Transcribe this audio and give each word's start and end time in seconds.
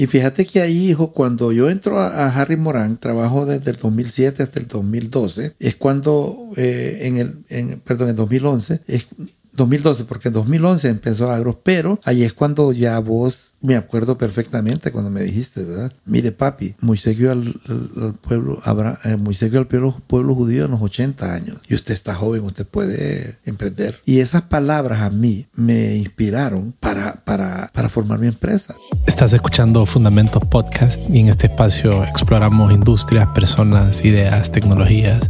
Y 0.00 0.06
fíjate 0.06 0.46
que 0.46 0.62
ahí, 0.62 0.88
hijo, 0.88 1.12
cuando 1.12 1.52
yo 1.52 1.68
entro 1.68 2.00
a, 2.00 2.28
Harry 2.28 2.56
Morán, 2.56 2.96
trabajo 2.96 3.44
desde 3.44 3.72
el 3.72 3.76
2007 3.76 4.42
hasta 4.42 4.58
el 4.58 4.66
2012, 4.66 5.56
es 5.58 5.76
cuando 5.76 6.52
eh, 6.56 7.00
en 7.02 7.18
el, 7.18 7.44
en, 7.50 7.80
perdón, 7.80 8.08
en 8.08 8.16
2011, 8.16 8.80
es 8.86 9.08
2012, 9.60 10.04
porque 10.04 10.28
en 10.28 10.34
2011 10.34 10.88
empezó 10.88 11.30
Agros, 11.30 11.56
pero 11.62 12.00
ahí 12.04 12.22
es 12.22 12.32
cuando 12.32 12.72
ya 12.72 12.98
vos, 12.98 13.54
me 13.60 13.76
acuerdo 13.76 14.16
perfectamente 14.18 14.90
cuando 14.90 15.10
me 15.10 15.20
dijiste, 15.22 15.62
¿verdad? 15.62 15.92
Mire, 16.04 16.32
papi, 16.32 16.74
Moisés 16.80 17.18
guió 17.18 17.30
al, 17.32 17.54
pueblo, 18.20 18.60
eh, 19.04 19.16
Moisés 19.16 19.54
al 19.54 19.66
pueblo, 19.66 20.00
pueblo 20.06 20.34
judío 20.34 20.64
en 20.64 20.72
los 20.72 20.82
80 20.82 21.32
años, 21.32 21.58
y 21.68 21.74
usted 21.74 21.94
está 21.94 22.14
joven, 22.14 22.42
usted 22.42 22.66
puede 22.66 23.38
emprender. 23.44 24.00
Y 24.04 24.20
esas 24.20 24.42
palabras 24.42 25.02
a 25.02 25.10
mí 25.10 25.46
me 25.54 25.96
inspiraron 25.96 26.74
para, 26.80 27.16
para, 27.24 27.70
para 27.72 27.88
formar 27.88 28.18
mi 28.18 28.28
empresa. 28.28 28.74
Estás 29.06 29.32
escuchando 29.32 29.84
Fundamentos 29.84 30.44
Podcast 30.46 31.02
y 31.10 31.20
en 31.20 31.28
este 31.28 31.48
espacio 31.48 32.02
exploramos 32.04 32.72
industrias, 32.72 33.28
personas, 33.28 34.04
ideas, 34.04 34.50
tecnologías 34.50 35.28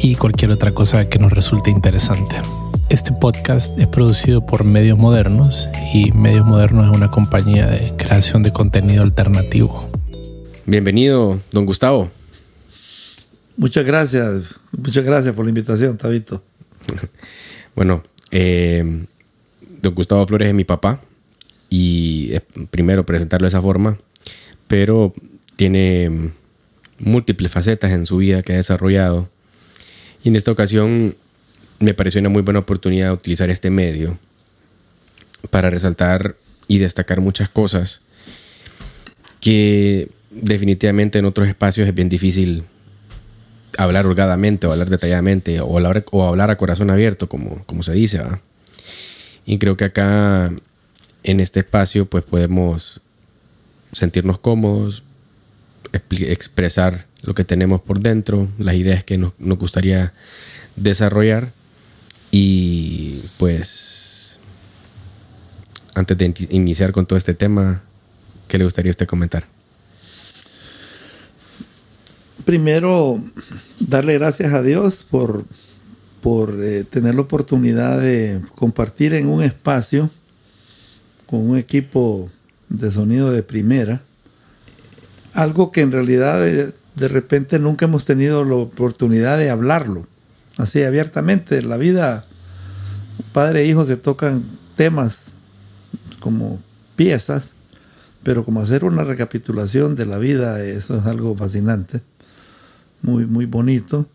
y 0.00 0.14
cualquier 0.14 0.52
otra 0.52 0.72
cosa 0.72 1.08
que 1.08 1.18
nos 1.18 1.32
resulte 1.32 1.70
interesante. 1.70 2.36
Este 2.92 3.10
podcast 3.10 3.78
es 3.78 3.88
producido 3.88 4.44
por 4.44 4.64
Medios 4.64 4.98
Modernos 4.98 5.70
y 5.94 6.12
Medios 6.12 6.44
Modernos 6.44 6.90
es 6.90 6.94
una 6.94 7.10
compañía 7.10 7.66
de 7.66 7.90
creación 7.96 8.42
de 8.42 8.52
contenido 8.52 9.02
alternativo. 9.02 9.90
Bienvenido, 10.66 11.40
don 11.52 11.64
Gustavo. 11.64 12.10
Muchas 13.56 13.86
gracias, 13.86 14.60
muchas 14.72 15.04
gracias 15.04 15.34
por 15.34 15.46
la 15.46 15.48
invitación, 15.48 15.96
Tabito. 15.96 16.42
bueno, 17.74 18.02
eh, 18.30 19.06
don 19.80 19.94
Gustavo 19.94 20.26
Flores 20.26 20.48
es 20.48 20.54
mi 20.54 20.64
papá 20.64 21.00
y 21.70 22.34
primero 22.70 23.06
presentarlo 23.06 23.46
de 23.46 23.48
esa 23.48 23.62
forma, 23.62 23.96
pero 24.68 25.14
tiene 25.56 26.30
múltiples 26.98 27.50
facetas 27.50 27.90
en 27.92 28.04
su 28.04 28.18
vida 28.18 28.42
que 28.42 28.52
ha 28.52 28.56
desarrollado. 28.56 29.30
Y 30.22 30.28
en 30.28 30.36
esta 30.36 30.52
ocasión 30.52 31.16
me 31.82 31.94
pareció 31.94 32.20
una 32.20 32.28
muy 32.28 32.42
buena 32.42 32.60
oportunidad 32.60 33.12
utilizar 33.12 33.50
este 33.50 33.68
medio 33.68 34.16
para 35.50 35.68
resaltar 35.68 36.36
y 36.68 36.78
destacar 36.78 37.20
muchas 37.20 37.48
cosas 37.48 38.00
que 39.40 40.08
definitivamente 40.30 41.18
en 41.18 41.24
otros 41.24 41.48
espacios 41.48 41.88
es 41.88 41.94
bien 41.94 42.08
difícil 42.08 42.64
hablar 43.76 44.06
holgadamente 44.06 44.66
o 44.66 44.72
hablar 44.72 44.90
detalladamente 44.90 45.60
o 45.60 45.76
hablar, 45.76 46.04
o 46.12 46.24
hablar 46.24 46.50
a 46.50 46.56
corazón 46.56 46.88
abierto, 46.90 47.28
como, 47.28 47.64
como 47.64 47.82
se 47.82 47.92
dice. 47.92 48.22
Y 49.44 49.58
creo 49.58 49.76
que 49.76 49.86
acá, 49.86 50.52
en 51.24 51.40
este 51.40 51.60
espacio, 51.60 52.06
pues 52.06 52.22
podemos 52.22 53.00
sentirnos 53.90 54.38
cómodos, 54.38 55.02
expresar 55.92 57.06
lo 57.22 57.34
que 57.34 57.44
tenemos 57.44 57.80
por 57.80 57.98
dentro, 57.98 58.48
las 58.58 58.76
ideas 58.76 59.02
que 59.02 59.18
nos, 59.18 59.32
nos 59.38 59.58
gustaría 59.58 60.12
desarrollar 60.76 61.52
y 62.34 63.20
pues, 63.36 64.38
antes 65.94 66.16
de 66.16 66.34
iniciar 66.48 66.90
con 66.90 67.04
todo 67.04 67.18
este 67.18 67.34
tema, 67.34 67.82
¿qué 68.48 68.56
le 68.56 68.64
gustaría 68.64 68.88
a 68.88 68.92
usted 68.92 69.06
comentar? 69.06 69.44
Primero, 72.46 73.22
darle 73.78 74.14
gracias 74.14 74.54
a 74.54 74.62
Dios 74.62 75.06
por, 75.08 75.44
por 76.22 76.56
eh, 76.58 76.84
tener 76.84 77.14
la 77.14 77.20
oportunidad 77.20 78.00
de 78.00 78.40
compartir 78.54 79.12
en 79.12 79.28
un 79.28 79.42
espacio 79.42 80.08
con 81.26 81.50
un 81.50 81.58
equipo 81.58 82.30
de 82.70 82.90
sonido 82.90 83.30
de 83.30 83.42
primera, 83.42 84.02
algo 85.34 85.70
que 85.70 85.82
en 85.82 85.92
realidad 85.92 86.40
de, 86.40 86.72
de 86.94 87.08
repente 87.08 87.58
nunca 87.58 87.84
hemos 87.84 88.06
tenido 88.06 88.42
la 88.42 88.54
oportunidad 88.54 89.36
de 89.36 89.50
hablarlo 89.50 90.06
así 90.58 90.82
abiertamente. 90.82 91.62
La 91.62 91.76
vida, 91.76 92.24
padre 93.32 93.62
e 93.62 93.66
hijo 93.66 93.84
se 93.84 93.96
tocan 93.96 94.44
temas 94.76 95.34
como 96.20 96.60
piezas, 96.96 97.54
pero 98.22 98.44
como 98.44 98.60
hacer 98.60 98.84
una 98.84 99.04
recapitulación 99.04 99.96
de 99.96 100.06
la 100.06 100.18
vida, 100.18 100.62
eso 100.62 100.96
es 100.98 101.06
algo 101.06 101.36
fascinante, 101.36 102.00
muy, 103.02 103.26
muy 103.26 103.46
bonito. 103.46 104.06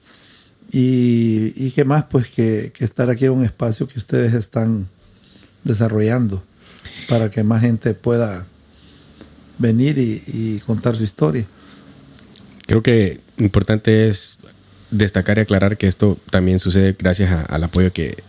Y, 0.72 1.54
y 1.56 1.72
qué 1.72 1.86
más, 1.86 2.06
pues 2.06 2.28
que, 2.28 2.74
estar 2.80 3.10
aquí 3.10 3.26
en 3.26 3.32
un 3.32 3.46
espacio 3.46 3.88
que 3.88 4.00
ustedes 4.00 4.34
están 4.34 4.88
desarrollando 5.64 6.44
para 7.08 7.30
que 7.30 7.44
más 7.44 7.62
gente 7.62 7.94
pueda 7.94 8.46
venir 9.58 9.98
y, 9.98 10.24
y 10.28 10.60
contar 10.66 10.96
su 10.96 11.04
historia. 11.04 11.46
Creo 12.66 12.84
que 12.84 13.22
importante 13.38 14.10
es 14.10 14.38
destacar 14.92 15.38
y 15.38 15.42
aclarar 15.42 15.78
que 15.78 15.88
esto 15.88 16.18
también 16.30 16.60
sucede 16.60 16.96
gracias 16.98 17.46
al 17.50 17.64
apoyo 17.64 17.92
que 17.92 18.24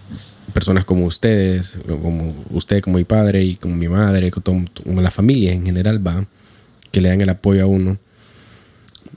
personas 0.53 0.85
como 0.85 1.07
ustedes, 1.07 1.79
como 1.87 2.35
usted, 2.51 2.81
como 2.83 2.99
mi 2.99 3.05
padre 3.05 3.45
y 3.45 3.57
como 3.57 3.77
mi 3.77 3.89
madre, 3.89 4.31
como, 4.31 4.67
la 5.01 5.11
familia 5.11 5.53
en 5.53 5.65
general 5.65 6.05
va, 6.05 6.27
que 6.91 7.01
le 7.01 7.11
dan 7.11 7.21
el 7.21 7.29
apoyo 7.29 7.63
a 7.63 7.67
uno 7.67 7.99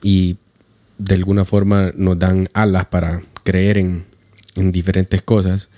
y 0.04 0.38
de 0.98 1.16
alguna 1.16 1.46
forma 1.46 1.92
nos 1.96 2.20
dan 2.20 2.50
alas 2.54 2.86
para 2.86 3.22
creer 3.44 3.78
en, 3.78 4.06
diferentes 4.56 5.22
cosas 5.22 5.70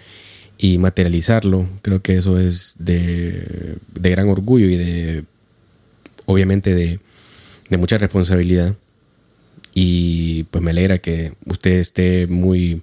y 0.57 0.79
materializarlo. 0.79 1.69
Creo 1.83 2.01
que 2.01 2.17
eso 2.17 2.39
es 2.39 2.75
de, 2.79 3.77
de 3.93 4.09
gran 4.09 4.27
orgullo 4.29 4.67
y 4.67 4.75
de, 4.75 5.23
obviamente, 6.25 6.73
de, 6.73 6.99
de 7.69 7.77
mucha 7.77 7.97
responsabilidad. 7.97 8.75
Y 9.73 10.43
pues 10.45 10.63
me 10.63 10.71
alegra 10.71 10.99
que 10.99 11.33
usted 11.45 11.79
esté 11.79 12.27
muy 12.27 12.81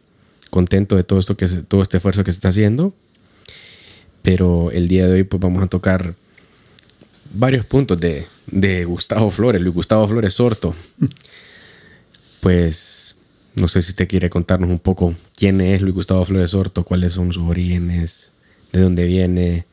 contento 0.51 0.97
de 0.97 1.05
todo 1.05 1.21
esto 1.21 1.37
que 1.37 1.47
todo 1.47 1.83
este 1.83 1.99
esfuerzo 1.99 2.25
que 2.25 2.33
se 2.33 2.37
está 2.37 2.49
haciendo. 2.49 2.93
Pero 4.23 4.71
el 4.71 4.89
día 4.89 5.07
de 5.07 5.15
hoy 5.15 5.25
pues 5.25 5.41
vamos 5.41 5.63
a 5.63 5.69
tocar 5.69 6.15
varios 7.33 7.65
puntos 7.65 7.99
de, 8.01 8.27
de 8.47 8.85
Gustavo 8.85 9.31
Flores, 9.31 9.63
Luis 9.63 9.75
Gustavo 9.75 10.07
Flores 10.09 10.35
Sorto. 10.35 10.75
Pues 12.41 13.17
no 13.55 13.69
sé 13.69 13.83
si 13.83 13.91
usted 13.91 14.09
quiere 14.09 14.31
contarnos 14.31 14.71
un 14.71 14.79
poco 14.79 15.15
quién 15.37 15.61
es 15.61 15.83
Luis 15.83 15.95
Gustavo 15.95 16.25
Flores 16.25 16.53
Sorto, 16.53 16.85
cuáles 16.85 17.13
son 17.13 17.35
sus 17.35 17.43
orígenes, 17.43 18.31
de 18.73 18.81
dónde 18.81 19.05
viene 19.05 19.67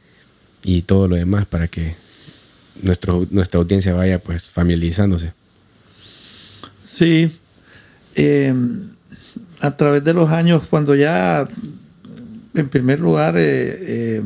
y 0.63 0.81
todo 0.81 1.07
lo 1.07 1.15
demás 1.15 1.45
para 1.45 1.69
que 1.69 1.95
nuestro, 2.81 3.25
nuestra 3.29 3.59
audiencia 3.59 3.93
vaya 3.93 4.19
pues 4.19 4.49
familiarizándose. 4.49 5.31
Sí. 6.87 7.31
Eh, 8.15 8.53
a 9.59 9.75
través 9.75 10.03
de 10.03 10.13
los 10.13 10.29
años, 10.29 10.63
cuando 10.69 10.95
ya, 10.95 11.47
en 12.55 12.69
primer 12.69 12.99
lugar, 12.99 13.35
eh, 13.37 13.77
eh, 13.79 14.23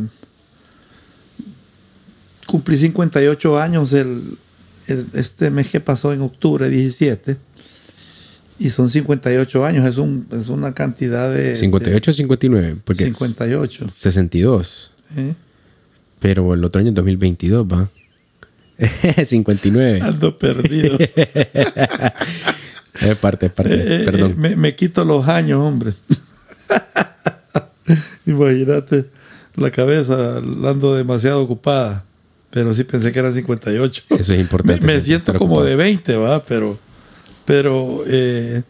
cumplí 2.45 2.77
58 2.77 3.59
años 3.59 3.93
el, 3.93 4.37
este 5.13 5.49
mes 5.49 5.67
que 5.69 5.79
pasó 5.79 6.13
en 6.13 6.21
octubre 6.21 6.69
17, 6.69 7.37
y 8.59 8.69
son 8.69 8.89
58 8.89 9.65
años, 9.65 9.85
es, 9.85 9.97
un, 9.97 10.27
es 10.31 10.49
una 10.49 10.73
cantidad 10.73 11.33
de... 11.33 11.55
58 11.55 12.11
o 12.11 12.13
59, 12.13 12.77
porque 12.83 13.05
58. 13.05 13.89
62. 13.89 14.91
Pero 16.19 16.53
el 16.53 16.63
otro 16.63 16.79
año 16.79 16.89
es 16.89 16.95
2022, 16.95 17.65
va. 17.65 17.89
59. 19.25 20.01
Ando 20.01 20.37
perdido. 20.37 20.97
es 20.99 21.09
parte, 23.21 23.47
es 23.47 23.51
parte. 23.51 23.73
Eh, 23.73 24.01
eh, 24.01 24.03
Perdón. 24.05 24.35
Me, 24.37 24.75
quito 24.75 25.05
los 25.05 25.27
años, 25.27 25.59
hombre. 25.59 25.93
Imagínate 28.25 29.05
la 29.55 29.71
cabeza 29.71 30.37
ando 30.37 30.95
demasiado 30.95 31.41
ocupada. 31.41 32.05
Pero 32.49 32.73
sí 32.73 32.83
pensé 32.83 33.11
que 33.11 33.19
era 33.19 33.31
58. 33.31 34.03
Eso 34.09 34.33
es 34.33 34.39
importante. 34.39 34.85
Me, 34.85 34.99
siento 34.99 35.33
como 35.35 35.63
de 35.63 35.75
20, 35.75 36.17
¿va? 36.17 36.43
Pero, 36.43 36.77
pero 37.45 38.01
eh, 38.07 38.63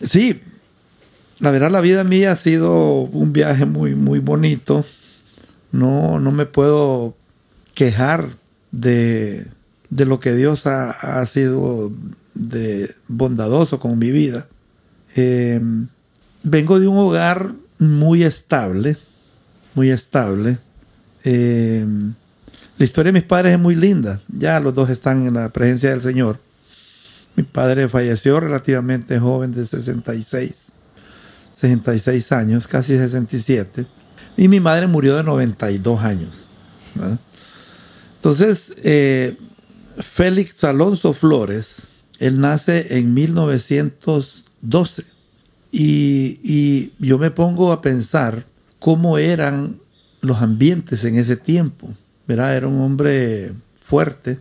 sí, 0.00 0.40
la 1.40 1.50
verdad 1.50 1.70
la 1.70 1.82
vida 1.82 2.04
mía 2.04 2.32
ha 2.32 2.36
sido 2.36 3.00
un 3.00 3.34
viaje 3.34 3.66
muy, 3.66 3.94
muy 3.94 4.20
bonito. 4.20 4.86
No, 5.72 6.18
no 6.20 6.30
me 6.30 6.46
puedo 6.46 7.14
quejar 7.74 8.28
de, 8.70 9.46
lo 9.90 10.20
que 10.20 10.34
Dios 10.34 10.66
ha, 10.66 11.24
sido 11.26 11.92
de 12.34 12.94
bondadoso 13.08 13.80
con 13.80 13.98
mi 13.98 14.10
vida. 14.10 14.46
Eh, 15.14 15.60
vengo 16.42 16.78
de 16.78 16.88
un 16.88 16.98
hogar 16.98 17.52
muy 17.78 18.22
estable, 18.22 18.96
muy 19.74 19.90
estable. 19.90 20.58
Eh, 21.24 21.86
la 22.78 22.84
historia 22.84 23.12
de 23.12 23.20
mis 23.20 23.28
padres 23.28 23.54
es 23.54 23.58
muy 23.58 23.74
linda. 23.74 24.20
Ya 24.28 24.60
los 24.60 24.74
dos 24.74 24.90
están 24.90 25.26
en 25.26 25.34
la 25.34 25.48
presencia 25.48 25.90
del 25.90 26.02
Señor. 26.02 26.38
Mi 27.34 27.42
padre 27.42 27.88
falleció 27.88 28.40
relativamente 28.40 29.18
joven, 29.18 29.52
de 29.52 29.66
66, 29.66 30.72
66 31.52 32.32
años, 32.32 32.66
casi 32.66 32.96
67. 32.96 33.86
Y 34.36 34.48
mi 34.48 34.60
madre 34.60 34.86
murió 34.86 35.16
de 35.16 35.22
92 35.22 36.02
años. 36.02 36.46
Entonces, 38.26 38.74
eh, 38.82 39.36
Félix 39.98 40.64
Alonso 40.64 41.12
Flores, 41.12 41.90
él 42.18 42.40
nace 42.40 42.98
en 42.98 43.14
1912 43.14 45.04
y, 45.70 46.90
yo 46.98 47.18
me 47.18 47.30
pongo 47.30 47.70
a 47.70 47.80
pensar 47.80 48.44
cómo 48.80 49.16
eran 49.16 49.78
los 50.22 50.42
ambientes 50.42 51.04
en 51.04 51.16
ese 51.16 51.36
tiempo. 51.36 51.94
¿verdad? 52.26 52.56
Era 52.56 52.66
un 52.66 52.80
hombre 52.80 53.52
fuerte, 53.80 54.40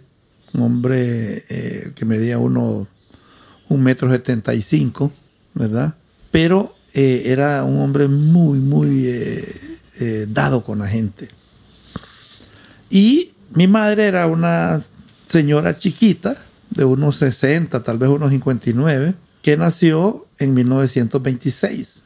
un 0.53 0.63
hombre 0.63 1.43
eh, 1.47 1.91
que 1.93 2.05
medía 2.05 2.39
uno, 2.39 2.87
un 3.69 3.83
metro 3.83 4.09
setenta 4.09 4.55
y 4.55 4.63
cinco, 4.63 5.11
¿verdad? 5.53 5.93
Pero 6.31 6.75
eh, 6.95 7.21
era 7.27 7.63
un 7.63 7.79
hombre 7.79 8.07
muy, 8.07 8.57
muy 8.57 9.03
eh, 9.05 10.25
dado 10.27 10.63
con 10.63 10.79
la 10.79 10.87
gente. 10.87 11.29
Y 12.89 13.34
mi 13.55 13.67
madre 13.67 14.07
era 14.07 14.27
una 14.27 14.81
señora 15.27 15.77
chiquita, 15.77 16.37
de 16.69 16.85
unos 16.85 17.17
60, 17.17 17.83
tal 17.83 17.97
vez 17.97 18.09
unos 18.09 18.29
59, 18.29 19.15
que 19.41 19.57
nació 19.57 20.25
en 20.39 20.53
1926. 20.53 22.03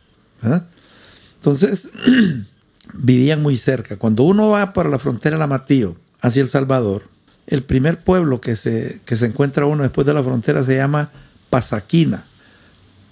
Entonces, 1.36 1.90
vivían 2.94 3.42
muy 3.42 3.57
cerca. 3.57 3.98
Cuando 3.98 4.24
uno 4.24 4.50
va 4.50 4.74
para 4.74 4.90
la 4.90 5.00
frontera 5.00 5.36
de 5.36 5.40
la 5.40 5.48
Matío, 5.48 5.96
hacia 6.22 6.42
El 6.42 6.50
Salvador, 6.50 7.04
el 7.48 7.63
primer 7.63 8.04
pueblo 8.04 8.42
que 8.42 8.56
se, 8.56 9.02
que 9.06 9.16
se 9.16 9.25
encuentra 9.25 9.66
uno 9.66 9.84
después 9.84 10.06
de 10.06 10.13
la 10.13 10.24
frontera 10.24 10.63
se 10.63 10.75
llama 10.75 11.12
Pasaquina. 11.50 12.25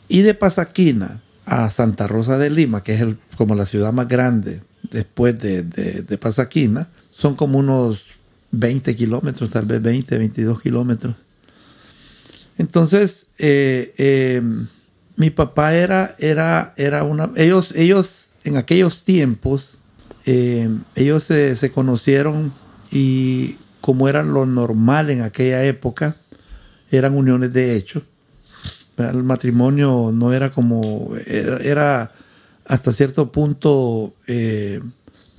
Y 0.07 0.21
de 0.21 0.33
Pasaquina 0.33 1.21
a 1.45 1.69
Santa 1.69 2.07
Rosa 2.07 2.37
de 2.37 2.49
Lima, 2.49 2.83
que 2.83 2.93
es 2.93 3.01
el, 3.01 3.17
como 3.35 3.55
la 3.55 3.65
ciudad 3.65 3.93
más 3.93 4.07
grande 4.07 4.61
después 4.91 5.39
de, 5.39 5.63
de, 5.63 6.17
Pasaquina, 6.17 6.89
son 7.09 7.35
como 7.35 7.57
unos 7.57 8.03
20 8.51 8.95
kilómetros, 8.95 9.49
tal 9.49 9.65
vez 9.65 9.81
20, 9.81 10.17
22 10.17 10.61
kilómetros. 10.61 11.15
Entonces, 12.57 13.27
eh, 13.37 13.93
eh, 13.97 14.41
mi 15.15 15.29
papá 15.29 15.75
era, 15.75 16.15
era, 16.17 16.73
era 16.77 17.03
una... 17.03 17.29
Ellos, 17.35 17.73
ellos 17.75 18.29
en 18.43 18.57
aquellos 18.57 19.03
tiempos, 19.03 19.77
eh, 20.25 20.69
ellos 20.95 21.23
se, 21.23 21.71
conocieron 21.73 22.53
y 22.91 23.55
como 23.81 24.09
era 24.09 24.23
lo 24.23 24.45
normal 24.45 25.09
en 25.09 25.21
aquella 25.21 25.63
época, 25.63 26.17
eran 26.91 27.15
uniones 27.15 27.53
de 27.53 27.75
hecho. 27.75 28.03
El 28.97 29.23
matrimonio 29.23 30.11
no 30.11 30.33
era 30.33 30.51
como, 30.51 31.11
era, 31.27 32.11
hasta 32.65 32.91
cierto 32.91 33.31
punto 33.31 34.15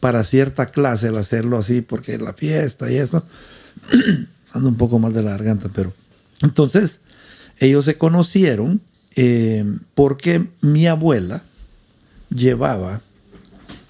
para 0.00 0.24
cierta 0.24 0.66
clase 0.66 1.08
el 1.08 1.16
hacerlo 1.16 1.58
así, 1.58 1.80
porque 1.80 2.18
la 2.18 2.32
fiesta 2.32 2.90
y 2.90 2.96
eso, 2.96 3.24
ando 4.52 4.68
un 4.68 4.76
poco 4.76 4.98
mal 4.98 5.12
de 5.12 5.22
la 5.22 5.32
garganta, 5.32 5.68
pero 5.72 5.92
entonces 6.42 7.00
ellos 7.58 7.84
se 7.84 7.98
conocieron 7.98 8.80
eh, 9.16 9.64
porque 9.94 10.48
mi 10.60 10.86
abuela, 10.86 11.42
llevaba 12.30 13.00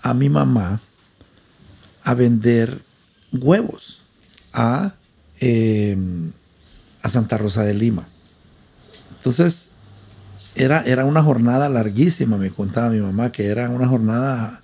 a 0.03 0.15
mi 0.15 0.29
mamá 0.29 0.81
a 2.03 2.15
vender 2.15 2.81
huevos 3.33 4.05
a, 4.53 4.95
em, 5.41 6.33
a 7.03 7.09
Santa 7.09 7.37
Rosa 7.37 7.65
de 7.65 7.75
Lima. 7.75 8.09
Entonces, 9.17 9.69
era, 10.55 10.83
era 10.83 11.05
una 11.05 11.23
jornada 11.23 11.69
larguísima, 11.69 12.39
me 12.39 12.51
contaba 12.51 12.91
mi 12.91 13.01
mamá, 13.01 13.33
que 13.33 13.47
era 13.47 13.69
una 13.69 13.87
jornada 13.87 14.63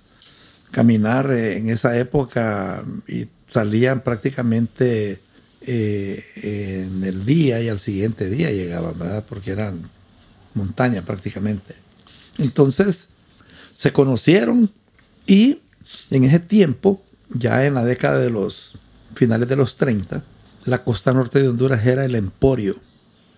caminar 0.75 1.31
eh, 1.31 1.55
en 1.55 1.69
esa 1.69 1.97
época 1.97 2.83
y 3.07 3.27
salían 3.47 4.01
prácticamente 4.01 5.21
eh, 5.61 6.25
en 6.35 7.01
el 7.01 7.25
día 7.25 7.61
y 7.61 7.69
al 7.69 7.79
siguiente 7.79 8.29
día 8.29 8.51
llegaban, 8.51 8.99
¿verdad? 8.99 9.23
Porque 9.25 9.51
eran 9.51 9.83
montaña 10.53 11.01
prácticamente. 11.01 11.75
Entonces, 12.39 13.07
se 13.73 13.93
conocieron 13.93 14.69
y 15.25 15.59
en 16.09 16.25
ese 16.25 16.41
tiempo, 16.41 17.01
ya 17.29 17.65
en 17.65 17.75
la 17.75 17.85
década 17.85 18.17
de 18.17 18.29
los 18.29 18.77
finales 19.15 19.47
de 19.47 19.55
los 19.55 19.77
30, 19.77 20.25
la 20.65 20.83
costa 20.83 21.13
norte 21.13 21.41
de 21.41 21.47
Honduras 21.47 21.85
era 21.85 22.03
el 22.03 22.15
emporio 22.15 22.75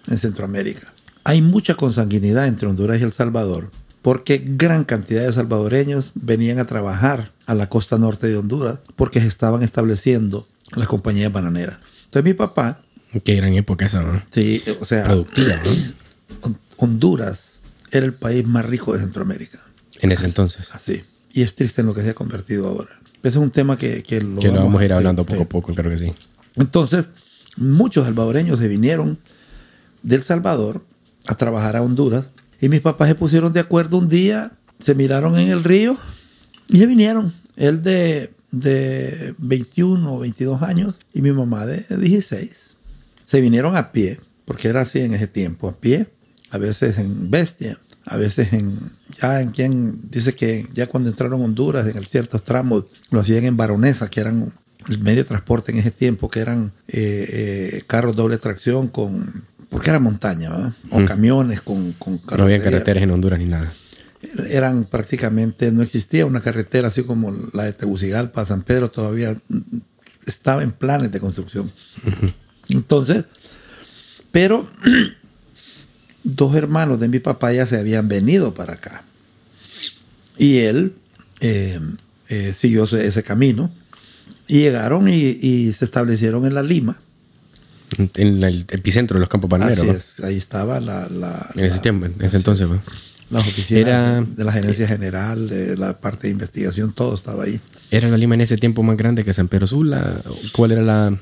en 0.08 0.18
Centroamérica. 0.18 0.92
Hay 1.24 1.44
mucha 1.44 1.76
consanguinidad 1.76 2.48
entre 2.48 2.68
Honduras 2.68 3.00
y 3.00 3.04
El 3.04 3.14
Salvador 3.14 3.70
porque 4.02 4.42
gran 4.44 4.84
cantidad 4.84 5.24
de 5.24 5.34
salvadoreños 5.34 6.12
venían 6.16 6.60
a 6.60 6.66
trabajar 6.66 7.32
a 7.46 7.56
la 7.56 7.70
costa 7.70 7.98
norte 7.98 8.28
de 8.28 8.38
Honduras 8.38 8.80
porque 8.96 9.20
se 9.20 9.28
estaban 9.28 9.64
estableciendo 9.64 10.48
las 10.76 10.88
compañías 10.88 11.32
bananeras. 11.32 11.80
Entonces 12.06 12.24
mi 12.24 12.34
papá... 12.34 12.82
Qué 13.24 13.36
gran 13.36 13.54
época 13.54 13.86
esa, 13.86 14.02
¿no? 14.02 14.22
Sí, 14.32 14.64
o 14.80 14.86
sea... 14.86 15.06
Productiva, 15.06 15.62
Honduras 16.78 17.62
era 17.92 18.06
el 18.06 18.14
país 18.14 18.46
más 18.46 18.66
rico 18.66 18.94
de 18.94 19.00
Centroamérica. 19.00 19.60
En 20.00 20.12
ese 20.12 20.26
entonces. 20.26 20.68
Así. 20.72 21.04
Y 21.34 21.42
es 21.42 21.56
triste 21.56 21.82
en 21.82 21.88
lo 21.88 21.94
que 21.94 22.02
se 22.02 22.12
ha 22.12 22.14
convertido 22.14 22.68
ahora. 22.68 22.90
Ese 23.24 23.30
es 23.30 23.44
un 23.44 23.50
tema 23.50 23.78
que, 23.78 24.04
que 24.04 24.22
lo, 24.22 24.40
vamos, 24.42 24.82
a 24.82 24.86
ir 24.86 24.94
hablando 24.94 25.26
poco 25.26 25.44
a 25.44 25.50
poco, 25.50 25.74
claro 25.74 25.90
que 25.90 25.98
sí. 25.98 26.14
Entonces, 26.56 27.10
muchos 27.58 28.06
salvadoreños 28.06 28.60
se 28.60 28.68
vinieron 28.68 29.20
del 30.04 30.24
Salvador 30.24 30.82
a 31.26 31.36
trabajar 31.36 31.76
a 31.76 31.82
Honduras 31.82 32.28
y 32.60 32.70
mis 32.70 32.82
papás 32.82 33.10
se 33.10 33.16
pusieron 33.16 33.54
de 33.54 33.60
acuerdo 33.60 33.98
un 33.98 34.08
día, 34.08 34.52
se 34.80 34.96
miraron 34.96 35.38
en 35.38 35.50
el 35.50 35.64
río 35.64 35.98
y 36.68 36.78
se 36.80 36.88
vinieron. 36.88 37.34
Él 37.56 37.82
de, 37.82 38.32
de 38.52 39.34
21 39.38 40.14
o 40.14 40.20
22 40.20 40.62
años 40.62 40.96
y 41.14 41.22
mi 41.22 41.32
mamá 41.32 41.66
de 41.66 41.86
16. 41.90 42.76
Se 43.24 43.42
vinieron 43.42 43.76
a 43.76 43.92
pie, 43.92 44.20
porque 44.46 44.68
era 44.68 44.82
así 44.82 45.00
en 45.00 45.14
ese 45.14 45.28
tiempo, 45.28 45.68
a 45.68 45.76
pie, 45.76 46.08
a 46.52 46.58
veces 46.58 46.98
en 46.98 47.30
bestia 47.30 47.80
a 48.08 48.18
veces 48.18 48.54
en 48.54 48.80
ya 49.22 49.42
en 49.42 49.52
quien 49.52 50.10
dice 50.10 50.34
que 50.34 50.68
ya 50.74 50.88
cuando 50.88 51.10
entraron 51.10 51.42
a 51.42 51.46
Honduras 51.46 51.86
en 51.88 52.06
ciertos 52.06 52.44
tramos 52.44 52.86
lo 53.12 53.20
hacían 53.20 53.46
en 53.46 53.58
varonesa 53.58 54.10
que 54.10 54.22
eran 54.22 54.54
el 54.88 55.00
medio 55.00 55.24
de 55.24 55.28
transporte 55.28 55.72
en 55.72 55.80
ese 55.80 55.92
tiempo 55.92 56.30
que 56.30 56.40
eran 56.40 56.72
eh, 56.88 57.74
eh, 57.78 57.84
carros 57.86 58.16
doble 58.16 58.38
tracción 58.38 58.88
con 58.88 59.46
porque 59.78 59.90
era 59.90 60.00
montaña 60.00 60.74
o 60.90 61.06
camiones 61.06 61.62
con, 61.62 61.94
con 61.94 62.22
no 62.38 62.44
había 62.44 62.62
carreteras 62.62 63.04
en 63.04 63.12
Honduras 63.12 63.40
ni 63.40 63.46
nada 63.46 63.74
eran 64.50 64.86
prácticamente 64.86 65.72
no 65.72 65.84
existía 65.84 66.26
una 66.26 66.42
carretera 66.42 66.88
así 66.88 67.04
como 67.04 67.36
la 67.54 67.64
de 67.64 67.74
Tegucigalpa 67.74 68.46
San 68.46 68.64
Pedro 68.64 68.90
todavía 68.90 69.38
estaba 70.26 70.64
en 70.64 70.72
planes 70.72 71.12
de 71.12 71.20
construcción 71.20 71.72
entonces 72.70 73.26
pero 74.32 74.70
dos 76.24 76.56
hermanos 76.56 77.00
de 77.00 77.08
mi 77.08 77.20
papá 77.20 77.54
ya 77.54 77.66
se 77.66 77.78
habían 77.78 78.08
venido 78.08 78.54
para 78.54 78.74
acá. 78.74 79.04
Y 80.38 80.60
él 80.60 80.94
eh, 81.40 81.80
eh, 82.30 82.54
siguió 82.54 82.84
ese, 82.84 83.24
camino. 83.24 83.72
Y 84.48 84.60
llegaron 84.60 85.10
y, 85.10 85.74
se 85.74 85.86
establecieron 85.86 86.46
en 86.46 86.54
la 86.54 86.64
Lima. 86.64 87.00
En 88.16 88.44
el 88.44 88.66
epicentro 88.70 89.16
de 89.16 89.22
los 89.22 89.30
campos 89.30 89.50
bananeros. 89.50 90.20
ahí 90.24 90.38
estaba 90.38 90.80
la... 90.80 91.08
en 91.56 91.66
ese 91.66 91.80
tiempo, 91.80 92.06
en 92.06 92.16
ese 92.20 92.38
entonces. 92.38 92.68
Las 93.30 93.48
oficinas 93.48 94.36
de, 94.36 94.44
la 94.44 94.52
gerencia 94.52 94.88
general, 94.88 95.50
de 95.50 95.76
la 95.76 95.98
parte 96.00 96.28
de 96.28 96.32
investigación, 96.32 96.94
todo 96.94 97.16
estaba 97.16 97.44
ahí. 97.44 97.60
¿Era 97.92 98.10
la 98.10 98.18
Lima 98.18 98.36
en 98.36 98.42
ese 98.42 98.58
tiempo 98.58 98.84
más 98.84 98.98
grande 98.98 99.24
que 99.24 99.34
San 99.34 99.48
Pedro 99.48 99.68
Sula? 99.68 100.22
¿Cuál 100.54 100.72
era 100.74 100.82
la, 100.82 101.18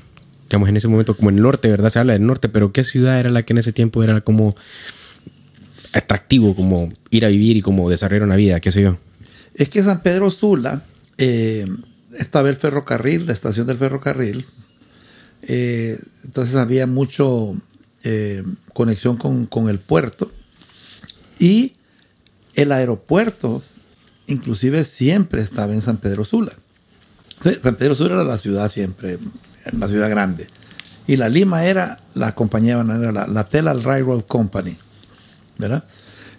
digamos, 0.48 0.68
en 0.68 0.76
ese 0.76 0.88
momento 0.88 1.16
como 1.16 1.30
el 1.30 1.40
norte, 1.40 1.68
¿verdad? 1.68 1.92
Se 1.92 1.98
habla 1.98 2.12
del 2.12 2.26
norte, 2.26 2.48
pero 2.48 2.72
¿qué 2.72 2.84
ciudad 2.84 3.18
era 3.18 3.30
la 3.30 3.42
que 3.44 3.52
en 3.52 3.58
ese 3.58 3.72
tiempo 3.72 4.02
era 4.02 4.20
como 4.20 4.54
atractivo, 5.92 6.54
como 6.54 6.88
ir 7.10 7.24
a 7.24 7.28
vivir 7.28 7.56
y 7.56 7.62
como 7.62 7.90
desarrollar 7.90 8.24
una 8.24 8.36
vida, 8.36 8.60
qué 8.60 8.70
sé 8.70 8.82
yo? 8.82 8.98
Es 9.54 9.68
que 9.68 9.82
San 9.82 10.02
Pedro 10.02 10.30
Sula 10.30 10.82
eh, 11.18 11.66
estaba 12.18 12.48
el 12.48 12.56
ferrocarril, 12.56 13.26
la 13.26 13.32
estación 13.32 13.66
del 13.66 13.78
ferrocarril, 13.78 14.46
eh, 15.42 15.98
entonces 16.24 16.56
había 16.56 16.86
mucho 16.86 17.54
eh, 18.04 18.42
conexión 18.72 19.16
con, 19.16 19.46
con 19.46 19.68
el 19.68 19.78
puerto 19.78 20.30
y 21.38 21.74
el 22.54 22.72
aeropuerto 22.72 23.62
inclusive 24.26 24.84
siempre 24.84 25.42
estaba 25.42 25.72
en 25.72 25.82
San 25.82 25.98
Pedro 25.98 26.24
Sula. 26.24 26.52
San 27.62 27.76
Pedro 27.76 27.94
Sula 27.94 28.14
era 28.14 28.24
la 28.24 28.38
ciudad 28.38 28.70
siempre 28.70 29.18
la 29.72 29.88
ciudad 29.88 30.10
grande. 30.10 30.46
Y 31.06 31.16
la 31.16 31.28
Lima 31.28 31.64
era 31.64 32.00
la 32.14 32.34
compañía 32.34 32.76
bananera, 32.76 33.12
la, 33.12 33.26
la 33.26 33.48
Telal 33.48 33.82
Railroad 33.82 34.22
Company. 34.22 34.76
¿Verdad? 35.58 35.84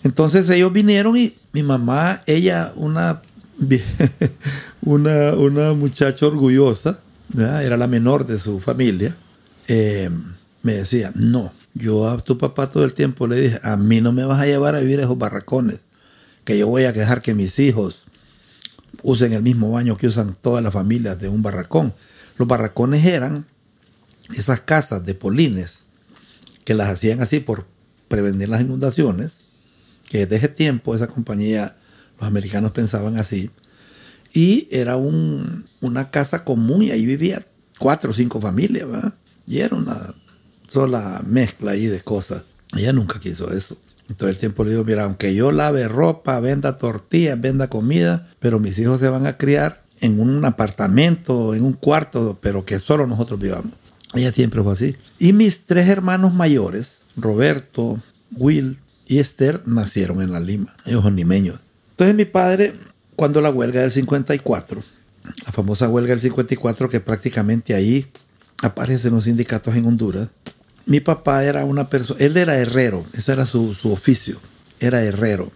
Entonces 0.03 0.49
ellos 0.49 0.71
vinieron 0.71 1.17
y 1.17 1.35
mi 1.53 1.63
mamá, 1.63 2.21
ella, 2.27 2.71
una, 2.75 3.21
una, 4.81 5.33
una 5.33 5.73
muchacha 5.73 6.27
orgullosa, 6.27 6.99
era 7.35 7.77
la 7.77 7.87
menor 7.87 8.25
de 8.25 8.39
su 8.39 8.59
familia, 8.59 9.15
eh, 9.67 10.09
me 10.61 10.73
decía, 10.73 11.11
no, 11.15 11.53
yo 11.73 12.09
a 12.09 12.17
tu 12.17 12.37
papá 12.37 12.69
todo 12.69 12.83
el 12.83 12.93
tiempo 12.93 13.27
le 13.27 13.39
dije, 13.39 13.59
a 13.63 13.77
mí 13.77 14.01
no 14.01 14.11
me 14.11 14.25
vas 14.25 14.39
a 14.39 14.45
llevar 14.45 14.75
a 14.75 14.79
vivir 14.79 14.99
esos 14.99 15.17
barracones, 15.17 15.79
que 16.43 16.57
yo 16.57 16.67
voy 16.67 16.83
a 16.83 16.93
dejar 16.93 17.21
que 17.21 17.33
mis 17.33 17.59
hijos 17.59 18.05
usen 19.03 19.33
el 19.33 19.43
mismo 19.43 19.71
baño 19.71 19.97
que 19.97 20.07
usan 20.07 20.35
todas 20.39 20.63
las 20.63 20.73
familias 20.73 21.19
de 21.19 21.29
un 21.29 21.41
barracón. 21.41 21.93
Los 22.37 22.47
barracones 22.47 23.05
eran 23.05 23.45
esas 24.35 24.61
casas 24.61 25.05
de 25.05 25.13
polines, 25.13 25.83
que 26.65 26.73
las 26.73 26.89
hacían 26.89 27.21
así 27.21 27.39
por 27.39 27.65
prevenir 28.07 28.49
las 28.49 28.61
inundaciones, 28.61 29.43
que 30.09 30.19
desde 30.19 30.37
ese 30.37 30.47
tiempo 30.49 30.95
esa 30.95 31.07
compañía, 31.07 31.75
los 32.19 32.27
americanos 32.27 32.71
pensaban 32.71 33.17
así, 33.17 33.51
y 34.33 34.67
era 34.71 34.97
un, 34.97 35.65
una 35.81 36.11
casa 36.11 36.43
común 36.43 36.83
y 36.83 36.91
ahí 36.91 37.05
vivía 37.05 37.45
cuatro 37.79 38.11
o 38.11 38.13
cinco 38.13 38.41
familias, 38.41 38.89
¿verdad? 38.89 39.13
Y 39.45 39.59
era 39.59 39.75
una 39.75 40.13
sola 40.67 41.21
mezcla 41.25 41.71
ahí 41.71 41.87
de 41.87 42.01
cosas. 42.01 42.43
Ella 42.75 42.93
nunca 42.93 43.19
quiso 43.19 43.51
eso. 43.53 43.77
Todo 44.15 44.29
el 44.29 44.37
tiempo 44.37 44.63
le 44.63 44.71
digo, 44.71 44.85
mira, 44.85 45.03
aunque 45.03 45.35
yo 45.35 45.51
lave 45.51 45.87
ropa, 45.87 46.39
venda 46.39 46.77
tortillas, 46.77 47.39
venda 47.39 47.67
comida, 47.67 48.27
pero 48.39 48.59
mis 48.59 48.79
hijos 48.79 48.99
se 48.99 49.09
van 49.09 49.27
a 49.27 49.37
criar 49.37 49.83
en 49.99 50.19
un 50.19 50.45
apartamento, 50.45 51.53
en 51.55 51.63
un 51.63 51.73
cuarto, 51.73 52.37
pero 52.41 52.65
que 52.65 52.79
solo 52.79 53.05
nosotros 53.05 53.39
vivamos. 53.39 53.73
Ella 54.13 54.31
siempre 54.31 54.63
fue 54.63 54.73
así. 54.73 54.95
Y 55.19 55.33
mis 55.33 55.65
tres 55.65 55.87
hermanos 55.89 56.33
mayores, 56.33 57.03
Roberto, 57.17 58.01
Will 58.31 58.79
y 59.05 59.19
Esther, 59.19 59.61
nacieron 59.65 60.21
en 60.21 60.31
La 60.31 60.39
Lima. 60.39 60.75
Ellos 60.85 61.03
son 61.03 61.15
limeños. 61.15 61.59
Entonces 61.91 62.15
mi 62.15 62.25
padre, 62.25 62.75
cuando 63.17 63.41
la 63.41 63.49
huelga 63.49 63.81
del 63.81 63.91
54, 63.91 64.83
la 65.45 65.51
famosa 65.51 65.89
huelga 65.89 66.11
del 66.11 66.21
54 66.21 66.87
que 66.87 66.99
prácticamente 66.99 67.73
ahí 67.73 68.05
aparecen 68.61 69.11
los 69.11 69.23
sindicatos 69.23 69.75
en 69.75 69.87
Honduras, 69.87 70.29
mi 70.85 70.99
papá 70.99 71.43
era 71.43 71.65
una 71.65 71.89
persona, 71.89 72.19
él 72.23 72.37
era 72.37 72.57
herrero, 72.57 73.07
ese 73.13 73.31
era 73.33 73.47
su, 73.47 73.73
su 73.73 73.91
oficio, 73.91 74.39
era 74.79 75.01
herrero. 75.03 75.51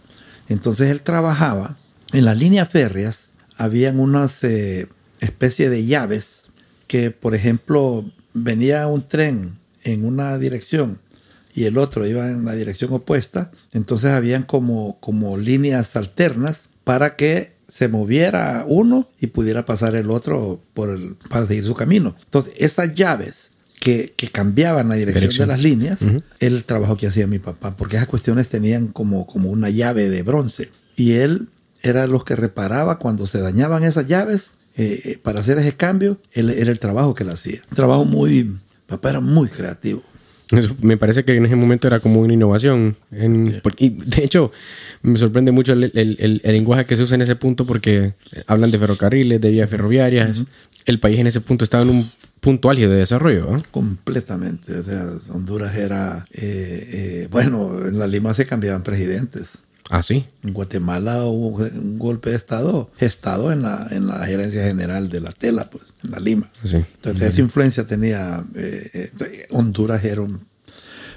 Entonces 0.50 0.90
él 0.90 1.02
trabajaba 1.02 1.78
en 2.14 2.26
las 2.26 2.36
líneas 2.36 2.68
férreas, 2.68 3.32
habían 3.58 4.00
unas 4.00 4.44
eh, 4.44 4.88
especies 5.20 5.70
de 5.70 5.86
llaves 5.86 6.50
que, 6.88 7.12
por 7.12 7.36
ejemplo, 7.36 8.04
venía 8.34 8.88
un 8.88 9.08
tren 9.08 9.60
en 9.84 10.04
una 10.04 10.36
dirección 10.40 10.98
y 11.54 11.66
el 11.66 11.78
otro 11.78 12.08
iba 12.08 12.28
en 12.28 12.44
la 12.44 12.56
dirección 12.56 12.92
opuesta, 12.92 13.52
entonces 13.72 14.10
habían 14.10 14.44
como, 14.44 15.00
como 15.00 15.38
líneas 15.38 15.96
alternas 15.96 16.71
para 16.92 17.16
que 17.16 17.54
se 17.70 17.88
moviera 17.88 18.66
uno 18.68 19.08
y 19.18 19.28
pudiera 19.28 19.64
pasar 19.64 19.96
el 19.96 20.12
otro 20.12 20.60
por 20.74 20.90
el, 20.90 21.16
para 21.30 21.48
seguir 21.48 21.66
su 21.66 21.74
camino. 21.74 22.18
Entonces, 22.26 22.54
esas 22.58 22.96
llaves 22.96 23.52
que, 23.80 24.14
que 24.18 24.28
cambiaban 24.30 24.90
la 24.90 24.96
dirección, 24.96 25.22
Dirección. 25.22 25.48
de 25.48 25.54
las 25.54 25.64
líneas, 25.64 26.00
el 26.42 26.66
trabajo 26.66 26.98
que 26.98 27.08
hacía 27.08 27.28
mi 27.28 27.40
papá, 27.40 27.78
porque 27.78 27.96
esas 27.96 28.10
cuestiones 28.10 28.50
tenían 28.50 28.88
como, 28.88 29.26
como 29.26 29.52
una 29.52 29.70
llave 29.70 30.10
de 30.10 30.22
bronce. 30.22 30.70
Y 30.98 31.14
él 31.14 31.48
era 31.82 32.08
los 32.08 32.26
que 32.26 32.36
reparaba 32.36 33.00
cuando 33.00 33.26
se 33.26 33.40
dañaban 33.40 33.86
esas 33.86 34.06
llaves 34.06 34.56
eh, 34.76 35.02
eh, 35.06 35.20
para 35.24 35.40
hacer 35.40 35.58
ese 35.60 35.78
cambio, 35.78 36.18
él, 36.34 36.50
era 36.50 36.72
el 36.72 36.80
trabajo 36.80 37.16
que 37.16 37.24
él 37.24 37.30
hacía. 37.30 37.62
Un 37.70 37.76
trabajo 37.78 38.04
muy, 38.04 38.60
papá 38.86 39.12
era 39.12 39.22
muy 39.22 39.48
creativo. 39.48 40.04
Eso 40.52 40.76
me 40.82 40.98
parece 40.98 41.24
que 41.24 41.36
en 41.36 41.46
ese 41.46 41.56
momento 41.56 41.88
era 41.88 42.00
como 42.00 42.20
una 42.22 42.34
innovación. 42.34 42.96
En- 43.12 43.62
y 43.78 43.90
de 43.90 44.24
hecho, 44.24 44.52
me 45.02 45.18
sorprende 45.18 45.52
mucho 45.52 45.74
el, 45.74 45.86
el- 45.86 46.18
el- 46.20 46.42
el 46.44 46.52
lenguaje 46.54 46.86
que 46.86 46.96
se 46.98 47.04
usa 47.04 47.16
en 47.16 47.22
ese 47.22 47.36
punto 47.36 47.66
porque 47.66 48.14
hablan 48.48 48.70
de 48.72 48.78
ferrocarriles, 48.80 49.40
de 49.40 49.50
vías 49.50 49.70
ferroviarias. 49.70 50.46
El 50.86 51.00
país 51.00 51.20
en 51.20 51.28
ese 51.28 51.42
punto 51.42 51.64
estaba 51.64 51.84
en 51.84 51.90
un 51.90 52.12
punto 52.42 52.70
álgido 52.70 52.92
de 52.92 52.98
desarrollo. 52.98 53.48
¿no? 53.52 53.64
Completamente. 53.72 54.76
O 54.78 54.84
sea, 54.84 55.06
Honduras 55.34 55.76
era, 55.76 56.26
eh, 56.32 56.90
eh, 56.92 57.28
bueno, 57.32 57.88
en 57.88 57.98
la 58.00 58.08
Lima 58.08 58.34
se 58.34 58.46
cambiaban 58.46 58.84
presidentes. 58.84 59.60
Ah, 59.92 60.02
sí. 60.02 60.26
En 60.44 60.54
Guatemala 60.54 61.26
hubo 61.26 61.58
un 61.58 62.00
golpe 62.00 62.30
de 62.32 62.38
Estado 62.38 62.90
gestado 62.98 63.52
en 63.52 63.62
la, 63.62 63.88
en 63.92 64.08
la 64.08 64.26
gerencia 64.26 64.64
general 64.64 65.10
de 65.10 65.20
la 65.20 65.32
tela, 65.34 65.70
pues, 65.70 65.94
en 66.04 66.12
la 66.12 66.20
Lima. 66.20 66.50
Sí. 66.64 66.78
Entonces 66.78 67.24
esa 67.34 67.42
influencia 67.42 67.86
tenía 67.86 68.44
eh, 68.56 69.12
eh, 69.20 69.48
Honduras 69.52 70.04
era 70.06 70.22
un... 70.22 70.40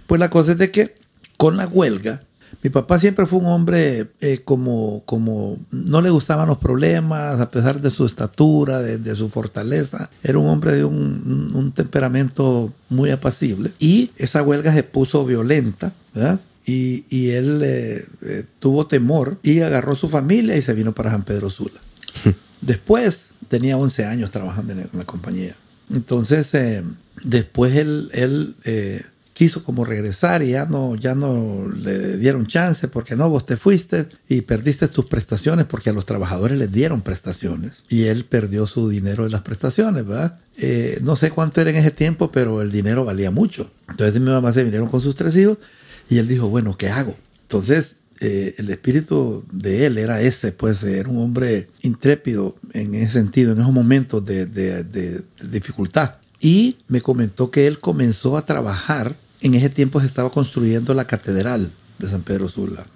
Pues 0.07 0.19
la 0.19 0.29
cosa 0.29 0.53
es 0.53 0.59
de 0.59 0.71
que 0.71 0.95
con 1.37 1.57
la 1.57 1.67
huelga, 1.69 2.23
mi 2.63 2.71
papá 2.71 2.99
siempre 2.99 3.27
fue 3.27 3.39
un 3.39 3.47
hombre 3.47 4.09
eh, 4.21 4.41
como, 4.45 5.03
como 5.05 5.59
no 5.71 6.01
le 6.01 6.11
gustaban 6.11 6.49
los 6.49 6.59
problemas, 6.59 7.41
a 7.41 7.51
pesar 7.51 7.81
de 7.81 7.91
su 7.91 8.07
estatura, 8.07 8.81
de, 8.81 8.99
de 8.99 9.15
su 9.15 9.29
fortaleza. 9.29 10.11
Era 10.23 10.39
un 10.39 10.49
hombre 10.49 10.73
de 10.73 10.85
un- 10.85 11.53
un 11.55 11.73
temperamento 11.73 12.73
muy 12.89 13.11
apacible. 13.11 13.73
Y 13.79 14.11
esa 14.17 14.43
huelga 14.43 14.73
se 14.75 14.83
puso 14.83 15.25
violenta, 15.25 15.93
¿verdad? 16.15 16.41
Y, 16.67 17.05
y 17.11 17.31
él 17.31 17.63
eh, 17.63 18.07
eh, 18.23 18.45
tuvo 18.59 18.87
temor 18.87 19.39
y 19.43 19.61
agarró 19.61 19.95
su 19.95 20.09
familia 20.09 20.57
y 20.57 20.63
se 20.63 20.73
vino 20.73 20.95
para 20.95 21.11
San 21.11 21.25
Pedro 21.25 21.51
Sula. 21.51 21.81
Después 22.61 23.31
tenía 23.49 23.77
11 23.77 24.05
años 24.07 24.31
trabajando 24.31 24.73
en, 24.73 24.89
la 24.93 25.05
compañía. 25.05 25.55
Entonces, 25.91 26.53
eh, 26.55 26.83
después 27.23 27.77
él, 27.77 28.11
él, 28.13 28.55
eh, 28.65 29.03
quiso 29.35 29.65
como 29.65 29.85
regresar 29.85 30.43
y 30.43 30.51
ya 30.51 30.65
no, 30.65 30.95
ya 30.95 31.15
no 31.15 31.69
le 31.69 32.17
dieron 32.19 32.47
chance 32.47 32.87
porque 32.89 33.17
no, 33.17 33.29
vos 33.29 33.45
te 33.45 33.57
fuiste 33.57 34.07
y 34.29 34.43
perdiste 34.43 34.87
tus 34.87 35.07
prestaciones 35.07 35.67
porque 35.67 35.91
a 35.91 35.93
los 35.93 36.07
trabajadores 36.07 36.57
les 36.57 36.71
dieron 36.71 37.03
prestaciones 37.03 37.83
y 37.89 38.05
él 38.05 38.25
perdió 38.25 38.67
su 38.67 38.89
dinero 38.89 39.25
de 39.25 39.31
las 39.31 39.43
prestaciones, 39.43 40.07
¿verdad? 40.07 40.39
Eh, 40.57 41.01
no 41.03 41.17
sé 41.17 41.33
cuánto 41.33 41.61
era 41.61 41.71
en 41.71 41.77
ese 41.77 41.91
tiempo, 41.91 42.31
pero 42.31 42.63
el 42.63 42.71
dinero 42.71 43.05
valía 43.05 43.33
mucho. 43.33 43.71
Entonces 43.89 44.21
mi 44.21 44.31
mamá 44.31 44.53
se 44.53 44.63
vinieron 44.63 44.89
con 44.89 45.01
sus 45.01 45.17
tres 45.17 45.37
hijos 45.37 45.59
y 46.09 46.19
él 46.19 46.29
dijo, 46.29 46.49
bueno, 46.49 46.77
¿qué 46.77 46.89
hago? 46.89 47.17
Entonces 47.43 47.97
eh, 48.21 48.55
el 48.59 48.71
espíritu 48.71 49.45
de 49.51 49.87
él 49.87 49.99
era 49.99 50.21
ese, 50.21 50.53
pues 50.53 50.83
era 50.85 51.09
un 51.09 51.19
hombre 51.19 51.69
intrépido 51.83 52.57
en 52.73 52.95
ese 52.95 53.13
sentido, 53.13 53.53
en 53.53 53.61
esos 53.61 53.73
momentos 53.73 54.25
de, 54.25 54.47
de- 54.47 54.85
de- 54.85 55.11
de 55.41 55.49
dificultad. 55.51 56.17
Y 56.41 56.77
me 56.89 57.01
comentó 57.01 57.51
que 57.51 57.67
él 57.67 57.81
comenzó 57.81 58.37
a 58.37 58.45
trabajar, 58.47 59.17
en 59.41 59.55
ese 59.55 59.69
tiempo 59.71 60.01
se 60.01 60.07
estaba 60.07 60.31
construyendo 60.31 60.95
la 60.95 61.07
catedral 61.07 61.73
de 61.99 62.09
San 62.09 62.23
Pedro 62.23 62.49
Sula. 62.49 62.87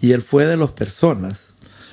Y 0.00 0.12
él 0.12 0.22
fue 0.22 0.46
de 0.46 0.56
las 0.56 0.70
personas, 0.72 1.48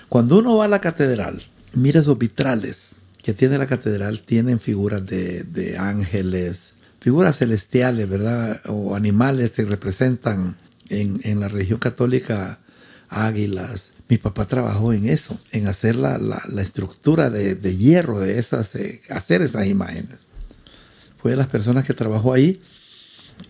cuando 0.10 0.40
uno 0.40 0.58
va 0.58 0.66
a 0.66 0.70
la 0.70 0.82
catedral, 0.82 1.44
mira 1.74 2.00
esos 2.00 2.18
vitrales 2.18 2.98
que 3.24 3.34
tiene 3.34 3.58
la 3.58 3.68
catedral, 3.68 4.22
tienen 4.22 4.60
figuras 4.60 5.06
de, 5.06 5.44
de 5.44 5.78
ángeles, 5.78 6.74
figuras 7.00 7.38
celestiales, 7.38 8.10
¿verdad? 8.10 8.62
O 8.68 8.96
animales 8.96 9.52
que 9.52 9.66
representan 9.66 10.58
en, 10.90 11.20
en 11.24 11.40
la 11.40 11.48
religión 11.48 11.80
católica 11.80 12.60
águilas. 13.10 13.94
Mi 14.08 14.18
papá 14.18 14.46
trabajó 14.46 14.92
en 14.94 15.08
eso, 15.08 15.40
en 15.52 15.68
hacer 15.68 15.96
la, 15.96 16.18
la- 16.18 16.62
estructura 16.62 17.30
de, 17.30 17.56
de 17.56 17.76
hierro 17.78 18.20
de 18.20 18.40
esas, 18.40 18.76
eh, 18.76 19.02
hacer 19.10 19.42
esas 19.42 19.68
imágenes. 19.68 20.18
Fue 21.22 21.32
de 21.32 21.38
las 21.38 21.48
personas 21.48 21.86
que 21.86 21.94
trabajó 21.94 22.34
ahí. 22.34 22.62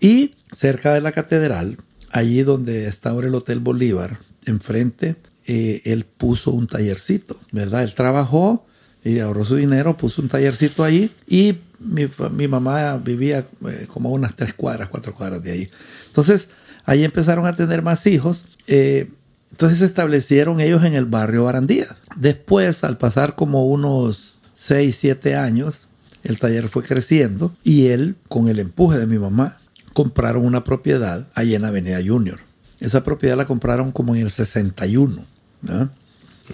Y 0.00 0.34
cerca 0.52 0.94
de 0.94 1.00
la 1.00 1.12
catedral, 1.12 1.78
allí 2.10 2.42
donde 2.42 2.86
está 2.86 3.10
ahora 3.10 3.26
el 3.28 3.34
Hotel 3.34 3.58
Bolívar, 3.60 4.18
enfrente, 4.44 5.16
eh, 5.46 5.82
él 5.84 6.04
puso 6.04 6.52
un 6.52 6.66
tallercito, 6.66 7.40
¿verdad? 7.52 7.82
Él 7.82 7.94
trabajó 7.94 8.66
y 9.04 9.18
ahorró 9.20 9.44
su 9.44 9.56
dinero, 9.56 9.96
puso 9.96 10.22
un 10.22 10.28
tallercito 10.28 10.84
ahí 10.84 11.10
y 11.26 11.56
mi, 11.78 12.08
mi 12.32 12.48
mamá 12.48 12.98
vivía 12.98 13.46
eh, 13.66 13.86
como 13.88 14.10
unas 14.10 14.36
tres 14.36 14.54
cuadras, 14.54 14.88
cuatro 14.88 15.14
cuadras 15.14 15.42
de 15.42 15.52
ahí. 15.52 15.70
Entonces, 16.06 16.48
ahí 16.84 17.04
empezaron 17.04 17.46
a 17.46 17.54
tener 17.54 17.82
más 17.82 18.06
hijos. 18.06 18.44
eh, 18.66 19.10
entonces 19.50 19.80
se 19.80 19.84
establecieron 19.84 20.60
ellos 20.60 20.84
en 20.84 20.94
el 20.94 21.04
barrio 21.04 21.44
Barandía. 21.44 21.86
Después, 22.16 22.82
al 22.84 22.96
pasar 22.96 23.34
como 23.34 23.66
unos 23.66 24.36
6, 24.54 24.96
7 24.98 25.36
años, 25.36 25.88
el 26.22 26.38
taller 26.38 26.68
fue 26.68 26.82
creciendo 26.82 27.52
y 27.62 27.88
él, 27.88 28.16
con 28.28 28.48
el 28.48 28.58
empuje 28.58 28.98
de 28.98 29.06
mi 29.06 29.18
mamá, 29.18 29.58
compraron 29.92 30.44
una 30.44 30.64
propiedad 30.64 31.28
allí 31.34 31.54
en 31.54 31.64
Avenida 31.64 31.98
Junior. 32.04 32.38
Esa 32.78 33.04
propiedad 33.04 33.36
la 33.36 33.46
compraron 33.46 33.92
como 33.92 34.14
en 34.14 34.22
el 34.22 34.30
61. 34.30 35.24
¿no? 35.62 35.90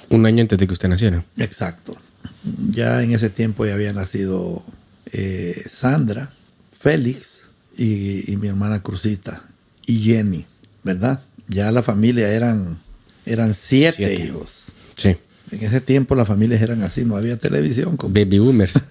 Un 0.08 0.26
año 0.26 0.42
antes 0.42 0.58
de 0.58 0.66
que 0.66 0.72
usted 0.72 0.88
naciera. 0.88 1.24
Exacto. 1.36 1.96
Ya 2.70 3.02
en 3.02 3.12
ese 3.12 3.30
tiempo 3.30 3.64
ya 3.66 3.74
había 3.74 3.92
nacido 3.92 4.62
eh, 5.12 5.64
Sandra, 5.70 6.32
Félix 6.78 7.42
y, 7.76 8.30
y 8.30 8.36
mi 8.36 8.48
hermana 8.48 8.82
Cruzita 8.82 9.42
y 9.86 10.00
Jenny, 10.00 10.44
¿verdad? 10.84 11.22
Ya 11.48 11.70
la 11.72 11.82
familia 11.82 12.28
eran, 12.32 12.78
eran 13.24 13.54
siete, 13.54 14.06
Siete. 14.08 14.24
hijos. 14.26 14.66
Sí. 14.96 15.16
En 15.52 15.62
ese 15.62 15.80
tiempo 15.80 16.14
las 16.16 16.26
familias 16.26 16.60
eran 16.60 16.82
así, 16.82 17.04
no 17.04 17.16
había 17.16 17.36
televisión. 17.36 17.96
como- 17.96 18.12
Baby 18.14 18.38
boomers. 18.40 18.74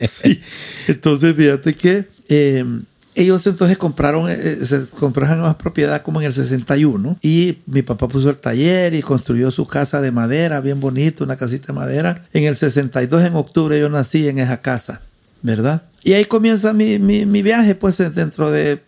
Sí. 0.00 0.40
Entonces, 0.86 1.34
fíjate 1.36 1.74
que 1.74 2.06
eh, 2.28 2.64
ellos 3.14 3.46
entonces 3.46 3.78
compraron, 3.78 4.28
eh, 4.28 4.36
se 4.64 4.86
compraron 4.86 5.40
una 5.40 5.56
propiedad 5.56 6.02
como 6.02 6.20
en 6.20 6.26
el 6.26 6.32
61 6.32 7.18
y 7.22 7.58
mi 7.66 7.82
papá 7.82 8.08
puso 8.08 8.30
el 8.30 8.36
taller 8.36 8.94
y 8.94 9.02
construyó 9.02 9.50
su 9.50 9.66
casa 9.66 10.00
de 10.00 10.12
madera, 10.12 10.60
bien 10.60 10.80
bonito, 10.80 11.24
una 11.24 11.36
casita 11.36 11.68
de 11.68 11.72
madera. 11.74 12.24
En 12.32 12.44
el 12.44 12.56
62, 12.56 13.24
en 13.24 13.34
octubre, 13.36 13.78
yo 13.78 13.88
nací 13.88 14.28
en 14.28 14.38
esa 14.38 14.60
casa, 14.60 15.00
¿verdad? 15.42 15.82
Y 16.02 16.12
ahí 16.12 16.24
comienza 16.24 16.72
mi, 16.72 16.98
mi, 16.98 17.24
mi 17.24 17.42
viaje, 17.42 17.74
pues 17.74 17.98
dentro 18.14 18.50
de, 18.50 18.82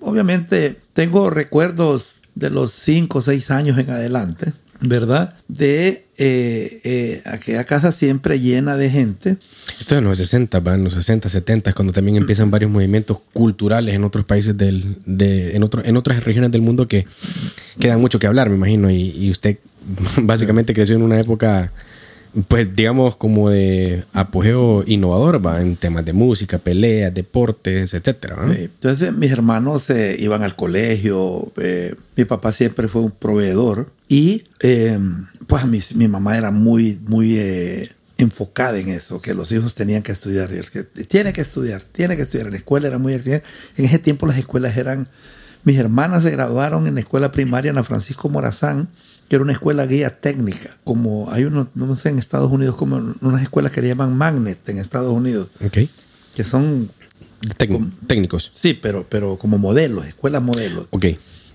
obviamente, 0.00 0.78
tengo 0.92 1.30
recuerdos 1.30 2.16
de 2.34 2.50
los 2.50 2.72
5 2.72 3.18
o 3.18 3.22
6 3.22 3.50
años 3.50 3.78
en 3.78 3.90
adelante, 3.90 4.52
¿verdad? 4.82 5.34
De 5.48 6.06
eh, 6.18 6.80
eh, 6.84 7.22
aquella 7.24 7.64
casa 7.64 7.92
siempre 7.92 8.40
llena 8.40 8.76
de 8.76 8.90
gente. 8.90 9.36
Esto 9.78 9.94
es 9.94 9.98
en 10.00 10.04
los 10.04 10.18
60, 10.18 10.60
¿va? 10.60 10.74
en 10.74 10.84
los 10.84 10.92
60, 10.94 11.28
70, 11.28 11.72
cuando 11.72 11.92
también 11.92 12.16
empiezan 12.16 12.50
varios 12.50 12.70
movimientos 12.70 13.18
culturales 13.32 13.94
en 13.94 14.04
otros 14.04 14.24
países 14.24 14.56
del, 14.56 14.96
de, 15.06 15.56
en, 15.56 15.62
otro, 15.62 15.84
en 15.84 15.96
otras 15.96 16.22
regiones 16.24 16.50
del 16.50 16.62
mundo 16.62 16.88
que 16.88 17.06
quedan 17.78 18.00
mucho 18.00 18.18
que 18.18 18.26
hablar, 18.26 18.50
me 18.50 18.56
imagino. 18.56 18.90
Y, 18.90 19.10
y 19.10 19.30
usted 19.30 19.58
básicamente 20.22 20.74
creció 20.74 20.96
en 20.96 21.02
una 21.02 21.18
época 21.20 21.72
pues 22.48 22.74
digamos 22.74 23.16
como 23.16 23.50
de 23.50 24.04
apogeo 24.12 24.84
innovador 24.86 25.44
va 25.44 25.60
en 25.60 25.76
temas 25.76 26.04
de 26.04 26.12
música, 26.12 26.58
peleas, 26.58 27.12
deportes, 27.12 27.92
etcétera. 27.92 28.36
Entonces 28.56 29.12
mis 29.12 29.30
hermanos 29.30 29.90
eh, 29.90 30.16
iban 30.18 30.42
al 30.42 30.56
colegio, 30.56 31.52
eh, 31.60 31.94
mi 32.16 32.24
papá 32.24 32.52
siempre 32.52 32.88
fue 32.88 33.02
un 33.02 33.10
proveedor 33.10 33.90
y 34.08 34.44
eh, 34.60 34.98
pues 35.46 35.66
mi, 35.66 35.80
mi, 35.94 36.08
mamá 36.08 36.38
era 36.38 36.50
muy 36.50 36.98
muy 37.06 37.38
enfocada 38.16 38.78
en 38.78 38.88
eso, 38.88 39.20
que 39.20 39.34
los 39.34 39.52
hijos 39.52 39.74
tenían 39.74 40.02
que 40.02 40.12
estudiar, 40.12 40.48
que 40.70 40.84
tiene 40.84 41.32
que 41.32 41.42
estudiar, 41.42 41.82
tiene 41.82 42.16
que 42.16 42.22
estudiar. 42.22 42.50
La 42.50 42.56
escuela 42.56 42.88
era 42.88 42.98
muy 42.98 43.12
exigente. 43.12 43.46
En 43.76 43.84
ese 43.84 43.98
tiempo 43.98 44.26
las 44.26 44.38
escuelas 44.38 44.76
eran, 44.76 45.08
mis 45.64 45.76
hermanas 45.76 46.22
se 46.22 46.30
graduaron 46.30 46.86
en 46.86 46.94
la 46.94 47.00
escuela 47.00 47.30
primaria 47.30 47.70
en 47.70 47.76
la 47.76 47.84
Francisco 47.84 48.28
Morazán 48.30 48.88
que 49.32 49.36
era 49.36 49.44
una 49.44 49.54
escuela 49.54 49.86
guía 49.86 50.20
técnica, 50.20 50.76
como 50.84 51.32
hay 51.32 51.44
unos, 51.44 51.68
no 51.72 51.96
sé, 51.96 52.10
en 52.10 52.18
Estados 52.18 52.52
Unidos, 52.52 52.76
como 52.76 53.14
unas 53.22 53.40
escuelas 53.40 53.72
que 53.72 53.80
le 53.80 53.88
llaman 53.88 54.14
Magnet 54.14 54.68
en 54.68 54.76
Estados 54.76 55.10
Unidos, 55.10 55.48
okay. 55.64 55.88
que 56.34 56.44
son 56.44 56.90
técnicos. 58.06 58.52
Sí, 58.54 58.74
pero, 58.74 59.06
pero 59.08 59.38
como 59.38 59.56
modelos, 59.56 60.04
escuelas 60.04 60.42
modelos. 60.42 60.86
Ok. 60.90 61.06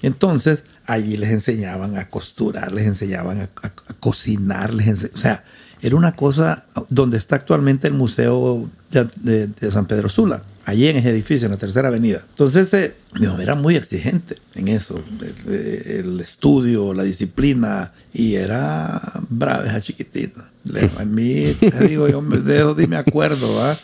Entonces, 0.01 0.63
allí 0.87 1.17
les 1.17 1.29
enseñaban 1.29 1.97
a 1.97 2.09
costurar, 2.09 2.71
les 2.71 2.87
enseñaban 2.87 3.41
a, 3.41 3.43
a, 3.43 3.67
a 3.67 3.93
cocinar, 3.99 4.73
les 4.73 5.11
o 5.13 5.17
sea, 5.17 5.43
era 5.81 5.95
una 5.95 6.15
cosa 6.15 6.65
donde 6.89 7.17
está 7.17 7.35
actualmente 7.35 7.87
el 7.87 7.93
Museo 7.93 8.69
de, 8.91 9.07
de, 9.21 9.47
de 9.47 9.71
San 9.71 9.85
Pedro 9.85 10.09
Sula 10.09 10.43
allí 10.67 10.89
en 10.89 10.97
ese 10.97 11.09
edificio, 11.09 11.45
en 11.45 11.53
la 11.53 11.57
tercera 11.57 11.87
avenida. 11.87 12.25
Entonces, 12.29 12.73
eh, 12.73 12.93
mi 13.13 13.25
mamá 13.25 13.41
era 13.41 13.55
muy 13.55 13.77
exigente 13.77 14.35
en 14.53 14.67
eso, 14.67 15.01
el, 15.47 16.19
estudio, 16.19 16.93
la 16.93 17.03
disciplina, 17.03 17.93
y 18.13 18.35
era 18.35 19.01
brava 19.29 19.65
esa 19.65 19.79
chiquitita. 19.79 20.51
A 20.97 21.05
mí, 21.05 21.55
te 21.57 21.87
digo, 21.87 22.09
yo 22.09 22.21
de 22.21 22.57
eso 22.57 22.75
me 22.85 22.97
acuerdo, 22.97 23.63
¿ah? 23.63 23.77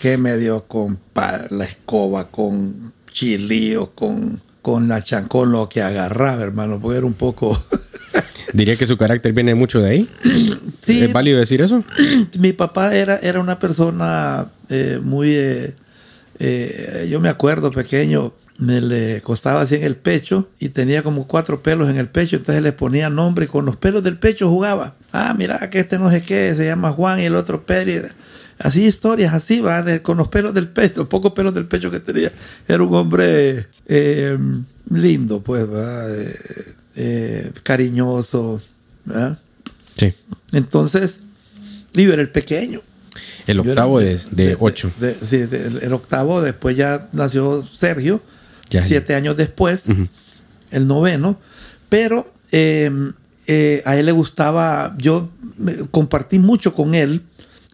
que 0.00 0.18
me 0.18 0.36
dio 0.36 0.64
con 0.66 0.98
la 1.50 1.64
escoba, 1.64 2.28
con 2.32 2.92
chilío, 3.12 3.92
con, 3.94 4.42
con 4.60 4.88
la 4.88 5.04
chancón, 5.04 5.52
lo 5.52 5.68
que 5.68 5.82
agarraba, 5.82 6.42
hermano, 6.42 6.80
porque 6.80 6.98
era 6.98 7.06
un 7.06 7.14
poco... 7.14 7.56
¿Diría 8.54 8.76
que 8.76 8.86
su 8.86 8.96
carácter 8.96 9.32
viene 9.32 9.54
mucho 9.54 9.80
de 9.80 9.90
ahí? 9.90 10.08
Sí. 10.80 11.02
¿Es 11.02 11.14
válido 11.14 11.38
decir 11.38 11.62
eso? 11.62 11.82
Mi 12.38 12.52
papá 12.52 12.94
era, 12.94 13.16
era 13.16 13.40
una 13.40 13.58
persona 13.58 14.48
eh, 14.68 15.00
muy... 15.02 15.30
Eh, 15.30 15.72
eh, 16.38 17.08
yo 17.10 17.20
me 17.20 17.30
acuerdo 17.30 17.70
pequeño, 17.70 18.34
me 18.58 18.82
le 18.82 19.22
costaba 19.22 19.62
así 19.62 19.76
en 19.76 19.82
el 19.82 19.96
pecho 19.96 20.50
y 20.58 20.68
tenía 20.68 21.02
como 21.02 21.26
cuatro 21.26 21.62
pelos 21.62 21.88
en 21.88 21.96
el 21.96 22.08
pecho, 22.08 22.36
entonces 22.36 22.62
le 22.62 22.72
ponía 22.72 23.08
nombre 23.08 23.46
y 23.46 23.48
con 23.48 23.64
los 23.64 23.76
pelos 23.76 24.02
del 24.02 24.18
pecho 24.18 24.50
jugaba. 24.50 24.94
Ah, 25.10 25.34
mira 25.38 25.70
que 25.70 25.78
este 25.78 25.98
no 25.98 26.10
sé 26.10 26.22
qué, 26.22 26.54
se 26.54 26.66
llama 26.66 26.90
Juan 26.90 27.20
y 27.20 27.24
el 27.24 27.34
otro 27.34 27.64
Pedro. 27.64 28.08
Así 28.58 28.84
historias, 28.84 29.32
así 29.32 29.60
va, 29.60 29.82
de, 29.82 30.02
con 30.02 30.18
los 30.18 30.28
pelos 30.28 30.52
del 30.52 30.68
pecho, 30.68 31.00
los 31.00 31.08
pocos 31.08 31.32
pelos 31.32 31.54
del 31.54 31.66
pecho 31.66 31.90
que 31.90 32.00
tenía. 32.00 32.30
Era 32.68 32.82
un 32.82 32.94
hombre 32.94 33.66
eh, 33.86 34.38
lindo, 34.90 35.42
pues, 35.42 35.66
eh, 35.72 36.74
eh, 36.96 37.52
cariñoso. 37.62 38.60
¿verdad? 39.04 39.38
Sí. 39.96 40.12
Entonces, 40.52 41.20
yo 41.92 42.12
era 42.12 42.22
el 42.22 42.30
pequeño. 42.30 42.80
El 43.46 43.60
octavo 43.60 44.00
era, 44.00 44.20
de, 44.30 44.48
de, 44.48 44.56
ocho. 44.58 44.90
De, 44.98 45.14
sí, 45.14 45.36
el 45.36 45.92
octavo, 45.92 46.40
después 46.40 46.76
ya 46.76 47.08
nació 47.12 47.62
Sergio, 47.62 48.22
ya, 48.70 48.80
siete 48.80 49.12
ya. 49.12 49.18
años 49.18 49.36
después, 49.36 49.88
uh 49.88 49.92
-huh. 49.92 50.08
el 50.70 50.86
noveno. 50.86 51.38
Pero 51.88 52.32
eh, 52.52 52.90
eh, 53.46 53.82
a 53.84 53.96
él 53.96 54.06
le 54.06 54.12
gustaba, 54.12 54.94
yo 54.98 55.30
compartí 55.90 56.38
mucho 56.38 56.74
con 56.74 56.94
él, 56.94 57.22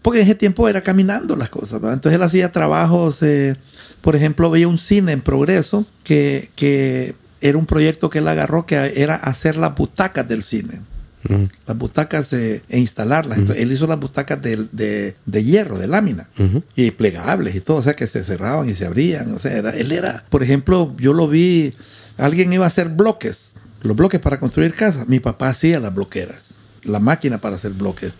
porque 0.02 0.20
en 0.20 0.26
ese 0.26 0.34
tiempo 0.34 0.68
era 0.68 0.82
caminando 0.82 1.36
las 1.36 1.48
cosas. 1.48 1.80
¿verdad? 1.80 1.94
Entonces 1.94 2.16
él 2.16 2.22
hacía 2.22 2.50
trabajos, 2.52 3.22
eh, 3.22 3.56
por 4.00 4.16
ejemplo, 4.16 4.50
veía 4.50 4.66
un 4.66 4.78
cine 4.78 5.12
en 5.12 5.20
progreso 5.20 5.86
que, 6.02 6.50
que 6.56 7.14
era 7.40 7.58
un 7.58 7.66
proyecto 7.66 8.10
que 8.10 8.18
él 8.18 8.28
agarró 8.28 8.66
que 8.66 8.92
era 8.96 9.16
hacer 9.16 9.56
las 9.56 9.74
butacas 9.74 10.26
del 10.28 10.42
cine. 10.42 10.80
Uh 11.28 11.32
-huh. 11.32 11.50
las 11.66 11.76
butacas 11.76 12.32
eh, 12.32 12.62
e 12.68 12.78
instalarlas. 12.78 13.36
Uh 13.36 13.40
-huh. 13.40 13.42
Entonces, 13.42 13.62
él 13.62 13.72
hizo 13.72 13.86
las 13.86 14.00
butacas 14.00 14.40
de, 14.40 14.68
de, 14.72 15.16
de 15.26 15.44
hierro, 15.44 15.78
de 15.78 15.86
lámina, 15.86 16.28
uh 16.38 16.42
-huh. 16.42 16.62
y 16.76 16.90
plegables 16.92 17.54
y 17.54 17.60
todo, 17.60 17.76
o 17.76 17.82
sea, 17.82 17.94
que 17.94 18.06
se 18.06 18.24
cerraban 18.24 18.70
y 18.70 18.74
se 18.74 18.86
abrían. 18.86 19.34
O 19.34 19.38
sea, 19.38 19.52
era, 19.52 19.70
él 19.70 19.92
era, 19.92 20.24
por 20.30 20.42
ejemplo, 20.42 20.94
yo 20.98 21.12
lo 21.12 21.28
vi, 21.28 21.74
alguien 22.16 22.50
iba 22.52 22.64
a 22.64 22.68
hacer 22.68 22.88
bloques, 22.88 23.52
los 23.82 23.96
bloques 23.96 24.18
para 24.18 24.40
construir 24.40 24.72
casas. 24.74 25.08
Mi 25.08 25.20
papá 25.20 25.50
hacía 25.50 25.78
las 25.78 25.94
bloqueras, 25.94 26.56
la 26.84 27.00
máquina 27.00 27.38
para 27.38 27.56
hacer 27.56 27.72
bloques. 27.72 28.14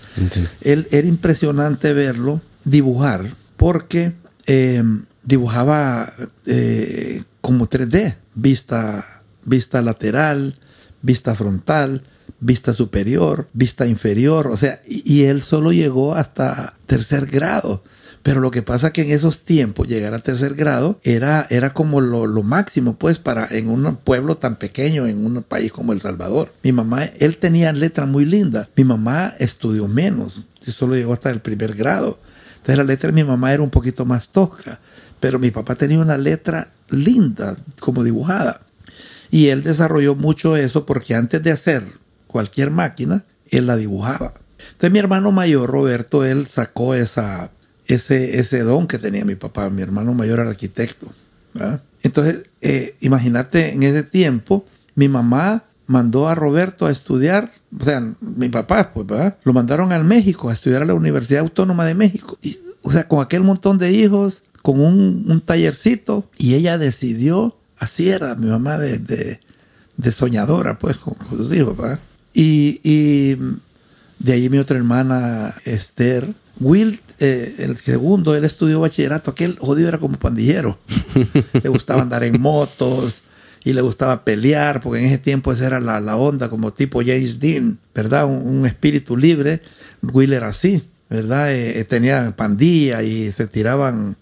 Él, 0.60 0.86
era 0.90 1.08
impresionante 1.08 1.94
verlo 1.94 2.42
dibujar, 2.64 3.34
porque 3.56 4.12
eh, 4.46 4.82
dibujaba 5.22 6.12
eh, 6.46 7.22
como 7.40 7.66
3D, 7.68 8.16
vista, 8.34 9.22
vista 9.44 9.82
lateral, 9.82 10.58
vista 11.02 11.34
frontal, 11.34 12.02
vista 12.40 12.72
superior, 12.72 13.48
vista 13.52 13.86
inferior, 13.86 14.46
o 14.48 14.56
sea, 14.56 14.80
y, 14.86 15.24
él 15.24 15.42
solo 15.42 15.72
llegó 15.72 16.14
hasta 16.14 16.74
tercer 16.86 17.26
grado. 17.26 17.82
Pero 18.22 18.40
lo 18.40 18.50
que 18.50 18.60
pasa 18.60 18.92
que 18.92 19.00
en 19.00 19.12
esos 19.12 19.44
tiempos 19.44 19.88
llegar 19.88 20.12
a 20.12 20.18
tercer 20.18 20.54
grado 20.54 21.00
era, 21.04 21.46
era 21.48 21.72
como 21.72 22.02
lo, 22.02 22.26
lo, 22.26 22.42
máximo, 22.42 22.96
pues, 22.96 23.18
para 23.18 23.46
en 23.50 23.68
un 23.68 23.96
pueblo 23.96 24.36
tan 24.36 24.56
pequeño, 24.56 25.06
en 25.06 25.24
un 25.24 25.42
país 25.42 25.72
como 25.72 25.94
El 25.94 26.02
Salvador. 26.02 26.52
Mi 26.62 26.70
mamá, 26.70 27.04
él 27.18 27.38
tenía 27.38 27.72
letra 27.72 28.04
muy 28.04 28.26
linda. 28.26 28.68
Mi 28.76 28.84
mamá 28.84 29.32
estudió 29.38 29.88
menos, 29.88 30.42
solo 30.60 30.96
llegó 30.96 31.14
hasta 31.14 31.30
el 31.30 31.40
primer 31.40 31.74
grado. 31.74 32.18
Entonces 32.56 32.76
la 32.76 32.84
letra 32.84 33.06
de 33.06 33.14
mi 33.14 33.24
mamá 33.24 33.54
era 33.54 33.62
un 33.62 33.70
poquito 33.70 34.04
más 34.04 34.28
tosca, 34.28 34.80
pero 35.20 35.38
mi 35.38 35.50
papá 35.50 35.74
tenía 35.74 35.98
una 35.98 36.18
letra 36.18 36.72
linda, 36.88 37.56
como 37.78 38.02
dibujada. 38.02 38.62
Y 39.30 39.48
él 39.48 39.62
desarrolló 39.62 40.14
mucho 40.16 40.56
eso 40.56 40.86
porque 40.86 41.14
antes 41.14 41.42
de 41.42 41.52
hacer 41.52 41.84
cualquier 42.26 42.70
máquina, 42.70 43.24
él 43.50 43.66
la 43.66 43.76
dibujaba. 43.76 44.34
Entonces 44.72 44.90
mi 44.90 44.98
hermano 44.98 45.30
mayor, 45.32 45.70
Roberto, 45.70 46.24
él 46.24 46.46
sacó 46.46 46.94
esa, 46.94 47.50
ese, 47.86 48.38
ese 48.38 48.60
don 48.62 48.86
que 48.86 48.98
tenía 48.98 49.24
mi 49.24 49.34
papá. 49.34 49.70
Mi 49.70 49.82
hermano 49.82 50.14
mayor 50.14 50.40
era 50.40 50.50
arquitecto. 50.50 51.12
Entonces, 52.02 52.44
eh, 52.60 52.96
imagínate, 53.00 53.72
en 53.72 53.82
ese 53.82 54.02
tiempo, 54.02 54.64
mi 54.94 55.08
mamá 55.08 55.64
mandó 55.86 56.28
a 56.28 56.34
Roberto 56.34 56.86
a 56.86 56.92
estudiar, 56.92 57.52
o 57.78 57.84
sea, 57.84 58.14
mi 58.20 58.48
papá, 58.48 58.92
pues. 58.94 59.06
Lo 59.42 59.52
mandaron 59.52 59.92
al 59.92 60.04
México, 60.04 60.48
a 60.48 60.54
estudiar 60.54 60.82
a 60.82 60.86
la 60.86 60.94
Universidad 60.94 61.40
Autónoma 61.40 61.84
de 61.84 61.94
México. 61.94 62.38
Y, 62.42 62.58
o 62.82 62.92
sea, 62.92 63.08
con 63.08 63.20
aquel 63.20 63.42
montón 63.42 63.76
de 63.78 63.92
hijos, 63.92 64.44
con 64.62 64.80
un, 64.80 65.24
un 65.26 65.40
tallercito, 65.40 66.28
y 66.38 66.54
ella 66.54 66.78
decidió, 66.78 67.56
así 67.78 68.10
era 68.10 68.34
mi 68.34 68.46
mamá 68.46 68.78
de, 68.78 68.98
de, 68.98 69.40
de 69.96 70.12
soñadora, 70.12 70.78
pues, 70.78 70.96
con, 70.98 71.14
con 71.14 71.38
sus 71.38 71.52
hijos, 71.54 71.76
¿verdad? 71.76 72.00
Y, 72.32 72.80
y, 72.82 73.36
de 74.20 74.32
ahí 74.32 74.48
mi 74.48 74.58
otra 74.58 74.76
hermana, 74.76 75.54
Esther. 75.64 76.34
Will, 76.60 77.00
eh, 77.20 77.54
el 77.58 77.78
segundo, 77.78 78.36
él 78.36 78.44
estudió 78.44 78.80
bachillerato. 78.80 79.30
Aquel 79.30 79.58
jodido 79.58 79.88
era 79.88 79.98
como 79.98 80.18
pandillero. 80.18 80.78
le 81.52 81.68
gustaba 81.70 82.02
andar 82.02 82.22
en 82.22 82.38
motos 82.38 83.22
y 83.64 83.72
le 83.72 83.80
gustaba 83.80 84.24
pelear, 84.24 84.82
porque 84.82 85.00
en 85.00 85.06
ese 85.06 85.18
tiempo 85.18 85.52
esa 85.52 85.66
era 85.66 85.80
la, 85.80 86.00
la 86.00 86.16
onda, 86.16 86.50
como 86.50 86.72
tipo 86.72 87.00
James 87.00 87.40
Dean, 87.40 87.78
¿verdad? 87.94 88.26
Un, 88.26 88.46
un 88.46 88.66
espíritu 88.66 89.16
libre. 89.16 89.62
Will 90.02 90.34
era 90.34 90.48
así, 90.48 90.82
¿verdad? 91.08 91.52
Eh, 91.54 91.82
tenía 91.88 92.36
pandilla 92.36 93.02
y 93.02 93.32
se 93.32 93.46
tiraban, 93.46 94.16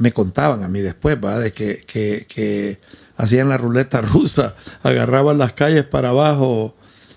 me 0.00 0.12
contaban 0.12 0.62
a 0.62 0.68
mí 0.68 0.80
después, 0.80 1.20
¿verdad? 1.20 1.40
De 1.40 1.52
que, 1.52 1.84
que, 1.86 2.26
que 2.28 2.80
hacían 3.16 3.48
la 3.48 3.58
ruleta 3.58 4.00
rusa, 4.02 4.54
agarraban 4.82 5.38
las 5.38 5.52
calles 5.52 5.84
para 5.84 6.10
abajo 6.10 6.74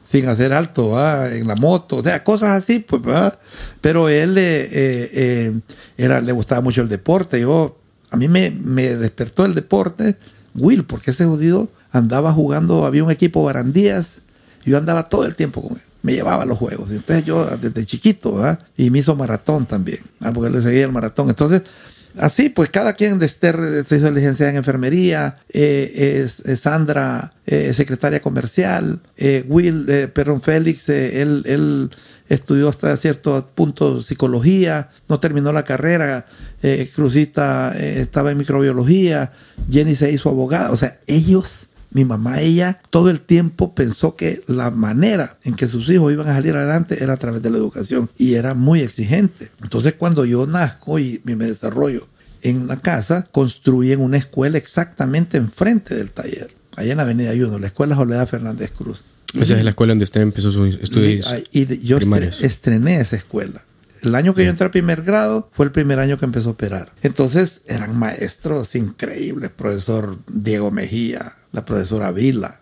sin 0.07 0.27
hacer 0.29 0.53
alto 0.53 0.89
¿va? 0.89 1.29
en 1.29 1.47
la 1.47 1.55
moto, 1.55 1.97
o 1.97 2.01
sea, 2.01 2.23
cosas 2.23 2.51
así, 2.51 2.79
pues, 2.79 3.01
¿va? 3.01 3.37
pero 3.81 4.07
él 4.07 4.37
eh, 4.37 4.69
eh, 4.71 5.59
era, 5.97 6.21
le 6.21 6.31
gustaba 6.31 6.61
mucho 6.61 6.81
el 6.81 6.87
deporte. 6.87 7.41
Yo, 7.41 7.77
a 8.09 8.17
mí 8.17 8.29
me, 8.29 8.51
me, 8.51 8.95
despertó 8.95 9.45
el 9.45 9.53
deporte, 9.53 10.15
Will, 10.55 10.85
porque 10.85 11.11
ese 11.11 11.25
jodido 11.25 11.69
andaba 11.91 12.31
jugando, 12.31 12.85
había 12.85 13.03
un 13.03 13.11
equipo 13.11 13.43
barandías, 13.43 14.21
yo 14.63 14.77
andaba 14.77 15.09
todo 15.09 15.25
el 15.25 15.35
tiempo 15.35 15.61
con 15.61 15.73
él. 15.73 15.83
Me 16.03 16.13
llevaba 16.13 16.43
a 16.43 16.45
los 16.45 16.57
juegos. 16.57 16.89
Entonces 16.91 17.25
yo 17.25 17.45
desde 17.57 17.85
chiquito, 17.85 18.35
¿va? 18.35 18.59
y 18.77 18.89
me 18.91 18.99
hizo 18.99 19.13
maratón 19.15 19.65
también, 19.65 19.99
porque 20.33 20.49
le 20.49 20.61
seguía 20.61 20.85
el 20.85 20.91
maratón. 20.91 21.27
Entonces, 21.27 21.63
así, 22.19 22.49
pues 22.49 22.69
cada 22.69 22.93
quien 22.93 23.19
de 23.19 23.25
Esther 23.25 23.84
se 23.86 23.97
hizo 23.97 24.12
licenciada 24.12 24.51
en 24.51 24.58
enfermería, 24.58 25.38
eh, 25.49 26.23
es, 26.23 26.60
Sandra, 26.60 27.34
eh, 27.45 27.73
secretaria 27.73 28.21
comercial, 28.21 28.99
eh, 29.17 29.45
Will, 29.47 29.86
perdón, 30.13 30.41
Félix, 30.41 30.89
él, 30.89 31.89
estudió 32.30 32.67
hasta 32.69 32.95
cierto 32.97 33.49
punto 33.56 34.01
psicología, 34.01 34.89
no 35.08 35.19
terminó 35.19 35.53
la 35.53 35.63
carrera, 35.63 36.25
Cruzita 36.93 37.73
estaba 37.77 38.32
en 38.32 38.38
microbiología, 38.38 39.32
Jenny 39.71 39.95
se 39.95 40.12
hizo 40.12 40.30
abogada, 40.30 40.71
o 40.71 40.75
sea, 40.75 40.99
ellos 41.08 41.69
mi 41.91 42.06
mamá, 42.06 42.41
ella, 42.41 42.80
todo 42.89 43.10
el 43.10 43.21
tiempo 43.21 43.73
pensó 43.73 44.15
que 44.15 44.43
la 44.47 44.71
manera 44.71 45.38
en 45.43 45.56
que 45.56 45.67
sus 45.67 45.89
hijos 45.89 46.12
iban 46.12 46.28
a 46.28 46.34
salir 46.36 46.56
adelante 46.56 47.04
era 47.04 47.13
a 47.13 47.17
través 47.17 47.41
de 47.41 47.50
la 47.50 47.58
educación 47.58 48.10
y 48.17 48.34
era 48.34 48.54
muy 48.54 48.82
exigente. 48.82 49.50
Entonces, 49.63 49.93
cuando 49.97 50.26
yo 50.26 50.45
nazco 50.47 51.00
y 51.00 51.21
me 51.23 51.36
desarrollo 51.36 52.08
en 52.41 52.67
la 52.67 52.78
casa, 52.78 53.28
construyen 53.32 54.00
una 54.02 54.17
escuela 54.17 54.58
exactamente 54.58 55.38
enfrente 55.38 55.95
del 55.95 56.12
taller, 56.12 56.54
allá 56.76 56.91
en 56.91 56.97
la 56.97 57.04
Avenida 57.04 57.32
Ayuno, 57.32 57.58
la 57.58 57.67
escuela 57.67 57.95
Soledad 57.95 58.28
Fernández 58.28 58.71
Cruz. 58.71 59.04
Esa 59.34 59.58
es 59.58 59.63
la 59.63 59.71
escuela 59.71 59.91
donde 59.91 60.04
usted 60.04 60.21
empezó 60.21 60.52
sus 60.52 60.76
estudios 60.82 61.28
Y, 61.52 61.62
y 61.73 61.80
yo 61.86 61.97
primarios. 61.97 62.41
estrené 62.43 63.00
esa 63.00 63.15
escuela. 63.17 63.63
El 64.01 64.15
año 64.15 64.33
que 64.33 64.43
yo 64.43 64.49
entré 64.49 64.67
a 64.67 64.71
primer 64.71 65.01
grado 65.03 65.49
fue 65.53 65.65
el 65.65 65.71
primer 65.71 65.99
año 65.99 66.17
que 66.17 66.25
empezó 66.25 66.49
a 66.49 66.51
operar. 66.53 66.91
Entonces 67.03 67.62
eran 67.67 67.97
maestros 67.97 68.75
increíbles, 68.75 69.49
profesor 69.49 70.17
Diego 70.31 70.71
Mejía, 70.71 71.33
la 71.51 71.65
profesora 71.65 72.12
Vila. 72.12 72.62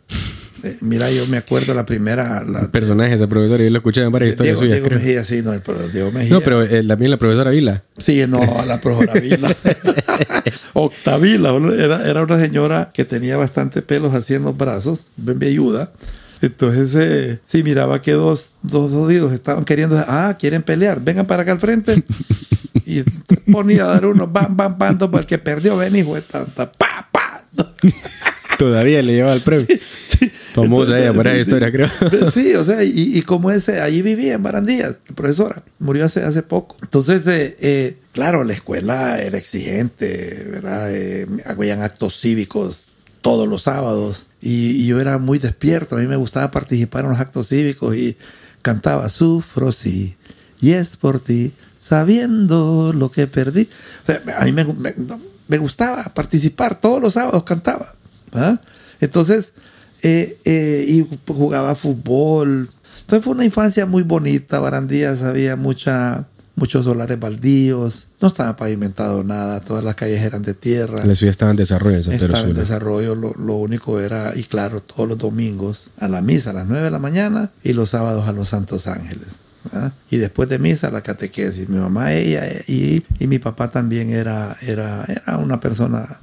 Eh, 0.64 0.78
mira, 0.82 1.12
yo 1.12 1.28
me 1.28 1.38
acuerdo 1.38 1.74
la 1.76 1.86
primera... 1.86 2.44
La, 2.44 2.68
personaje 2.72 3.14
esa 3.14 3.28
profesora, 3.28 3.64
yo 3.64 3.70
lo 3.70 3.78
escuché 3.78 4.02
en 4.02 4.12
varias 4.12 4.30
historias 4.32 4.60
Diego, 4.60 4.64
suyas, 4.64 4.76
Diego 4.78 4.88
creo. 4.88 5.00
Mejía, 5.00 5.24
sí, 5.24 5.42
no, 5.44 5.54
el 5.54 5.62
pro- 5.62 5.88
Diego 5.90 6.12
Mejía. 6.12 6.34
No, 6.34 6.42
pero 6.42 6.64
eh, 6.64 6.84
también 6.88 7.12
la 7.12 7.18
profesora 7.18 7.52
Vila. 7.52 7.84
Sí, 8.00 8.24
no, 8.28 8.40
la 8.66 8.82
profesora 8.82 9.20
Vila. 9.20 9.56
Octavila, 10.74 11.54
era, 11.78 12.10
era 12.10 12.24
una 12.24 12.40
señora 12.40 12.90
que 12.94 13.06
tenía 13.06 13.38
bastante 13.38 13.82
pelos 13.82 14.14
así 14.14 14.34
en 14.34 14.44
los 14.44 14.58
brazos, 14.58 15.10
bien 15.18 15.44
ayuda. 15.44 15.92
Entonces, 16.42 16.96
eh, 16.96 17.40
sí, 17.46 17.64
miraba 17.64 18.02
que 18.02 18.12
dos, 18.12 18.58
dos 18.62 18.92
jodidos 18.92 19.34
estaban 19.34 19.66
queriendo, 19.66 20.04
ah, 20.08 20.36
quieren 20.40 20.64
pelear, 20.64 21.02
vengan 21.02 21.26
para 21.26 21.44
acá 21.44 21.54
al 21.54 21.60
frente. 21.60 22.04
y 22.86 23.02
ponía 23.52 23.86
a 23.86 23.88
dar 23.88 24.06
uno, 24.06 24.28
bam, 24.28 24.56
bam, 24.56 24.78
bam, 24.78 24.98
para 24.98 25.20
el 25.20 25.26
que 25.26 25.38
perdió, 25.38 25.78
ven, 25.78 25.96
hijo 25.96 26.16
de 26.16 26.22
tanta, 26.22 26.72
pa, 26.72 27.10
pa. 27.12 27.46
Todavía 28.58 29.02
le 29.02 29.14
llevaba 29.14 29.36
el 29.36 29.42
premio. 29.42 29.66
Sí. 30.08 30.32
Famosa 30.54 30.98
ella 30.98 31.14
por 31.14 31.28
esa 31.28 31.36
sí, 31.36 31.42
historia, 31.42 31.72
creo. 31.72 31.90
Sí, 32.32 32.56
o 32.56 32.64
sea, 32.64 32.84
y, 32.84 33.18
y 33.18 33.22
como 33.24 33.52
ese, 33.52 33.82
allí 33.82 34.02
vivía 34.02 34.36
en 34.36 34.44
Barandillas, 34.44 34.96
la 35.10 35.16
profesora, 35.16 35.64
murió 35.80 36.06
hace, 36.06 36.24
hace 36.24 36.42
poco. 36.42 36.78
Entonces, 36.82 37.28
eh, 37.28 37.58
eh, 37.60 37.98
claro, 38.14 38.46
la 38.46 38.54
escuela 38.54 39.22
era 39.22 39.38
exigente, 39.38 40.48
¿verdad? 40.50 40.94
Eh, 40.94 41.28
habían 41.46 41.82
actos 41.82 42.22
cívicos 42.22 42.88
todos 43.22 43.48
los 43.48 43.64
sábados 43.64 44.28
y, 44.46 44.86
yo 44.86 45.02
era 45.02 45.18
muy 45.18 45.40
despierto, 45.40 45.96
a 45.96 46.00
mí 46.00 46.08
me 46.08 46.16
gustaba 46.16 46.52
participar 46.52 47.04
en 47.06 47.12
los 47.12 47.20
actos 47.20 47.50
cívicos 47.50 47.96
y 47.96 48.16
cantaba, 48.62 49.10
sufro 49.10 49.72
sí, 49.72 50.16
y 50.62 50.72
es 50.72 50.98
por 50.98 51.20
ti, 51.20 51.54
sabiendo 51.76 52.94
lo 52.94 53.10
que 53.10 53.28
perdí. 53.28 53.70
A 54.38 54.46
mí 54.46 54.52
me, 54.52 54.66
me- 55.48 55.58
gustaba 55.58 56.04
participar, 56.14 56.80
todos 56.80 57.02
los 57.02 57.14
sábados 57.14 57.44
cantaba. 57.44 57.96
Entonces, 59.02 59.54
eh, 60.02 60.38
eh, 60.46 60.86
y 60.88 61.08
jugaba 61.28 61.76
fútbol. 61.76 62.70
Entonces 63.02 63.24
fue 63.24 63.34
una 63.34 63.46
infancia 63.46 63.86
muy 63.86 64.04
bonita. 64.04 64.60
Barandillas 64.60 65.22
había 65.22 65.56
mucha, 65.56 66.28
muchos 66.56 66.86
solares 66.86 67.20
baldíos. 67.20 68.08
No 68.22 68.30
estaba 68.30 68.56
pavimentado 68.56 69.24
nada. 69.24 69.60
Todas 69.60 69.84
las 69.84 69.96
calles 69.96 70.22
eran 70.22 70.42
de 70.42 70.54
tierra. 70.54 71.06
La 71.06 71.16
ciudad 71.16 71.32
estaba 71.32 71.52
en 71.52 71.58
desarrollo 71.58 71.98
en 71.98 72.14
Estaba 72.14 72.40
en 72.42 72.54
desarrollo. 72.54 73.16
Lo, 73.16 73.34
lo 73.34 73.56
único 73.56 74.00
era, 74.00 74.34
y 74.36 74.44
claro, 74.44 74.82
todos 74.82 75.08
los 75.08 75.18
domingos 75.18 75.90
a 76.00 76.08
la 76.08 76.22
misa 76.22 76.52
a 76.52 76.54
las 76.54 76.68
9 76.68 76.84
de 76.84 76.92
la 76.92 77.00
mañana 77.00 77.52
y 77.64 77.74
los 77.74 77.90
sábados 77.90 78.28
a 78.28 78.32
los 78.32 78.50
Santos 78.50 78.88
Ángeles. 78.88 79.28
¿verdad? 79.64 79.94
Y 80.10 80.18
después 80.18 80.48
de 80.50 80.60
misa 80.60 80.92
la 80.92 81.02
catequesis. 81.02 81.68
Mi 81.70 81.78
mamá, 81.78 82.14
ella 82.14 82.44
y, 82.68 83.04
y 83.20 83.28
mi 83.28 83.40
papá 83.40 83.70
también 83.70 84.12
era, 84.12 84.58
era, 84.62 85.06
era 85.08 85.38
una 85.38 85.60
persona 85.60 86.20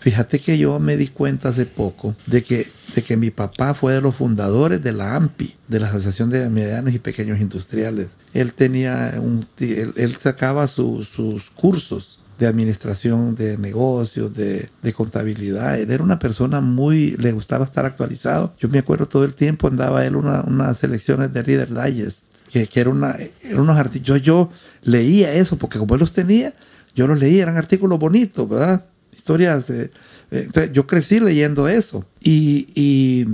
Fíjate 0.00 0.38
que 0.38 0.56
yo 0.58 0.78
me 0.78 0.96
di 0.96 1.08
cuenta 1.08 1.48
hace 1.48 1.66
poco 1.66 2.14
de 2.26 2.42
que, 2.44 2.66
de 2.94 3.02
que 3.02 3.16
mi 3.16 3.30
papá 3.30 3.74
fue 3.74 3.94
de 3.94 4.00
los 4.00 4.14
fundadores 4.14 4.82
de 4.82 4.92
la 4.92 5.16
AMPI, 5.16 5.56
de 5.66 5.80
la 5.80 5.88
Asociación 5.88 6.30
de 6.30 6.48
Medianos 6.48 6.94
y 6.94 6.98
Pequeños 6.98 7.40
Industriales. 7.40 8.06
Él 8.32 8.52
tenía 8.52 9.14
un, 9.20 9.44
él, 9.58 10.16
sacaba 10.16 10.66
su- 10.68 11.02
sus 11.04 11.50
cursos 11.50 12.20
de 12.38 12.46
administración 12.46 13.34
de 13.34 13.58
negocios, 13.58 14.32
de, 14.32 14.70
de 14.82 14.92
contabilidad. 14.92 15.78
Él 15.80 15.90
era 15.90 16.04
una 16.04 16.20
persona 16.20 16.60
muy, 16.60 17.16
le 17.18 17.32
gustaba 17.32 17.64
estar 17.64 17.84
actualizado. 17.84 18.54
Yo 18.60 18.68
me 18.68 18.78
acuerdo 18.78 19.08
todo 19.08 19.24
el 19.24 19.34
tiempo 19.34 19.66
andaba 19.66 20.06
él 20.06 20.14
una, 20.14 20.42
unas 20.42 20.78
selecciones 20.78 21.32
de 21.32 21.42
Reader 21.42 21.70
Digest, 21.74 22.28
que, 22.52 22.68
que 22.68 22.80
era 22.80 22.90
una, 22.90 23.16
eran 23.42 23.60
unos 23.60 23.76
artículos. 23.76 24.22
Yo, 24.22 24.24
yo 24.24 24.50
leía 24.82 25.32
eso 25.34 25.58
porque 25.58 25.80
como 25.80 25.94
él 25.96 26.00
los 26.00 26.12
tenía, 26.12 26.54
yo 26.94 27.08
los 27.08 27.18
leía, 27.18 27.42
eran 27.42 27.56
artículos 27.56 27.98
bonitos, 27.98 28.48
¿verdad? 28.48 28.84
Historias. 29.18 29.68
eh, 29.70 29.90
eh, 30.30 30.42
entonces, 30.46 30.72
yo 30.72 30.86
crecí 30.86 31.20
leyendo 31.20 31.68
eso. 31.68 32.06
Y, 32.22 32.68
y, 32.74 33.26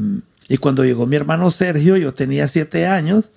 y 0.48 0.56
cuando 0.58 0.84
llegó 0.84 1.06
mi 1.06 1.16
hermano 1.16 1.50
Sergio, 1.50 1.96
yo 1.96 2.12
tenía 2.12 2.48
siete 2.48 2.86
años. 2.86 3.30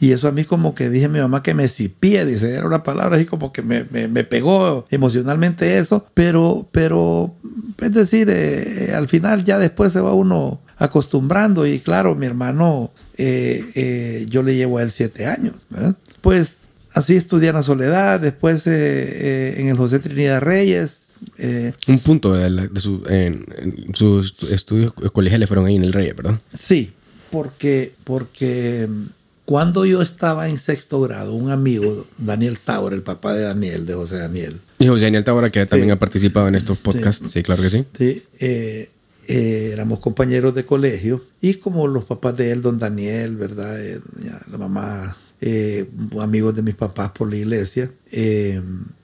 Y 0.00 0.10
eso 0.10 0.26
a 0.26 0.32
mí 0.32 0.44
como 0.44 0.74
que 0.74 0.90
dije 0.90 1.08
mi 1.08 1.20
mamá 1.20 1.44
que 1.44 1.54
me 1.54 1.68
cipía, 1.68 2.24
dice, 2.24 2.54
era 2.56 2.66
una 2.66 2.82
palabra 2.82 3.14
así 3.14 3.24
como 3.24 3.52
que 3.52 3.62
me, 3.62 3.84
me, 3.92 4.08
me 4.08 4.24
pegó 4.24 4.84
emocionalmente 4.90 5.78
eso, 5.78 6.04
pero, 6.12 6.66
pero 6.72 7.32
es 7.80 7.92
decir, 7.94 8.28
eh, 8.28 8.88
eh, 8.88 8.94
al 8.94 9.06
final 9.06 9.44
ya 9.44 9.60
después 9.60 9.92
se 9.92 10.00
va 10.00 10.12
uno 10.12 10.60
acostumbrando 10.76 11.68
y 11.68 11.78
claro, 11.78 12.16
mi 12.16 12.26
hermano, 12.26 12.90
eh, 13.16 13.64
eh, 13.76 14.26
yo 14.28 14.42
le 14.42 14.56
llevo 14.56 14.78
a 14.78 14.82
él 14.82 14.90
siete 14.90 15.26
años, 15.26 15.68
¿verdad? 15.70 15.94
Pues 16.20 16.62
así 16.94 17.14
estudié 17.14 17.50
en 17.50 17.54
la 17.54 17.62
Soledad, 17.62 18.18
después 18.18 18.66
eh, 18.66 19.54
en 19.60 19.68
el 19.68 19.76
José 19.76 20.00
Trinidad 20.00 20.40
Reyes, 20.40 21.01
eh, 21.38 21.72
Un 21.86 21.98
punto 22.00 22.32
de, 22.32 22.50
la- 22.50 22.66
de 22.66 22.80
su, 22.80 23.02
en, 23.08 23.44
en 23.58 23.94
sus 23.94 24.42
estudios 24.50 24.92
colegiales 25.12 25.48
fueron 25.48 25.66
ahí 25.66 25.76
en 25.76 25.84
el 25.84 25.92
Rey, 25.92 26.12
¿verdad? 26.12 26.40
Sí, 26.58 26.92
porque, 27.30 27.92
porque 28.04 28.86
mm, 28.88 29.02
cuando 29.44 29.84
yo 29.84 30.02
estaba 30.02 30.48
en 30.48 30.58
sexto 30.58 31.00
grado, 31.00 31.34
un 31.34 31.50
amigo, 31.50 32.06
Daniel 32.18 32.58
Tower, 32.58 32.92
el 32.92 33.02
papá 33.02 33.34
de 33.34 33.42
Daniel, 33.42 33.86
de 33.86 33.94
José 33.94 34.16
Daniel, 34.18 34.60
Y 34.78 34.86
José 34.86 35.04
Daniel 35.04 35.24
Tabora, 35.24 35.50
que 35.50 35.64
también 35.66 35.88
Sí. 35.88 35.92
ha 35.92 35.98
participado 35.98 36.48
en 36.48 36.54
estos 36.54 36.78
podcasts. 36.78 37.30
Sí, 37.30 37.42
claro 37.42 37.62
que 37.62 37.70
sí. 37.70 37.84
¿sí? 37.98 38.22
Eh, 38.40 38.90
eh, 39.28 39.70
éramos 39.72 40.00
compañeros 40.00 40.54
de 40.54 40.64
colegio 40.64 41.24
y 41.40 41.54
como 41.54 41.86
los 41.86 42.04
papás 42.04 42.36
de 42.36 42.50
él, 42.50 42.60
don 42.62 42.78
Daniel, 42.78 43.36
¿verdad? 43.36 43.78
La 44.50 44.58
mamá, 44.58 45.16
amigos 46.20 46.54
de 46.54 46.62
mis 46.62 46.74
papás 46.74 47.10
por 47.12 47.28
la 47.30 47.36
iglesia. 47.36 47.90
eh, 48.10 48.60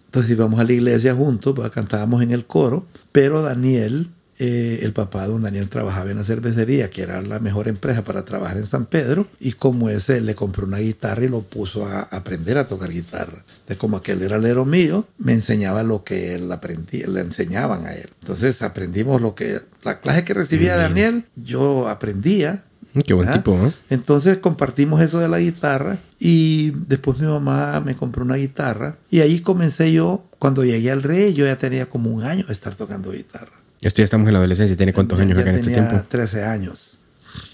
entonces 0.08 0.30
íbamos 0.30 0.58
a 0.58 0.64
la 0.64 0.72
iglesia 0.72 1.14
juntos, 1.14 1.52
pues, 1.54 1.70
cantábamos 1.70 2.22
en 2.22 2.30
el 2.30 2.46
coro, 2.46 2.86
pero 3.12 3.42
Daniel, 3.42 4.08
eh, 4.38 4.80
el 4.82 4.94
papá 4.94 5.22
de 5.22 5.28
don 5.28 5.42
Daniel 5.42 5.68
trabajaba 5.68 6.10
en 6.10 6.16
la 6.16 6.24
cervecería, 6.24 6.88
que 6.88 7.02
era 7.02 7.20
la 7.20 7.40
mejor 7.40 7.68
empresa 7.68 8.04
para 8.04 8.22
trabajar 8.22 8.56
en 8.56 8.64
San 8.64 8.86
Pedro, 8.86 9.26
y 9.38 9.52
como 9.52 9.90
ese 9.90 10.22
le 10.22 10.34
compró 10.34 10.66
una 10.66 10.78
guitarra 10.78 11.24
y 11.24 11.28
lo 11.28 11.42
puso 11.42 11.84
a 11.86 12.00
aprender 12.02 12.56
a 12.56 12.64
tocar 12.64 12.90
guitarra. 12.90 13.44
Entonces, 13.50 13.76
como 13.76 13.98
aquel 13.98 14.22
era 14.22 14.36
alero 14.36 14.64
mío, 14.64 15.06
me 15.18 15.34
enseñaba 15.34 15.82
lo 15.82 16.04
que 16.04 16.36
él 16.36 16.50
aprendía, 16.50 17.06
le 17.06 17.20
enseñaban 17.20 17.84
a 17.84 17.92
él. 17.92 18.08
Entonces 18.20 18.62
aprendimos 18.62 19.20
lo 19.20 19.34
que, 19.34 19.60
la 19.84 20.00
clase 20.00 20.24
que 20.24 20.32
recibía 20.32 20.76
Daniel, 20.76 21.26
yo 21.36 21.86
aprendía. 21.88 22.64
Qué 23.06 23.14
buen 23.14 23.26
¿verdad? 23.26 23.40
tipo, 23.42 23.56
¿no? 23.56 23.72
Entonces 23.90 24.38
compartimos 24.38 25.00
eso 25.00 25.18
de 25.18 25.28
la 25.28 25.38
guitarra 25.40 25.98
y 26.18 26.70
después 26.86 27.18
mi 27.18 27.26
mamá 27.26 27.80
me 27.80 27.94
compró 27.96 28.24
una 28.24 28.36
guitarra 28.36 28.96
y 29.10 29.20
ahí 29.20 29.40
comencé 29.40 29.92
yo, 29.92 30.24
cuando 30.38 30.64
llegué 30.64 30.90
al 30.90 31.02
rey, 31.02 31.34
yo 31.34 31.46
ya 31.46 31.56
tenía 31.56 31.86
como 31.86 32.10
un 32.10 32.22
año 32.24 32.44
de 32.46 32.52
estar 32.52 32.74
tocando 32.74 33.12
guitarra. 33.12 33.52
Esto 33.80 33.98
ya 33.98 34.04
estamos 34.04 34.26
en 34.26 34.32
la 34.34 34.38
adolescencia. 34.40 34.76
¿Tiene 34.76 34.92
cuántos 34.92 35.18
años 35.20 35.38
acá 35.38 35.50
en 35.50 35.56
este 35.56 35.70
tenía 35.70 35.88
tiempo? 35.88 36.06
13 36.08 36.44
años, 36.44 36.98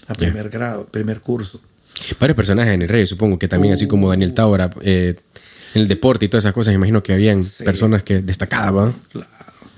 a 0.07 0.13
Ya. 0.13 0.17
primer 0.17 0.49
grado, 0.49 0.85
primer 0.87 1.21
curso. 1.21 1.61
Varios 2.19 2.35
personajes 2.35 2.73
en 2.73 2.81
el 2.81 2.89
Rey, 2.89 3.05
supongo 3.07 3.39
que 3.39 3.47
también, 3.47 3.73
así 3.73 3.87
como 3.87 4.09
Daniel 4.09 4.33
Tabora, 4.33 4.69
eh, 4.81 5.15
en 5.73 5.81
el 5.81 5.87
deporte 5.87 6.25
y 6.25 6.29
todas 6.29 6.43
esas 6.43 6.53
cosas, 6.53 6.73
imagino 6.73 7.01
que 7.03 7.13
habían 7.13 7.43
Sí. 7.43 7.63
personas 7.63 8.03
que 8.03 8.21
destacaban. 8.21 8.93
Claro, 9.11 9.27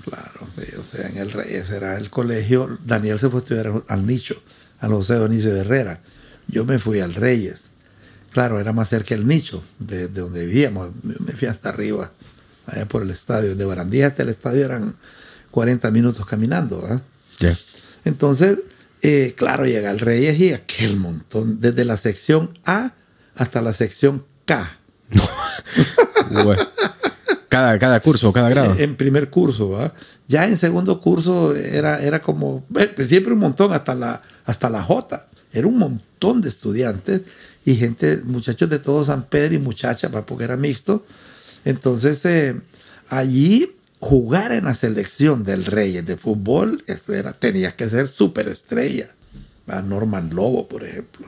claro, 0.04 0.46
sí, 0.54 0.62
o 0.78 0.82
sea, 0.82 1.08
en 1.08 1.18
el 1.18 1.30
Reyes 1.30 1.70
era 1.70 1.96
el 1.96 2.10
colegio, 2.10 2.78
Daniel 2.84 3.18
se 3.18 3.28
fue 3.28 3.38
a 3.40 3.42
estudiar 3.42 3.82
al 3.86 4.06
nicho, 4.06 4.42
al 4.80 4.90
José 4.90 5.14
Donicio 5.14 5.52
de 5.52 5.60
Herrera. 5.60 6.00
Yo 6.46 6.64
me 6.64 6.78
fui 6.78 7.00
al 7.00 7.14
Reyes. 7.14 7.62
Claro, 8.30 8.60
era 8.60 8.72
más 8.72 8.88
cerca 8.88 9.14
el 9.14 9.26
nicho 9.26 9.62
de, 9.78 10.08
de 10.08 10.20
donde 10.20 10.46
vivíamos. 10.46 10.90
Me 11.02 11.32
fui 11.32 11.48
hasta 11.48 11.70
arriba, 11.70 12.12
allá 12.66 12.86
por 12.86 13.02
el 13.02 13.10
estadio. 13.10 13.54
De 13.54 13.64
Barandilla 13.64 14.06
hasta 14.06 14.22
el 14.22 14.28
estadio 14.28 14.64
eran 14.64 14.94
40 15.50 15.90
minutos 15.90 16.26
caminando. 16.26 17.00
Entonces, 18.04 18.58
eh, 19.02 19.34
claro, 19.36 19.66
llega 19.66 19.90
al 19.90 19.98
Reyes 19.98 20.38
y 20.38 20.52
aquel 20.52 20.96
montón, 20.96 21.60
desde 21.60 21.84
la 21.84 21.96
sección 21.96 22.58
A 22.64 22.92
hasta 23.34 23.62
la 23.62 23.72
sección 23.72 24.24
K. 24.44 24.78
Bueno. 26.44 26.62
Cada, 27.58 27.78
cada 27.78 28.00
curso, 28.00 28.32
cada 28.32 28.48
grado. 28.48 28.76
En 28.78 28.94
primer 28.96 29.30
curso, 29.30 29.70
¿va? 29.70 29.92
Ya 30.28 30.44
en 30.46 30.56
segundo 30.56 31.00
curso 31.00 31.56
era, 31.56 32.00
era 32.02 32.20
como, 32.20 32.64
eh, 32.78 33.04
siempre 33.06 33.32
un 33.32 33.40
montón, 33.40 33.72
hasta 33.72 33.94
la, 33.96 34.22
hasta 34.44 34.70
la 34.70 34.82
J. 34.82 35.26
Era 35.52 35.66
un 35.66 35.76
montón 35.78 36.40
de 36.40 36.48
estudiantes 36.50 37.22
y 37.64 37.74
gente, 37.74 38.20
muchachos 38.24 38.68
de 38.68 38.78
todo 38.78 39.04
San 39.04 39.24
Pedro 39.24 39.54
y 39.54 39.58
muchachas, 39.58 40.10
porque 40.26 40.44
era 40.44 40.56
mixto. 40.56 41.04
Entonces, 41.64 42.24
eh, 42.26 42.54
allí 43.08 43.72
jugar 43.98 44.52
en 44.52 44.66
la 44.66 44.74
selección 44.74 45.42
del 45.42 45.64
Reyes 45.64 46.06
de 46.06 46.16
fútbol, 46.16 46.84
eso 46.86 47.12
era, 47.12 47.32
tenías 47.32 47.74
que 47.74 47.88
ser 47.90 48.06
superestrella. 48.06 49.08
A 49.66 49.82
Norman 49.82 50.30
Lobo, 50.34 50.66
por 50.68 50.82
ejemplo. 50.84 51.26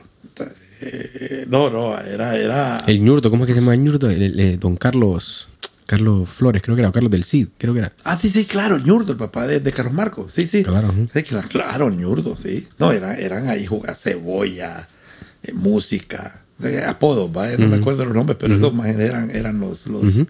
Eh, 0.83 1.45
no, 1.49 1.69
no, 1.69 1.95
era, 1.99 2.35
era. 2.35 2.83
El 2.87 3.03
ñurdo, 3.03 3.29
¿cómo 3.29 3.43
es 3.43 3.47
que 3.47 3.53
se 3.53 3.59
llama 3.59 3.75
el 3.75 3.83
ñurdo? 3.83 4.09
El- 4.09 4.21
el- 4.23 4.39
el 4.39 4.59
don 4.59 4.75
Carlos. 4.77 5.47
Carlos 5.91 6.29
Flores, 6.29 6.63
creo 6.63 6.77
que 6.77 6.83
era, 6.83 6.87
o 6.87 6.93
Carlos 6.93 7.11
del 7.11 7.25
Cid, 7.25 7.49
creo 7.57 7.73
que 7.73 7.79
era. 7.79 7.91
Ah, 8.05 8.17
sí, 8.17 8.29
sí, 8.29 8.45
claro, 8.45 8.77
ñurdo, 8.77 9.11
el 9.11 9.17
papá 9.17 9.45
de, 9.45 9.59
de 9.59 9.73
Carlos 9.73 9.93
Marcos. 9.93 10.31
Sí, 10.31 10.47
sí. 10.47 10.63
Claro. 10.63 10.89
Sí, 11.13 11.23
claro, 11.23 11.89
ñurdo, 11.89 12.37
sí. 12.41 12.69
No, 12.79 12.93
eran, 12.93 13.19
eran 13.19 13.49
ahí 13.49 13.65
jugar 13.65 13.93
cebolla, 13.97 14.87
eh, 15.43 15.51
música, 15.51 16.45
eh, 16.63 16.81
apodos, 16.87 17.29
¿va? 17.35 17.49
no 17.57 17.67
me 17.67 17.75
acuerdo 17.75 18.05
los 18.05 18.13
nombres, 18.13 18.37
pero 18.39 18.55
esos 18.55 18.73
más 18.73 18.87
eran, 18.87 19.31
eran 19.31 19.59
los. 19.59 19.85
los 19.87 20.25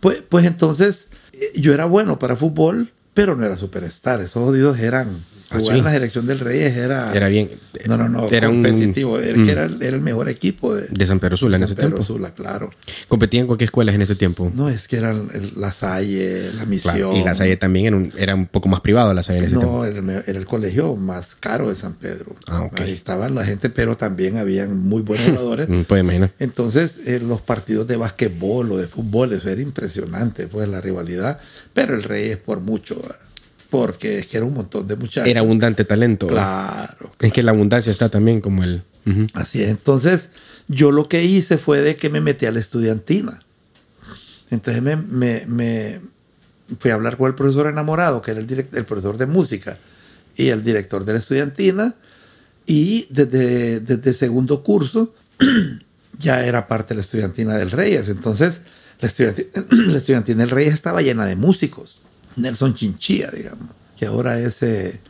pues, 0.00 0.24
pues 0.28 0.44
entonces, 0.44 1.06
eh, 1.32 1.52
yo 1.54 1.72
era 1.72 1.84
bueno 1.84 2.18
para 2.18 2.34
fútbol, 2.34 2.92
pero 3.14 3.36
no 3.36 3.44
era 3.44 3.56
superstar. 3.56 4.18
Esos 4.18 4.42
jodidos 4.42 4.76
eran. 4.80 5.24
Jugar 5.50 5.78
en 5.78 5.84
la 5.84 5.92
selección 5.92 6.26
del 6.26 6.40
Reyes 6.40 6.76
era. 6.76 7.12
Era 7.14 7.28
bien. 7.28 7.50
No, 7.86 7.96
no, 7.96 8.08
no, 8.08 8.28
Era 8.28 8.48
un- 8.48 8.62
competitivo. 8.62 9.18
Era, 9.20 9.38
Mm. 9.38 9.48
era, 9.48 9.64
el- 9.66 9.82
era 9.82 9.94
el 9.96 10.02
mejor 10.02 10.28
equipo 10.28 10.74
de, 10.74 10.88
De 10.88 11.06
San 11.06 11.20
Pedro 11.20 11.36
Sula 11.36 11.56
en 11.56 11.60
de 11.60 11.64
ese 11.66 11.74
San 11.74 11.76
Pedro 11.84 11.96
tiempo. 11.98 12.04
Sula, 12.04 12.34
claro. 12.34 12.70
Competían 13.08 13.46
con 13.46 13.56
qué 13.56 13.64
escuelas 13.64 13.94
en 13.94 14.02
ese 14.02 14.16
tiempo. 14.16 14.50
No, 14.54 14.68
es 14.68 14.88
que 14.88 14.96
eran 14.96 15.30
la 15.56 15.70
Salle, 15.72 16.52
la 16.52 16.64
Misión. 16.66 16.94
Claro, 16.94 17.16
Y 17.16 17.22
la 17.22 17.34
Salle 17.34 17.56
también 17.56 17.86
era 17.86 17.96
un, 17.96 18.12
era 18.16 18.34
un 18.34 18.46
poco 18.46 18.68
más 18.68 18.80
privado, 18.80 19.14
la 19.14 19.22
Salle 19.22 19.38
en 19.38 19.44
ese 19.44 19.56
tiempo. 19.56 19.72
No, 19.72 19.84
era 19.84 20.22
era 20.26 20.38
el 20.38 20.46
colegio 20.46 20.96
más 20.96 21.36
caro 21.38 21.68
de 21.68 21.76
San 21.76 21.94
Pedro. 21.94 22.34
Ah, 22.48 22.62
ok. 22.62 22.80
Ahí 22.80 22.92
estaban 22.92 23.34
la 23.34 23.44
gente, 23.44 23.70
pero 23.70 23.96
también 23.96 24.38
habían 24.38 24.76
muy 24.78 25.02
buenos 25.02 25.26
jugadores. 25.38 25.68
Mm, 25.68 25.82
Puede 25.82 26.00
imaginar. 26.02 26.32
Entonces, 26.38 27.00
eh, 27.06 27.20
los 27.20 27.40
partidos 27.40 27.86
de 27.86 27.96
básquetbol 27.96 28.72
o 28.72 28.76
de 28.78 28.88
fútbol, 28.88 29.32
eso 29.32 29.48
era 29.48 29.60
impresionante, 29.60 30.48
pues 30.48 30.68
la 30.68 30.80
rivalidad. 30.80 31.38
Pero 31.72 31.94
el 31.94 32.02
Rey 32.02 32.30
es 32.30 32.36
por 32.38 32.60
mucho. 32.60 33.00
Porque 33.70 34.18
es 34.20 34.26
que 34.26 34.36
era 34.36 34.46
un 34.46 34.54
montón 34.54 34.86
de 34.86 34.96
muchachos. 34.96 35.28
Era 35.28 35.40
abundante 35.40 35.84
talento. 35.84 36.26
Claro. 36.26 37.12
Es 37.20 37.32
que 37.32 37.42
la 37.42 37.50
abundancia 37.52 37.90
está 37.92 38.08
también 38.08 38.40
como 38.40 38.62
el. 38.64 38.82
Ujú. 39.06 39.26
Así 39.34 39.62
es. 39.62 39.68
Entonces, 39.70 40.28
yo 40.68 40.90
lo 40.92 41.08
que 41.08 41.24
hice 41.24 41.58
fue 41.58 41.80
de 41.82 41.96
que 41.96 42.10
me 42.10 42.20
metí 42.20 42.46
a 42.46 42.52
la 42.52 42.60
estudiantina. 42.60 43.42
Entonces 44.50 44.82
me, 44.82 44.96
me- 44.96 45.44
me 45.46 46.00
fui 46.78 46.90
a 46.90 46.94
hablar 46.94 47.16
con 47.16 47.28
el 47.28 47.34
profesor 47.34 47.66
enamorado, 47.66 48.22
que 48.22 48.30
era 48.32 48.40
el, 48.40 48.46
direct- 48.46 48.76
el 48.76 48.84
profesor 48.84 49.16
de 49.18 49.26
música, 49.26 49.78
y 50.36 50.48
el 50.48 50.62
director 50.64 51.04
de 51.04 51.12
la 51.14 51.18
estudiantina. 51.18 51.94
Y 52.66 53.06
desde, 53.10 53.80
desde 53.80 54.12
segundo 54.12 54.62
curso 54.62 55.14
ya 56.18 56.44
era 56.44 56.66
parte 56.68 56.90
de 56.90 56.96
la 56.96 57.00
estudiantina 57.02 57.56
del 57.56 57.70
Reyes. 57.70 58.08
Entonces, 58.08 58.60
la 59.00 59.08
estudiantina, 59.08 59.48
la 59.70 59.98
estudiantina 59.98 60.40
del 60.40 60.50
Reyes 60.50 60.74
estaba 60.74 61.02
llena 61.02 61.26
de 61.26 61.36
músicos. 61.36 62.00
Nelson 62.36 62.74
Chinchilla, 62.74 63.30
digamos, 63.30 63.68
que 63.98 64.06
ahora 64.06 64.38
es 64.38 64.62
eh, 64.62 65.00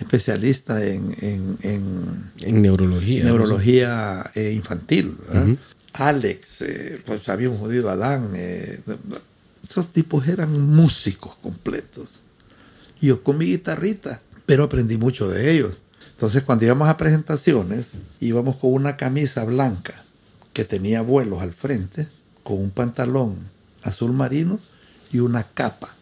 especialista 0.00 0.84
en- 0.84 1.14
en- 1.20 1.58
en 1.62 2.30
En 2.40 2.62
neurología. 2.62 3.24
neurología 3.24 4.30
eh, 4.34 4.52
infantil. 4.52 5.16
Alex, 5.94 6.62
eh, 6.62 7.02
pues 7.04 7.28
había 7.28 7.50
un 7.50 7.58
jodido 7.58 7.90
Adán. 7.90 8.30
eh, 8.34 8.80
esos 9.62 9.88
tipos 9.92 10.26
eran 10.26 10.60
músicos 10.60 11.36
completos. 11.36 12.20
Y 13.00 13.08
yo 13.08 13.22
con 13.22 13.38
mi 13.38 13.46
guitarrita, 13.46 14.20
pero 14.46 14.64
aprendí 14.64 14.96
mucho 14.96 15.28
de 15.28 15.52
ellos. 15.52 15.78
Entonces, 16.10 16.42
cuando 16.42 16.64
íbamos 16.64 16.88
a 16.88 16.96
presentaciones, 16.96 17.90
íbamos 18.20 18.56
con 18.56 18.72
una 18.72 18.96
camisa 18.96 19.44
blanca 19.44 19.94
que 20.52 20.64
tenía 20.64 21.02
vuelos 21.02 21.42
al 21.42 21.52
frente, 21.52 22.08
con 22.42 22.58
un 22.58 22.70
pantalón 22.70 23.36
azul 23.82 24.12
marino 24.12 24.58
y 25.12 25.18
una 25.20 25.42
capa 25.44 25.94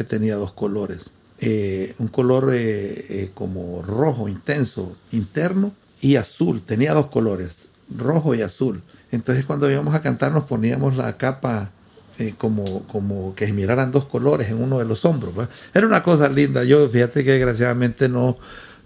que 0.00 0.04
tenía 0.04 0.36
dos 0.36 0.52
colores. 0.52 1.10
Eh, 1.40 1.94
un 1.98 2.08
color 2.08 2.52
eh, 2.54 3.04
eh, 3.10 3.30
como 3.34 3.82
rojo 3.82 4.28
intenso 4.28 4.96
interno 5.12 5.74
y 6.00 6.16
azul. 6.16 6.62
Tenía 6.62 6.94
dos 6.94 7.08
colores, 7.08 7.68
rojo 7.94 8.34
y 8.34 8.40
azul. 8.40 8.80
Entonces 9.12 9.44
cuando 9.44 9.70
íbamos 9.70 9.94
a 9.94 10.00
cantar 10.00 10.32
nos 10.32 10.44
poníamos 10.44 10.96
la 10.96 11.18
capa 11.18 11.70
eh, 12.18 12.32
como, 12.38 12.84
como 12.84 13.34
que 13.34 13.52
miraran 13.52 13.92
dos 13.92 14.06
colores 14.06 14.48
en 14.48 14.62
uno 14.62 14.78
de 14.78 14.86
los 14.86 15.04
hombros. 15.04 15.36
¿verdad? 15.36 15.52
Era 15.74 15.86
una 15.86 16.02
cosa 16.02 16.30
linda. 16.30 16.64
Yo 16.64 16.88
fíjate 16.88 17.22
que 17.22 17.32
desgraciadamente 17.32 18.08
no, 18.08 18.38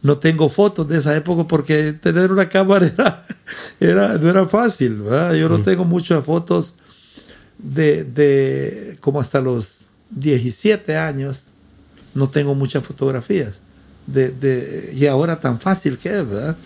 no 0.03 0.19
tengo 0.19 0.49
fotos 0.49 0.89
de 0.89 0.99
esa 0.99 1.15
época 1.15 1.47
porque 1.47 1.93
tener 1.93 2.33
una 2.33 2.49
cámara 2.49 2.87
era, 2.93 3.25
era- 3.79 4.19
no 4.19 4.29
era 4.29 4.49
fácil. 4.49 5.03
¿verdad? 5.03 5.35
Yo 5.35 5.49
no 5.49 5.63
tengo 5.63 5.85
muchas 5.85 6.25
fotos 6.25 6.75
de, 7.59 8.03
de 8.03 8.97
como 9.01 9.21
hasta 9.21 9.41
los 9.41 9.84
17 10.15 10.97
años 10.97 11.53
no 12.15 12.29
tengo 12.31 12.55
muchas 12.55 12.85
fotografías. 12.85 13.61
De, 14.07 14.31
de- 14.31 14.93
y 14.95 15.07
ahora 15.07 15.41
tan 15.41 15.59
fácil 15.61 15.99
que 15.99 16.11
es, 16.11 16.29
¿verdad? 16.29 16.57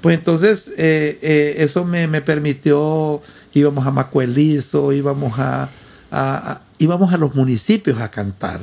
Pues 0.00 0.16
entonces 0.16 0.68
eh, 0.76 1.18
eh, 1.22 1.54
eso 1.58 1.84
me, 1.84 2.06
me 2.06 2.22
permitió, 2.22 3.20
íbamos 3.52 3.84
a 3.86 3.90
Macuelizo, 3.90 4.92
íbamos 4.92 5.34
a, 5.38 5.68
íbamos 6.78 7.12
a 7.12 7.18
los 7.18 7.34
municipios 7.34 8.00
a 8.00 8.10
cantar 8.10 8.60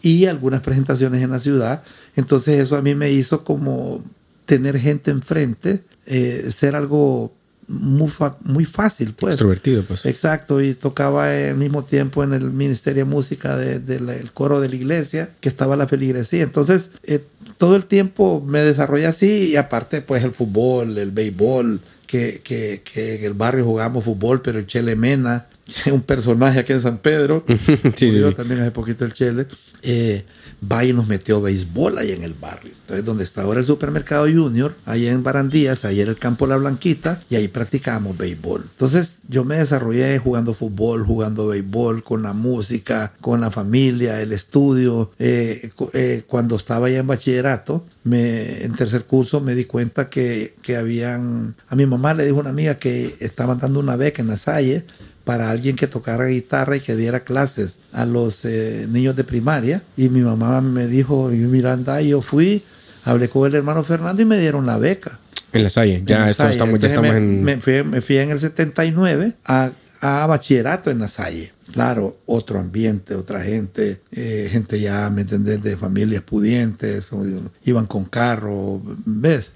y 0.00 0.26
algunas 0.26 0.60
presentaciones 0.60 1.22
en 1.22 1.30
la 1.30 1.40
ciudad. 1.40 1.82
Entonces 2.14 2.60
eso 2.60 2.76
a 2.76 2.82
mí 2.82 2.94
me 2.94 3.10
hizo 3.10 3.42
como 3.44 4.04
tener 4.46 4.78
gente 4.78 5.10
enfrente, 5.10 5.82
eh, 6.06 6.50
ser 6.54 6.76
algo 6.76 7.32
muy, 7.68 8.10
muy 8.42 8.64
fácil, 8.64 9.14
pues. 9.14 9.34
Extrovertido, 9.34 9.82
pues. 9.82 10.04
Exacto, 10.06 10.60
y 10.62 10.74
tocaba 10.74 11.30
al 11.30 11.56
mismo 11.56 11.84
tiempo 11.84 12.22
en 12.22 12.32
el 12.34 12.50
Ministerio 12.50 13.04
de 13.04 13.10
Música 13.10 13.56
del 13.56 13.86
de, 13.86 13.96
el 13.96 14.32
coro 14.32 14.60
de 14.60 14.68
la 14.68 14.76
iglesia, 14.76 15.30
que 15.40 15.48
estaba 15.48 15.76
la 15.76 15.88
feligresía. 15.88 16.42
Entonces, 16.42 16.90
eh, 17.04 17.24
todo 17.56 17.76
el 17.76 17.84
tiempo 17.86 18.44
me 18.46 18.60
desarrollé 18.60 19.06
así, 19.06 19.50
y 19.52 19.56
aparte, 19.56 20.02
pues 20.02 20.24
el 20.24 20.32
fútbol, 20.32 20.98
el 20.98 21.10
béisbol, 21.10 21.80
que, 22.06 22.40
que, 22.44 22.82
que 22.84 23.16
en 23.16 23.24
el 23.24 23.34
barrio 23.34 23.64
jugamos 23.64 24.04
fútbol, 24.04 24.42
pero 24.42 24.58
el 24.58 24.66
Chele 24.66 24.96
Mena, 24.96 25.46
que 25.66 25.90
es 25.90 25.92
un 25.92 26.02
personaje 26.02 26.60
aquí 26.60 26.72
en 26.72 26.80
San 26.80 26.98
Pedro, 26.98 27.44
sí, 27.96 28.06
murió 28.06 28.28
sí. 28.28 28.34
también 28.34 28.60
hace 28.60 28.70
poquito 28.70 29.04
el 29.04 29.12
Chele, 29.12 29.46
eh, 29.82 30.24
va 30.70 30.84
y 30.84 30.92
nos 30.92 31.06
metió 31.06 31.40
béisbol 31.40 31.98
ahí 31.98 32.12
en 32.12 32.22
el 32.22 32.34
barrio. 32.34 32.72
Entonces, 32.82 33.04
donde 33.04 33.24
está 33.24 33.42
ahora 33.42 33.60
el 33.60 33.66
supermercado 33.66 34.26
Junior, 34.26 34.74
ahí 34.84 35.06
en 35.06 35.22
Barandías, 35.22 35.84
ahí 35.84 36.00
era 36.00 36.10
el 36.10 36.18
campo 36.18 36.46
La 36.46 36.56
Blanquita, 36.56 37.22
y 37.30 37.36
ahí 37.36 37.48
practicábamos 37.48 38.16
béisbol. 38.16 38.62
Entonces, 38.70 39.20
yo 39.28 39.44
me 39.44 39.56
desarrollé 39.56 40.18
jugando 40.18 40.54
fútbol, 40.54 41.04
jugando 41.04 41.48
béisbol, 41.48 42.02
con 42.04 42.22
la 42.22 42.32
música, 42.32 43.12
con 43.20 43.40
la 43.40 43.50
familia, 43.50 44.20
el 44.20 44.32
estudio. 44.32 45.10
Eh, 45.18 45.70
eh, 45.92 46.24
cuando 46.26 46.56
estaba 46.56 46.90
ya 46.90 46.98
en 47.00 47.06
bachillerato, 47.06 47.84
me, 48.04 48.64
en 48.64 48.74
tercer 48.74 49.04
curso, 49.04 49.40
me 49.40 49.54
di 49.54 49.64
cuenta 49.64 50.10
que, 50.10 50.54
que 50.62 50.76
habían. 50.76 51.54
A 51.68 51.76
mi 51.76 51.86
mamá 51.86 52.14
le 52.14 52.24
dijo 52.24 52.38
una 52.38 52.50
amiga 52.50 52.76
que 52.76 53.14
estaban 53.20 53.58
dando 53.58 53.80
una 53.80 53.96
beca 53.96 54.22
en 54.22 54.28
la 54.28 54.36
Salle 54.36 54.84
para 55.24 55.50
alguien 55.50 55.76
que 55.76 55.86
tocara 55.86 56.26
guitarra 56.26 56.76
y 56.76 56.80
que 56.80 56.96
diera 56.96 57.20
clases 57.24 57.78
a 57.92 58.04
los 58.06 58.44
eh, 58.44 58.86
niños 58.90 59.16
de 59.16 59.24
primaria. 59.24 59.82
Y 59.96 60.08
mi 60.10 60.20
mamá 60.20 60.60
me 60.60 60.86
dijo, 60.86 61.32
y 61.32 61.36
Miranda, 61.36 62.00
y 62.02 62.08
yo 62.10 62.20
fui, 62.22 62.62
hablé 63.04 63.28
con 63.28 63.46
el 63.46 63.54
hermano 63.54 63.82
Fernando 63.84 64.20
y 64.22 64.24
me 64.26 64.38
dieron 64.38 64.66
la 64.66 64.76
beca. 64.78 65.18
En 65.52 65.62
la 65.62 65.70
Salle. 65.70 65.96
En 65.96 66.06
Ya, 66.06 66.20
la 66.20 66.30
esto 66.30 66.42
Salle. 66.42 66.52
estamos, 66.54 66.78
ya 66.80 66.88
estamos 66.88 67.10
me, 67.10 67.16
en. 67.16 67.42
me 67.44 67.60
fui, 67.60 67.82
me 67.84 68.02
fui 68.02 68.18
en 68.18 68.30
el 68.32 68.40
79 68.40 69.34
a, 69.46 69.70
a 70.00 70.26
bachillerato 70.26 70.90
en 70.90 70.98
la 70.98 71.08
Salle. 71.08 71.52
Claro, 71.72 72.18
otro 72.26 72.58
ambiente, 72.60 73.14
otra 73.14 73.42
gente, 73.42 74.02
eh, 74.12 74.48
gente 74.50 74.78
ya, 74.78 75.08
¿me 75.10 75.22
entendés?, 75.22 75.62
de 75.62 75.76
familias 75.76 76.22
pudientes, 76.22 77.12
o- 77.12 77.24
iban 77.64 77.86
con 77.86 78.04
carro, 78.04 78.82
¿ves? 79.06 79.52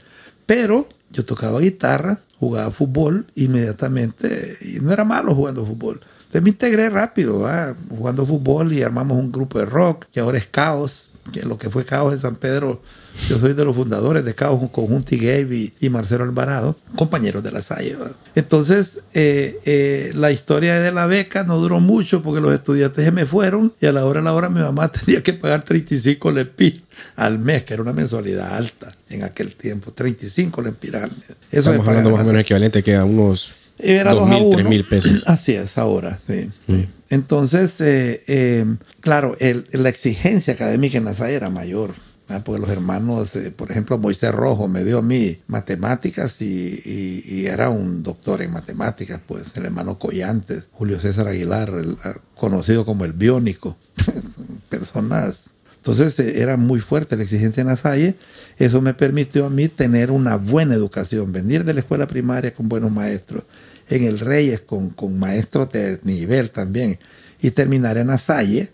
Pero 0.46 0.88
yo 1.12 1.24
tocaba 1.24 1.60
guitarra, 1.60 2.20
jugaba 2.38 2.70
fútbol 2.70 3.26
inmediatamente, 3.34 4.58
y 4.60 4.80
no 4.80 4.92
era 4.92 5.04
malo 5.04 5.34
jugando 5.34 5.64
fútbol. 5.66 6.00
Entonces 6.18 6.42
me 6.42 6.50
integré 6.50 6.90
rápido, 6.90 7.40
¿va? 7.40 7.74
jugando 7.88 8.26
fútbol 8.26 8.72
y 8.72 8.82
armamos 8.82 9.18
un 9.18 9.32
grupo 9.32 9.58
de 9.58 9.64
rock, 9.64 10.06
que 10.12 10.20
ahora 10.20 10.38
es 10.38 10.46
Caos, 10.46 11.10
que 11.32 11.42
lo 11.42 11.58
que 11.58 11.70
fue 11.70 11.84
Caos 11.84 12.12
en 12.12 12.18
San 12.18 12.36
Pedro, 12.36 12.82
yo 13.28 13.38
soy 13.38 13.52
de 13.54 13.64
los 13.64 13.74
fundadores 13.74 14.24
de 14.24 14.34
Caos 14.34 14.60
con 14.70 14.86
Junti 14.86 15.16
Gabe 15.16 15.72
y, 15.80 15.88
Marcelo 15.90 16.24
Alvarado, 16.24 16.76
compañeros 16.96 17.42
de 17.42 17.50
la 17.52 17.62
Salle. 17.62 17.96
Entonces, 18.34 19.00
eh, 19.14 19.58
eh, 19.64 20.12
la 20.14 20.30
historia 20.30 20.78
de 20.80 20.92
la 20.92 21.06
beca 21.06 21.42
no 21.44 21.58
duró 21.58 21.80
mucho 21.80 22.22
porque 22.22 22.40
los 22.40 22.52
estudiantes 22.54 23.04
se 23.04 23.10
me 23.10 23.26
fueron 23.26 23.72
y 23.80 23.86
a 23.86 23.92
la 23.92 24.04
hora 24.04 24.20
a 24.20 24.22
la 24.22 24.32
hora 24.34 24.48
mi 24.48 24.60
mamá 24.60 24.90
tenía 25.06 25.22
que 25.22 25.32
pagar 25.34 25.62
35 25.62 26.30
lempiras 26.30 26.82
al 27.16 27.38
mes, 27.38 27.64
que 27.64 27.74
era 27.74 27.82
una 27.82 27.92
mensualidad 27.92 28.54
alta 28.56 28.94
en 29.08 29.22
aquel 29.24 29.54
tiempo, 29.54 29.92
35 29.92 30.62
lempiras 30.62 31.04
al 31.04 31.10
mes. 31.10 31.28
Eso 31.50 31.70
Estamos 31.70 31.88
hablando 31.88 32.10
más 32.10 32.22
o 32.24 32.26
menos 32.26 32.40
equivalente 32.42 32.82
que 32.82 32.94
a 32.96 33.04
unos 33.04 33.50
Era 33.78 34.12
dos 34.12 34.28
dos 34.28 34.30
a 34.30 34.34
mil, 34.38 34.50
tres 34.50 34.60
uno. 34.60 34.70
mil 34.70 34.84
pesos. 34.84 35.22
Así 35.26 35.52
es, 35.52 35.76
ahora. 35.78 36.18
sí, 36.28 36.50
sí. 36.66 36.88
Entonces, 37.10 37.80
eh, 37.80 38.22
eh, 38.26 38.64
claro, 39.00 39.34
el- 39.40 39.66
la 39.72 39.88
exigencia 39.88 40.52
académica 40.54 40.98
en 40.98 41.04
la 41.06 41.14
SAI 41.14 41.34
era 41.34 41.48
mayor. 41.50 41.94
¿Verdad? 42.28 42.44
Porque 42.44 42.60
los 42.60 42.70
hermanos, 42.70 43.34
eh, 43.36 43.50
por 43.50 43.70
ejemplo, 43.70 43.98
Moisés 43.98 44.32
Rojo 44.32 44.68
me 44.68 44.84
dio 44.84 44.98
a 44.98 45.02
mí 45.02 45.40
matemáticas 45.46 46.40
y, 46.42 46.82
y- 46.84 47.24
y 47.26 47.46
era 47.46 47.70
un 47.70 48.02
doctor 48.02 48.42
en 48.42 48.52
matemáticas, 48.52 49.20
pues 49.26 49.56
el 49.56 49.64
hermano 49.66 49.98
Collantes, 49.98 50.64
Julio 50.72 50.98
César 51.00 51.28
Aguilar, 51.28 51.70
el- 51.70 51.96
conocido 52.36 52.84
como 52.84 53.04
el 53.04 53.12
biónico. 53.12 53.76
Personas 54.68 55.50
entonces 55.76 56.18
eh, 56.18 56.42
era 56.42 56.56
muy 56.56 56.80
fuerte 56.80 57.16
la 57.16 57.22
exigencia 57.22 57.60
en 57.62 57.68
la 57.68 57.76
Salle. 57.76 58.16
Eso 58.58 58.82
me 58.82 58.92
permitió 58.94 59.46
a 59.46 59.50
mí 59.50 59.68
tener 59.68 60.10
una 60.10 60.36
buena 60.36 60.74
educación, 60.74 61.32
venir 61.32 61.64
de 61.64 61.72
la 61.72 61.80
escuela 61.80 62.06
primaria 62.06 62.52
con 62.52 62.68
buenos 62.68 62.90
maestros, 62.90 63.44
en 63.88 64.04
el 64.04 64.18
Reyes 64.20 64.60
con, 64.60 64.90
con 64.90 65.18
maestros 65.18 65.70
de 65.72 65.98
nivel 66.02 66.50
también, 66.50 66.98
y 67.40 67.52
terminar 67.52 67.96
en 67.96 68.08
la 68.08 68.18
Salle 68.18 68.70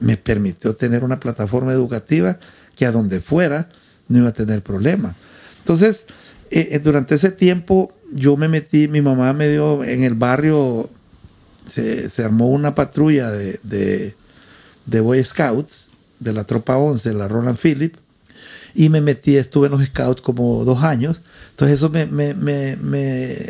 me 0.00 0.16
permitió 0.16 0.74
tener 0.74 1.02
una 1.02 1.18
plataforma 1.18 1.72
educativa 1.72 2.38
que 2.78 2.86
a 2.86 2.92
donde 2.92 3.20
fuera 3.20 3.68
no 4.06 4.18
iba 4.18 4.28
a 4.28 4.32
tener 4.32 4.62
problema. 4.62 5.16
Entonces, 5.58 6.06
eh, 6.50 6.68
eh, 6.72 6.78
durante 6.78 7.16
ese 7.16 7.32
tiempo 7.32 7.92
yo 8.12 8.36
me 8.36 8.48
metí, 8.48 8.86
mi 8.86 9.02
mamá 9.02 9.32
me 9.32 9.48
dio 9.48 9.82
en 9.82 10.04
el 10.04 10.14
barrio, 10.14 10.88
se, 11.68 12.08
se 12.08 12.22
armó 12.22 12.48
una 12.48 12.76
patrulla 12.76 13.32
de, 13.32 13.58
de, 13.64 14.14
de 14.86 15.00
Boy 15.00 15.22
Scouts, 15.24 15.88
de 16.20 16.32
la 16.32 16.44
Tropa 16.44 16.76
11, 16.78 17.12
la 17.14 17.26
Roland 17.26 17.58
Phillip, 17.58 17.96
y 18.74 18.88
me 18.90 19.00
metí, 19.00 19.36
estuve 19.36 19.66
en 19.66 19.72
los 19.72 19.84
Scouts 19.84 20.22
como 20.22 20.64
dos 20.64 20.84
años. 20.84 21.20
Entonces 21.50 21.78
eso 21.78 21.90
me, 21.90 22.06
me, 22.06 22.32
me, 22.34 22.76
me 22.76 22.98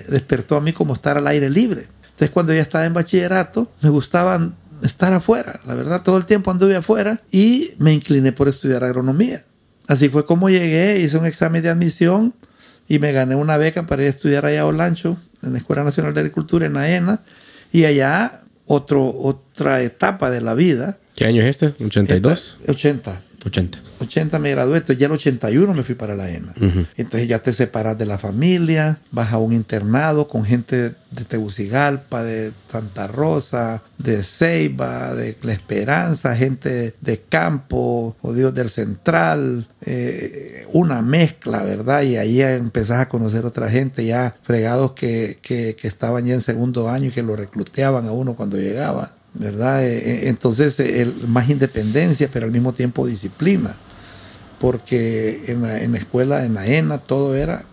despertó 0.08 0.56
a 0.56 0.62
mí 0.62 0.72
como 0.72 0.94
estar 0.94 1.18
al 1.18 1.26
aire 1.26 1.50
libre. 1.50 1.86
Entonces 2.02 2.30
cuando 2.30 2.54
ya 2.54 2.62
estaba 2.62 2.86
en 2.86 2.94
bachillerato, 2.94 3.70
me 3.82 3.90
gustaba 3.90 4.52
estar 4.82 5.12
afuera. 5.12 5.60
La 5.66 5.74
verdad, 5.74 6.02
todo 6.02 6.16
el 6.16 6.26
tiempo 6.26 6.50
anduve 6.50 6.76
afuera 6.76 7.20
y 7.30 7.72
me 7.78 7.92
incliné 7.92 8.32
por 8.32 8.48
estudiar 8.48 8.84
agronomía. 8.84 9.44
Así 9.86 10.08
fue 10.08 10.24
como 10.26 10.50
llegué, 10.50 11.00
hice 11.00 11.16
un 11.18 11.26
examen 11.26 11.62
de 11.62 11.70
admisión 11.70 12.34
y 12.88 12.98
me 12.98 13.12
gané 13.12 13.34
una 13.36 13.56
beca 13.56 13.86
para 13.86 14.02
ir 14.02 14.06
a 14.08 14.10
estudiar 14.10 14.44
allá 14.46 14.62
a 14.62 14.66
Olancho, 14.66 15.16
en 15.42 15.52
la 15.52 15.58
Escuela 15.58 15.84
Nacional 15.84 16.14
de 16.14 16.20
Agricultura, 16.20 16.66
en 16.66 16.76
AENA. 16.76 17.20
Y 17.72 17.84
allá 17.84 18.42
otro, 18.66 19.04
otra 19.16 19.82
etapa 19.82 20.30
de 20.30 20.40
la 20.40 20.54
vida. 20.54 20.98
¿Qué 21.14 21.24
año 21.26 21.42
es 21.42 21.48
este? 21.62 21.74
¿82? 21.78 22.32
Esta- 22.60 22.72
80. 22.72 23.22
80. 23.44 23.78
80 24.00 24.38
me 24.38 24.50
gradué, 24.50 24.78
entonces 24.78 24.98
ya 24.98 25.06
en 25.06 25.12
el 25.12 25.18
81 25.18 25.74
me 25.74 25.82
fui 25.82 25.94
para 25.94 26.14
la 26.14 26.28
ENA. 26.30 26.54
Entonces 26.96 27.28
ya 27.28 27.38
te 27.40 27.52
separas 27.52 27.96
de 27.98 28.06
la 28.06 28.18
familia, 28.18 28.98
vas 29.10 29.32
a 29.32 29.38
un 29.38 29.52
internado 29.52 30.28
con 30.28 30.44
gente 30.44 30.94
de 31.10 31.24
Tegucigalpa, 31.26 32.22
de 32.22 32.52
Santa 32.70 33.06
Rosa, 33.06 33.82
de 33.96 34.22
Ceiba, 34.22 35.14
de 35.14 35.36
La 35.42 35.52
Esperanza, 35.52 36.36
gente 36.36 36.94
de 37.00 37.20
campo, 37.20 38.16
o 38.20 38.32
Dios 38.32 38.54
del 38.54 38.70
Central, 38.70 39.68
eh, 39.84 40.66
una 40.72 41.02
mezcla, 41.02 41.62
¿verdad? 41.62 42.02
Y 42.02 42.16
ahí 42.16 42.42
empezás 42.42 43.00
a 43.00 43.08
conocer 43.08 43.46
otra 43.46 43.68
gente, 43.70 44.04
ya 44.04 44.34
fregados 44.42 44.92
que, 44.92 45.38
que, 45.42 45.76
que 45.80 45.88
estaban 45.88 46.26
ya 46.26 46.34
en 46.34 46.40
segundo 46.40 46.88
año 46.88 47.08
y 47.08 47.12
que 47.12 47.22
lo 47.22 47.36
recluteaban 47.36 48.06
a 48.06 48.12
uno 48.12 48.34
cuando 48.34 48.56
llegaba. 48.56 49.17
¿Verdad? 49.38 49.84
Eh, 49.84 49.98
eh, 49.98 50.28
Entonces, 50.28 50.78
eh, 50.80 51.12
más 51.26 51.48
independencia, 51.48 52.28
pero 52.30 52.46
al 52.46 52.52
mismo 52.52 52.72
tiempo 52.72 53.06
disciplina 53.06 53.76
porque 54.58 55.44
en 55.46 55.62
la, 55.62 55.82
en 55.82 55.92
la 55.92 55.98
escuela, 55.98 56.44
en 56.44 56.54
la 56.54 56.66
ENA, 56.66 56.98
todo 56.98 57.34
era 57.34 57.64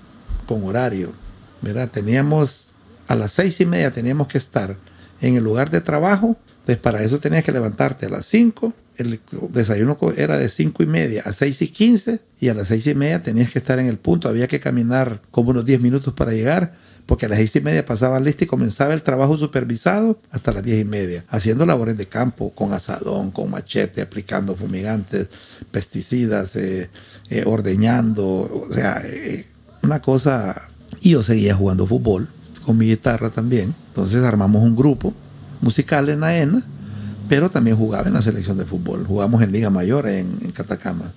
con 0.46 0.64
horario, 0.64 1.14
¿verdad? 1.62 1.90
Teníamos, 1.90 2.68
a 3.08 3.16
las 3.16 3.32
seis 3.32 3.60
y 3.60 3.66
media 3.66 3.92
teníamos 3.92 4.28
que 4.28 4.38
estar 4.38 4.78
en 5.22 5.36
el 5.36 5.44
lugar 5.44 5.70
de 5.70 5.82
trabajo, 5.82 6.38
entonces 6.60 6.78
para 6.78 7.04
eso 7.04 7.20
tenías 7.20 7.44
que 7.44 7.52
levantarte 7.52 8.06
a 8.06 8.10
las 8.10 8.26
cinco, 8.26 8.74
el 8.98 9.20
desayuno 9.50 9.98
era 10.16 10.38
de 10.38 10.48
cinco 10.48 10.84
y 10.84 10.86
media 10.86 11.24
a 11.26 11.34
seis 11.34 11.62
y 11.62 11.70
quince, 11.70 12.20
y 12.40 12.50
a 12.50 12.54
las 12.54 12.68
seis 12.68 12.86
y 12.88 12.96
media 12.96 13.22
tenías 13.22 13.52
que 13.52 13.60
estar 13.60 13.80
en 13.80 13.88
el 13.88 13.98
punto, 13.98 14.30
había 14.30 14.48
que 14.48 14.60
caminar 14.60 15.22
como 15.32 15.50
unos 15.50 15.66
10 15.66 15.82
minutos 15.82 16.14
para 16.14 16.32
llegar, 16.32 16.76
porque 17.06 17.28
a 17.28 17.30
las 17.30 17.38
seis 17.38 17.56
y 17.56 17.62
media 17.62 17.86
pasaban 17.86 18.24
lista 18.24 18.44
y 18.44 18.48
comenzaba 18.48 18.94
el 18.94 19.04
trabajo 19.04 19.38
supervisado 19.38 20.20
hasta 20.32 20.52
las 20.52 20.64
diez 20.64 20.82
y 20.82 20.86
media, 20.86 21.24
haciendo 21.30 21.66
labores 21.66 21.98
de 21.98 22.08
campo, 22.08 22.52
con 22.52 22.74
asadón, 22.74 23.32
con 23.32 23.52
machete, 23.52 24.02
aplicando 24.02 24.56
fumigantes, 24.56 25.30
pesticidas, 25.72 26.56
eh, 26.56 26.90
eh, 27.30 27.44
ordeñando, 27.46 28.26
o 28.26 28.74
sea, 28.74 29.02
eh, 29.06 29.46
una 29.84 30.02
cosa... 30.02 30.70
Y 31.02 31.12
yo 31.12 31.24
seguía 31.24 31.56
jugando 31.56 31.86
fútbol 31.86 32.30
con 32.66 32.78
mi 32.78 32.88
guitarra 32.88 33.30
también, 33.30 33.76
entonces 33.90 34.24
armamos 34.24 34.64
un 34.64 34.76
grupo 34.76 35.14
musical 35.62 36.10
en 36.10 36.22
la 36.22 36.38
ENA, 36.38 36.66
pero 37.30 37.50
también 37.50 37.78
jugaba 37.78 38.08
en 38.08 38.14
la 38.14 38.22
selección 38.22 38.58
de 38.58 38.66
fútbol, 38.66 39.06
jugamos 39.06 39.42
en 39.44 39.52
Liga 39.52 39.70
Mayor 39.70 40.08
en, 40.08 40.38
en 40.42 40.52
Catacama. 40.52 41.12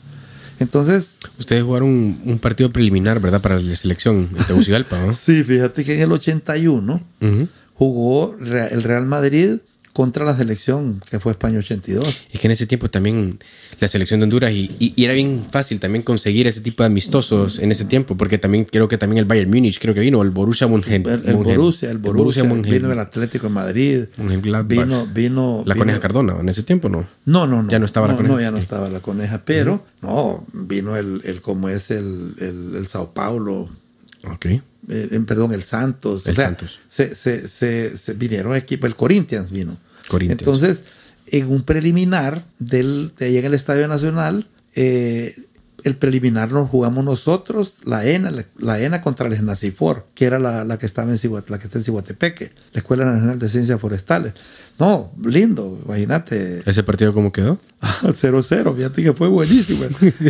Entonces, 0.61 1.19
Ustedes 1.39 1.63
jugaron 1.63 1.89
un, 2.25 2.39
partido 2.41 2.73
preliminar, 2.73 3.21
¿verdad? 3.21 3.41
Para 3.41 3.59
la 3.61 3.77
selección 3.77 4.29
en 4.37 4.45
Tegucigalpa, 4.47 4.99
¿no? 5.01 5.13
sí, 5.13 5.45
fíjate 5.45 5.85
que 5.85 5.95
en 5.95 6.01
el 6.03 6.13
81 6.13 7.01
Ujú. 7.21 7.49
jugó 7.75 8.35
Re- 8.39 8.73
el 8.75 8.83
Real 8.83 9.07
Madrid 9.07 9.59
contra 9.93 10.25
la 10.25 10.37
selección 10.37 11.03
que 11.11 11.19
fue 11.19 11.33
España 11.33 11.59
82. 11.59 12.27
Es 12.33 12.41
que 12.41 12.47
en 12.47 12.53
ese 12.53 12.67
tiempo 12.67 12.89
también 12.89 13.41
la 13.81 13.89
selección 13.89 14.21
de 14.21 14.25
Honduras 14.25 14.53
y, 14.53 14.71
y- 14.79 14.93
y 14.97 15.05
era 15.05 15.15
bien 15.15 15.45
fácil 15.51 15.81
también 15.81 16.03
conseguir 16.03 16.47
ese 16.47 16.61
tipo 16.61 16.83
de 16.83 16.87
amistosos 16.89 17.59
en 17.59 17.73
ese 17.73 17.85
tiempo, 17.85 18.17
porque 18.17 18.39
también 18.39 18.65
creo 18.65 18.87
que 18.89 18.97
también 18.99 19.19
el 19.19 19.25
Bayern 19.25 19.51
Múnich 19.51 19.79
creo 19.81 19.95
que 19.95 20.01
vino, 20.01 20.23
el 20.23 20.31
Borussia 20.31 20.67
Mönchen, 20.69 21.05
El, 21.07 21.23
el 21.29 21.37
Borussia, 21.37 21.91
el 21.91 21.99
Borussia, 21.99 22.45
Mönchen- 22.45 22.71
vino 22.71 22.93
el 22.93 22.99
Atlético 22.99 23.49
de 23.49 23.53
Madrid, 23.53 24.05
Mönchengladbach. 24.17 24.69
vino, 24.87 25.07
vino, 25.07 25.63
la 25.67 25.75
vino- 25.75 25.83
Coneja 25.85 26.01
Cardona, 26.01 26.37
en 26.41 26.49
ese 26.49 26.63
tiempo 26.63 26.89
no. 26.89 27.07
No, 27.25 27.47
no, 27.47 27.63
no. 27.63 27.71
Ya 27.71 27.79
no 27.79 27.87
estaba 27.87 28.07
la 28.07 28.13
no, 28.13 28.19
Coneja. 28.19 28.35
No, 28.35 28.41
ya 28.41 28.51
no 28.51 28.59
estaba 28.59 28.89
la 28.89 29.01
coneja, 29.01 29.43
pero 29.45 29.85
no, 30.03 30.45
vino 30.53 30.97
el, 30.97 31.23
el 31.25 31.41
como 31.41 31.69
es 31.69 31.91
el, 31.91 32.35
el, 32.39 32.77
el 32.77 32.87
Sao 32.87 33.13
Paulo, 33.15 33.69
Ok. 34.33 34.47
Eh, 34.89 35.25
perdón, 35.27 35.53
el 35.53 35.63
Santos. 35.63 36.27
El 36.27 36.33
o 36.33 36.35
sea, 36.35 36.45
Santos. 36.47 36.79
Se, 36.89 37.15
se, 37.15 37.47
se, 37.49 37.97
se 37.97 38.15
vinieron 38.15 38.55
equipos, 38.55 38.89
el 38.89 38.97
Corinthians 38.97 39.51
vino. 39.51 39.77
Corinthians. 40.09 40.41
Entonces, 40.41 40.85
en 41.27 41.49
un 41.51 41.63
preliminar 41.63 42.45
del, 42.59 43.13
de 43.19 43.27
allá 43.27 43.39
en 43.41 43.45
el 43.47 43.55
Estadio 43.55 43.87
Nacional, 43.89 44.47
eh, 44.75 45.37
el 45.85 45.95
preliminar 45.97 46.51
nos 46.51 46.69
jugamos 46.69 47.05
nosotros, 47.05 47.77
la 47.85 48.05
ENA, 48.07 48.31
la, 48.33 48.45
la 48.59 48.81
ENA 48.81 49.01
contra 49.01 49.29
el 49.29 49.45
Nacifor, 49.45 50.07
que 50.15 50.25
era 50.25 50.39
la, 50.39 50.65
la 50.65 50.77
que 50.79 50.87
estaba 50.87 51.11
en 51.11 51.17
Cihuat- 51.19 51.49
la 51.49 51.59
que 51.59 51.67
está 51.67 51.79
en 51.79 51.85
Cihuatepeque, 51.85 52.51
la 52.73 52.79
Escuela 52.81 53.05
Nacional 53.05 53.39
de 53.39 53.49
Ciencias 53.49 53.81
Forestales. 53.81 54.33
No, 54.79 55.13
lindo, 55.25 55.81
imagínate. 55.85 56.63
¿Ese 56.65 56.85
partido 56.85 57.13
cómo 57.13 57.33
quedó? 57.33 57.59
0-0, 58.03 58.77
fíjate 58.77 59.03
que 59.03 59.13
fue 59.13 59.27
buenísimo. 59.29 59.85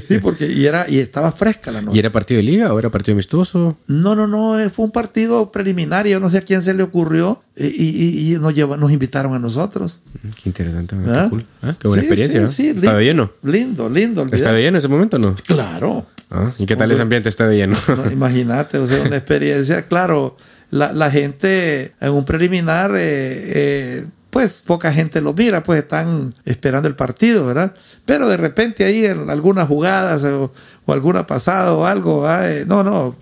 Sí, 0.09 0.19
porque 0.21 0.47
y 0.51 0.65
era 0.65 0.89
y 0.89 0.99
estaba 0.99 1.33
fresca 1.33 1.71
la 1.71 1.83
noche. 1.83 1.97
¿Y 1.97 1.99
era 2.01 2.11
partido 2.11 2.39
de 2.39 2.45
liga 2.45 2.73
o 2.73 2.79
era 2.79 2.89
partido 2.91 3.13
amistoso? 3.15 3.77
No, 3.87 4.15
no, 4.15 4.27
no, 4.27 4.59
eh, 4.59 4.71
fue 4.71 4.87
un 4.87 4.91
partido 4.91 5.53
preliminar 5.53 6.07
y 6.07 6.11
yo 6.11 6.21
no 6.21 6.31
sé 6.31 6.39
a 6.39 6.41
quién 6.41 6.63
se 6.63 6.73
le 6.73 6.83
ocurrió 6.83 7.43
eh, 7.57 7.71
y, 7.77 7.85
y- 7.89 8.35
y 8.35 8.39
nos, 8.39 8.55
lleva- 8.55 8.77
nos 8.79 8.91
invitaron 8.91 9.35
a 9.35 9.39
nosotros. 9.39 10.01
Mm, 10.23 10.29
Qué 10.43 10.49
interesante, 10.49 10.95
ah, 10.97 10.99
¿verdad? 11.05 11.25
qué 11.25 11.31
cool. 11.31 11.47
Ah, 11.63 11.77
qué 11.79 11.89
buena 11.89 12.03
Sí, 12.03 12.07
experiencia. 12.09 12.47
sí, 12.49 12.55
sí, 12.55 12.69
¿Estaba 12.71 13.01
lindo, 13.01 13.01
lleno? 13.01 13.33
Lindo, 13.53 13.89
lindo. 13.91 14.27
¿Estaba 14.33 14.57
lleno 14.57 14.69
en 14.69 14.77
ese 14.77 14.89
momento 14.89 15.17
o 15.17 15.21
no? 15.21 15.35
Claro. 15.47 16.07
Ah, 16.31 16.53
¿Y 16.59 16.65
qué 16.67 16.75
tal 16.77 16.85
Hombre. 16.85 16.95
ese 16.95 17.03
ambiente? 17.03 17.29
¿Estaba 17.29 17.53
lleno? 17.53 17.77
No, 17.89 18.11
imagínate, 18.11 18.79
o 18.79 18.87
sea, 18.87 19.03
una 19.03 19.17
experiencia, 19.19 19.87
claro, 19.89 20.37
la, 20.71 20.93
la 20.93 21.11
gente 21.11 21.93
en 22.01 22.13
un 22.13 22.25
preliminar, 22.25 22.93
eh, 22.95 22.99
eh, 23.01 24.07
pues 24.31 24.63
poca 24.65 24.93
gente 24.93 25.21
lo 25.21 25.33
mira, 25.33 25.63
pues 25.63 25.83
están 25.83 26.35
esperando 26.45 26.89
el 26.89 26.95
partido, 26.95 27.47
¿verdad? 27.47 27.75
Pero 28.05 28.29
de 28.29 28.37
repente 28.37 28.85
ahí 28.85 29.05
en 29.07 29.31
algunas 29.31 29.69
jugadas 29.69 30.23
o, 30.25 30.53
o 30.85 30.93
alguna 30.93 31.27
pasada 31.27 31.73
o 31.75 31.87
algo, 31.87 32.27
ah, 32.27 32.51
eh, 32.51 32.65
no, 32.67 32.83
no, 32.83 33.17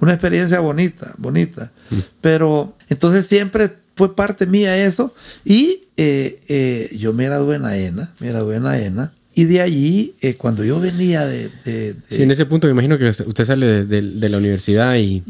una 0.00 0.12
experiencia 0.12 0.60
bonita, 0.60 1.12
bonita. 1.18 1.72
Pero 2.20 2.76
entonces 2.88 3.26
siempre 3.26 3.76
fue 3.96 4.14
parte 4.14 4.46
mía 4.46 4.76
eso 4.76 5.14
y 5.44 5.88
eh, 5.96 6.40
eh, 6.48 6.96
yo 6.96 7.12
me 7.12 7.26
gradué 7.26 7.56
en 7.56 7.64
AENA, 7.64 8.14
me 8.18 8.28
gradué 8.28 8.56
en 8.56 8.66
AENA. 8.66 9.12
Y 9.36 9.44
de 9.44 9.60
allí, 9.60 10.14
eh, 10.20 10.34
cuando 10.36 10.64
yo 10.64 10.78
venía 10.78 11.26
de, 11.26 11.50
de- 11.64 11.94
de- 11.94 11.96
Sí, 12.08 12.22
en 12.22 12.30
ese 12.30 12.46
punto 12.46 12.66
me 12.68 12.72
imagino 12.72 12.98
que 12.98 13.08
usted 13.08 13.44
sale 13.44 13.84
de, 13.84 14.28
la 14.28 14.38
universidad 14.38 14.96
y 14.96 15.22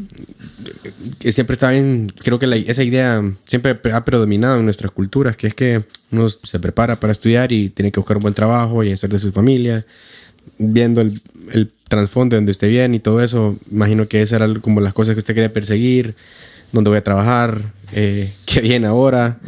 que 1.19 1.31
siempre 1.31 1.53
está 1.55 1.71
bien, 1.71 2.11
creo 2.23 2.37
que 2.37 2.45
la- 2.47 2.55
esa 2.55 2.83
idea 2.83 3.23
siempre 3.45 3.79
ha 3.91 4.05
predominado 4.05 4.59
en 4.59 4.65
nuestras 4.65 4.91
culturas, 4.91 5.35
que 5.37 5.47
es 5.47 5.55
que 5.55 5.83
uno 6.11 6.29
se 6.29 6.59
prepara 6.59 6.99
para 6.99 7.11
estudiar 7.11 7.51
y 7.51 7.69
tiene 7.69 7.91
que 7.91 7.99
buscar 7.99 8.17
un 8.17 8.21
buen 8.21 8.33
trabajo 8.35 8.83
y 8.83 8.91
hacer 8.91 9.09
de 9.09 9.17
su 9.19 9.31
familia, 9.31 9.83
viendo 10.59 11.01
el, 11.01 11.11
el 11.51 11.71
trasfondo 11.87 12.35
de 12.35 12.37
donde 12.37 12.51
usted 12.51 12.69
viene 12.69 12.97
y 12.97 12.99
todo 12.99 13.23
eso, 13.23 13.57
imagino 13.71 14.07
que 14.07 14.21
esas 14.21 14.37
eran 14.37 14.59
como 14.59 14.81
las 14.81 14.93
cosas 14.93 15.15
que 15.15 15.19
usted 15.19 15.33
quería 15.33 15.51
perseguir, 15.51 16.15
dónde 16.71 16.89
voy 16.91 16.97
a 16.97 17.03
trabajar, 17.03 17.73
eh, 17.91 18.33
qué 18.45 18.61
viene 18.61 18.85
ahora, 18.85 19.39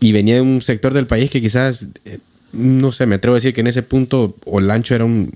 y 0.00 0.12
venía 0.12 0.36
de 0.36 0.40
un 0.40 0.62
sector 0.62 0.94
del 0.94 1.06
país 1.06 1.30
que 1.30 1.42
quizás... 1.42 1.84
eh, 2.06 2.18
no 2.52 2.92
sé, 2.92 3.06
me 3.06 3.16
atrevo 3.16 3.34
a 3.34 3.38
decir 3.38 3.54
que 3.54 3.60
en 3.60 3.66
ese 3.66 3.82
punto 3.82 4.36
Olancho 4.44 4.94
era 4.94 5.04
un, 5.04 5.32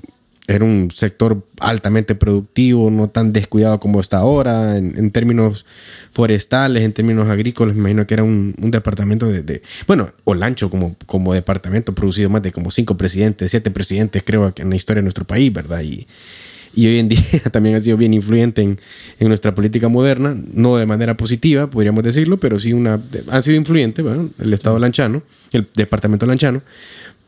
era 0.46 0.64
un 0.64 0.90
sector 0.90 1.42
altamente 1.58 2.14
productivo, 2.14 2.90
no 2.90 3.08
tan 3.08 3.32
descuidado 3.32 3.80
como 3.80 4.00
está 4.00 4.18
ahora, 4.18 4.76
en, 4.76 5.10
términos 5.10 5.64
forestales, 6.12 6.82
en 6.82 6.92
términos 6.92 7.28
agrícolas, 7.28 7.74
me 7.74 7.80
imagino 7.80 8.06
que 8.06 8.14
era 8.14 8.24
un, 8.24 8.54
departamento 8.58 9.26
de, 9.26 9.62
bueno, 9.86 10.12
Olancho 10.24 10.68
como, 10.68 10.96
como 11.06 11.32
departamento 11.32 11.94
producido 11.94 12.28
más 12.28 12.42
de 12.42 12.52
como 12.52 12.70
cinco 12.70 12.96
presidentes, 12.96 13.50
siete 13.50 13.70
presidentes 13.70 14.22
creo 14.24 14.52
en 14.56 14.70
la 14.70 14.76
historia 14.76 14.98
de 14.98 15.04
nuestro 15.04 15.24
país, 15.24 15.52
¿verdad? 15.52 15.80
Y, 15.82 16.06
y 16.76 16.86
hoy 16.86 16.98
en 16.98 17.08
día 17.08 17.20
también 17.50 17.76
ha 17.76 17.80
sido 17.80 17.96
bien 17.96 18.12
influyente 18.12 18.60
en, 18.60 18.78
en, 19.18 19.28
nuestra 19.28 19.54
política 19.54 19.88
moderna, 19.88 20.36
no 20.52 20.76
de 20.76 20.86
manera 20.86 21.16
positiva, 21.16 21.70
podríamos 21.70 22.04
decirlo, 22.04 22.38
pero 22.38 22.58
sí 22.58 22.72
una, 22.72 23.00
ha 23.30 23.42
sido 23.42 23.56
influyente, 23.56 24.02
bueno, 24.02 24.30
el 24.38 24.52
Estado 24.52 24.78
lanchano, 24.78 25.22
el 25.52 25.68
departamento 25.74 26.26
lanchano, 26.26 26.62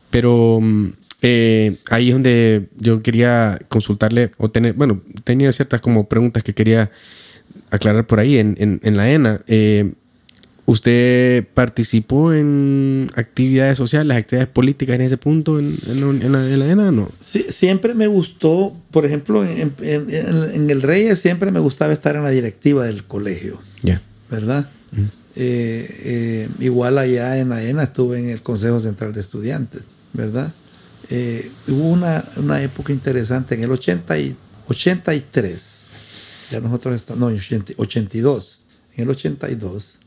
pero 0.09 0.59
mm, 0.61 0.87
eh, 1.21 1.77
ahí 1.89 2.09
es 2.09 2.13
donde 2.13 2.67
yo 2.77 3.01
quería 3.01 3.59
consultarle 3.69 4.31
o 4.37 4.49
tener, 4.49 4.73
bueno, 4.73 5.01
tenía 5.23 5.51
ciertas 5.51 5.81
como 5.81 6.07
preguntas 6.07 6.43
que 6.43 6.53
quería 6.53 6.91
aclarar 7.71 8.05
por 8.05 8.19
ahí 8.19 8.37
en, 8.37 8.79
en, 8.81 8.97
la 8.97 9.09
ENA. 9.09 9.41
Eh, 9.47 9.93
¿Usted 10.65 11.45
participó 11.53 12.33
en 12.33 13.09
actividades 13.15 13.77
sociales, 13.77 14.17
actividades 14.17 14.49
políticas 14.49 14.95
en 14.95 15.01
ese 15.01 15.17
punto 15.17 15.59
en, 15.59 15.77
la, 16.31 16.69
ENA 16.69 16.91
no? 16.91 17.09
Sí, 17.21 17.45
siempre 17.49 17.93
me 17.93 18.07
gustó, 18.07 18.75
por 18.91 19.05
ejemplo, 19.05 19.45
en, 19.45 20.69
el 20.69 20.81
Reyes 20.81 21.19
siempre 21.19 21.51
me 21.51 21.61
gustaba 21.61 21.93
estar 21.93 22.17
en 22.17 22.23
la 22.23 22.31
directiva 22.31 22.85
del 22.85 23.05
colegio. 23.05 23.59
Ya. 23.81 24.01
¿Verdad? 24.29 24.69
Eh, 25.37 26.49
igual 26.59 26.97
allá 26.97 27.37
en 27.37 27.49
la 27.49 27.63
ENA 27.63 27.83
estuve 27.83 28.19
en 28.19 28.29
el 28.29 28.41
Consejo 28.41 28.79
Central 28.79 29.13
de 29.13 29.21
Estudiantes, 29.21 29.83
¿verdad? 30.17 30.53
Eh, 31.09 31.49
hubo 31.69 31.89
una, 31.89 32.25
una, 32.35 32.61
época 32.61 32.91
interesante 32.91 33.55
en 33.55 33.63
el 33.63 33.71
80 33.71 34.19
y, 34.19 34.35
83, 34.67 35.87
ya 36.51 36.59
nosotros 36.59 36.95
estamos, 36.95 37.31
no, 37.31 37.73
82, 37.77 38.63
en 38.95 39.03
el 39.03 39.09
82 39.09 39.99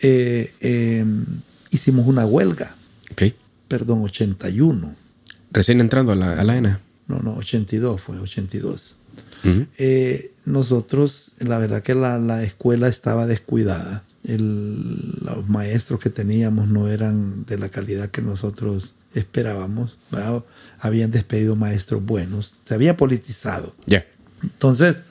eh, 0.00 0.52
em, 0.60 1.26
hicimos 1.70 2.06
una 2.06 2.24
huelga. 2.24 2.74
Okay. 3.10 3.34
Perdón, 3.68 4.02
81. 4.02 4.94
Recién 5.50 5.80
entrando 5.80 6.12
a 6.12 6.16
la, 6.16 6.40
a 6.40 6.44
la 6.44 6.56
ENA. 6.56 6.80
No, 7.08 7.18
no, 7.18 7.36
82 7.36 8.00
fue, 8.00 8.18
82. 8.18 8.96
Eh, 9.76 10.30
nosotros, 10.44 11.32
la 11.40 11.58
verdad 11.58 11.82
que 11.82 11.96
la, 11.96 12.18
la 12.18 12.44
escuela 12.44 12.88
estaba 12.88 13.26
descuidada. 13.26 14.04
El, 14.22 15.18
los 15.20 15.48
maestros 15.48 15.98
que 15.98 16.10
teníamos 16.10 16.68
no 16.68 16.86
eran 16.86 17.44
de 17.44 17.58
la 17.58 17.68
calidad 17.68 18.08
que 18.08 18.22
nosotros 18.22 18.94
esperábamos. 19.14 19.98
Habían 20.78 21.10
despedido 21.10 21.56
maestros 21.56 22.04
buenos, 22.04 22.58
se 22.62 22.74
había 22.74 22.96
politizado. 22.96 23.74
Ya. 23.86 24.04
Entonces, 24.42 25.02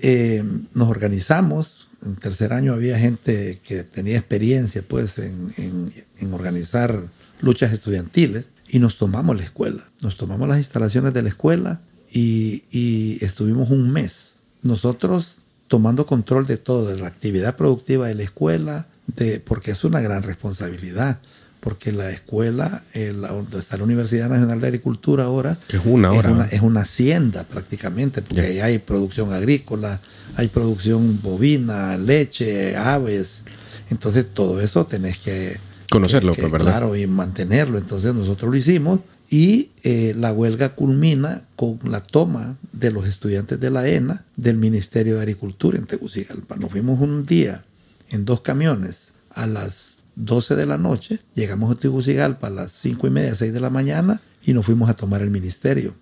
eh, 0.00 0.44
nos 0.74 0.88
organizamos. 0.88 1.88
En 2.04 2.16
tercer 2.16 2.52
año 2.52 2.72
había 2.72 2.98
gente 2.98 3.60
que 3.66 3.84
tenía 3.84 4.18
experiencia 4.18 4.82
pues, 4.86 5.18
en, 5.18 5.52
en, 5.56 6.34
organizar 6.34 7.08
luchas 7.40 7.72
estudiantiles 7.72 8.46
y 8.68 8.80
nos 8.80 8.98
tomamos 8.98 9.36
la 9.36 9.44
escuela. 9.44 9.88
Nos 10.00 10.16
tomamos 10.16 10.48
las 10.48 10.58
instalaciones 10.58 11.14
de 11.14 11.22
la 11.22 11.28
escuela 11.28 11.80
y, 12.10 12.64
y 12.72 13.24
estuvimos 13.24 13.70
un 13.70 13.92
mes. 13.92 14.40
Nosotros 14.62 15.42
tomando 15.68 16.04
control 16.06 16.46
de 16.46 16.56
todo, 16.56 16.88
de 16.88 16.98
la 16.98 17.06
actividad 17.06 17.56
productiva 17.56 18.08
de 18.08 18.14
la 18.14 18.24
escuela, 18.24 18.88
de, 19.06 19.40
porque 19.40 19.70
es 19.70 19.84
una 19.84 20.00
gran 20.00 20.22
responsabilidad 20.22 21.20
porque 21.62 21.92
la 21.92 22.10
escuela, 22.10 22.82
donde 22.92 23.58
está 23.60 23.76
la 23.76 23.84
Universidad 23.84 24.28
Nacional 24.28 24.60
de 24.60 24.66
Agricultura 24.66 25.24
ahora, 25.26 25.58
es 25.68 25.80
una. 25.84 26.12
Es 26.50 26.60
una, 26.60 26.80
hacienda 26.80 27.44
prácticamente, 27.44 28.20
porque 28.20 28.42
ahí 28.42 28.58
hay 28.58 28.78
producción 28.80 29.32
agrícola, 29.32 30.00
hay 30.34 30.48
producción 30.48 31.20
bovina, 31.22 31.96
leche, 31.96 32.76
aves. 32.76 33.44
Entonces 33.90 34.26
todo 34.34 34.60
eso 34.60 34.86
tenés 34.86 35.18
que 35.18 35.60
conocerlo, 35.88 36.34
pues, 36.34 36.50
¿verdad? 36.50 36.72
Claro, 36.72 36.96
y 36.96 37.06
mantenerlo. 37.06 37.78
Entonces 37.78 38.12
nosotros 38.12 38.50
lo 38.50 38.56
hicimos 38.56 38.98
y 39.30 39.70
eh, 39.84 40.14
la 40.16 40.32
huelga 40.32 40.70
culmina 40.70 41.44
con 41.54 41.78
la 41.84 42.00
toma 42.00 42.56
de 42.72 42.90
los 42.90 43.06
estudiantes 43.06 43.60
de 43.60 43.70
la 43.70 43.86
ENA 43.86 44.24
del 44.36 44.56
Ministerio 44.56 45.14
de 45.14 45.20
Agricultura 45.20 45.78
en 45.78 45.86
Tegucigalpa. 45.86 46.56
Nos 46.56 46.72
fuimos 46.72 47.00
un 47.00 47.24
día 47.24 47.62
en 48.10 48.24
dos 48.24 48.40
camiones 48.40 49.12
a 49.30 49.46
las 49.46 49.91
12 50.16 50.56
de 50.56 50.66
la 50.66 50.78
noche, 50.78 51.20
llegamos 51.34 51.74
a 51.74 51.78
Tegucigalpa 51.78 52.48
a 52.48 52.50
las 52.50 52.72
5 52.72 53.06
y 53.06 53.10
media, 53.10 53.34
6 53.34 53.52
de 53.52 53.60
la 53.60 53.70
mañana 53.70 54.20
y 54.44 54.52
nos 54.52 54.66
fuimos 54.66 54.88
a 54.88 54.94
tomar 54.94 55.22
el 55.22 55.30
ministerio. 55.30 55.94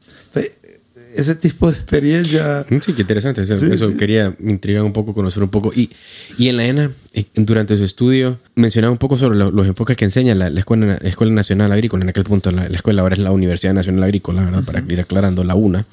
ese 1.15 1.35
tipo 1.35 1.71
de 1.71 1.77
experiencia. 1.77 2.65
Mm, 2.69 2.77
sí, 2.79 2.93
qué 2.93 3.03
interesante. 3.03 3.43
Eso, 3.43 3.97
quería, 3.97 4.35
me 4.39 4.53
intrigar 4.53 4.85
un 4.85 4.93
poco, 4.93 5.15
conocer 5.15 5.43
un 5.43 5.49
poco. 5.49 5.73
Y, 5.75 5.91
y 6.39 6.49
en 6.49 6.57
la 6.57 6.65
ENA, 6.65 6.93
eh, 7.13 7.25
durante 7.35 7.77
su 7.77 7.85
estudio, 7.85 8.39
mencionaba 8.55 8.93
un 8.93 8.99
poco 8.99 9.17
sobre 9.17 9.39
los 9.39 9.67
enfoques 9.67 9.97
que 9.97 10.05
enseña 10.05 10.35
la, 10.35 10.49
escuela, 10.49 10.97
Escuela, 11.03 11.33
Nacional 11.33 11.73
Agrícola. 11.73 12.03
En 12.05 12.11
aquel 12.11 12.25
punto, 12.25 12.51
la, 12.51 12.67
escuela 12.67 13.03
ahora 13.03 13.15
es 13.15 13.21
la 13.21 13.33
Universidad 13.33 13.75
Nacional 13.75 14.05
Agrícola, 14.05 14.45
¿verdad? 14.45 14.65
Para 14.65 14.81
ir 14.81 15.01
aclarando, 15.01 15.45
la 15.45 15.55
UNA. 15.55 15.87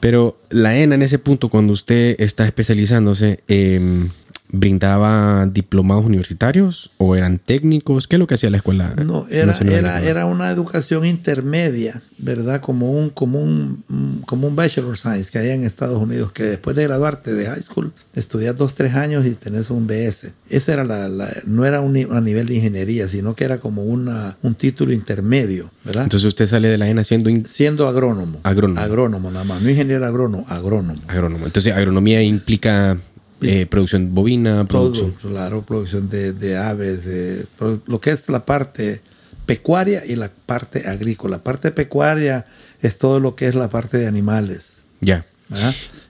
Pero 0.00 0.40
la 0.50 0.78
ENA, 0.78 0.94
en 0.94 1.02
ese 1.02 1.18
punto, 1.18 1.48
cuando 1.48 1.72
usted 1.72 2.16
está 2.18 2.46
especializándose, 2.46 3.40
eh, 3.48 4.08
brindaba 4.50 5.46
diplomados 5.46 6.04
universitarios 6.04 6.90
o 6.96 7.16
eran 7.16 7.38
técnicos? 7.38 8.08
¿Qué 8.08 8.16
es 8.16 8.20
lo 8.20 8.26
que 8.26 8.34
hacía 8.34 8.50
la 8.50 8.58
escuela? 8.58 8.94
No, 9.04 9.26
era, 9.28 9.52
era, 9.58 10.02
era 10.02 10.26
una 10.26 10.50
educación 10.50 11.04
intermedia, 11.04 12.02
¿verdad? 12.18 12.60
Como 12.60 12.92
un, 12.92 13.10
como, 13.10 13.40
un, 13.40 14.22
como 14.26 14.48
un 14.48 14.56
Bachelor 14.56 14.96
Science 14.96 15.30
que 15.30 15.38
hay 15.38 15.50
en 15.50 15.64
Estados 15.64 16.00
Unidos, 16.00 16.32
que 16.32 16.44
después 16.44 16.74
de 16.76 16.84
graduarte 16.84 17.34
de 17.34 17.46
high 17.46 17.62
school, 17.62 17.92
estudias 18.14 18.56
dos, 18.56 18.74
tres 18.74 18.94
años 18.94 19.26
y 19.26 19.30
tenés 19.30 19.70
un 19.70 19.86
BS. 19.86 20.32
Ese 20.48 20.72
era 20.72 20.84
la, 20.84 21.08
no 21.44 21.64
era 21.64 21.80
un, 21.80 21.96
a 22.10 22.20
nivel 22.20 22.46
de 22.46 22.54
ingeniería, 22.54 23.08
sino 23.08 23.34
que 23.34 23.44
era 23.44 23.58
como 23.58 23.84
una, 23.84 24.36
un 24.42 24.54
título 24.54 24.92
intermedio, 24.92 25.70
¿verdad? 25.84 26.04
Entonces 26.04 26.26
usted 26.26 26.46
sale 26.46 26.68
de 26.68 26.78
la 26.78 26.88
ENA 26.88 27.04
siendo... 27.04 27.30
Siendo 27.46 27.88
agrónomo. 27.88 28.40
Agrónomo. 28.42 28.80
Agrónomo 28.80 29.30
nada 29.30 29.44
más, 29.44 29.62
no 29.62 29.70
ingeniero 29.70 30.06
agrónomo, 30.06 30.46
agrónomo. 30.48 31.00
Agrónomo. 31.06 31.46
Entonces 31.46 31.74
agronomía 31.74 32.22
implica 32.22 32.98
eh, 33.40 33.66
producción 33.66 34.14
bovina, 34.14 34.64
producción. 34.64 35.12
claro, 35.20 35.62
producción 35.62 36.08
de, 36.08 36.56
aves, 36.56 37.04
de, 37.04 37.46
lo 37.86 38.00
que 38.00 38.10
es 38.10 38.28
la 38.28 38.44
parte 38.44 39.00
pecuaria 39.46 40.04
y 40.04 40.16
la 40.16 40.30
parte 40.30 40.88
agrícola. 40.88 41.38
La 41.38 41.44
parte 41.44 41.70
pecuaria 41.70 42.46
es 42.82 42.98
todo 42.98 43.20
lo 43.20 43.34
que 43.34 43.48
es 43.48 43.54
la 43.54 43.68
parte 43.68 43.98
de 43.98 44.06
animales. 44.06 44.84
Ya. 45.00 45.24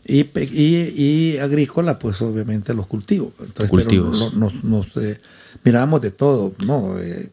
Y, 0.04 0.26
y, 0.34 1.38
agrícola, 1.38 1.98
pues 1.98 2.20
obviamente 2.22 2.74
los 2.74 2.86
cultivos. 2.86 3.32
Entonces, 3.40 3.70
Cultivos. 3.70 4.34
nos, 4.34 4.96
eh, 4.96 5.20
miramos 5.64 6.00
de 6.00 6.10
todo, 6.10 6.54
¿no? 6.64 6.98
Eh, 6.98 7.30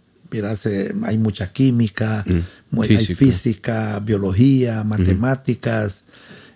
hay 1.03 1.17
mucha 1.17 1.51
química, 1.51 2.25
mm. 2.27 2.81
hay 2.81 2.97
física, 2.97 3.99
biología, 3.99 4.83
matemáticas. 4.83 6.03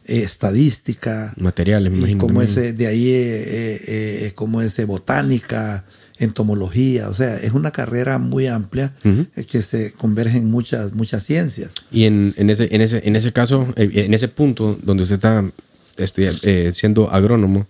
Eh, 0.10 0.24
estadística. 0.24 1.36
Materiales, 1.38 1.94
me 1.94 2.18
Como 2.18 2.42
ese, 2.42 2.74
de 2.74 2.88
ahí, 2.88 3.10
eh, 3.10 3.80
eh, 3.88 4.32
como 4.34 4.60
ese 4.60 4.86
botánica, 4.86 5.86
entomología. 6.18 7.10
O 7.10 7.14
sea, 7.14 7.38
es 7.38 7.52
una 7.52 7.70
carrera 7.70 8.18
muy 8.18 8.48
amplia 8.48 8.92
que 9.48 9.62
se 9.62 9.92
converge 9.92 10.40
en 10.40 10.50
muchas, 10.50 10.94
muchas 10.94 11.24
ciencias. 11.24 11.70
Y 11.92 12.06
en, 12.06 12.34
en, 12.38 12.50
ese, 12.50 12.70
en, 12.72 12.82
ese, 12.82 13.08
en 13.08 13.16
ese 13.16 13.32
caso, 13.32 13.72
en 13.76 14.12
ese 14.16 14.28
punto 14.30 14.80
donde 14.82 15.04
usted 15.04 15.18
está 15.18 15.46
siendo 16.74 17.12
agrónomo, 17.12 17.68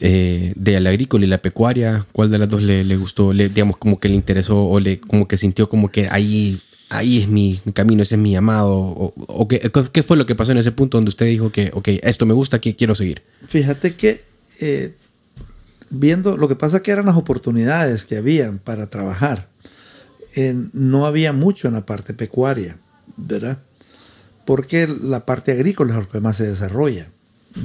de 0.00 0.80
la 0.80 0.88
agrícola 0.88 1.26
y 1.26 1.28
la 1.28 1.42
pecuaria, 1.42 2.06
¿cuál 2.12 2.30
de 2.30 2.38
las 2.38 2.48
dos 2.48 2.62
le, 2.62 2.82
le 2.82 2.96
gustó? 2.96 3.34
Le, 3.34 3.50
digamos, 3.50 3.76
como 3.76 4.00
que 4.00 4.08
le 4.08 4.14
interesó 4.14 4.64
o 4.64 4.80
le, 4.80 5.00
como 5.00 5.28
que 5.28 5.36
sintió 5.36 5.68
como 5.68 5.90
que 5.90 6.08
ahí 6.08 6.58
ahí 6.90 7.22
es 7.22 7.28
mi, 7.28 7.60
camino, 7.72 8.02
ese 8.02 8.16
es 8.16 8.20
mi 8.20 8.32
llamado? 8.32 8.76
O, 8.76 9.48
qué, 9.48 10.02
fue 10.02 10.16
lo 10.16 10.26
que 10.26 10.34
pasó 10.34 10.52
en 10.52 10.58
ese 10.58 10.72
punto 10.72 10.98
donde 10.98 11.08
usted 11.08 11.26
dijo 11.26 11.50
que, 11.50 11.70
ok, 11.72 11.88
esto 12.02 12.26
me 12.26 12.34
gusta, 12.34 12.56
aquí 12.56 12.74
quiero 12.74 12.94
seguir? 12.94 13.22
Fíjate 13.46 13.94
que 13.94 14.24
eh, 14.60 14.94
viendo, 15.88 16.36
lo 16.36 16.48
que 16.48 16.56
pasa 16.56 16.82
que 16.82 16.90
eran 16.90 17.06
las 17.06 17.16
oportunidades 17.16 18.04
que 18.04 18.18
habían 18.18 18.58
para 18.58 18.86
trabajar. 18.86 19.48
no 20.72 21.06
había 21.06 21.32
mucho 21.32 21.68
en 21.68 21.74
la 21.74 21.86
parte 21.86 22.12
pecuaria, 22.12 22.76
¿verdad? 23.16 23.58
Porque 24.44 24.86
la 24.86 25.24
parte 25.24 25.52
agrícola 25.52 25.92
es 25.92 26.00
lo 26.00 26.08
que 26.08 26.20
más 26.20 26.36
se 26.36 26.46
desarrolla. 26.46 27.08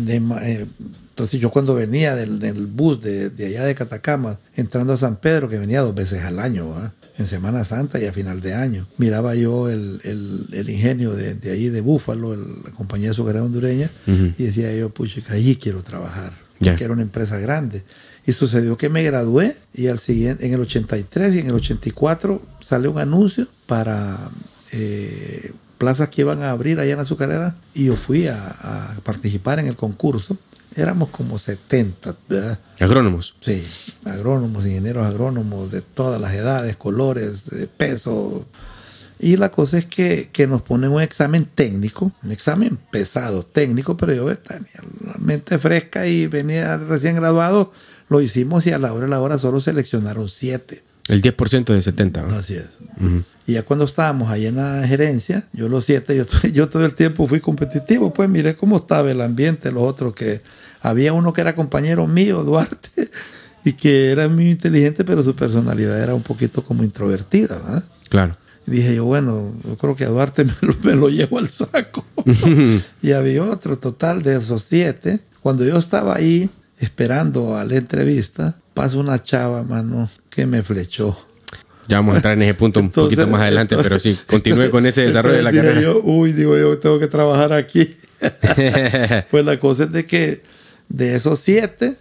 Eh, 0.08 0.66
entonces 1.10 1.40
yo 1.40 1.50
cuando 1.50 1.76
venía 1.76 2.16
del, 2.16 2.68
bus 2.68 3.02
de, 3.02 3.30
de, 3.30 3.46
allá 3.48 3.64
de 3.64 3.76
Catacama, 3.76 4.40
entrando 4.56 4.94
a 4.94 4.98
San 4.98 5.16
Pedro, 5.16 5.50
que 5.50 5.58
venía 5.58 5.82
dos 5.82 5.96
veces 5.96 6.24
al 6.24 6.40
año, 6.40 6.74
¿verdad? 6.74 6.94
En 7.18 7.28
Semana 7.28 7.64
Santa 7.64 8.00
y 8.00 8.06
a 8.06 8.14
final 8.14 8.42
de 8.42 8.54
año. 8.54 8.88
Miraba 8.98 9.36
yo 9.36 9.70
el, 9.70 10.02
el, 10.04 10.70
ingenio 10.70 11.14
de, 11.14 11.36
de, 11.36 11.52
ahí 11.52 11.70
de 11.70 11.82
Búfalo, 11.82 12.36
la 12.36 12.72
compañía 12.72 13.12
azucarera 13.12 13.44
hondureña, 13.44 13.90
y 14.06 14.44
decía 14.44 14.76
yo, 14.76 14.90
pucha, 14.90 15.22
ahí 15.30 15.56
quiero 15.56 15.82
trabajar, 15.82 16.34
porque 16.60 16.84
era 16.84 16.94
una 16.94 17.04
empresa 17.04 17.38
grande. 17.40 17.84
Y 18.26 18.34
sucedió 18.34 18.76
que 18.78 18.90
me 18.90 19.04
gradué 19.04 19.56
y 19.74 19.88
al 19.88 20.00
siguiente, 20.00 20.46
en 20.46 20.54
el 20.54 20.62
83 20.62 21.36
y 21.36 21.40
en 21.40 21.48
el 21.48 21.54
84 21.54 22.42
sale 22.60 22.88
un 22.88 22.98
anuncio 22.98 23.48
para, 23.68 24.32
eh, 24.72 25.52
plazas 25.78 26.10
que 26.10 26.22
iban 26.22 26.42
a 26.42 26.52
abrir 26.52 26.80
allá 26.80 26.92
en 26.92 26.98
la 26.98 27.04
azucarera 27.04 27.56
y 27.74 27.86
yo 27.86 27.96
fui 27.96 28.28
a, 28.28 28.48
a 28.48 29.00
participar 29.04 29.60
en 29.60 29.68
el 29.68 29.76
concurso. 29.76 30.38
Éramos 30.76 31.10
como 31.10 31.38
70, 31.38 32.16
¿verdad? 32.28 32.60
Agrónomos. 32.80 33.36
Sí, 33.40 33.64
agrónomos, 34.04 34.66
ingenieros 34.66 35.06
agrónomos 35.06 35.72
de 35.72 35.82
todas 35.82 36.20
las 36.20 36.34
edades, 36.34 36.76
colores, 36.76 37.46
peso. 37.78 38.46
Y 39.18 39.38
la 39.38 39.50
cosa 39.50 39.78
es 39.78 39.86
que, 39.86 40.30
que 40.34 40.48
nos 40.48 40.62
ponen 40.62 40.92
un 40.92 41.02
examen 41.02 41.46
técnico, 41.46 42.12
un 42.22 42.32
examen 42.32 42.78
pesado, 42.92 43.46
técnico, 43.46 43.96
pero 43.96 44.14
yo 44.14 44.38
tenía 44.38 44.82
la 45.06 45.16
mente 45.18 45.58
fresca 45.60 46.08
y 46.08 46.28
venía 46.28 46.78
recién 46.78 47.16
graduado, 47.16 47.72
lo 48.10 48.20
hicimos 48.20 48.68
y 48.68 48.72
a 48.72 48.78
la 48.78 48.92
hora 48.92 49.06
de 49.06 49.12
la 49.12 49.22
hora 49.22 49.38
solo 49.38 49.62
seleccionaron 49.62 50.28
siete. 50.28 50.84
El 51.08 51.22
10% 51.22 51.66
de 51.66 51.82
70. 51.82 52.22
¿no? 52.24 52.36
Así 52.36 52.56
es. 52.56 52.66
Ujú. 52.98 53.24
Y 53.48 53.54
ya 53.54 53.64
cuando 53.64 53.86
estábamos 53.86 54.30
ahí 54.30 54.48
en 54.48 54.56
la 54.56 54.86
gerencia, 54.88 55.48
yo 55.54 55.70
los 55.70 55.86
siete, 55.86 56.18
yo, 56.18 56.26
yo 56.52 56.68
todo 56.68 56.84
el 56.86 56.96
tiempo 56.96 57.28
fui 57.28 57.40
competitivo, 57.40 58.14
pues 58.14 58.28
miré 58.28 58.56
cómo 58.56 58.78
estaba 58.78 59.12
el 59.12 59.22
ambiente, 59.22 59.72
los 59.72 59.84
otros 59.84 60.14
que 60.14 60.42
había 60.90 61.14
uno 61.14 61.34
que 61.34 61.42
era 61.42 61.56
compañero 61.56 62.06
mío, 62.08 62.44
Duarte, 62.44 63.10
y 63.64 63.74
que 63.74 64.12
era 64.12 64.30
muy 64.30 64.52
inteligente, 64.52 65.04
pero 65.04 65.24
su 65.24 65.36
personalidad 65.36 66.02
era 66.02 66.14
un 66.14 66.22
poquito 66.22 66.64
como 66.64 66.84
introvertida, 66.84 67.58
¿verdad? 67.58 67.84
Claro. 68.10 68.38
Y 68.68 68.72
dije 68.72 68.96
yo, 68.96 69.06
bueno, 69.06 69.54
yo 69.68 69.78
creo 69.78 69.96
que 69.96 70.06
a 70.06 70.10
Duarte 70.10 70.46
me 70.46 70.54
lo, 70.62 70.76
me 70.84 70.96
lo 70.96 71.10
llevo 71.10 71.40
al 71.40 71.50
saco. 71.50 72.06
y 73.02 73.12
había 73.12 73.44
otro 73.44 73.78
total 73.78 74.22
de 74.22 74.38
esos 74.38 74.62
siete. 74.62 75.20
Cuando 75.42 75.66
yo 75.66 75.78
estaba 75.78 76.16
ahí 76.16 76.50
esperando 76.80 77.58
a 77.58 77.66
la 77.66 77.76
entrevista, 77.78 78.58
pasa 78.74 78.98
una 78.98 79.22
chava, 79.22 79.64
mano, 79.64 80.10
que 80.30 80.46
me 80.46 80.62
flechó. 80.62 81.18
Ya 81.88 81.98
vamos 81.98 82.14
a 82.14 82.18
entrar 82.18 82.34
en 82.36 82.44
ese 82.44 82.54
punto 82.56 82.80
un 82.80 82.88
Entonces, 82.88 83.18
poquito 83.18 83.32
más 83.32 83.42
adelante, 83.42 83.78
pero 83.82 84.00
sí, 84.00 84.18
continúe 84.26 84.70
con 84.72 84.86
ese 84.86 85.02
desarrollo 85.02 85.36
de 85.36 85.44
la 85.44 85.52
dije 85.52 85.64
carrera. 85.64 85.82
yo, 85.82 86.02
uy, 86.04 86.34
digo 86.34 86.58
yo, 86.58 86.78
tengo 86.80 87.00
que 87.00 87.08
trabajar 87.08 87.54
aquí. 87.54 87.96
pues 89.32 89.46
la 89.46 89.60
cosa 89.60 89.84
es 89.84 89.92
de 89.92 90.06
que 90.06 90.42
de 90.90 91.16
esos 91.16 91.40
siete, 91.40 91.96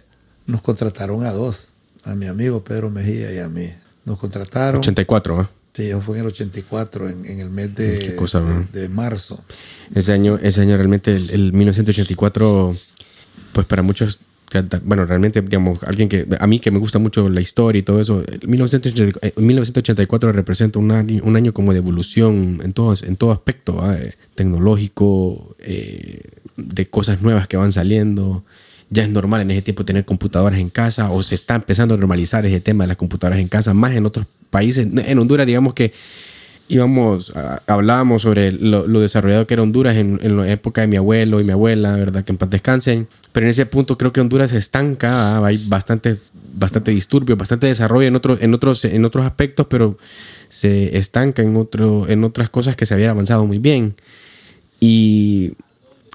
nos 0.45 0.61
contrataron 0.61 1.25
a 1.25 1.31
dos. 1.31 1.69
A 2.03 2.13
mi 2.15 2.27
amigo 2.27 2.63
Pedro 2.63 2.89
Mejía 2.89 3.33
y 3.33 3.39
a 3.39 3.49
mí. 3.49 3.67
Nos 4.05 4.19
contrataron. 4.19 4.79
84, 4.79 5.39
¿ah? 5.39 5.49
Sí, 5.73 5.89
eso 5.89 6.01
fue 6.01 6.15
en 6.17 6.21
el 6.21 6.27
84, 6.27 7.09
en, 7.09 7.25
en 7.25 7.39
el 7.39 7.49
mes 7.49 7.73
de, 7.75 8.15
cosa, 8.15 8.41
de- 8.71 8.87
marzo. 8.87 9.43
Ese 9.93 10.13
año, 10.13 10.39
ese 10.41 10.61
año 10.61 10.77
realmente, 10.77 11.13
el, 11.15 11.29
el 11.31 11.51
1984, 11.53 12.75
pues 13.51 13.67
para 13.67 13.81
muchos, 13.81 14.21
bueno, 14.83 15.05
realmente, 15.05 15.41
digamos, 15.41 15.83
alguien 15.83 16.07
que, 16.07 16.27
a 16.39 16.47
mí 16.47 16.59
que 16.59 16.71
me 16.71 16.79
gusta 16.79 16.97
mucho 16.99 17.27
la 17.27 17.41
historia 17.41 17.79
y 17.79 17.83
todo 17.83 17.99
eso, 17.99 18.23
el 18.25 18.47
1984, 18.47 19.19
eh, 19.27 19.33
1984 19.35 20.31
representa 20.31 20.79
un 20.79 20.91
año, 20.91 21.21
un 21.25 21.35
año 21.35 21.53
como 21.53 21.73
de 21.73 21.79
evolución 21.79 22.61
en 22.63 22.71
todo, 22.71 22.93
en 23.01 23.15
todo 23.17 23.31
aspecto. 23.33 23.81
Eh, 23.95 24.13
tecnológico, 24.35 25.55
eh, 25.59 26.21
de 26.55 26.85
cosas 26.85 27.21
nuevas 27.21 27.47
que 27.47 27.57
van 27.57 27.71
saliendo. 27.71 28.43
Ya 28.89 29.03
es 29.03 29.09
normal 29.09 29.41
en 29.41 29.51
ese 29.51 29.61
tiempo 29.63 29.83
tener 29.83 30.05
computadoras 30.05 30.59
en 30.59 30.69
casa 30.69 31.09
o 31.11 31.23
se 31.23 31.35
está 31.35 31.55
empezando 31.55 31.95
a 31.95 31.97
normalizar 31.97 32.45
ese 32.45 32.59
tema 32.61 32.83
de 32.83 32.89
las 32.89 32.97
computadoras 32.97 33.39
en 33.39 33.47
casa, 33.47 33.73
más 33.73 33.93
en 33.95 34.05
otros 34.05 34.25
países. 34.49 34.87
En 34.95 35.19
Honduras, 35.19 35.47
digamos 35.47 35.73
que 35.73 35.91
íbamos, 36.67 37.31
a- 37.35 37.61
hablábamos 37.67 38.21
sobre 38.23 38.51
lo, 38.51 38.87
lo 38.87 38.99
desarrollado 38.99 39.45
que 39.47 39.53
era 39.55 39.63
Honduras 39.63 39.95
en, 39.95 40.19
en 40.23 40.37
la 40.37 40.51
época 40.51 40.81
de 40.81 40.87
mi 40.87 40.95
abuelo 40.97 41.41
y 41.41 41.43
mi 41.43 41.51
abuela, 41.51 41.95
¿verdad? 41.95 42.23
Que 42.23 42.31
en 42.31 42.37
paz 42.37 42.49
descansen. 42.49 43.07
Pero 43.31 43.45
en 43.45 43.49
ese 43.51 43.65
punto 43.65 43.97
creo 43.97 44.13
que 44.13 44.21
Honduras 44.21 44.51
se 44.51 44.57
estanca, 44.57 45.37
¿ah? 45.37 45.45
hay 45.45 45.57
bastante, 45.67 46.17
bastante 46.53 46.91
disturbio, 46.91 47.35
bastante 47.37 47.67
desarrollo 47.67 48.07
en, 48.07 48.15
otros 48.15 48.39
en, 48.41 48.53
otros, 48.53 48.85
en 48.85 49.03
otros 49.05 49.25
aspectos, 49.25 49.67
pero 49.69 49.97
se 50.49 50.97
estanca 50.97 51.41
en, 51.41 51.55
otro, 51.57 52.07
en 52.07 52.23
otras 52.23 52.49
cosas 52.49 52.75
que 52.75 52.85
se 52.85 52.93
habían 52.93 53.09
avanzado 53.11 53.45
muy 53.45 53.57
bien. 53.57 53.95
Y 54.79 55.53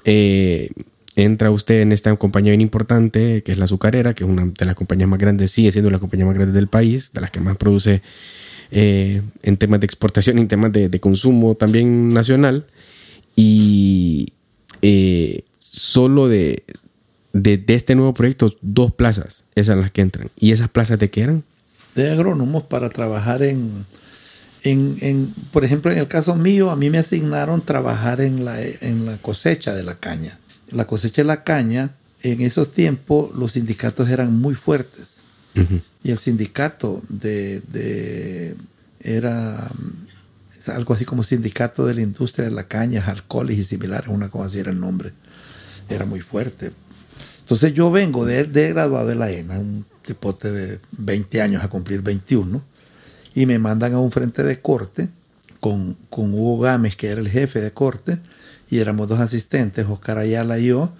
eh, 0.05 0.69
entra 1.15 1.51
usted 1.51 1.81
en 1.81 1.91
esta 1.91 2.15
compañía 2.15 2.51
bien 2.51 2.61
importante, 2.61 3.43
que 3.43 3.51
es 3.51 3.57
la 3.57 3.65
azucarera, 3.65 4.13
que 4.13 4.23
es 4.23 4.29
una 4.29 4.45
de 4.45 4.65
las 4.65 4.75
compañías 4.75 5.09
más 5.09 5.19
grandes, 5.19 5.51
sigue 5.51 5.71
siendo 5.71 5.89
la 5.89 5.99
compañía 5.99 6.25
más 6.25 6.35
grande 6.35 6.53
del 6.53 6.67
país, 6.67 7.11
de 7.13 7.21
las 7.21 7.31
que 7.31 7.39
más 7.39 7.57
produce 7.57 8.01
eh, 8.71 9.21
en 9.43 9.57
temas 9.57 9.79
de 9.81 9.85
exportación, 9.85 10.37
en 10.39 10.47
temas 10.47 10.71
de, 10.71 10.99
consumo 10.99 11.55
también 11.55 12.13
nacional. 12.13 12.65
Y 13.35 14.33
eh, 14.81 15.43
solo 15.59 16.27
de, 16.27 16.63
de, 17.33 17.57
de 17.57 17.75
este 17.75 17.95
nuevo 17.95 18.13
proyecto, 18.13 18.53
dos 18.61 18.91
plazas, 18.91 19.43
esas 19.55 19.77
las 19.77 19.91
que 19.91 20.01
entran. 20.01 20.29
¿Y 20.39 20.51
esas 20.51 20.69
plazas 20.69 20.99
de 20.99 21.09
qué 21.09 21.21
eran? 21.21 21.43
de 21.95 22.09
agrónomos 22.09 22.63
para 22.63 22.87
trabajar 22.89 23.43
en, 23.43 23.85
en, 24.63 24.97
en- 25.01 25.33
por 25.51 25.65
ejemplo, 25.65 25.91
en 25.91 25.97
el 25.97 26.07
caso 26.07 26.35
mío, 26.35 26.71
a 26.71 26.77
mí 26.77 26.89
me 26.89 26.99
asignaron 26.99 27.61
trabajar 27.65 28.21
en 28.21 28.45
la, 28.45 28.61
en 28.61 29.05
la 29.05 29.17
cosecha 29.17 29.75
de 29.75 29.83
la 29.83 29.95
caña. 29.95 30.39
La 30.71 30.87
cosecha 30.87 31.21
de 31.21 31.25
la 31.27 31.43
caña, 31.43 31.91
en 32.23 32.41
esos 32.41 32.71
tiempos 32.73 33.35
los 33.35 33.53
sindicatos 33.53 34.09
eran 34.09 34.37
muy 34.39 34.55
fuertes. 34.55 35.21
Y 36.03 36.11
el 36.11 36.17
sindicato 36.17 37.01
de, 37.09 37.61
de- 37.71 38.55
era 39.01 39.69
algo 40.67 40.93
así 40.93 41.05
como 41.05 41.23
sindicato 41.23 41.85
de 41.85 41.95
la 41.95 42.01
industria 42.01 42.45
de 42.45 42.51
la 42.51 42.67
caña, 42.67 43.03
alcoholes 43.05 43.57
y 43.57 43.63
similares, 43.63 44.07
una 44.09 44.29
cosa 44.29 44.45
así 44.47 44.59
era 44.59 44.71
el 44.71 44.79
nombre. 44.79 45.11
Era 45.89 46.05
muy 46.05 46.21
fuerte. 46.21 46.71
Entonces 47.39 47.73
yo 47.73 47.91
vengo 47.91 48.25
de, 48.25 48.45
de 48.45 48.69
graduado 48.69 49.07
de 49.07 49.15
la 49.15 49.29
ENA, 49.31 49.59
un 49.59 49.85
tipote 50.05 50.51
de 50.51 50.79
20 50.97 51.41
años 51.41 51.63
a 51.63 51.67
cumplir 51.69 52.01
21, 52.01 52.61
y 53.35 53.45
me 53.45 53.59
mandan 53.59 53.93
a 53.93 53.99
un 53.99 54.11
frente 54.11 54.43
de 54.43 54.61
corte 54.61 55.09
con, 55.59 55.95
con 56.09 56.33
Hugo 56.33 56.59
Gámez, 56.59 56.95
que 56.95 57.09
era 57.09 57.19
el 57.21 57.29
jefe 57.29 57.59
de 57.59 57.71
corte, 57.71 58.19
y 58.71 58.79
éramos 58.79 59.07
dos 59.07 59.19
asistentes, 59.19 59.85
Oscar 59.87 60.17
Ayala 60.17 60.57
y 60.57 60.67
yo. 60.67 60.91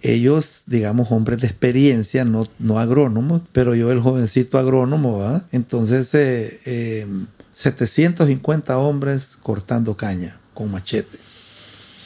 Ellos, 0.00 0.62
digamos, 0.66 1.10
hombres 1.10 1.40
de 1.40 1.48
experiencia, 1.48 2.24
no, 2.24 2.46
no 2.58 2.78
agrónomos, 2.78 3.42
pero 3.52 3.74
yo 3.74 3.92
el 3.92 4.00
jovencito 4.00 4.58
agrónomo. 4.58 5.42
Entonces, 5.52 6.14
eh, 6.14 6.58
eh, 6.64 7.06
750 7.52 8.78
hombres 8.78 9.36
cortando 9.42 9.96
caña 9.96 10.38
con 10.54 10.70
machete 10.70 11.18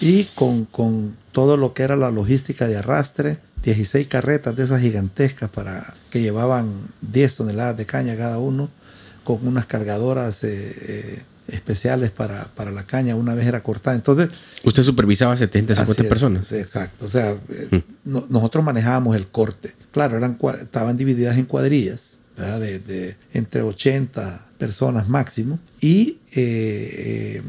y 0.01 0.25
con, 0.35 0.65
con 0.65 1.17
todo 1.33 1.57
lo 1.57 1.75
que 1.75 1.83
era 1.83 1.97
la 1.97 2.11
logística 2.11 2.67
de 2.67 2.79
arrastre, 2.79 3.39
16 3.63 4.07
carretas 4.09 4.57
de 4.57 4.65
esas 4.65 4.81
gigantescas 4.81 5.51
para 5.51 5.95
que 6.11 6.21
llevaban 6.21 6.73
10 7.03 7.37
toneladas 7.37 7.77
de 7.77 7.87
caña 7.87 8.17
cada 8.17 8.39
uno, 8.39 8.71
con 9.23 9.47
unas 9.47 9.67
cargadoras 9.67 10.45
eh, 10.45 10.77
eh, 10.81 11.23
especiales 11.49 12.11
para, 12.11 12.45
para 12.55 12.71
la 12.71 12.85
caña, 12.85 13.17
una 13.17 13.35
vez 13.35 13.47
era 13.47 13.63
cortada. 13.63 13.95
Entonces, 13.97 14.31
Usted 14.65 14.83
supervisaba 14.83 15.37
70, 15.37 15.73
Así 15.75 15.81
50 15.83 16.03
es, 16.03 16.09
personas. 16.09 16.53
Exacto. 16.53 17.07
O 17.07 17.11
sea, 17.11 17.33
eh, 17.33 17.83
no- 18.05 18.27
nosotros 18.31 18.65
manejábamos 18.65 19.15
el 19.17 19.27
corte. 19.27 19.75
Claro, 19.93 20.17
eran, 20.17 20.39
estaban 20.61 20.97
divididas 20.97 21.37
en 21.39 21.45
cuadrillas, 21.45 22.19
¿verdad? 22.37 22.61
De, 22.61 22.79
de 22.79 23.17
entre 23.35 23.63
80 23.63 24.47
personas 24.59 25.09
máximo. 25.09 25.59
Y 25.81 26.19
eh, 26.35 27.37
eh, 27.37 27.43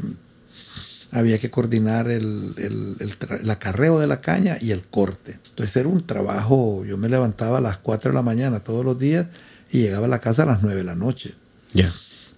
había 1.12 1.38
que 1.38 1.50
coordinar 1.50 2.10
el, 2.10 2.54
el- 2.58 2.96
el 3.00 3.16
el 3.40 3.50
acarreo 3.50 3.98
de 3.98 4.06
la 4.06 4.20
caña 4.20 4.58
y 4.60 4.72
el 4.72 4.82
corte. 4.82 5.38
Entonces 5.50 5.74
era 5.76 5.88
un 5.88 6.06
trabajo, 6.06 6.84
yo 6.84 6.96
me 6.98 7.08
levantaba 7.08 7.58
a 7.58 7.60
las 7.60 7.78
4 7.78 8.10
de 8.10 8.14
la 8.14 8.22
mañana 8.22 8.60
todos 8.60 8.84
los 8.84 8.98
días 8.98 9.26
y 9.70 9.78
llegaba 9.80 10.06
a 10.06 10.08
la 10.10 10.18
casa 10.18 10.42
a 10.42 10.46
las 10.46 10.62
9 10.62 10.76
de 10.76 10.84
la 10.84 10.94
noche. 10.94 11.34
Ya. 11.72 11.92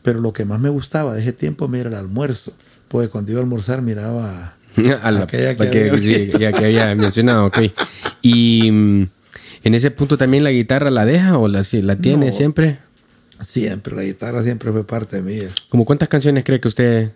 Pero 0.08 0.20
lo 0.20 0.32
que 0.32 0.46
más 0.46 0.58
me 0.58 0.70
gustaba 0.70 1.12
de 1.14 1.20
ese 1.20 1.34
tiempo 1.34 1.68
era 1.74 1.90
el 1.90 1.94
almuerzo, 1.94 2.54
porque 2.88 3.08
cuando 3.10 3.30
iba 3.32 3.40
a 3.40 3.42
almorzar 3.44 3.82
miraba 3.82 4.54
A 5.02 5.10
la- 5.10 5.24
Aquella 5.24 5.54
que 5.54 5.68
que, 5.68 5.90
había 5.90 6.00
sí, 6.00 6.30
ya 6.40 6.50
que 6.50 6.64
había 6.64 6.94
mencionado, 6.94 7.44
ok. 7.44 7.58
Y 8.22 8.70
mm, 8.72 9.02
en 9.64 9.74
ese 9.74 9.90
punto 9.90 10.16
también 10.16 10.44
la 10.44 10.50
guitarra 10.50 10.90
la 10.90 11.04
deja 11.04 11.36
o 11.36 11.46
la, 11.46 11.62
la 11.82 11.96
tiene 11.96 12.26
No. 12.26 12.32
siempre. 12.32 12.78
Siempre, 13.40 13.94
la 13.94 14.02
guitarra 14.02 14.42
siempre 14.42 14.72
fue 14.72 14.86
parte 14.86 15.20
mía. 15.20 15.48
¿Como 15.68 15.84
cuántas 15.84 16.08
canciones 16.08 16.42
cree 16.42 16.58
que 16.58 16.68
usted 16.68 17.10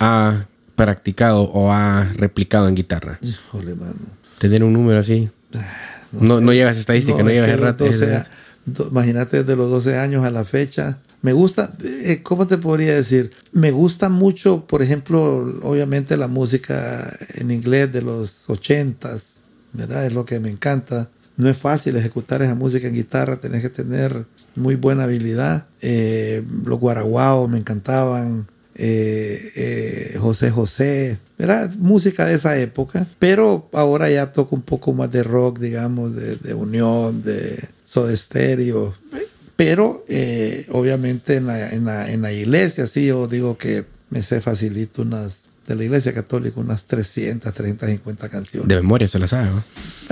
ha 0.00 0.46
practicado 0.74 1.42
o 1.42 1.70
ha 1.70 2.10
replicado 2.16 2.66
en 2.68 2.74
guitarra? 2.74 3.18
Híjole, 3.22 3.76
mano. 3.76 3.94
Tener 4.38 4.64
un 4.64 4.72
número 4.72 4.98
así. 4.98 5.28
No, 6.10 6.40
no, 6.40 6.50
sé. 6.50 6.56
llevas 6.56 6.76
estadística, 6.78 7.22
no, 7.22 7.30
llevas 7.30 7.46
que 7.48 7.56
los 7.56 7.60
errata. 7.62 7.84
12 7.84 8.14
a- 8.16 8.26
do- 8.66 8.88
imagínate 8.90 9.38
desde 9.44 9.54
los 9.56 9.70
12 9.70 9.96
años 9.98 10.24
a 10.24 10.30
la 10.30 10.44
fecha. 10.44 10.98
Me 11.24 11.32
gusta, 11.32 11.72
eh, 11.82 12.20
¿cómo 12.22 12.46
te 12.46 12.58
podría 12.58 12.96
decir? 12.96 13.30
Me 13.50 13.70
gusta 13.70 14.10
mucho, 14.10 14.66
por 14.66 14.82
ejemplo, 14.82 15.58
obviamente 15.62 16.18
la 16.18 16.28
música 16.28 17.16
en 17.32 17.50
inglés 17.50 17.90
de 17.94 18.02
los 18.02 18.46
80s, 18.46 19.36
¿verdad? 19.72 20.04
Es 20.04 20.12
lo 20.12 20.26
que 20.26 20.38
me 20.38 20.50
encanta. 20.50 21.08
No 21.38 21.48
es 21.48 21.56
fácil 21.56 21.96
ejecutar 21.96 22.42
esa 22.42 22.54
música 22.54 22.88
en 22.88 22.92
guitarra, 22.92 23.36
tenés 23.36 23.62
que 23.62 23.70
tener 23.70 24.26
muy 24.54 24.74
buena 24.74 25.04
habilidad. 25.04 25.64
Eh, 25.80 26.44
los 26.66 26.78
guaraguaos 26.78 27.48
me 27.48 27.56
encantaban. 27.56 28.46
eh, 28.74 29.52
eh, 29.56 30.18
José 30.18 30.50
José, 30.50 31.18
era 31.38 31.70
música 31.78 32.26
de 32.26 32.34
esa 32.34 32.58
época, 32.58 33.06
pero 33.18 33.70
ahora 33.72 34.10
ya 34.10 34.32
toco 34.32 34.56
un 34.56 34.62
poco 34.62 34.92
más 34.92 35.10
de 35.10 35.22
rock, 35.22 35.58
digamos, 35.58 36.14
de, 36.14 36.52
Unión, 36.54 37.22
de 37.22 37.68
Soda 37.84 38.14
Stereo, 38.14 38.92
pero 39.56 40.04
eh, 40.08 40.66
obviamente 40.72 41.36
en 41.36 41.46
la, 41.46 41.70
en, 41.70 41.84
la, 41.84 42.10
en 42.10 42.22
la 42.22 42.32
iglesia 42.32 42.86
sí 42.86 43.06
yo 43.06 43.26
digo 43.28 43.56
que 43.58 43.84
me 44.10 44.22
sé 44.22 44.40
facilito 44.40 45.02
unas 45.02 45.50
de 45.66 45.74
la 45.76 45.82
Iglesia 45.84 46.12
Católica, 46.12 46.60
unas 46.60 46.84
300, 46.84 47.54
350 47.54 48.28
canciones. 48.28 48.68
De 48.68 48.74
memoria 48.76 49.08
se 49.08 49.18
las 49.18 49.30
sabe, 49.30 49.48
¿no? 49.48 49.64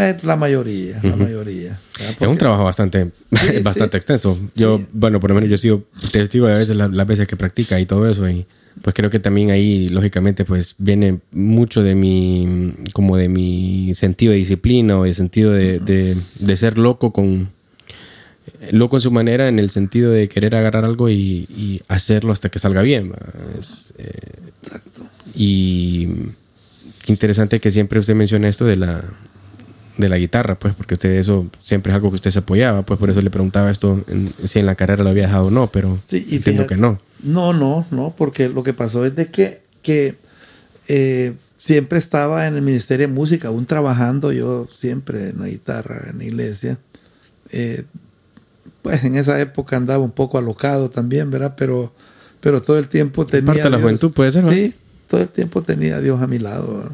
Eh, 0.03 0.17
la 0.23 0.35
mayoría, 0.37 0.99
la 1.03 1.15
mayoría. 1.15 1.79
Es 2.19 2.27
un 2.27 2.39
trabajo 2.39 2.65
bastante, 2.65 3.11
Sí, 3.33 3.59
bastante 3.63 3.93
sí. 3.93 3.97
extenso. 3.99 4.39
Yo, 4.55 4.79
Sí. 4.79 4.87
bueno, 4.95 5.21
por 5.21 5.29
lo 5.29 5.35
menos 5.35 5.51
yo 5.51 5.57
he 5.57 5.59
sido 5.59 5.85
testigo 6.11 6.47
de 6.47 6.55
a 6.55 6.57
veces 6.57 6.75
la- 6.75 6.89
las 6.89 7.07
veces 7.07 7.27
que 7.29 7.37
practica 7.37 7.79
y 7.79 7.85
todo 7.85 8.09
eso. 8.11 8.27
Y 8.31 8.47
pues 8.81 8.95
creo 8.95 9.11
que 9.11 9.19
también 9.21 9.51
ahí, 9.51 9.91
lógicamente, 9.91 10.47
pues 10.47 10.75
viene 10.79 11.21
mucho 11.33 11.83
de 11.83 11.95
mi, 11.97 12.73
como 12.95 13.19
de 13.19 13.29
mi 13.29 13.93
sentido 13.95 14.33
de 14.33 14.39
disciplina 14.39 14.99
o 14.99 15.05
de 15.05 15.13
sentido 15.13 15.53
de, 15.53 15.81
de, 15.81 16.17
de 16.39 16.57
ser 16.57 16.79
loco 16.79 17.13
con, 17.13 17.51
loco 18.73 18.97
en 18.97 19.01
su 19.01 19.11
manera 19.11 19.49
en 19.49 19.59
el 19.59 19.71
sentido 19.71 20.11
de 20.11 20.29
querer 20.29 20.55
agarrar 20.55 20.85
algo 20.85 21.09
y, 21.09 21.47
y 21.51 21.83
hacerlo 21.89 22.33
hasta 22.33 22.49
que 22.49 22.59
salga 22.59 22.83
bien. 22.83 23.13
eh, 23.99 24.11
Exacto. 24.63 25.05
y 25.35 26.07
qué 27.05 27.13
interesante 27.13 27.61
que 27.61 27.71
siempre 27.71 27.99
usted 27.99 28.15
menciona 28.15 28.49
esto 28.49 28.65
de 28.65 28.77
la, 28.77 29.03
de 29.99 30.09
la 30.09 30.19
guitarra, 30.19 30.59
pues, 30.59 30.75
porque 30.75 30.95
usted 30.95 31.11
eso 31.17 31.49
siempre 31.61 31.91
es 31.93 31.97
algo 31.97 32.11
que 32.11 32.17
usted 32.17 32.31
se 32.31 32.39
apoyaba, 32.41 32.83
pues 32.85 32.99
por 32.99 33.11
eso 33.11 33.21
le 33.21 33.31
preguntaba 33.31 33.71
esto, 33.71 34.05
en- 34.09 34.33
si 34.47 34.59
en 34.59 34.67
la 34.67 34.75
carrera 34.75 35.03
lo 35.03 35.11
había 35.11 35.25
dejado 35.27 35.47
o 35.47 35.51
no, 35.51 35.67
pero 35.69 35.99
Sí, 36.07 36.19
y 36.29 36.37
entiendo 36.37 36.63
fíjate- 36.63 36.69
que 36.69 36.77
no. 36.81 37.01
No, 37.23 37.53
no, 37.53 37.87
no, 37.91 38.15
porque 38.17 38.49
lo 38.49 38.63
que 38.63 38.73
pasó 38.75 39.05
es 39.05 39.15
de 39.17 39.31
que, 39.31 39.63
que 39.83 40.17
eh, 40.89 41.35
siempre 41.59 41.99
estaba 41.99 42.47
en 42.49 42.55
el 42.57 42.63
Ministerio 42.63 43.07
de 43.07 43.13
Música, 43.13 43.49
aún 43.49 43.67
trabajando 43.67 44.33
yo 44.33 44.67
siempre 44.77 45.29
en 45.31 45.41
la 45.41 45.49
guitarra, 45.49 46.09
en 46.11 46.19
la 46.19 46.25
iglesia. 46.25 46.79
Eh, 47.51 47.85
pues 48.83 49.05
en 49.05 49.15
esa 49.15 49.41
época 49.41 49.77
andaba 49.77 50.03
un 50.05 50.11
poco 50.11 50.39
alocado 50.39 50.91
también, 50.91 51.31
¿verdad? 51.31 51.55
Pero, 51.57 51.95
pero 52.41 52.61
todo 52.61 52.79
el 52.79 52.89
tiempo 52.89 53.25
tenía... 53.27 53.47
parte 53.47 53.63
de 53.63 53.71
la 53.71 53.77
Dios- 53.79 53.83
juventud, 53.87 54.13
puede 54.13 54.33
ser, 54.33 54.45
¿no? 54.45 54.53
Sí, 54.53 54.75
todo 55.09 55.21
el 55.23 55.29
tiempo 55.29 55.63
tenía 55.63 55.97
a 55.97 56.01
Dios 56.01 56.21
a 56.21 56.27
mi 56.27 56.39
lado. 56.39 56.91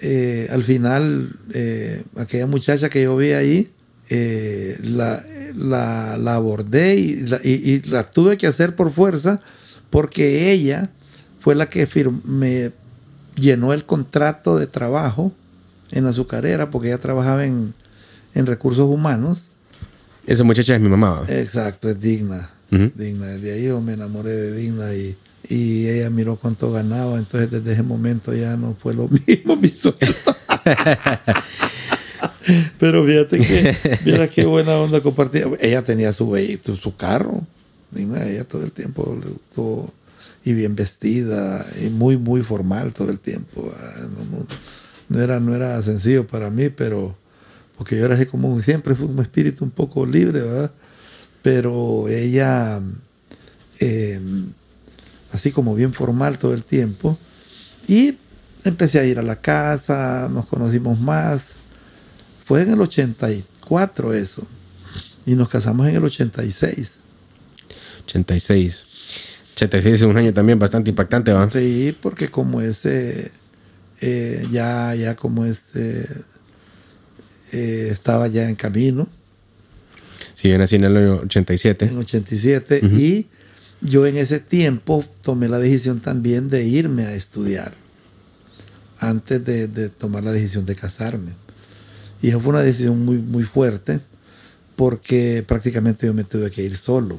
eh, 0.00 0.48
al 0.50 0.62
final, 0.62 1.36
eh, 1.54 2.02
aquella 2.16 2.46
muchacha 2.46 2.90
que 2.90 3.02
yo 3.02 3.16
vi 3.16 3.32
ahí, 3.32 3.70
eh, 4.10 4.78
la, 4.82 5.22
la, 5.56 6.16
la 6.18 6.34
abordé 6.34 6.96
y 6.96 7.16
la, 7.26 7.40
y- 7.42 7.70
y 7.72 7.82
la 7.82 8.04
tuve 8.04 8.36
que 8.36 8.46
hacer 8.46 8.76
por 8.76 8.92
fuerza 8.92 9.40
porque 9.90 10.52
ella 10.52 10.90
fue 11.40 11.54
la 11.54 11.68
que 11.68 11.88
me 12.24 12.72
llenó 13.36 13.72
el 13.72 13.84
contrato 13.84 14.58
de 14.58 14.66
trabajo 14.66 15.32
en 15.90 16.06
azucarera 16.06 16.70
porque 16.70 16.88
ella 16.88 16.98
trabajaba 16.98 17.44
en, 17.46 17.72
en 18.34 18.46
recursos 18.46 18.86
humanos. 18.88 19.50
Esa 20.26 20.42
muchacha 20.44 20.74
es 20.74 20.80
mi 20.80 20.88
mamá. 20.88 21.22
Exacto, 21.28 21.88
es 21.88 22.00
digna. 22.00 22.50
Digna. 22.70 23.26
Desde 23.28 23.52
ahí 23.52 23.64
yo 23.66 23.80
me 23.80 23.92
enamoré 23.92 24.30
de 24.30 24.56
Digna 24.56 24.92
y, 24.92 25.16
y 25.48 25.86
ella 25.88 26.10
miró 26.10 26.36
cuánto 26.36 26.72
ganaba. 26.72 27.16
Entonces 27.16 27.50
desde 27.50 27.72
ese 27.74 27.82
momento 27.82 28.34
ya 28.34 28.56
no 28.56 28.76
fue 28.78 28.92
lo 28.94 29.08
mismo 29.26 29.56
mi 29.56 29.68
sueldo. 29.68 29.96
Pero 32.78 33.04
fíjate 33.04 33.38
que, 33.38 33.76
mira 34.04 34.28
qué 34.28 34.44
buena 34.46 34.76
onda 34.76 35.00
compartida. 35.00 35.48
Ella 35.60 35.82
tenía 35.82 36.12
su 36.12 36.28
vehículo, 36.30 36.76
su 36.76 36.96
carro. 36.96 37.42
Digna, 37.90 38.26
ella 38.26 38.44
todo 38.44 38.64
el 38.64 38.72
tiempo 38.72 39.16
le 39.22 39.30
gustó 39.30 39.92
y 40.44 40.52
bien 40.52 40.74
vestida 40.76 41.64
y 41.84 41.88
muy, 41.88 42.16
muy 42.16 42.42
formal 42.42 42.92
todo 42.92 43.10
el 43.10 43.20
tiempo. 43.20 43.72
ah, 43.76 44.06
no 45.08 45.22
era, 45.22 45.38
no 45.38 45.54
era 45.54 45.80
sencillo 45.82 46.26
para 46.26 46.50
mí, 46.50 46.68
pero 46.68 47.16
porque 47.76 47.96
yo 47.96 48.04
era 48.04 48.14
así 48.14 48.26
como 48.26 48.60
siempre 48.62 48.94
fue 48.94 49.06
un 49.06 49.18
espíritu 49.18 49.64
un 49.64 49.70
poco 49.70 50.06
libre, 50.06 50.40
¿verdad? 50.40 50.70
Pero 51.42 52.08
ella, 52.08 52.80
eh, 53.80 54.20
así 55.32 55.52
como 55.52 55.74
bien 55.74 55.92
formal 55.92 56.38
todo 56.38 56.54
el 56.54 56.64
tiempo. 56.64 57.18
Y 57.86 58.18
empecé 58.64 58.98
a 58.98 59.04
ir 59.04 59.18
a 59.18 59.22
la 59.22 59.40
casa, 59.40 60.28
nos 60.32 60.46
conocimos 60.46 60.98
más. 60.98 61.52
Fue 62.44 62.62
en 62.62 62.72
el 62.72 62.80
84 62.80 64.12
eso. 64.14 64.46
Y 65.26 65.34
nos 65.34 65.48
casamos 65.48 65.86
en 65.88 65.96
el 65.96 66.04
86. 66.04 67.00
86. 68.04 68.84
86 69.54 69.94
es 69.94 70.02
un 70.02 70.16
año 70.16 70.32
también 70.32 70.58
bastante 70.58 70.90
impactante, 70.90 71.32
¿va? 71.32 71.50
Sí, 71.50 71.96
porque 72.00 72.30
como 72.30 72.60
ese, 72.60 73.32
eh, 74.00 74.46
ya, 74.50 74.94
ya 74.94 75.16
como 75.16 75.44
ese, 75.44 76.06
eh, 77.56 77.88
estaba 77.90 78.28
ya 78.28 78.48
en 78.48 78.54
camino, 78.54 79.08
Sí, 80.34 80.50
yo 80.50 80.58
nací 80.58 80.76
en 80.76 80.84
el 80.84 80.96
año 80.96 81.14
87. 81.24 81.86
en 81.86 81.96
87, 81.96 82.80
y 82.82 83.26
yo 83.80 84.06
en 84.06 84.18
ese 84.18 84.38
tiempo 84.38 85.02
tomé 85.22 85.48
la 85.48 85.58
decisión 85.58 86.00
también 86.00 86.50
de 86.50 86.64
irme 86.64 87.06
a 87.06 87.14
estudiar, 87.14 87.72
antes 88.98 89.42
de, 89.44 89.66
de 89.66 89.88
tomar 89.88 90.24
la 90.24 90.32
decisión 90.32 90.66
de 90.66 90.76
casarme. 90.76 91.32
Y 92.20 92.28
eso 92.28 92.40
fue 92.40 92.50
una 92.50 92.60
decisión 92.60 93.02
muy, 93.02 93.16
muy 93.16 93.44
fuerte, 93.44 94.00
porque 94.76 95.42
prácticamente 95.46 96.06
yo 96.06 96.12
me 96.12 96.24
tuve 96.24 96.50
que 96.50 96.62
ir 96.62 96.76
solo, 96.76 97.18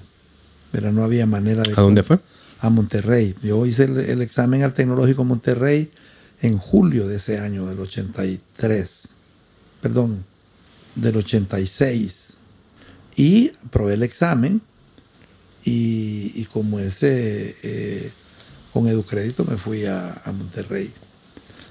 pero 0.71 0.91
no 0.91 1.03
había 1.03 1.25
manera 1.25 1.63
de... 1.63 1.71
¿A 1.71 1.81
dónde 1.81 2.03
fue? 2.03 2.19
a 2.59 2.69
Monterrey. 2.69 3.35
Yo 3.43 3.65
hice 3.65 3.85
el, 3.85 3.97
el 3.97 4.21
examen 4.21 4.63
al 4.63 4.73
Tecnológico 4.73 5.23
Monterrey 5.23 5.89
en 6.41 6.57
julio 6.57 7.07
de 7.07 7.17
ese 7.17 7.39
año, 7.39 7.65
del 7.67 7.79
83. 7.79 9.09
Perdón, 9.87 10.25
del 10.95 11.15
86. 11.15 12.37
Y 13.15 13.51
probé 13.71 13.93
el 13.93 14.03
examen 14.03 14.59
y, 15.63 16.43
como 16.51 16.81
ese, 16.81 17.55
eh, 17.63 18.11
con 18.73 18.89
Educrédito 18.89 19.45
me 19.45 19.55
fui 19.55 19.85
a, 19.85 20.21
a 20.25 20.33
Monterrey. 20.33 20.91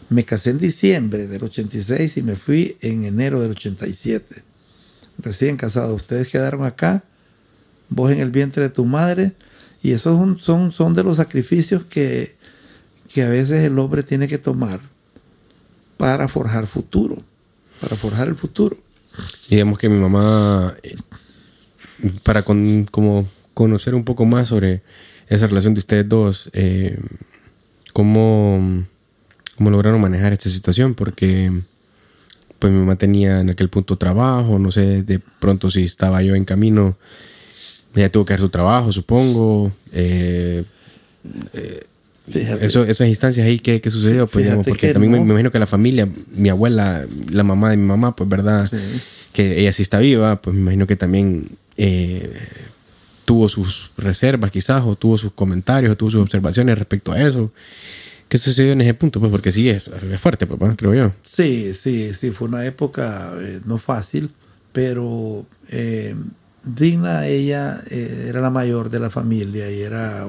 Me 0.09 0.25
casé 0.25 0.49
en 0.49 0.59
diciembre 0.59 1.27
del 1.27 1.45
86 1.45 2.17
y 2.17 2.23
me 2.23 2.37
fui 2.37 2.79
en 2.81 3.05
enero 3.05 3.43
del 3.43 3.51
87. 3.51 4.43
Recién 5.19 5.59
casado. 5.59 5.95
Ustedes 5.95 6.29
quedaron 6.29 6.64
acá, 6.64 7.05
vos 7.91 8.11
en 8.11 8.21
el 8.21 8.31
vientre 8.31 8.62
de 8.62 8.71
tu 8.71 8.87
madre, 8.87 9.35
y 9.83 9.91
esos 9.91 10.19
son, 10.19 10.39
son, 10.39 10.73
son 10.73 10.95
de 10.95 11.05
los 11.05 11.19
sacrificios 11.19 11.85
que, 11.85 12.35
que 13.12 13.25
a 13.25 13.29
veces 13.29 13.62
el 13.62 13.79
hombre 13.79 14.03
tiene 14.03 14.27
que 14.27 14.39
tomar 14.39 14.81
para 15.99 16.29
forjar 16.29 16.67
futuro, 16.67 17.23
para 17.81 17.97
forjar 17.97 18.29
el 18.29 18.37
futuro. 18.37 18.77
Digamos 19.49 19.79
que 19.79 19.89
mi 19.89 19.99
mamá, 19.99 20.74
eh, 20.83 20.97
para 22.22 22.43
con- 22.43 22.85
como 22.91 23.29
conocer 23.55 23.95
un 23.95 24.05
poco 24.05 24.24
más 24.27 24.49
sobre 24.49 24.83
esa 25.29 25.47
relación 25.47 25.74
de 25.74 25.79
ustedes 25.79 26.09
dos, 26.09 26.51
eh, 26.53 26.99
cómo, 27.93 28.85
cómo 29.57 29.70
lograron 29.70 30.01
manejar 30.01 30.33
esta 30.33 30.51
situación, 30.51 30.95
porque 30.95 31.51
pues 32.59 32.72
mi 32.72 32.79
mamá 32.79 32.97
tenía 32.97 33.41
en 33.41 33.51
aquel 33.51 33.68
punto 33.68 33.97
trabajo, 33.97 34.59
no 34.59 34.70
sé 34.72 35.03
de 35.03 35.18
pronto 35.18 35.70
si 35.70 35.85
estaba 35.85 36.22
yo 36.22 36.35
en 36.35 36.45
camino, 36.45 36.97
ella 37.95 38.11
tuvo 38.12 38.24
que 38.24 38.35
hacer 38.35 38.43
su 38.47 38.51
trabajo, 38.51 38.93
supongo. 38.93 39.72
eh, 39.93 40.64
Fíjate. 42.29 42.66
eso, 42.66 42.85
esas 42.85 43.09
instancias 43.09 43.47
ahí, 43.47 43.59
¿qué, 43.59 43.81
qué 43.81 43.91
sucedió? 43.91 44.27
Pues, 44.27 44.45
digamos, 44.45 44.66
porque 44.66 44.89
que 44.89 44.93
también 44.93 45.12
me, 45.12 45.18
no. 45.18 45.24
me 45.24 45.31
imagino 45.33 45.51
que 45.51 45.59
la 45.59 45.66
familia, 45.66 46.09
mi 46.35 46.49
abuela, 46.49 47.07
la 47.31 47.43
mamá 47.43 47.70
de 47.70 47.77
mi 47.77 47.87
mamá, 47.87 48.16
pues, 48.16 48.29
¿verdad? 48.29 48.68
Sí. 48.68 48.77
Que 49.33 49.61
ella 49.61 49.72
sí 49.72 49.83
está 49.83 49.99
viva, 49.99 50.41
pues 50.43 50.55
me 50.55 50.62
imagino 50.62 50.87
que 50.87 50.97
también 50.97 51.51
eh, 51.77 52.33
tuvo 53.24 53.49
sus 53.49 53.91
reservas 53.97 54.51
quizás, 54.51 54.83
o 54.85 54.97
tuvo 54.97 55.18
sus 55.18 55.33
comentarios, 55.33 55.93
o 55.93 55.97
tuvo 55.97 56.11
sus 56.11 56.22
observaciones 56.22 56.79
respecto 56.79 57.12
a 57.12 57.22
eso. 57.22 57.53
¿Qué 58.29 58.39
sucedió 58.39 58.72
en 58.72 58.81
ese 58.81 58.95
punto? 58.95 59.20
Pues 59.20 59.31
porque 59.31 59.53
sí, 59.53 59.68
es, 59.68 59.89
es 59.89 60.20
fuerte, 60.20 60.47
papá, 60.47 60.74
creo 60.77 60.95
yo. 60.95 61.12
Sí, 61.22 61.74
sí, 61.74 62.12
sí, 62.12 62.31
fue 62.31 62.49
una 62.49 62.64
época 62.64 63.33
eh, 63.39 63.61
no 63.64 63.79
fácil, 63.79 64.31
pero 64.72 65.47
eh, 65.70 66.16
Digna, 66.64 67.27
ella 67.29 67.81
eh, 67.91 68.27
era 68.29 68.41
la 68.41 68.51
mayor 68.51 68.91
de 68.91 68.99
la 68.99 69.11
familia 69.11 69.70
y 69.70 69.81
era, 69.81 70.29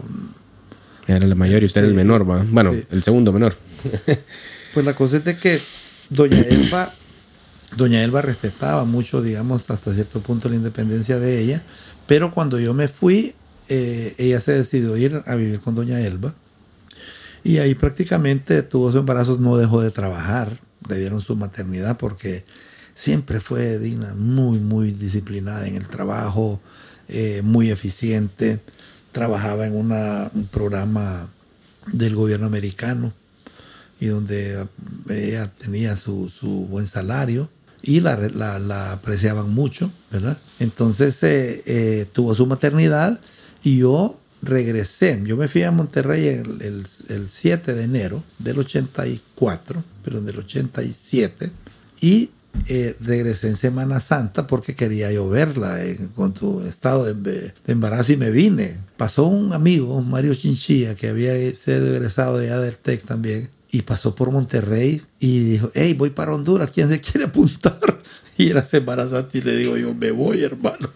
Era 1.08 1.26
la 1.26 1.36
mayor 1.36 1.64
y 1.64 1.68
usted 1.68 1.82
era 1.82 1.88
el 1.88 1.93
Sí, 1.93 1.97
menor, 1.97 2.30
¿va? 2.30 2.45
Bueno, 2.49 2.74
sí. 2.74 2.84
el 2.91 3.03
segundo 3.03 3.32
menor. 3.32 3.55
pues 4.74 4.86
la 4.86 4.93
cosa 4.95 5.18
es 5.18 5.24
de 5.26 5.38
que 5.38 5.60
Doña 6.10 6.41
Elba, 6.41 6.93
Doña 7.76 8.03
Elba 8.03 8.22
respetaba 8.22 8.84
mucho, 8.86 9.22
digamos, 9.22 9.70
hasta 9.70 9.93
cierto 9.93 10.22
punto 10.22 10.49
la 10.49 10.55
independencia 10.55 11.20
de 11.20 11.39
ella, 11.39 11.64
pero 12.08 12.32
cuando 12.34 12.60
yo 12.60 12.74
me 12.74 12.88
fui, 12.88 13.36
eh, 13.70 14.16
ella 14.18 14.39
se 14.39 14.53
decidió 14.53 14.95
ir 14.97 15.22
a 15.26 15.36
vivir 15.36 15.60
con 15.60 15.76
Doña 15.76 15.99
Elba 16.01 16.34
y 17.43 17.60
ahí 17.60 17.76
prácticamente 17.76 18.62
tuvo 18.64 18.91
su 18.91 18.97
embarazo, 18.97 19.38
no 19.39 19.58
dejó 19.58 19.82
de 19.82 19.91
trabajar, 19.91 20.60
le 20.89 20.99
dieron 20.99 21.22
su 21.22 21.36
maternidad 21.36 21.97
porque 21.97 22.43
siempre 22.95 23.39
fue 23.39 23.80
digna, 23.80 24.14
muy, 24.16 24.60
muy 24.60 24.91
disciplinada 24.91 25.68
en 25.68 25.76
el 25.76 25.88
trabajo, 25.88 26.60
eh, 27.08 27.41
muy 27.43 27.70
eficiente, 27.70 28.60
trabajaba 29.22 29.65
en 29.65 29.76
un 29.76 30.47
programa 30.51 31.28
del 31.91 32.13
gobierno 32.13 32.45
americano 32.45 33.13
y 33.99 34.05
donde 34.07 34.68
ella 35.09 35.51
tenía 35.57 35.95
su, 35.95 36.30
su 36.30 36.68
buen 36.68 36.86
salario 36.86 37.49
y 37.82 37.99
la, 38.01 38.15
la- 38.15 38.59
la 38.59 38.91
apreciaban 38.91 39.49
mucho, 39.49 39.91
¿verdad? 40.11 40.38
Entonces 40.59 41.24
eh, 41.24 41.63
eh, 41.65 42.05
tuvo 42.11 42.36
su 42.36 42.45
maternidad 42.45 43.20
y 43.63 43.78
yo 43.80 44.20
regresé. 44.43 45.20
Yo 45.26 45.36
me 45.36 45.47
fui 45.47 45.63
a 45.63 45.72
Monterrey 45.72 46.28
el, 46.28 46.61
el, 46.61 46.86
el 47.09 47.28
7 47.28 47.74
de 47.74 47.84
enero 47.84 48.24
del 48.38 48.59
84, 48.59 49.84
perdón, 50.03 50.28
del 50.28 50.38
87, 50.38 51.49
y 52.01 52.30
eh, 52.68 52.95
regresé 53.00 53.48
en 53.48 53.56
Semana 53.56 54.00
Santa 54.00 54.48
porque 54.48 54.76
quería 54.76 55.12
yo 55.12 55.30
verla 55.30 55.84
en, 55.84 56.10
con 56.10 56.36
su 56.36 56.62
estado 56.66 57.12
de, 57.14 57.54
embarazo 57.66 58.14
y 58.14 58.18
me 58.18 58.32
vine. 58.32 58.78
Pasó 58.98 59.28
un 59.28 59.54
amigo, 59.54 60.02
Mario 60.02 60.36
Chinchilla, 60.36 60.95
que 60.95 61.10
había 61.10 61.34
sido 61.56 61.88
egresado 61.93 62.38
de 62.38 62.52
allá 62.52 62.72
TEC 62.72 63.06
también, 63.06 63.50
y 63.70 63.84
pasó 63.84 64.16
por 64.16 64.32
Monterrey 64.32 65.02
y 65.20 65.39
dijo, 65.39 65.72
hey, 65.76 65.93
voy 65.93 66.10
para 66.10 66.34
Honduras, 66.34 66.72
¿quién 66.72 66.89
se 66.89 67.02
quiere 67.02 67.26
apuntar? 67.26 67.78
Y 68.39 68.52
era 68.52 68.64
Semana 68.64 69.08
Santa 69.10 69.36
y 69.36 69.41
le 69.41 69.56
digo 69.56 69.78
yo, 69.78 69.95
me 69.95 70.12
voy 70.12 70.43
hermano 70.43 70.91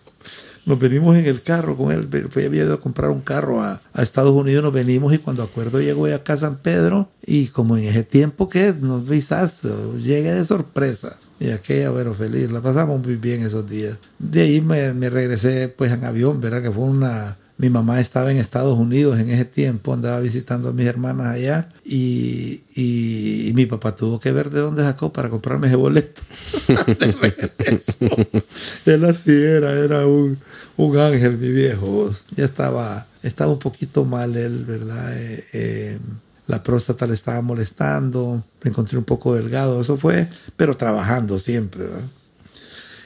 nos 0.72 0.80
venimos 0.80 1.18
en 1.18 1.26
el 1.26 1.42
carro 1.42 1.76
con 1.76 1.92
él. 1.92 2.08
Fui, 2.30 2.46
había 2.46 2.64
ido 2.64 2.76
a 2.76 2.80
comprar 2.80 3.12
un 3.12 3.20
carro 3.20 3.62
a, 3.62 3.82
a, 3.94 4.02
Estados 4.02 4.32
Unidos, 4.32 4.64
nos 4.64 4.72
venimos 4.72 5.14
y 5.14 5.18
cuando 5.18 5.44
acuerdo 5.44 5.82
llegó 5.82 6.06
acá 6.06 6.34
a 6.34 6.38
San 6.38 6.56
Pedro 6.60 7.10
y 7.26 7.48
como 7.48 7.76
en 7.76 7.84
ese 7.84 8.04
tiempo 8.04 8.48
que 8.48 8.74
nos 8.80 9.06
visazo, 9.06 9.98
llegué 9.98 10.32
de 10.34 10.46
sorpresa. 10.46 11.18
Y 11.42 11.50
aquella, 11.50 11.90
bueno, 11.90 12.14
feliz, 12.14 12.50
la 12.52 12.62
pasamos 12.62 13.06
muy 13.06 13.18
bien 13.18 13.44
esos 13.44 13.70
días. 13.70 13.98
De 14.18 14.44
ahí 14.44 14.62
me, 14.62 14.94
me 14.94 15.10
regresé 15.10 15.68
pues 15.68 15.92
en 15.92 16.06
avión, 16.06 16.40
¿verdad? 16.40 16.62
Que 16.62 16.72
fue 16.72 16.86
una, 16.86 17.36
mi 17.62 17.70
mamá 17.70 18.02
estaba 18.02 18.32
en 18.32 18.38
Estados 18.38 18.76
Unidos 18.76 19.20
en 19.20 19.30
ese 19.30 19.46
tiempo, 19.46 19.94
andaba 19.94 20.20
visitando 20.20 20.70
a 20.70 20.74
mis 20.74 20.88
hermanas 20.88 21.28
allá 21.28 21.70
y, 21.86 23.52
mi 23.54 23.68
papá 23.68 23.96
tuvo 23.96 24.20
que 24.20 24.32
ver 24.32 24.50
de 24.50 24.62
dónde 24.62 24.82
sacó 24.82 25.14
para 25.14 25.30
comprarme 25.30 25.68
ese 25.68 25.76
boleto. 25.76 26.22
él 28.86 29.06
así 29.06 29.32
era, 29.32 29.74
era 29.74 30.08
un, 30.08 30.40
un, 30.76 30.98
ángel, 30.98 31.38
mi 31.38 31.50
viejo. 31.50 32.10
Ya 32.36 32.46
estaba, 32.46 33.06
estaba 33.22 33.52
un 33.52 33.60
poquito 33.60 34.06
mal 34.06 34.36
él, 34.36 34.66
¿verdad? 34.66 35.16
Eh, 35.16 35.46
eh, 35.54 36.00
la 36.48 36.64
próstata 36.64 37.06
le 37.06 37.14
estaba 37.14 37.44
molestando, 37.44 38.44
me 38.64 38.72
encontré 38.72 38.98
un 38.98 39.04
poco 39.04 39.36
delgado, 39.36 39.82
eso 39.82 39.98
fue, 39.98 40.28
pero 40.58 40.76
trabajando 40.76 41.38
siempre, 41.38 41.84
¿verdad? 41.84 42.10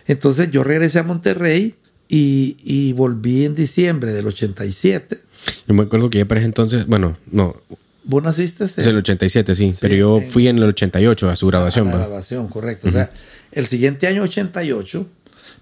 Entonces 0.08 0.50
yo 0.50 0.64
regresé 0.64 1.00
a 1.00 1.04
Monterrey 1.04 1.76
y, 2.08 2.58
y, 2.64 2.94
volví 2.94 3.46
en 3.46 3.56
diciembre 3.56 4.14
del 4.14 4.28
87. 4.28 5.20
Yo 5.68 5.74
me 5.74 5.84
acuerdo 5.84 6.10
que 6.10 6.20
ya 6.20 6.26
para 6.26 6.40
ese 6.40 6.46
entonces, 6.46 6.86
bueno, 6.88 7.18
no. 7.32 7.56
¿Vos 8.04 8.22
naciste? 8.22 8.66
En 8.78 8.88
el 8.90 8.98
87, 8.98 9.56
sí, 9.56 9.72
sí 9.72 9.78
pero 9.82 9.96
yo 9.96 10.18
en, 10.20 10.30
fui 10.30 10.48
en 10.48 10.58
el 10.58 10.66
88 10.66 11.30
a 11.30 11.36
su 11.36 11.48
graduación. 11.48 11.88
A 11.88 11.92
la 11.92 11.98
graduación, 11.98 12.48
correcto. 12.48 12.88
Uh 12.88 12.92
-huh. 12.92 12.94
O 12.94 12.98
sea, 12.98 13.12
el 13.52 13.66
siguiente 13.66 14.06
año 14.06 14.22
88, 14.22 15.08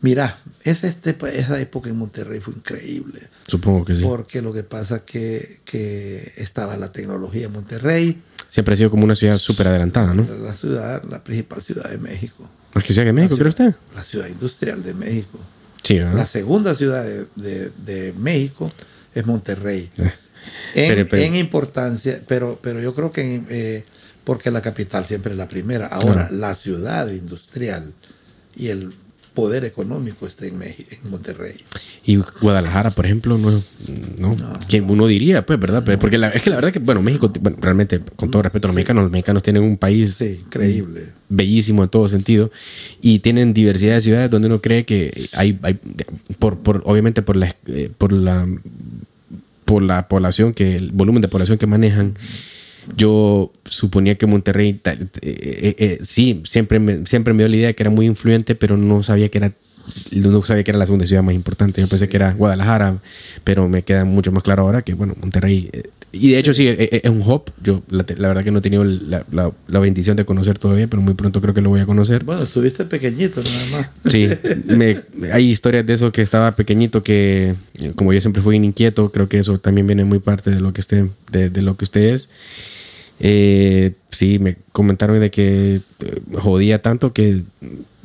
mira, 0.02 0.40
esa, 0.64 0.88
este, 0.88 1.16
esa 1.34 1.60
época 1.62 1.90
en 1.90 1.98
Monterrey 1.98 2.42
fue 2.42 2.54
increíble. 2.54 3.22
Supongo 3.48 3.86
que 3.86 3.96
sí. 3.96 4.02
Porque 4.02 4.42
lo 4.42 4.52
que 4.52 4.64
pasa 4.64 5.06
que, 5.06 5.62
que 5.64 6.34
estaba 6.36 6.76
la 6.76 6.92
tecnología 6.92 7.46
en 7.46 7.54
Monterrey. 7.54 8.22
Siempre 8.50 8.74
ha 8.74 8.78
sido 8.78 8.90
como 8.90 9.06
una 9.06 9.16
ciudad 9.16 9.38
súper 9.38 9.68
adelantada, 9.68 10.14
¿no? 10.14 10.28
La 10.42 10.54
ciudad, 10.54 11.02
la 11.10 11.24
principal 11.24 11.62
ciudad 11.62 11.90
de 11.90 11.98
México. 11.98 12.50
¿Más 12.74 12.84
que 12.84 12.92
ciudad 12.92 13.06
de 13.06 13.14
México, 13.14 13.38
cree 13.38 13.50
usted? 13.50 13.76
La 13.96 14.04
ciudad 14.04 14.28
industrial 14.28 14.84
de 14.84 14.94
México. 14.94 15.40
La 15.90 16.26
segunda 16.26 16.76
ciudad 16.76 17.04
de, 17.04 17.26
de, 17.36 17.72
de 17.86 18.14
México 18.14 18.72
es 19.14 19.26
Monterrey. 19.26 19.90
Eh. 19.98 20.12
En, 20.76 20.90
pero, 20.90 21.10
pero, 21.10 21.24
en, 21.24 21.36
importancia, 21.36 22.22
pero, 22.28 22.60
pero 22.62 22.82
yo 22.82 22.94
creo 22.94 23.12
que 23.12 23.44
eh, 23.50 23.84
porque 24.24 24.52
la 24.52 24.62
capital 24.62 25.06
siempre 25.06 25.32
es 25.32 25.38
la 25.38 25.48
primera. 25.48 25.88
Ahora, 25.88 26.28
claro. 26.28 26.36
la 26.36 26.56
ciudad 26.56 27.10
industrial 27.10 27.94
y 28.56 28.70
el 28.70 28.94
poder 29.34 29.66
económico 29.66 30.28
está 30.28 30.46
en, 30.46 30.58
México, 30.58 30.90
en 31.04 31.10
Monterrey. 31.10 31.56
Y 32.06 32.18
Guadalajara, 32.18 32.92
por 32.92 33.06
ejemplo, 33.06 33.38
no, 33.38 33.64
no, 34.18 34.32
no 34.36 34.60
uno 34.88 35.08
diría, 35.08 35.46
pues, 35.46 35.60
¿verdad? 35.60 35.84
Porque 36.00 36.18
la, 36.18 36.30
es 36.30 36.44
que 36.44 36.50
la 36.50 36.58
verdad 36.58 36.72
que, 36.72 36.80
bueno, 36.80 37.02
México, 37.02 37.32
bueno, 37.42 37.58
realmente, 37.60 38.00
con 38.16 38.30
todo 38.30 38.42
respeto 38.42 38.68
a 38.68 38.70
los 38.70 38.76
sí. 38.76 38.80
mexicanos, 38.80 39.04
los 39.04 39.12
mexicanos 39.12 39.44
tienen 39.44 39.64
un 39.64 39.78
país 39.78 40.16
sí, 40.16 40.42
increíble. 40.46 41.08
bellísimo 41.30 41.84
en 41.84 41.90
todo 41.90 42.08
sentido 42.08 42.52
y 43.02 43.20
tienen 43.20 43.54
diversidad 43.54 43.96
de 43.96 44.02
ciudades 44.02 44.30
donde 44.30 44.48
uno 44.48 44.62
cree 44.62 44.86
que 44.86 45.30
hay, 45.34 45.58
hay 45.64 45.80
por, 46.40 46.60
por, 46.60 46.82
obviamente 46.86 47.22
por 47.22 47.36
la, 47.36 47.56
eh, 47.68 47.90
por 47.98 48.12
la 48.12 48.48
por 49.66 49.82
la 49.82 50.08
población 50.10 50.54
que 50.54 50.76
el 50.76 50.92
volumen 50.92 51.22
de 51.22 51.30
población 51.30 51.58
que 51.58 51.66
manejan 51.66 52.16
yo 52.96 53.52
suponía 53.66 54.16
que 54.16 54.26
Monterrey 54.26 54.80
eh, 54.84 54.98
eh, 55.22 55.76
eh, 55.78 56.00
sí 56.04 56.42
siempre 56.46 56.80
me, 56.80 57.06
siempre 57.06 57.34
me 57.34 57.44
dio 57.44 57.50
la 57.50 57.56
idea 57.56 57.68
de 57.68 57.76
que 57.76 57.84
era 57.84 57.90
muy 57.90 58.06
influyente 58.06 58.56
pero 58.56 58.78
no 58.78 59.04
sabía 59.04 59.30
que 59.30 59.38
era 59.38 59.54
no 60.12 60.42
sabía 60.42 60.64
que 60.64 60.72
era 60.72 60.80
la 60.80 60.86
segunda 60.86 61.06
ciudad 61.06 61.24
más 61.24 61.36
importante. 61.36 61.82
Yo 61.82 61.90
pensé 61.90 62.08
que 62.08 62.18
era 62.18 62.34
Guadalajara 62.34 62.98
pero 63.44 63.68
me 63.68 63.84
queda 63.84 64.06
mucho 64.06 64.32
más 64.32 64.44
claro 64.44 64.64
ahora 64.64 64.82
que 64.82 64.94
bueno 64.94 65.16
Monterrey 65.20 65.70
y 66.16 66.32
de 66.32 66.38
hecho 66.38 66.54
sí, 66.54 66.68
sí 66.68 66.76
es, 66.78 67.10
un 67.10 67.24
hop. 67.26 67.50
Yo 67.64 67.82
la, 67.90 68.06
la, 68.16 68.28
verdad 68.28 68.44
que 68.44 68.52
no 68.52 68.60
he 68.60 68.62
tenido 68.62 68.84
la, 68.84 69.26
la, 69.32 69.52
la, 69.68 69.80
bendición 69.80 70.16
de 70.16 70.26
conocer 70.26 70.60
todavía 70.60 70.88
pero 70.88 71.02
muy 71.02 71.16
pronto 71.16 71.42
creo 71.42 71.56
que 71.56 71.62
lo 71.62 71.70
voy 71.70 71.80
a 71.82 71.88
conocer. 71.88 72.24
Bueno 72.24 72.44
estuviste 72.44 72.86
pequeñito 72.86 73.42
nada 73.42 73.66
más. 73.72 73.90
Sí 74.12 74.30
me, 74.66 75.02
hay 75.32 75.50
historias 75.50 75.86
de 75.88 75.94
eso 75.94 76.12
que 76.12 76.22
estaba 76.22 76.56
pequeñito 76.56 77.04
que 77.04 77.56
como 77.96 78.14
yo 78.14 78.22
siempre 78.22 78.44
fui 78.44 78.56
inquieto 78.56 79.12
creo 79.12 79.28
que 79.28 79.40
eso 79.40 79.58
también 79.58 79.88
viene 79.88 80.04
muy 80.04 80.20
parte 80.20 80.52
de 80.52 80.62
lo 80.62 80.72
que 80.72 80.82
usted 80.82 81.08
de, 81.32 81.50
de 81.50 81.62
lo 81.64 81.76
que 81.76 81.86
usted 81.86 82.14
es. 82.14 82.30
Eh, 83.20 83.94
sí, 84.12 84.38
me 84.38 84.58
comentaron 84.72 85.20
de 85.20 85.32
que 85.32 85.82
eh, 86.00 86.22
jodía 86.34 86.82
tanto 86.82 87.12
que 87.12 87.42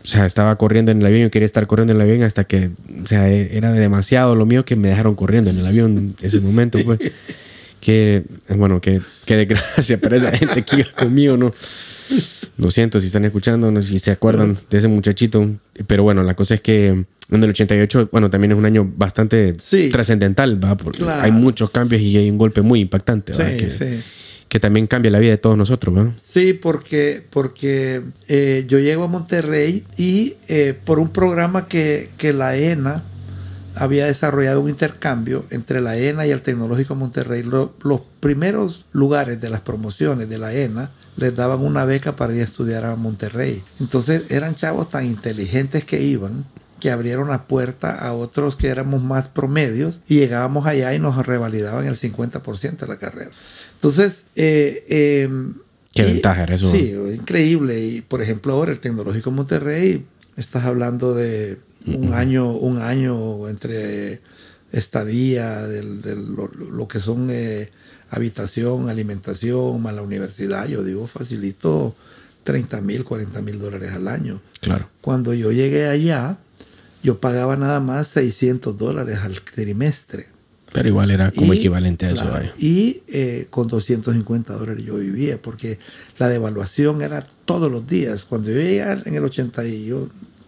o 0.02 0.06
sea, 0.10 0.24
estaba 0.24 0.56
corriendo 0.56 0.92
en 0.92 1.00
el 1.00 1.06
avión, 1.06 1.22
yo 1.22 1.30
quería 1.30 1.44
estar 1.44 1.66
corriendo 1.66 1.92
en 1.92 2.00
el 2.00 2.08
avión 2.08 2.22
hasta 2.22 2.44
que, 2.44 2.70
o 3.02 3.06
sea, 3.06 3.28
era 3.28 3.72
demasiado 3.72 4.34
lo 4.34 4.46
mío 4.46 4.64
que 4.64 4.74
me 4.74 4.88
dejaron 4.88 5.14
corriendo 5.14 5.50
en 5.50 5.58
el 5.58 5.66
avión 5.66 5.98
en 5.98 6.14
ese 6.22 6.40
momento, 6.40 6.78
pues. 6.82 7.00
Que, 7.80 8.24
bueno, 8.48 8.80
que, 8.80 9.00
que 9.24 9.36
desgracia 9.36 9.98
para 10.00 10.16
esa 10.16 10.36
gente 10.36 10.62
que 10.62 10.76
iba 10.80 10.90
conmigo, 10.92 11.36
¿no? 11.36 11.52
Lo 12.56 12.70
siento 12.70 13.00
si 13.00 13.06
están 13.06 13.24
escuchando, 13.24 13.70
no 13.70 13.82
si 13.82 13.98
se 13.98 14.10
acuerdan 14.10 14.58
de 14.68 14.78
ese 14.78 14.88
muchachito. 14.88 15.48
Pero 15.86 16.02
bueno, 16.02 16.22
la 16.22 16.34
cosa 16.34 16.54
es 16.54 16.60
que 16.60 16.88
en 16.88 17.44
el 17.44 17.50
88, 17.50 18.08
bueno, 18.10 18.30
también 18.30 18.52
es 18.52 18.58
un 18.58 18.64
año 18.64 18.90
bastante 18.96 19.52
sí. 19.60 19.90
trascendental, 19.90 20.62
¿va? 20.62 20.76
Porque 20.76 21.02
claro. 21.02 21.22
hay 21.22 21.30
muchos 21.30 21.70
cambios 21.70 22.02
y 22.02 22.16
hay 22.16 22.30
un 22.30 22.38
golpe 22.38 22.62
muy 22.62 22.80
impactante, 22.80 23.32
¿va? 23.32 23.48
Sí, 23.48 23.56
que, 23.56 23.70
sí 23.70 24.02
que 24.48 24.60
también 24.60 24.86
cambia 24.86 25.10
la 25.10 25.18
vida 25.18 25.32
de 25.32 25.38
todos 25.38 25.56
nosotros, 25.56 25.94
¿no? 25.94 26.14
Sí, 26.20 26.54
porque, 26.54 27.22
porque 27.30 28.02
eh, 28.28 28.64
yo 28.66 28.78
llego 28.78 29.04
a 29.04 29.06
Monterrey 29.06 29.84
y 29.96 30.34
eh, 30.48 30.74
por 30.84 30.98
un 30.98 31.10
programa 31.10 31.68
que, 31.68 32.10
que, 32.16 32.32
la 32.32 32.56
ENA 32.56 33.04
había 33.78 34.06
desarrollado 34.06 34.60
un 34.60 34.70
intercambio 34.70 35.44
entre 35.50 35.80
la 35.80 35.96
ENA 35.96 36.26
y 36.26 36.30
el 36.30 36.42
Tecnológico 36.42 36.94
Monterrey, 36.94 37.42
lo, 37.42 37.74
los 37.82 38.00
primeros 38.20 38.86
lugares 38.92 39.40
de 39.40 39.50
las 39.50 39.60
promociones 39.60 40.28
de 40.28 40.38
la 40.38 40.52
ENA 40.52 40.90
les 41.16 41.34
daban 41.34 41.60
una 41.60 41.84
beca 41.84 42.16
para 42.16 42.34
ir 42.34 42.40
a 42.40 42.44
estudiar 42.44 42.84
a 42.84 42.96
Monterrey. 42.96 43.62
Entonces 43.80 44.30
eran 44.30 44.54
chavos 44.54 44.88
tan 44.88 45.06
inteligentes 45.06 45.84
que 45.84 46.00
iban 46.00 46.44
que 46.80 46.90
abrieron 46.90 47.28
la 47.28 47.46
puerta 47.46 47.92
a 47.92 48.12
otros 48.12 48.56
que 48.56 48.68
éramos 48.68 49.02
más 49.02 49.28
promedios 49.28 50.00
y 50.08 50.16
llegábamos 50.16 50.66
allá 50.66 50.94
y 50.94 50.98
nos 50.98 51.26
revalidaban 51.26 51.86
el 51.86 51.96
50% 51.96 52.78
de 52.78 52.86
la 52.86 52.98
carrera. 52.98 53.30
Entonces, 53.74 54.24
eh, 54.36 54.84
eh, 54.88 55.28
qué 55.92 56.02
y, 56.02 56.12
ventaja 56.12 56.44
era 56.44 56.54
eso. 56.54 56.70
Sí, 56.70 56.94
increíble. 57.14 57.80
Y 57.80 58.00
por 58.00 58.22
ejemplo, 58.22 58.52
ahora 58.52 58.72
el 58.72 58.78
Tecnológico 58.78 59.30
Monterrey, 59.30 60.06
estás 60.36 60.64
hablando 60.64 61.14
de 61.14 61.58
un 61.96 62.14
año, 62.14 62.52
un 62.52 62.78
año 62.80 63.48
entre 63.48 64.20
estadía, 64.72 65.66
del, 65.66 66.02
del 66.02 66.34
lo, 66.34 66.48
lo, 66.48 66.88
que 66.88 67.00
son 67.00 67.28
eh, 67.30 67.70
habitación, 68.10 68.88
alimentación, 68.88 69.82
más 69.82 69.94
la 69.94 70.02
universidad. 70.02 70.66
Yo 70.68 70.82
digo, 70.82 71.06
facilito 71.06 71.94
30 72.44 72.80
mil, 72.80 73.04
40 73.04 73.42
mil 73.42 73.58
dólares 73.58 73.92
al 73.92 74.08
año. 74.08 74.40
Claro. 74.60 74.88
Cuando 75.00 75.34
yo 75.34 75.52
llegué 75.52 75.88
allá, 75.88 76.38
yo 77.02 77.20
pagaba 77.20 77.56
nada 77.56 77.80
más 77.80 78.08
600 78.08 78.76
dólares 78.76 79.18
al 79.22 79.40
trimestre. 79.40 80.26
Pero 80.72 80.88
igual 80.88 81.10
era 81.10 81.30
como 81.30 81.54
y, 81.54 81.58
equivalente 81.58 82.06
a 82.06 82.10
eso. 82.10 82.28
Claro, 82.28 82.50
y 82.58 83.02
eh, 83.08 83.46
con 83.48 83.68
250 83.68 84.52
dólares 84.52 84.84
yo 84.84 84.96
vivía, 84.96 85.40
porque 85.40 85.78
la 86.18 86.28
devaluación 86.28 87.00
era 87.00 87.22
todos 87.46 87.72
los 87.72 87.86
días. 87.86 88.26
Cuando 88.26 88.50
yo 88.50 88.56
llegué 88.56 88.82
en 88.82 89.14
el 89.14 89.24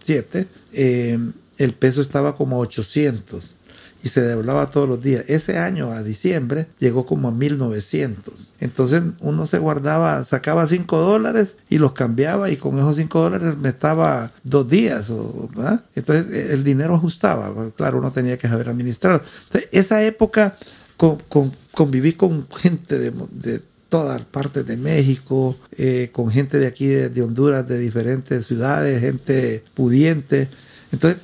87, 0.01 0.47
eh, 0.73 1.19
el 1.57 1.73
peso 1.73 2.01
estaba 2.01 2.35
como 2.35 2.57
a 2.57 2.59
800 2.59 3.55
y 4.03 4.09
se 4.09 4.21
devaluaba 4.21 4.69
todos 4.69 4.89
los 4.89 5.01
días. 5.01 5.25
Ese 5.27 5.57
año, 5.57 5.91
a 5.91 6.01
diciembre, 6.01 6.67
llegó 6.79 7.05
como 7.05 7.27
a 7.27 7.31
1900. 7.31 8.53
Entonces 8.59 9.03
uno 9.19 9.45
se 9.45 9.59
guardaba, 9.59 10.23
sacaba 10.23 10.65
5 10.65 10.97
dólares 10.97 11.57
y 11.69 11.77
los 11.77 11.91
cambiaba 11.91 12.49
y 12.49 12.57
con 12.57 12.77
esos 12.79 12.95
5 12.95 13.21
dólares 13.21 13.57
me 13.57 13.69
estaba 13.69 14.31
dos 14.43 14.67
días. 14.67 15.09
O. 15.11 15.49
Entonces 15.95 16.49
el 16.49 16.63
dinero 16.63 16.95
ajustaba. 16.95 17.53
Claro, 17.75 17.99
uno 17.99 18.11
tenía 18.11 18.37
que 18.37 18.47
saber 18.47 18.69
administrar. 18.69 19.21
Entonces, 19.45 19.69
esa 19.71 20.03
época 20.03 20.57
con, 20.97 21.17
con, 21.29 21.51
conviví 21.71 22.13
con 22.13 22.47
gente 22.49 22.97
de 22.97 23.61
todas 23.91 24.19
partes 24.25 24.65
de 24.65 24.77
México, 24.77 25.55
eh, 25.77 26.09
con 26.11 26.31
gente 26.31 26.57
de 26.57 26.65
aquí, 26.65 26.87
de, 26.87 27.09
de 27.09 27.21
Honduras, 27.21 27.67
de 27.67 27.77
diferentes 27.77 28.47
ciudades, 28.47 28.99
gente 29.01 29.63
pudiente. 29.75 30.49
Entonces 30.91 31.19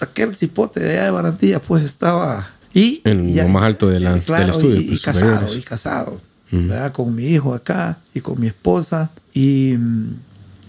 aquel 0.00 0.34
cipote 0.36 0.80
de 0.80 0.90
allá 0.92 1.04
de 1.06 1.10
Barandilla 1.10 1.60
pues 1.60 1.84
estaba 1.84 2.50
Y, 2.72 3.00
En 3.04 3.34
lo 3.36 3.48
más 3.48 3.64
alto 3.64 3.88
de 3.88 3.98
la- 3.98 4.16
eh, 4.16 4.22
claro, 4.24 4.44
del 4.46 4.50
estudio, 4.52 4.80
Y, 4.80 4.84
y 4.84 4.88
pues, 4.90 5.02
casado, 5.02 5.30
superiores. 5.32 5.56
y 5.56 5.62
casado. 5.62 6.20
¿verdad? 6.52 6.92
Con 6.92 7.14
mi 7.14 7.24
hijo 7.26 7.52
acá 7.54 7.98
y 8.14 8.20
con 8.20 8.38
mi 8.40 8.46
esposa. 8.48 9.10
Y 9.34 9.74
mm, 9.78 10.14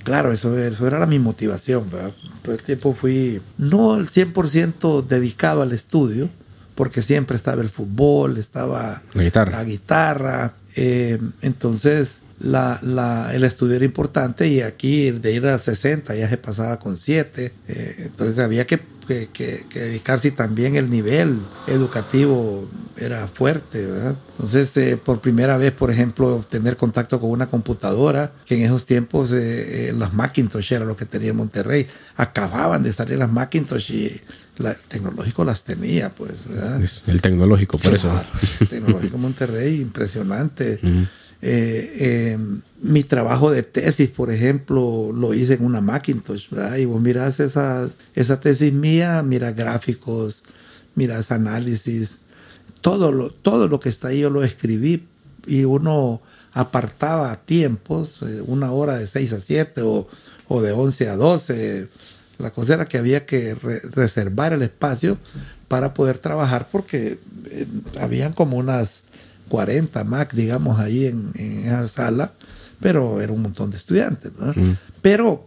claro, 0.03 0.31
eso, 0.31 0.57
eso 0.57 0.87
era 0.87 1.05
mi 1.05 1.19
motivación. 1.19 1.89
¿verdad? 1.91 2.11
Todo 2.41 2.55
el 2.55 2.63
tiempo 2.63 2.93
fui, 2.93 3.41
no 3.57 3.97
el 3.97 4.07
100% 4.09 5.05
dedicado 5.05 5.61
al 5.61 5.71
estudio, 5.73 6.29
porque 6.75 7.01
siempre 7.03 7.35
estaba 7.35 7.61
el 7.61 7.69
fútbol, 7.69 8.37
estaba 8.37 9.01
La 9.13 9.23
guitarra. 9.23 9.51
la 9.51 9.63
guitarra. 9.63 10.53
Eh, 10.75 11.19
entonces, 11.41 12.21
la, 12.43 12.79
la- 12.81 13.33
el 13.33 13.43
estudio 13.43 13.75
era 13.75 13.85
importante 13.85 14.47
y 14.47 14.61
aquí 14.61 15.11
de 15.11 15.33
ir 15.33 15.45
a 15.47 15.57
60 15.59 16.15
ya 16.15 16.27
se 16.27 16.37
pasaba 16.37 16.79
con 16.79 16.97
7. 16.97 17.51
entonces 17.67 18.39
había 18.39 18.65
que, 18.65 18.79
que- 19.07 19.29
que- 19.31 19.65
que 19.69 19.79
dedicarse 19.79 20.29
y 20.29 20.31
también 20.31 20.75
el 20.75 20.89
nivel 20.89 21.39
educativo 21.67 22.67
era 22.97 23.27
fuerte. 23.27 23.85
¿verdad? 23.85 24.15
Entonces, 24.33 24.75
eh, 24.77 24.97
por 24.97 25.21
primera 25.21 25.57
vez, 25.57 25.71
por 25.71 25.91
ejemplo, 25.91 26.41
tener 26.49 26.77
contacto 26.77 27.19
con 27.19 27.29
una 27.31 27.47
computadora, 27.47 28.31
que 28.45 28.55
en 28.55 28.61
esos 28.61 28.85
tiempos 28.85 29.31
eh, 29.33 29.89
eh, 29.89 29.93
las 29.93 30.13
Macintosh 30.13 30.73
era 30.73 30.85
lo 30.85 30.95
que 30.95 31.05
tenía 31.05 31.31
en 31.31 31.35
Monterrey. 31.37 31.87
Acababan 32.15 32.83
de 32.83 32.93
salir 32.93 33.17
las 33.17 33.31
Macintosh 33.31 33.91
y 33.91 34.21
la- 34.57 34.71
el 34.71 34.77
tecnológico 34.87 35.43
las 35.43 35.63
tenía, 35.63 36.09
pues. 36.09 36.47
¿verdad? 36.47 36.81
El 37.07 37.21
tecnológico, 37.21 37.77
por 37.77 37.93
eso. 37.95 38.09
Claro, 38.09 38.27
sí, 38.39 38.65
Tecnológico 38.65 39.17
Monterrey, 39.17 39.81
impresionante. 39.81 40.79
Ujú. 40.83 41.07
Eh, 41.41 41.93
eh, 41.99 42.37
mi 42.83 43.03
trabajo 43.03 43.51
de 43.51 43.63
tesis, 43.63 44.09
por 44.09 44.31
ejemplo, 44.31 45.11
lo 45.13 45.33
hice 45.33 45.53
en 45.55 45.65
una 45.65 45.81
Macintosh. 45.81 46.47
Y 46.79 46.85
vos 46.85 47.01
mirás 47.01 47.39
esa, 47.39 47.89
esa 48.15 48.39
tesis 48.39 48.73
mía, 48.73 49.23
miras 49.23 49.55
gráficos, 49.55 50.43
miras 50.95 51.31
análisis, 51.31 52.19
todo 52.81 53.11
lo, 53.11 53.29
todo 53.29 53.67
lo 53.67 53.79
que 53.79 53.89
está 53.89 54.09
ahí 54.09 54.19
yo 54.21 54.29
lo 54.29 54.43
escribí 54.43 55.03
y 55.47 55.63
uno 55.63 56.21
apartaba 56.53 57.35
tiempos, 57.37 58.21
eh, 58.23 58.41
una 58.45 58.71
hora 58.71 58.97
de 58.97 59.07
6 59.07 59.33
a 59.33 59.39
7 59.39 59.81
o, 59.83 60.07
o 60.47 60.61
de 60.61 60.71
11 60.71 61.09
a 61.09 61.15
12. 61.15 61.87
La 62.39 62.51
cosa 62.51 62.73
era 62.73 62.87
que 62.87 62.97
había 62.97 63.25
que 63.25 63.53
re- 63.55 63.81
reservar 63.91 64.53
el 64.53 64.63
espacio 64.63 65.17
para 65.67 65.93
poder 65.93 66.19
trabajar 66.19 66.67
porque 66.71 67.19
eh, 67.51 67.67
habían 67.99 68.33
como 68.33 68.57
unas 68.57 69.03
40 69.51 70.05
Mac, 70.05 70.33
digamos, 70.33 70.79
ahí 70.79 71.07
en, 71.07 71.29
en 71.35 71.65
esa 71.65 71.85
sala, 71.89 72.31
pero 72.79 73.19
era 73.19 73.33
un 73.33 73.41
montón 73.41 73.69
de 73.69 73.75
estudiantes. 73.75 74.31
¿no? 74.39 74.53
Mm. 74.55 74.77
Pero, 75.01 75.45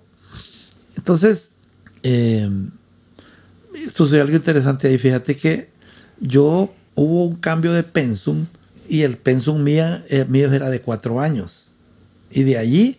entonces, 0.94 1.52
eh, 2.02 2.46
sucedió 3.94 4.22
algo 4.22 4.36
interesante 4.36 4.88
ahí. 4.88 4.98
Fíjate 4.98 5.38
que 5.38 5.70
yo 6.20 6.70
hubo 6.94 7.24
un 7.24 7.36
cambio 7.36 7.72
de 7.72 7.82
pensum 7.82 8.44
y 8.90 9.02
el 9.02 9.16
pensum 9.16 9.62
mía, 9.62 10.04
eh, 10.10 10.26
mío 10.28 10.52
era 10.52 10.68
de 10.68 10.82
cuatro 10.82 11.18
años. 11.22 11.70
Y 12.30 12.42
de 12.42 12.58
allí, 12.58 12.98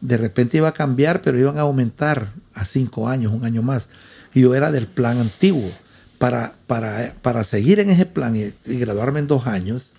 de 0.00 0.16
repente 0.16 0.56
iba 0.56 0.68
a 0.68 0.74
cambiar, 0.74 1.22
pero 1.22 1.38
iban 1.38 1.58
a 1.58 1.62
aumentar 1.62 2.32
a 2.54 2.64
cinco 2.64 3.08
años, 3.08 3.32
un 3.32 3.44
año 3.44 3.62
más. 3.62 3.88
Y 4.34 4.40
yo 4.40 4.56
era 4.56 4.72
del 4.72 4.88
plan 4.88 5.18
antiguo. 5.18 5.70
Para, 6.18 6.54
para, 6.66 7.14
para 7.22 7.44
seguir 7.44 7.80
en 7.80 7.88
ese 7.88 8.04
plan 8.04 8.36
y, 8.36 8.52
y 8.70 8.76
graduarme 8.78 9.20
en 9.20 9.26
dos 9.26 9.46
años, 9.46 9.94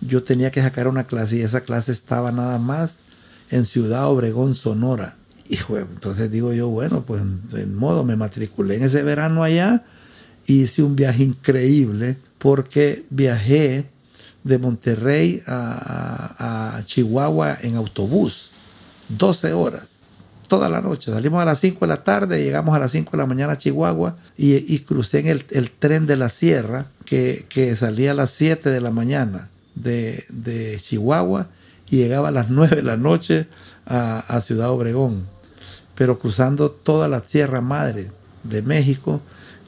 yo 0.00 0.22
tenía 0.22 0.50
que 0.50 0.62
sacar 0.62 0.88
una 0.88 1.04
clase 1.04 1.36
y 1.36 1.42
esa 1.42 1.60
clase 1.62 1.92
estaba 1.92 2.32
nada 2.32 2.58
más 2.58 3.00
en 3.50 3.64
Ciudad 3.64 4.06
Obregón, 4.08 4.54
Sonora. 4.54 5.16
Y 5.48 5.56
jue- 5.56 5.80
entonces 5.90 6.30
digo 6.30 6.52
yo, 6.52 6.68
bueno, 6.68 7.02
pues 7.02 7.22
en, 7.22 7.74
modo 7.74 8.04
me 8.04 8.16
matriculé 8.16 8.76
en 8.76 8.84
ese 8.84 9.02
verano 9.02 9.42
allá 9.42 9.84
hice 10.46 10.82
un 10.82 10.96
viaje 10.96 11.22
increíble 11.24 12.16
porque 12.38 13.04
viajé 13.10 13.84
de 14.42 14.58
Monterrey 14.58 15.42
a 15.46 16.80
Chihuahua 16.86 17.58
en 17.62 17.76
autobús, 17.76 18.52
12 19.10 19.52
horas, 19.52 20.06
toda 20.48 20.68
la 20.68 20.80
noche. 20.80 21.12
Salimos 21.12 21.42
a 21.42 21.44
las 21.44 21.60
5 21.60 21.80
de 21.80 21.86
la 21.88 22.02
tarde, 22.02 22.42
llegamos 22.42 22.74
a 22.74 22.78
las 22.78 22.90
5 22.92 23.10
de 23.12 23.18
la 23.18 23.26
mañana 23.26 23.52
a 23.52 23.58
Chihuahua 23.58 24.16
y, 24.38 24.54
y 24.74 24.78
crucé 24.80 25.20
en 25.20 25.28
el, 25.28 25.44
el 25.50 25.70
tren 25.70 26.06
de 26.06 26.16
la 26.16 26.28
sierra 26.30 26.86
que, 27.04 27.46
que 27.48 27.76
salía 27.76 28.12
a 28.12 28.14
las 28.14 28.30
7 28.30 28.70
de 28.70 28.80
la 28.80 28.90
mañana 28.90 29.49
de, 29.74 30.24
de 30.28 30.78
Chihuahua 30.80 31.48
y 31.90 31.96
llegaba 31.96 32.28
a 32.28 32.32
las 32.32 32.50
9 32.50 32.76
de 32.76 32.82
la 32.82 32.96
noche 32.96 33.46
a, 33.86 34.20
a 34.20 34.40
Ciudad 34.40 34.70
Obregón, 34.70 35.26
pero 35.94 36.18
cruzando 36.18 36.70
toda 36.70 37.08
la 37.08 37.20
Sierra 37.20 37.60
Madre 37.60 38.10
de 38.44 38.62
México 38.62 39.20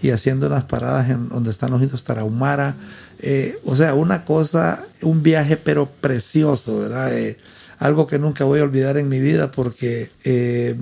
y 0.03 0.11
haciendo 0.11 0.49
unas 0.49 0.65
paradas 0.65 1.09
en 1.11 1.29
donde 1.29 1.51
están 1.51 1.71
los 1.71 1.81
indios 1.81 2.03
Tarahumara. 2.03 2.75
Eh, 3.21 3.59
o 3.65 3.77
sea, 3.77 3.95
una 3.95 4.25
cosa, 4.25 4.85
un 5.03 5.23
viaje 5.23 5.57
pero 5.57 5.89
precioso, 5.89 6.81
¿verdad? 6.81 7.17
Eh, 7.17 7.39
algo 7.79 8.07
que 8.09 8.19
nunca 8.19 8.45
voy 8.45 8.61
a 8.61 8.65
olvidar 8.65 8.97
en 8.97 9.09
mi 9.09 9.21
vida 9.21 9.53
porque 9.53 10.11
eh, 10.25 10.77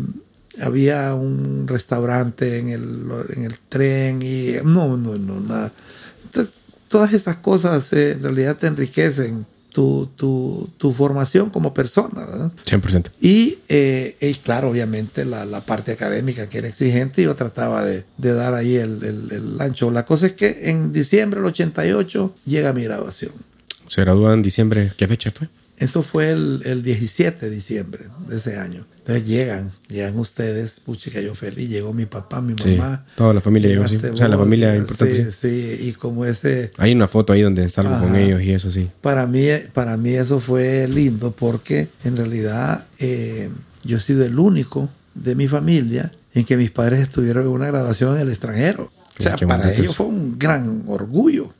había 0.61 1.15
un 1.15 1.69
restaurante 1.69 2.59
en 2.59 2.71
el, 2.71 3.07
en 3.37 3.45
el 3.45 3.59
tren 3.69 4.23
y 4.23 4.55
no, 4.65 4.97
no, 4.97 5.17
no, 5.17 5.41
nada. 5.41 5.73
Todas 6.91 7.13
esas 7.13 7.37
cosas 7.37 7.93
eh, 7.93 8.13
en 8.13 8.23
realidad 8.23 8.57
te 8.59 8.67
enriquecen 8.67 9.47
tu, 9.73 10.11
tu, 10.17 10.69
tu 10.77 10.93
formación 10.93 11.49
como 11.51 11.73
persona, 11.73 12.27
¿verdad? 12.27 12.51
100%. 12.67 13.07
Y, 13.21 13.59
eh, 13.69 14.17
y 14.21 14.35
claro, 14.35 14.71
obviamente 14.71 15.25
la, 15.25 15.45
la 15.45 15.61
parte 15.61 15.93
académica 15.93 16.49
que 16.49 16.59
era 16.59 16.67
exigente, 16.69 17.23
yo 17.23 17.35
trataba 17.37 17.85
de, 17.85 18.05
de 18.19 18.35
dar 18.35 18.55
ahí 18.55 18.75
el, 18.75 19.03
el, 19.05 19.29
el 19.31 19.61
ancho. 19.61 19.91
La 19.93 20.05
cosa 20.05 20.27
es 20.27 20.33
que 20.33 20.69
en 20.69 20.93
diciembre 20.93 21.41
del 21.41 21.47
88 21.47 22.35
llega 22.45 22.73
mi 22.73 22.83
graduación. 22.83 23.33
Se 23.87 24.01
gradúa 24.03 24.35
en 24.35 24.43
diciembre. 24.43 24.93
¿Qué 24.97 25.07
fecha 25.07 25.31
fue? 25.31 25.49
Eso 25.81 26.03
fue 26.03 26.31
el, 26.31 26.63
el 26.65 26.83
17 26.83 27.47
de 27.47 27.51
diciembre 27.55 28.05
de 28.29 28.37
ese 28.37 28.59
año. 28.59 28.87
Entonces 28.99 29.27
llegan, 29.27 29.73
llegan 29.89 30.17
ustedes, 30.19 30.79
puchica, 30.79 31.21
yo 31.21 31.35
feliz, 31.35 31.69
llegó 31.69 31.93
mi 31.93 32.07
papá, 32.07 32.41
mi 32.41 32.55
Sí, 32.63 32.77
mamá. 32.77 33.05
toda 33.17 33.35
la 33.35 33.41
familia 33.41 33.71
llegó, 33.71 33.89
sí. 33.89 33.97
O 33.97 34.17
sea, 34.17 34.29
la 34.29 34.37
familia 34.39 34.73
sí, 34.73 34.79
importante, 34.79 35.33
Sí, 35.33 35.33
sí, 35.33 35.89
y 35.89 35.93
como 35.95 36.25
ese, 36.27 36.71
Hay 36.77 36.93
una 36.93 37.09
foto 37.09 37.33
ahí 37.33 37.41
donde 37.43 37.69
salgo 37.69 37.99
con 37.99 38.15
ellos 38.15 38.43
y 38.43 38.53
eso 38.53 38.71
sí. 38.71 38.89
para 39.01 39.27
mí, 39.27 39.47
para 39.73 39.97
mí 39.97 40.11
eso 40.11 40.39
fue 40.39 40.87
lindo 40.87 41.33
porque 41.33 41.89
en 42.05 42.17
realidad 42.17 42.87
eh, 42.99 43.49
yo 43.83 43.97
he 43.97 44.01
sido 44.01 44.25
el 44.25 44.39
único 44.39 44.89
de 45.15 45.35
mi 45.35 45.49
familia 45.49 46.13
en 46.35 46.45
que 46.45 46.57
mis 46.57 46.71
padres 46.71 47.01
estuvieron 47.01 47.45
en 47.45 47.49
una 47.49 47.67
graduación 47.67 48.15
en 48.17 48.21
el 48.21 48.29
extranjero. 48.29 48.93
O 49.19 49.23
sea, 49.23 49.37
para 49.37 49.73
ellos 49.75 49.97
fue 49.97 50.07
un 50.07 50.39
gran 50.39 50.85
orgullo. 50.87 51.53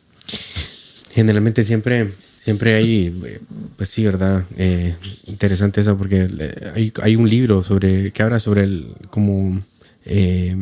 Generalmente 1.11 1.65
siempre, 1.65 2.13
siempre 2.43 2.75
hay, 2.75 3.15
eh, 3.27 3.41
pues 3.77 3.91
sí, 3.91 4.05
¿verdad? 4.05 4.45
Eh, 4.57 4.95
interesante 5.27 5.81
eso 5.83 5.97
porque 5.99 6.27
eh, 6.39 6.73
hay, 6.75 6.93
hay 7.03 7.17
un 7.17 7.29
libro 7.29 7.63
sobre 7.63 8.13
que 8.13 8.23
habla 8.23 8.41
sobre 8.41 8.65
el, 8.65 8.89
como, 9.11 9.61
eh, 10.07 10.57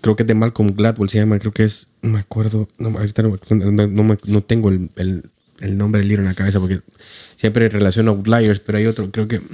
creo 0.00 0.16
que 0.16 0.22
es 0.22 0.26
de 0.26 0.34
Malcolm 0.34 0.74
Gladwell, 0.76 1.08
se 1.08 1.18
llama, 1.18 1.38
creo 1.38 1.52
que 1.52 1.64
es, 1.64 1.86
no 2.02 2.10
me 2.10 2.18
acuerdo, 2.20 2.68
no, 2.78 2.90
ahorita 2.90 3.22
no, 3.22 3.38
no, 3.50 3.86
no 3.86 4.16
no 4.26 4.42
tengo 4.42 4.68
el, 4.68 4.90
el- 4.96 5.24
el 5.60 5.78
nombre 5.78 6.00
del 6.00 6.08
libro 6.08 6.22
en 6.22 6.28
la 6.28 6.34
cabeza 6.34 6.58
porque 6.58 6.80
siempre 7.36 7.68
relaciono 7.68 8.10
Outliers, 8.10 8.58
pero 8.60 8.76
hay 8.78 8.86
otro, 8.86 9.10
creo 9.10 9.28
que 9.28 9.36
en 9.36 9.48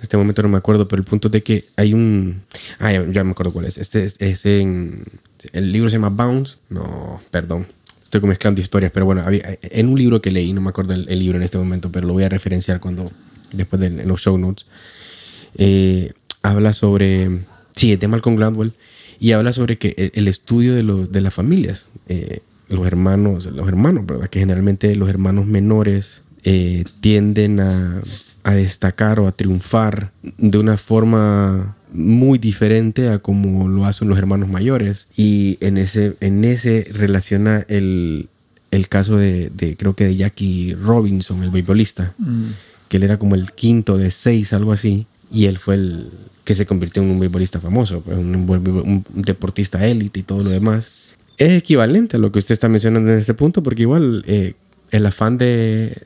este 0.00 0.16
momento 0.16 0.42
no 0.42 0.48
me 0.48 0.56
acuerdo, 0.56 0.88
pero 0.88 1.00
el 1.00 1.06
punto 1.06 1.28
es 1.28 1.32
de 1.32 1.42
que 1.42 1.66
hay 1.76 1.92
un, 1.94 2.40
ah, 2.78 2.90
ya, 2.90 3.06
ya 3.12 3.22
me 3.22 3.32
acuerdo 3.32 3.52
cuál 3.52 3.66
es, 3.66 3.76
este 3.78 4.04
es, 4.04 4.16
es 4.20 4.46
en, 4.46 5.04
el 5.52 5.70
libro 5.70 5.90
se 5.90 5.96
llama 5.96 6.08
Bounce, 6.08 6.56
no, 6.70 7.20
perdón, 7.30 7.66
estoy 8.12 8.28
mezclando 8.28 8.60
historias, 8.60 8.92
pero 8.92 9.06
bueno, 9.06 9.24
en 9.26 9.88
un 9.88 9.98
libro 9.98 10.20
que 10.20 10.30
leí, 10.30 10.52
no 10.52 10.60
me 10.60 10.68
acuerdo 10.68 10.92
el, 10.92 11.18
libro 11.18 11.38
en 11.38 11.44
este 11.44 11.56
momento, 11.56 11.90
pero 11.90 12.06
lo 12.06 12.12
voy 12.12 12.24
a 12.24 12.28
referenciar 12.28 12.78
cuando, 12.78 13.10
después 13.52 13.80
de 13.80 14.04
los 14.04 14.20
show 14.20 14.36
notes, 14.36 14.66
eh, 15.56 16.12
habla 16.42 16.74
sobre, 16.74 17.40
sí, 17.74 17.92
es 17.92 18.00
de 18.00 18.08
Malcolm 18.08 18.36
Gladwell, 18.36 18.74
y 19.18 19.32
habla 19.32 19.54
sobre 19.54 19.78
que 19.78 19.94
el, 19.96 20.12
el 20.14 20.28
estudio 20.28 20.74
de, 20.74 20.82
los 20.82 21.10
de 21.10 21.22
las 21.22 21.32
familias, 21.32 21.86
eh, 22.06 22.40
los 22.68 22.86
hermanos, 22.86 23.46
los 23.46 23.66
hermanos, 23.66 24.04
¿verdad? 24.04 24.28
Que 24.28 24.40
generalmente 24.40 24.94
los 24.94 25.08
hermanos 25.08 25.46
menores 25.46 26.20
eh, 26.44 26.84
tienden 27.00 27.60
a, 27.60 28.02
a 28.42 28.52
destacar 28.52 29.20
o 29.20 29.26
a 29.26 29.32
triunfar 29.32 30.12
de 30.22 30.58
una 30.58 30.76
forma 30.76 31.76
muy 31.92 32.38
diferente 32.38 33.08
a 33.08 33.18
como 33.18 33.68
lo 33.68 33.84
hacen 33.84 34.08
los 34.08 34.18
hermanos 34.18 34.48
mayores. 34.48 35.08
Y 35.16 35.58
en 35.60 35.78
ese, 35.78 36.16
en 36.20 36.44
ese 36.44 36.88
relaciona 36.92 37.64
el, 37.68 38.28
el 38.70 38.88
caso 38.88 39.16
de, 39.16 39.50
de, 39.50 39.76
creo 39.76 39.94
que 39.94 40.04
de 40.04 40.16
Jackie 40.16 40.74
Robinson, 40.74 41.42
el 41.42 41.50
beisbolista 41.50 42.14
que 42.88 42.98
él 42.98 43.04
era 43.04 43.18
como 43.18 43.36
el 43.36 43.52
quinto 43.52 43.96
de 43.96 44.10
seis, 44.10 44.52
algo 44.52 44.70
así, 44.70 45.06
y 45.32 45.46
él 45.46 45.56
fue 45.56 45.76
el 45.76 46.10
que 46.44 46.54
se 46.54 46.66
convirtió 46.66 47.02
en 47.02 47.10
un 47.10 47.20
beisbolista 47.20 47.58
famoso, 47.58 48.02
pues, 48.02 48.18
un, 48.18 48.34
un 48.34 49.22
deportista 49.22 49.86
élite 49.86 50.20
y 50.20 50.22
todo 50.24 50.42
lo 50.42 50.50
demás. 50.50 50.90
Es 51.38 51.52
equivalente 51.52 52.18
a 52.18 52.20
lo 52.20 52.30
que 52.30 52.38
usted 52.38 52.52
está 52.52 52.68
mencionando 52.68 53.10
en 53.10 53.18
este 53.18 53.32
punto, 53.32 53.62
porque 53.62 53.82
igual 53.82 54.24
eh, 54.26 54.52
el 54.90 55.06
afán 55.06 55.38
de, 55.38 55.96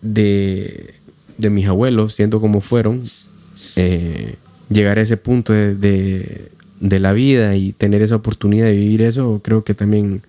de, 0.00 0.94
de 1.38 1.50
mis 1.50 1.66
abuelos, 1.66 2.14
siendo 2.14 2.40
como 2.40 2.60
fueron, 2.60 3.04
eh, 3.76 4.34
llegar 4.72 4.98
a 4.98 5.02
ese 5.02 5.16
punto 5.16 5.52
de, 5.52 5.74
de, 5.74 6.48
de 6.80 7.00
la 7.00 7.12
vida 7.12 7.56
y 7.56 7.72
tener 7.72 8.02
esa 8.02 8.16
oportunidad 8.16 8.66
de 8.66 8.72
vivir 8.76 9.02
eso, 9.02 9.40
creo 9.42 9.64
que 9.64 9.74
también 9.74 10.22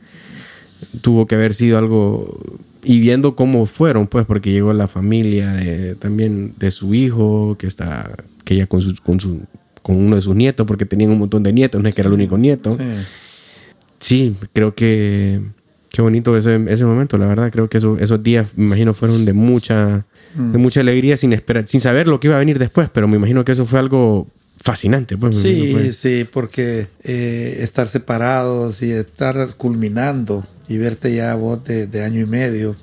tuvo 1.02 1.28
que 1.28 1.36
haber 1.36 1.54
sido 1.54 1.78
algo 1.78 2.40
y 2.84 3.00
viendo 3.00 3.36
cómo 3.36 3.66
fueron, 3.66 4.08
pues, 4.08 4.26
porque 4.26 4.52
llegó 4.52 4.74
la 4.74 4.88
familia 4.88 5.54
de, 5.54 5.96
también 5.96 6.54
de 6.60 6.70
su 6.72 6.94
hijo, 6.94 7.56
que 7.58 7.68
está, 7.68 8.12
que 8.44 8.56
ella 8.56 8.68
con 8.68 8.82
su, 8.82 8.96
con 9.02 9.20
su, 9.22 9.42
con 9.82 9.96
uno 9.96 10.18
de 10.18 10.22
sus 10.22 10.36
nietos, 10.36 10.68
porque 10.68 10.86
tenían 10.86 11.12
un 11.12 11.20
montón 11.20 11.44
de 11.44 11.54
nietos, 11.54 11.82
no 11.82 11.88
es 11.88 11.96
que 11.96 12.02
era 12.02 12.10
el 12.10 12.14
único 12.14 12.38
nieto. 12.38 12.78
Sí. 12.78 12.84
Sí, 14.00 14.36
creo 14.52 14.76
que 14.76 15.40
qué 15.90 16.02
bonito 16.02 16.36
ese, 16.36 16.56
ese 16.68 16.84
momento, 16.86 17.18
la 17.18 17.28
verdad, 17.28 17.52
creo 17.52 17.70
que 17.70 17.78
eso- 17.78 17.98
esos 18.00 18.22
días, 18.22 18.48
me 18.58 18.66
imagino, 18.66 18.94
fueron 18.94 19.24
de 19.24 19.32
mucha, 19.32 20.06
de 20.36 20.58
mucha 20.58 20.80
alegría 20.80 21.16
sin 21.18 21.34
esperar, 21.34 21.68
sin 21.68 21.82
saber 21.82 22.08
lo 22.08 22.20
que 22.20 22.28
iba 22.28 22.36
a 22.36 22.40
venir 22.40 22.60
después, 22.60 22.90
pero 22.94 23.08
me 23.08 23.18
imagino 23.18 23.46
que 23.46 23.52
eso 23.52 23.66
fue 23.66 23.80
algo 23.80 24.28
fascinante, 24.58 25.18
pues. 25.18 25.36
Sí, 25.36 25.70
fue- 25.72 25.94
sí, 25.94 26.26
porque 26.32 26.88
eh, 27.04 27.58
estar 27.60 27.88
separados 27.88 28.82
y 28.82 28.92
estar 28.92 29.56
culminando 29.58 30.46
y 30.68 30.78
verte 30.78 31.14
ya 31.14 31.36
vos 31.36 31.64
de, 31.64 31.88
de 31.88 32.04
año 32.04 32.22
y 32.22 32.26
medio. 32.26 32.76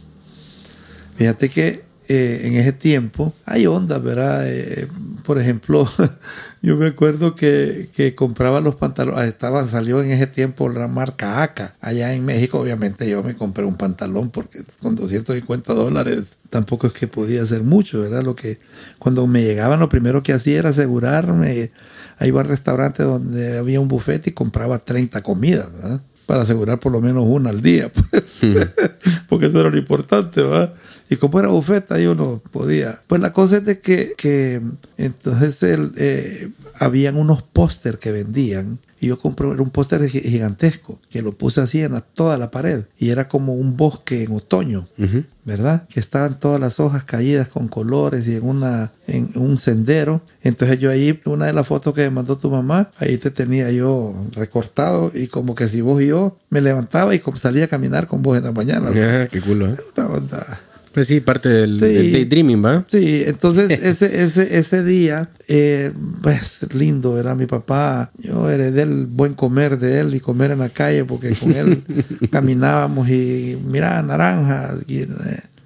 Fíjate 1.16 1.48
que 1.48 1.82
eh, 2.12 2.48
en 2.48 2.56
ese 2.56 2.72
tiempo 2.72 3.32
hay 3.46 3.68
ondas, 3.68 4.02
¿verdad? 4.02 4.42
Eh, 4.44 4.88
por 5.24 5.38
ejemplo, 5.38 5.88
yo 6.61 6.76
me 6.76 6.88
acuerdo 6.88 7.36
que, 7.36 7.88
que 7.94 8.16
compraba 8.16 8.61
los 8.61 8.74
pantalones, 8.74 9.28
estaban, 9.28 9.68
salió 9.68 10.02
en 10.02 10.11
ese 10.11 10.26
tiempo 10.26 10.68
la 10.68 10.88
marca 10.88 11.40
ACA, 11.40 11.76
allá 11.80 12.12
en 12.12 12.24
México, 12.24 12.58
obviamente 12.58 13.08
yo 13.08 13.22
me 13.22 13.36
compré 13.36 13.64
un 13.64 13.76
pantalón 13.76 14.30
porque 14.30 14.58
con 14.82 14.96
250 14.96 15.72
dólares 15.72 16.36
tampoco 16.48 16.88
es 16.88 16.94
que 16.94 17.06
podía 17.06 17.44
hacer 17.44 17.62
mucho, 17.62 18.00
¿verdad? 18.00 18.24
Lo 18.24 18.34
que 18.34 18.58
cuando 18.98 19.28
me 19.28 19.44
llegaban 19.44 19.78
lo 19.78 19.88
primero 19.88 20.24
que 20.24 20.32
hacía 20.32 20.58
era 20.58 20.70
asegurarme, 20.70 21.70
ahí 22.18 22.28
iba 22.30 22.40
al 22.40 22.48
restaurante 22.48 23.04
donde 23.04 23.56
había 23.56 23.78
un 23.78 23.86
buffet 23.86 24.26
y 24.26 24.32
compraba 24.32 24.80
30 24.80 25.22
comidas, 25.22 25.72
¿verdad? 25.72 26.00
Para 26.26 26.42
asegurar 26.42 26.80
por 26.80 26.90
lo 26.90 27.00
menos 27.00 27.22
una 27.24 27.50
al 27.50 27.62
día, 27.62 27.88
pues. 27.92 28.24
porque 29.28 29.46
eso 29.46 29.61
era 29.61 29.70
lo 29.70 29.78
importante, 29.78 30.42
¿verdad? 30.42 30.74
Y 31.11 31.16
como 31.16 31.40
era 31.40 31.48
bufeta, 31.48 31.98
yo 31.98 32.14
no 32.14 32.40
podía. 32.52 33.02
Pues 33.08 33.20
la 33.20 33.32
cosa 33.32 33.56
es 33.58 33.64
de 33.64 33.80
que, 33.80 34.14
que 34.16 34.62
entonces 34.96 35.62
el, 35.64 35.92
eh, 35.96 36.50
habían 36.78 37.16
unos 37.16 37.42
póster 37.42 37.98
que 37.98 38.12
vendían 38.12 38.78
y 39.00 39.08
yo 39.08 39.18
compré 39.18 39.46
un 39.48 39.70
póster 39.70 40.06
gi- 40.08 40.20
gigantesco 40.20 41.00
que 41.11 41.22
lo 41.22 41.32
puse 41.32 41.61
así 41.62 41.80
en 41.80 41.92
la- 41.94 42.02
toda 42.02 42.38
la 42.38 42.50
pared 42.50 42.84
y 42.98 43.08
era 43.11 43.28
como 43.28 43.54
un 43.54 43.76
bosque 43.76 44.22
en 44.22 44.32
otoño. 44.32 44.86
Ujú. 44.98 45.24
¿verdad? 45.42 45.88
Que 45.88 45.98
estaban 45.98 46.38
todas 46.38 46.61
las 46.61 46.78
hojas 46.78 47.02
caídas 47.02 47.48
con 47.48 47.66
colores 47.66 48.28
y 48.28 48.36
en 48.36 48.44
una 48.46 48.92
en 49.08 49.30
un 49.34 49.58
sendero. 49.58 50.20
Entonces 50.42 50.78
yo 50.78 50.90
ahí 50.92 51.18
una 51.26 51.46
de 51.46 51.52
las 51.54 51.66
fotos 51.66 51.92
que 51.92 52.02
me 52.02 52.11
mandó 52.11 52.36
tu 52.38 52.50
mamá, 52.50 52.92
ahí 52.98 53.16
te 53.16 53.32
tenía 53.32 53.68
yo 53.72 54.14
recortado 54.32 55.11
y 55.12 55.26
como 55.26 55.56
que 55.56 55.66
si 55.68 55.80
vos 55.80 56.00
y 56.02 56.06
yo 56.08 56.38
me 56.50 56.61
levantaba 56.61 57.16
y 57.16 57.22
salía 57.34 57.64
a 57.64 57.68
caminar 57.68 58.06
con 58.06 58.22
vos 58.22 58.38
en 58.38 58.44
la 58.44 58.52
mañana. 58.52 58.90
Ah, 58.94 59.26
qué 59.28 59.40
culo, 59.40 59.70
¿eh? 59.72 59.76
Una 59.96 60.06
onda. 60.06 60.61
Pues 60.93 61.07
sí, 61.07 61.20
parte 61.20 61.49
del, 61.49 61.78
Sí. 61.78 61.86
del 61.86 62.12
daydreaming, 62.12 62.64
¿va? 62.64 62.84
Sí, 62.88 63.22
entonces 63.26 63.70
ese, 63.82 64.22
ese, 64.24 64.59
ese 64.59 64.82
día, 64.84 65.28
eh, 65.47 65.93
pues 66.22 66.66
lindo, 66.74 67.18
era 67.18 67.34
mi 67.34 67.47
papá. 67.47 68.11
Yo 68.18 68.51
heredé 68.51 68.82
el 68.82 69.07
buen 69.07 69.34
comer 69.34 69.78
de 69.78 70.01
él 70.01 70.14
y 70.14 70.20
comer 70.20 70.51
en 70.51 70.59
la 70.59 70.68
calle 70.68 71.05
porque 71.05 71.34
con 71.34 71.53
él 71.53 71.82
caminábamos 72.30 73.09
y 73.09 73.59
mira, 73.64 74.03
naranjas, 74.03 74.78
y, 74.88 75.03
eh, 75.03 75.07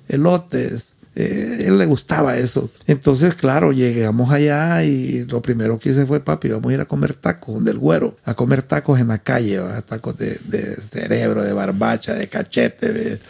elotes. 0.09 0.91
Eh, 1.17 1.67
él 1.69 1.79
le 1.79 1.87
gustaba 1.87 2.37
eso. 2.37 2.71
Entonces, 2.89 3.37
claro, 3.37 3.71
llegamos 3.71 4.33
allá 4.33 4.83
y 4.83 5.25
lo 5.27 5.41
primero 5.41 5.79
que 5.79 5.91
hice 5.91 6.07
fue, 6.07 6.19
papi, 6.19 6.49
vamos 6.49 6.71
a 6.71 6.75
ir 6.75 6.81
a 6.81 6.87
comer 6.87 7.15
tacos 7.15 7.63
del 7.65 7.79
güero, 7.79 8.17
a 8.25 8.35
comer 8.35 8.65
tacos 8.65 8.99
en 8.99 9.07
la 9.09 9.19
calle, 9.19 9.59
¿va? 9.59 9.81
tacos 9.83 10.19
de, 10.19 10.39
de 10.49 10.75
cerebro, 10.75 11.45
de 11.45 11.53
barbacha, 11.53 12.15
de 12.15 12.27
cachete, 12.27 12.93
de 12.93 13.21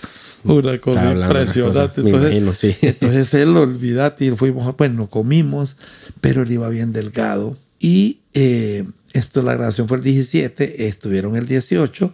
una 0.45 0.78
cosa 0.78 1.12
impresionante. 1.12 2.01
Entonces, 2.03 2.30
imagino, 2.32 2.55
sí. 2.55 2.76
entonces 2.82 3.34
él, 3.34 3.57
olvídate, 3.57 4.26
y 4.26 4.30
fuimos, 4.32 4.76
bueno, 4.76 5.09
comimos, 5.11 5.76
pero 6.20 6.42
él 6.42 6.53
iba 6.53 6.68
bien 6.68 6.92
delgado. 6.92 7.57
Y 7.80 8.20
eh, 8.34 8.84
esto, 9.12 9.42
la 9.42 9.55
grabación 9.55 9.88
fue 9.88 9.99
el 9.99 10.03
17, 10.03 10.86
estuvieron 10.88 11.36
el 11.36 11.47
18 11.47 12.12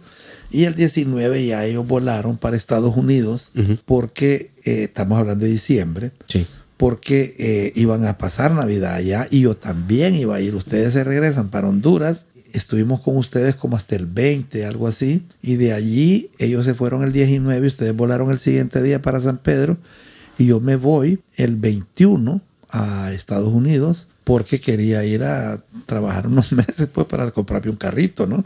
y 0.51 0.65
el 0.65 0.75
19 0.75 1.45
ya 1.45 1.65
ellos 1.65 1.87
volaron 1.87 2.37
para 2.37 2.57
Estados 2.57 2.95
Unidos 2.97 3.51
porque 3.85 4.51
eh, 4.65 4.83
estamos 4.83 5.17
hablando 5.17 5.45
de 5.45 5.51
diciembre 5.51 6.11
Sí. 6.27 6.45
porque 6.75 7.33
eh, 7.39 7.71
iban 7.75 8.05
a 8.05 8.17
pasar 8.17 8.51
Navidad 8.53 8.95
allá 8.95 9.27
y 9.31 9.41
yo 9.41 9.55
también 9.55 10.15
iba 10.15 10.35
a 10.35 10.41
ir. 10.41 10.53
Ustedes 10.55 10.91
se 10.93 11.03
regresan 11.05 11.49
para 11.49 11.69
Honduras. 11.69 12.25
Estuvimos 12.53 13.01
con 13.01 13.17
ustedes 13.17 13.55
como 13.55 13.75
hasta 13.75 13.95
el 13.95 14.05
20, 14.05 14.65
algo 14.65 14.87
así. 14.87 15.23
Y 15.41 15.55
de 15.55 15.73
allí 15.73 16.29
ellos 16.39 16.65
se 16.65 16.73
fueron 16.73 17.03
el 17.03 17.11
19 17.11 17.63
y 17.63 17.67
ustedes 17.67 17.95
volaron 17.95 18.31
el 18.31 18.39
siguiente 18.39 18.81
día 18.81 19.01
para 19.01 19.19
San 19.19 19.37
Pedro. 19.37 19.77
Y 20.37 20.47
yo 20.47 20.59
me 20.59 20.75
voy 20.75 21.19
el 21.37 21.55
21 21.55 22.41
a 22.69 23.11
Estados 23.11 23.53
Unidos 23.53 24.07
porque 24.23 24.61
quería 24.61 25.03
ir 25.03 25.23
a 25.23 25.63
trabajar 25.85 26.27
unos 26.27 26.51
meses 26.51 26.87
pues 26.91 27.07
para 27.07 27.29
comprarme 27.31 27.71
un 27.71 27.77
carrito, 27.77 28.27
¿no? 28.27 28.45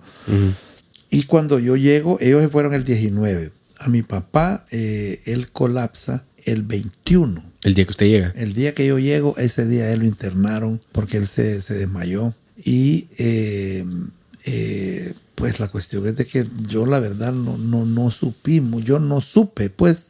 Y 1.10 1.24
cuando 1.24 1.60
yo 1.60 1.76
llego, 1.76 2.18
ellos 2.20 2.42
se 2.42 2.50
fueron 2.50 2.74
el 2.74 2.84
19. 2.84 3.52
A 3.78 3.90
mi 3.90 4.02
papá, 4.02 4.66
eh, 4.72 5.22
él 5.26 5.50
colapsa 5.52 6.24
el 6.44 6.64
21. 6.64 7.44
El 7.64 7.74
día 7.74 7.86
que 7.86 7.92
usted 7.92 8.06
llega. 8.08 8.34
El 8.36 8.54
día 8.54 8.74
que 8.74 8.86
yo 8.86 9.00
llego, 9.00 9.36
ese 9.38 9.66
día 9.66 9.92
él 9.92 10.00
lo 10.00 10.06
internaron 10.06 10.82
porque 10.92 11.18
él 11.18 11.28
se, 11.28 11.62
se 11.62 11.74
desmayó. 11.76 12.34
Y 12.58 13.08
eh, 13.18 13.86
eh, 14.46 15.14
pues 15.36 15.60
la 15.60 15.68
cuestión 15.68 16.06
es 16.08 16.16
de 16.16 16.26
que 16.26 16.48
yo 16.68 16.86
la 16.86 17.00
verdad 17.00 17.34
no, 17.34 17.58
no, 17.58 17.86
no 17.86 18.12
supimos, 18.12 18.84
yo 18.84 19.00
no 19.00 19.22
supe 19.22 19.70
pues 19.70 20.08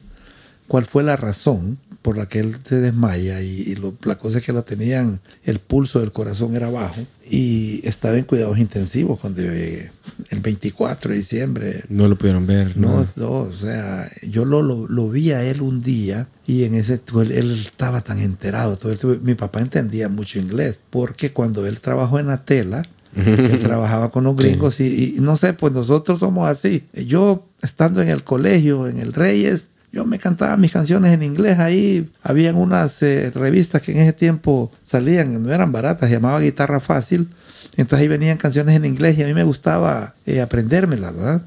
cuál 0.67 0.85
fue 0.85 1.03
la 1.03 1.15
razón 1.15 1.79
por 2.05 2.17
la 2.17 2.27
que 2.27 2.37
él 2.37 2.55
se 2.63 2.75
desmaya 2.81 3.41
y, 3.41 3.61
y 3.63 3.73
lo- 3.75 3.95
la 4.03 4.15
cosa 4.19 4.37
es 4.37 4.43
que 4.43 4.53
lo 4.53 4.61
tenían, 4.63 5.21
el 5.43 5.57
pulso 5.57 5.99
del 6.01 6.11
corazón 6.11 6.55
era 6.55 6.69
bajo 6.69 7.01
y 7.27 7.81
estaba 7.83 8.15
en 8.15 8.25
cuidados 8.25 8.59
intensivos 8.59 9.19
cuando 9.19 9.41
yo 9.41 9.51
llegué, 9.51 9.89
el 10.29 10.39
24 10.39 11.09
de 11.11 11.17
diciembre. 11.17 11.83
No 11.89 12.07
lo 12.07 12.15
pudieron 12.15 12.45
ver. 12.45 12.77
No, 12.77 12.99
No. 12.99 13.07
no, 13.15 13.31
o 13.31 13.51
sea, 13.53 14.07
yo 14.21 14.45
lo, 14.45 14.61
lo, 14.61 14.85
lo 14.87 15.09
vi 15.09 15.31
a 15.31 15.43
él 15.43 15.61
un 15.61 15.79
día 15.79 16.27
y 16.45 16.65
en 16.65 16.75
ese 16.75 17.01
él, 17.21 17.31
él 17.31 17.63
estaba 17.65 18.01
tan 18.01 18.19
enterado. 18.19 18.77
Todo 18.77 18.91
el- 18.91 19.21
mi 19.21 19.33
papá 19.33 19.61
entendía 19.61 20.07
mucho 20.07 20.37
inglés 20.37 20.79
porque 20.91 21.31
cuando 21.33 21.65
él 21.65 21.79
trabajó 21.79 22.19
en 22.19 22.27
la 22.27 22.45
tela, 22.45 22.83
él 23.15 23.59
trabajaba 23.63 24.11
con 24.11 24.25
los 24.25 24.35
gringos 24.35 24.79
y, 24.79 25.15
y 25.17 25.21
no 25.21 25.37
sé, 25.37 25.53
pues 25.53 25.73
nosotros 25.73 26.19
somos 26.19 26.47
así. 26.47 26.83
Yo 26.93 27.47
estando 27.63 28.03
en 28.03 28.09
el 28.09 28.23
colegio, 28.23 28.87
en 28.87 28.99
el 28.99 29.11
Reyes, 29.11 29.71
yo 29.95 30.05
me 30.05 30.19
cantaba 30.19 30.57
mis 30.57 30.71
canciones 30.73 31.13
en 31.13 31.23
inglés 31.23 31.57
ahí. 31.57 32.09
Habían 32.21 32.55
unas 32.57 33.01
eh, 33.01 33.31
revistas 33.33 33.81
que 33.81 33.93
en 33.93 33.99
ese 33.99 34.13
tiempo 34.13 34.69
salían, 34.83 35.41
no 35.41 35.51
eran 35.51 35.71
baratas, 35.71 36.09
se 36.09 36.15
llamaba 36.15 36.39
Guitarra 36.41 36.79
Fácil. 36.81 37.29
Entonces 37.77 37.99
ahí 38.03 38.07
venían 38.07 38.37
canciones 38.37 38.75
en 38.75 38.85
inglés 38.85 39.17
y 39.17 39.23
a 39.23 39.25
mí 39.25 39.33
me 39.33 39.43
gustaba 39.43 40.13
eh, 40.25 40.41
aprendérmelas, 40.41 41.15
¿verdad? 41.15 41.41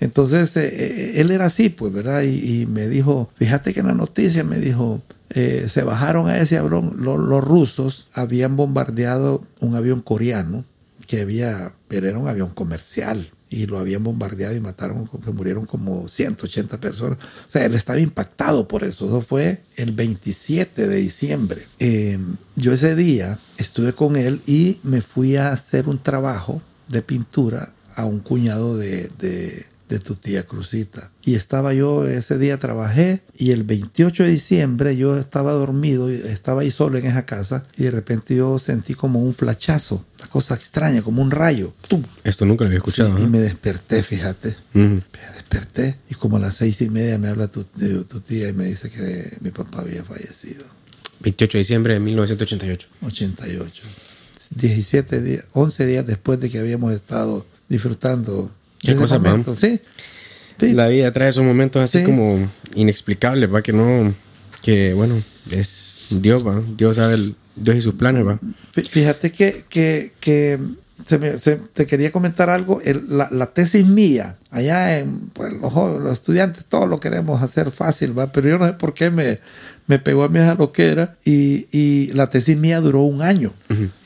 Entonces, 0.00 0.56
eh, 0.56 0.68
eh, 0.72 1.20
él 1.20 1.30
era 1.30 1.46
así, 1.46 1.68
pues, 1.68 1.92
¿verdad? 1.92 2.22
Y, 2.22 2.62
y 2.62 2.66
me 2.66 2.88
dijo, 2.88 3.30
fíjate 3.36 3.72
que 3.72 3.80
en 3.80 3.86
la 3.86 3.94
noticia 3.94 4.42
me 4.42 4.58
dijo, 4.58 5.00
eh, 5.30 5.66
se 5.68 5.82
bajaron 5.84 6.28
a 6.28 6.38
ese 6.38 6.58
avión, 6.58 6.94
lo- 6.98 7.18
los 7.18 7.42
rusos 7.44 8.08
habían 8.12 8.56
bombardeado 8.56 9.44
un 9.60 9.76
avión 9.76 10.00
coreano, 10.02 10.64
que 11.06 11.20
había, 11.20 11.72
pero 11.88 12.08
era 12.08 12.18
un 12.18 12.26
avión 12.28 12.48
comercial, 12.50 13.30
y 13.52 13.66
lo 13.66 13.78
habían 13.78 14.02
bombardeado 14.02 14.56
y 14.56 14.60
mataron, 14.60 15.08
se 15.22 15.32
murieron 15.32 15.66
como 15.66 16.08
180 16.08 16.80
personas. 16.80 17.18
O 17.18 17.50
sea, 17.50 17.66
él 17.66 17.74
estaba 17.74 18.00
impactado 18.00 18.66
por 18.66 18.82
eso. 18.82 19.04
Eso 19.04 19.20
fue 19.20 19.62
el 19.76 19.92
27 19.92 20.88
de 20.88 20.96
diciembre. 20.96 21.66
Eh, 21.78 22.18
yo 22.56 22.72
ese 22.72 22.96
día 22.96 23.38
estuve 23.58 23.92
con 23.92 24.16
él 24.16 24.40
y 24.46 24.80
me 24.82 25.02
fui 25.02 25.36
a 25.36 25.52
hacer 25.52 25.86
un 25.86 26.02
trabajo 26.02 26.62
de 26.88 27.02
pintura 27.02 27.74
a 27.94 28.06
un 28.06 28.20
cuñado 28.20 28.78
de, 28.78 29.10
de, 29.18 29.66
de 29.92 29.98
tu 29.98 30.14
tía 30.14 30.44
Cruzita. 30.44 31.10
Y 31.22 31.34
estaba 31.34 31.74
yo, 31.74 32.06
ese 32.06 32.38
día 32.38 32.56
trabajé 32.56 33.22
y 33.36 33.50
el 33.50 33.64
28 33.64 34.22
de 34.22 34.30
diciembre 34.30 34.96
yo 34.96 35.18
estaba 35.18 35.52
dormido, 35.52 36.08
estaba 36.08 36.62
ahí 36.62 36.70
solo 36.70 36.96
en 36.96 37.04
esa 37.04 37.26
casa 37.26 37.64
y 37.76 37.84
de 37.84 37.90
repente 37.90 38.34
yo 38.34 38.58
sentí 38.58 38.94
como 38.94 39.20
un 39.20 39.34
flachazo, 39.34 40.06
cosa 40.32 40.54
extraña, 40.54 41.02
como 41.02 41.22
un 41.22 41.30
rayo. 41.30 41.72
¡Tum! 41.86 42.02
Esto 42.24 42.44
nunca 42.46 42.64
lo 42.64 42.68
había 42.68 42.78
escuchado. 42.78 43.16
Sí, 43.16 43.24
y 43.24 43.26
me 43.26 43.38
desperté, 43.38 44.02
fíjate. 44.02 44.48
Ujú. 44.74 44.80
Me 44.80 45.34
desperté 45.34 45.98
y 46.10 46.14
como 46.14 46.38
a 46.38 46.40
las 46.40 46.54
seis 46.56 46.80
y 46.80 46.88
media 46.88 47.18
me 47.18 47.28
habla 47.28 47.48
tu, 47.48 47.64
tu- 47.64 48.20
tía 48.20 48.48
y 48.48 48.52
me 48.52 48.64
dice 48.64 48.90
que 48.90 49.36
mi 49.40 49.50
papá 49.50 49.82
había 49.82 50.02
fallecido. 50.04 50.64
28 51.20 51.52
de 51.52 51.58
diciembre 51.58 51.94
de 51.94 52.00
1988. 52.00 52.88
88. 53.06 53.82
17 54.56 55.22
días, 55.22 55.44
11 55.52 55.86
días 55.86 56.06
después 56.06 56.40
de 56.40 56.50
que 56.50 56.58
habíamos 56.58 56.92
estado 56.92 57.46
disfrutando 57.68 58.50
Qué 58.80 58.94
cosa, 58.96 59.18
momento. 59.18 59.54
Sí. 59.54 59.80
Sí. 60.58 60.72
La 60.74 60.88
vida 60.88 61.12
trae 61.12 61.28
esos 61.30 61.44
momentos 61.44 61.82
así 61.82 61.98
Sí. 61.98 62.04
como 62.04 62.50
inexplicables, 62.74 63.52
va, 63.52 63.62
que 63.62 63.72
no, 63.72 64.14
que 64.62 64.94
bueno, 64.94 65.22
es 65.50 66.02
Dios, 66.10 66.46
va, 66.46 66.62
Dios 66.76 66.96
sabe, 66.96 67.14
el- 67.14 67.36
Dios 67.56 67.76
y 67.76 67.80
sus 67.80 67.94
planes, 67.94 68.26
va. 68.26 68.38
Fí- 68.74 68.88
Fíjate 68.88 69.30
que, 69.32 69.64
que, 69.68 70.12
que 70.20 70.58
se 71.06 71.18
me- 71.18 71.38
se- 71.38 71.56
te 71.56 71.86
quería 71.86 72.10
comentar 72.12 72.48
algo. 72.50 72.80
El- 72.82 73.04
la, 73.08 73.28
la 73.30 73.46
tesis 73.46 73.86
mía, 73.86 74.36
allá 74.50 74.98
en 74.98 75.30
pues, 75.32 75.52
los, 75.52 75.72
jóvenes, 75.72 76.00
los 76.02 76.12
estudiantes, 76.14 76.66
todos 76.66 76.88
lo 76.88 77.00
queremos 77.00 77.42
hacer 77.42 77.70
fácil, 77.70 78.18
¿va? 78.18 78.32
pero 78.32 78.48
yo 78.48 78.58
no 78.58 78.66
sé 78.66 78.72
por 78.74 78.94
qué 78.94 79.10
me, 79.10 79.38
me 79.86 79.98
pegó 79.98 80.22
a 80.24 80.28
mi 80.28 80.38
esa 80.38 80.54
loquera 80.54 81.16
y, 81.24 81.66
y 81.72 82.12
la 82.14 82.28
tesis 82.28 82.56
mía 82.56 82.80
duró 82.80 83.02
un 83.02 83.20
año. 83.22 83.52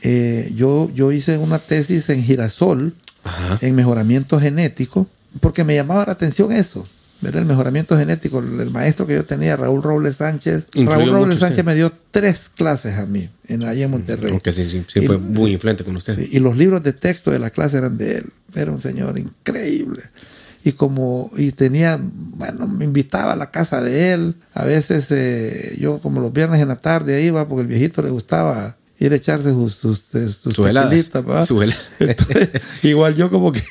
Eh, 0.01 0.51
yo, 0.55 0.89
yo 0.93 1.11
hice 1.11 1.37
una 1.37 1.59
tesis 1.59 2.09
en 2.09 2.23
girasol, 2.23 2.93
Ajá. 3.23 3.59
en 3.61 3.75
mejoramiento 3.75 4.39
genético, 4.39 5.07
porque 5.39 5.63
me 5.63 5.75
llamaba 5.75 6.05
la 6.07 6.13
atención 6.13 6.51
eso. 6.51 6.87
Ver 7.19 7.35
el 7.35 7.45
mejoramiento 7.45 7.97
genético, 7.97 8.39
el, 8.39 8.69
maestro 8.69 9.07
que 9.07 9.15
yo 9.15 9.23
tenía, 9.23 9.57
Raúl 9.57 9.81
Robles 9.81 10.17
Sánchez. 10.17 10.67
Raúl 10.73 11.09
Robles 11.09 11.27
mucho 11.27 11.37
Sánchez 11.37 11.65
me 11.65 11.73
dio 11.73 11.91
tres 12.11 12.49
clases 12.49 12.97
a 12.97 13.07
mí, 13.07 13.29
en, 13.47 13.63
ahí 13.63 13.81
en 13.81 13.89
Monterrey. 13.89 14.31
Aunque 14.31 14.53
sí, 14.53 14.65
sí, 14.65 14.85
sí 14.87 14.99
Y- 14.99 15.07
fue 15.07 15.17
muy 15.17 15.53
influente 15.53 15.83
con 15.83 15.95
usted. 15.95 16.15
Sí, 16.15 16.29
y 16.31 16.39
los 16.39 16.55
libros 16.55 16.83
de 16.83 16.93
texto 16.93 17.31
de 17.31 17.39
la 17.39 17.49
clase 17.49 17.77
eran 17.77 17.97
de 17.97 18.17
él. 18.17 18.25
Era 18.53 18.71
un 18.71 18.81
señor 18.81 19.17
increíble. 19.17 20.03
Y 20.63 20.73
como, 20.73 21.31
y 21.37 21.51
tenía, 21.53 21.99
bueno, 22.01 22.67
me 22.67 22.85
invitaba 22.85 23.33
a 23.33 23.35
la 23.35 23.49
casa 23.49 23.81
de 23.81 24.11
él. 24.13 24.35
A 24.53 24.65
veces 24.65 25.07
eh, 25.09 25.75
yo 25.79 25.99
como 25.99 26.19
los 26.19 26.33
viernes 26.33 26.61
en 26.61 26.67
la 26.67 26.75
tarde 26.75 27.23
iba 27.23 27.47
porque 27.47 27.61
el 27.61 27.67
viejito 27.67 28.01
le 28.01 28.09
gustaba 28.09 28.75
ir 28.99 29.13
a 29.13 29.15
echarse 29.15 29.49
sus, 29.51 29.75
sus, 29.75 29.99
sus 29.99 30.55
Sus 31.45 31.65
igual 32.83 33.15
yo 33.15 33.29
como 33.29 33.51
que, 33.51 33.61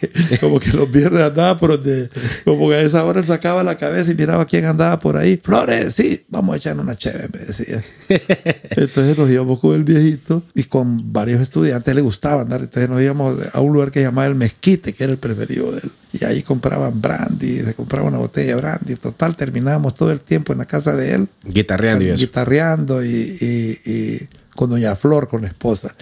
como 0.41 0.61
que 0.61 0.73
los 0.73 0.91
viernes 0.91 1.23
andaba 1.23 1.57
por 1.57 1.71
donde, 1.73 2.09
como 2.45 2.69
que 2.69 2.77
a 2.77 2.81
esa 2.83 3.05
hora 3.05 3.21
él 3.21 3.27
sacaba 3.27 3.63
la 3.65 3.77
cabeza 3.77 4.11
y 4.11 4.15
miraba 4.15 4.45
quién 4.47 4.65
andaba 4.65 4.99
por 4.99 5.17
ahí. 5.17 5.41
Flores, 5.43 5.95
sí, 5.95 6.25
vamos 6.29 6.55
a 6.55 6.57
echar 6.59 6.79
una 6.79 6.97
chévere, 6.97 7.29
me 7.33 7.39
decía. 7.41 7.85
Entonces 8.71 9.17
nos 9.19 9.31
íbamos 9.31 9.59
con 9.59 9.75
el 9.75 9.85
viejito 9.85 10.43
y 10.55 10.65
con 10.65 11.13
varios 11.13 11.41
estudiantes 11.41 11.95
le 11.95 12.01
gustaba 12.03 12.43
andar. 12.43 12.61
Entonces 12.63 12.89
nos 12.89 13.01
íbamos 13.03 13.37
a 13.53 13.61
un 13.61 13.73
lugar 13.73 13.91
que 13.91 14.01
llamaba 14.03 14.27
El 14.27 14.35
Mezquite, 14.35 14.93
que 14.93 15.05
era 15.05 15.13
el 15.13 15.19
preferido 15.19 15.73
de 15.73 15.79
él. 15.79 15.91
Y 16.13 16.25
ahí 16.25 16.43
compraban 16.43 17.01
brandy, 17.03 17.61
se 17.61 17.75
compraba 17.75 18.09
una 18.09 18.19
botella 18.19 18.55
de 18.55 18.61
brandy. 18.61 18.95
Total, 18.95 19.37
terminábamos 19.37 19.95
todo 19.95 20.13
el 20.13 20.21
tiempo 20.21 20.53
en 20.53 20.59
la 20.61 20.65
casa 20.67 20.95
de 20.95 21.13
él 21.15 21.29
Guitarreando 21.45 22.05
y 22.05 22.09
eso. 22.09 22.17
guitarreando 22.19 23.05
y, 23.05 23.09
y- 23.11 23.91
y 23.91 24.29
con 24.57 24.71
Doña 24.71 24.97
Flor, 24.97 25.29
con 25.29 25.43
la 25.43 25.49
esposa. 25.49 25.95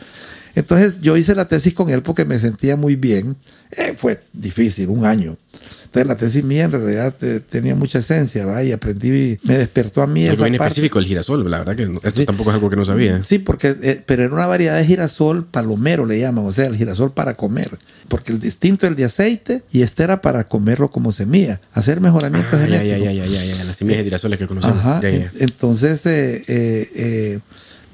Entonces 0.54 1.00
yo 1.00 1.16
hice 1.16 1.34
la 1.34 1.46
tesis 1.48 1.74
con 1.74 1.90
él 1.90 2.02
porque 2.02 2.24
me 2.24 2.38
sentía 2.38 2.76
muy 2.76 2.94
bien. 2.96 3.36
Eh, 3.72 3.94
fue 3.98 4.22
difícil, 4.32 4.88
un 4.88 5.04
año. 5.04 5.36
Entonces 5.84 6.06
la 6.08 6.16
tesis 6.16 6.42
mía 6.44 6.64
en 6.64 6.72
realidad 6.72 7.14
eh, 7.22 7.40
tenía 7.48 7.74
mucha 7.76 7.98
esencia, 8.00 8.46
¿va? 8.46 8.62
Y 8.64 8.70
aprendí, 8.72 9.38
me 9.44 9.58
despertó 9.58 10.02
a 10.02 10.06
mí 10.08 10.22
Algo 10.26 10.34
esa 10.34 10.42
parte. 10.44 10.56
específico, 10.66 10.98
el 11.00 11.06
girasol. 11.06 11.48
La 11.50 11.58
verdad 11.58 11.76
que 11.76 11.82
esto 11.84 12.20
Sí. 12.20 12.24
tampoco 12.26 12.50
es 12.50 12.54
algo 12.54 12.68
que 12.70 12.76
no 12.76 12.84
sabía. 12.84 13.22
Sí, 13.24 13.38
porque, 13.40 13.76
eh, 13.82 14.02
pero 14.04 14.24
era 14.24 14.34
una 14.34 14.46
variedad 14.46 14.76
de 14.76 14.84
girasol 14.84 15.44
palomero, 15.44 16.04
le 16.06 16.18
llaman, 16.20 16.44
o 16.46 16.52
sea, 16.52 16.66
el 16.66 16.76
girasol 16.76 17.12
para 17.12 17.34
comer. 17.34 17.70
Porque 18.08 18.32
el 18.32 18.38
distinto 18.40 18.86
es 18.86 18.90
el 18.90 18.96
de 18.96 19.04
aceite 19.04 19.62
y 19.72 19.82
este 19.82 20.02
era 20.04 20.20
para 20.20 20.44
comerlo 20.44 20.90
como 20.90 21.10
semilla, 21.12 21.60
hacer 21.72 22.00
mejoramientos 22.00 22.54
Ah, 22.54 22.58
genéticos. 22.64 22.88
ya, 22.88 23.12
ya, 23.12 23.26
ya, 23.26 23.26
ya, 23.26 23.44
ya, 23.56 23.64
Las 23.64 23.76
semillas 23.76 23.98
de 23.98 24.04
girasoles 24.04 24.38
que 24.38 24.46
conocemos. 24.48 24.78
Ajá. 24.78 25.00
Ya, 25.00 25.10
ya, 25.10 25.16
en- 25.16 25.30
Entonces, 25.40 26.04
eh, 26.06 26.42
eh, 26.48 26.88
eh, 26.96 27.38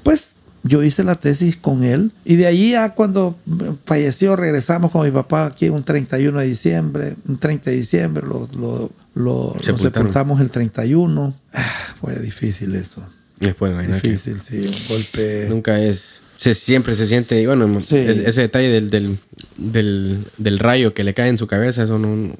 pues 0.03 0.30
yo 0.63 0.83
hice 0.83 1.03
la 1.03 1.15
tesis 1.15 1.57
con 1.57 1.83
él 1.83 2.11
y 2.25 2.35
de 2.35 2.45
ahí 2.47 2.75
a 2.75 2.93
cuando 2.93 3.37
falleció 3.85 4.35
regresamos 4.35 4.91
con 4.91 5.03
mi 5.05 5.11
papá 5.11 5.45
aquí 5.47 5.69
un 5.69 5.83
31 5.83 6.39
de 6.39 6.45
diciembre, 6.47 7.15
un 7.27 7.37
30 7.37 7.71
de 7.71 7.77
diciembre, 7.77 8.25
lo, 8.27 8.47
lo, 8.57 8.91
lo- 9.15 9.55
lo 9.55 9.77
sepultamos 9.77 10.39
el 10.39 10.51
31. 10.51 11.33
Ah, 11.53 11.65
fue 11.99 12.15
difícil 12.19 12.75
eso. 12.75 13.03
Después. 13.39 13.75
Difícil, 13.87 14.39
sí, 14.39 14.67
un 14.67 14.87
golpe. 14.87 15.47
Nunca 15.49 15.81
es. 15.81 16.21
Se, 16.37 16.53
siempre 16.53 16.95
se 16.95 17.07
siente. 17.07 17.45
Bueno, 17.47 17.81
Sí. 17.81 17.97
ese 17.97 18.41
detalle 18.41 18.69
del, 18.69 18.89
del, 18.89 19.17
del, 19.57 20.25
del 20.37 20.59
rayo 20.59 20.93
que 20.93 21.03
le 21.03 21.13
cae 21.13 21.29
en 21.29 21.37
su 21.39 21.47
cabeza, 21.47 21.83
eso 21.83 21.97
no. 21.97 22.33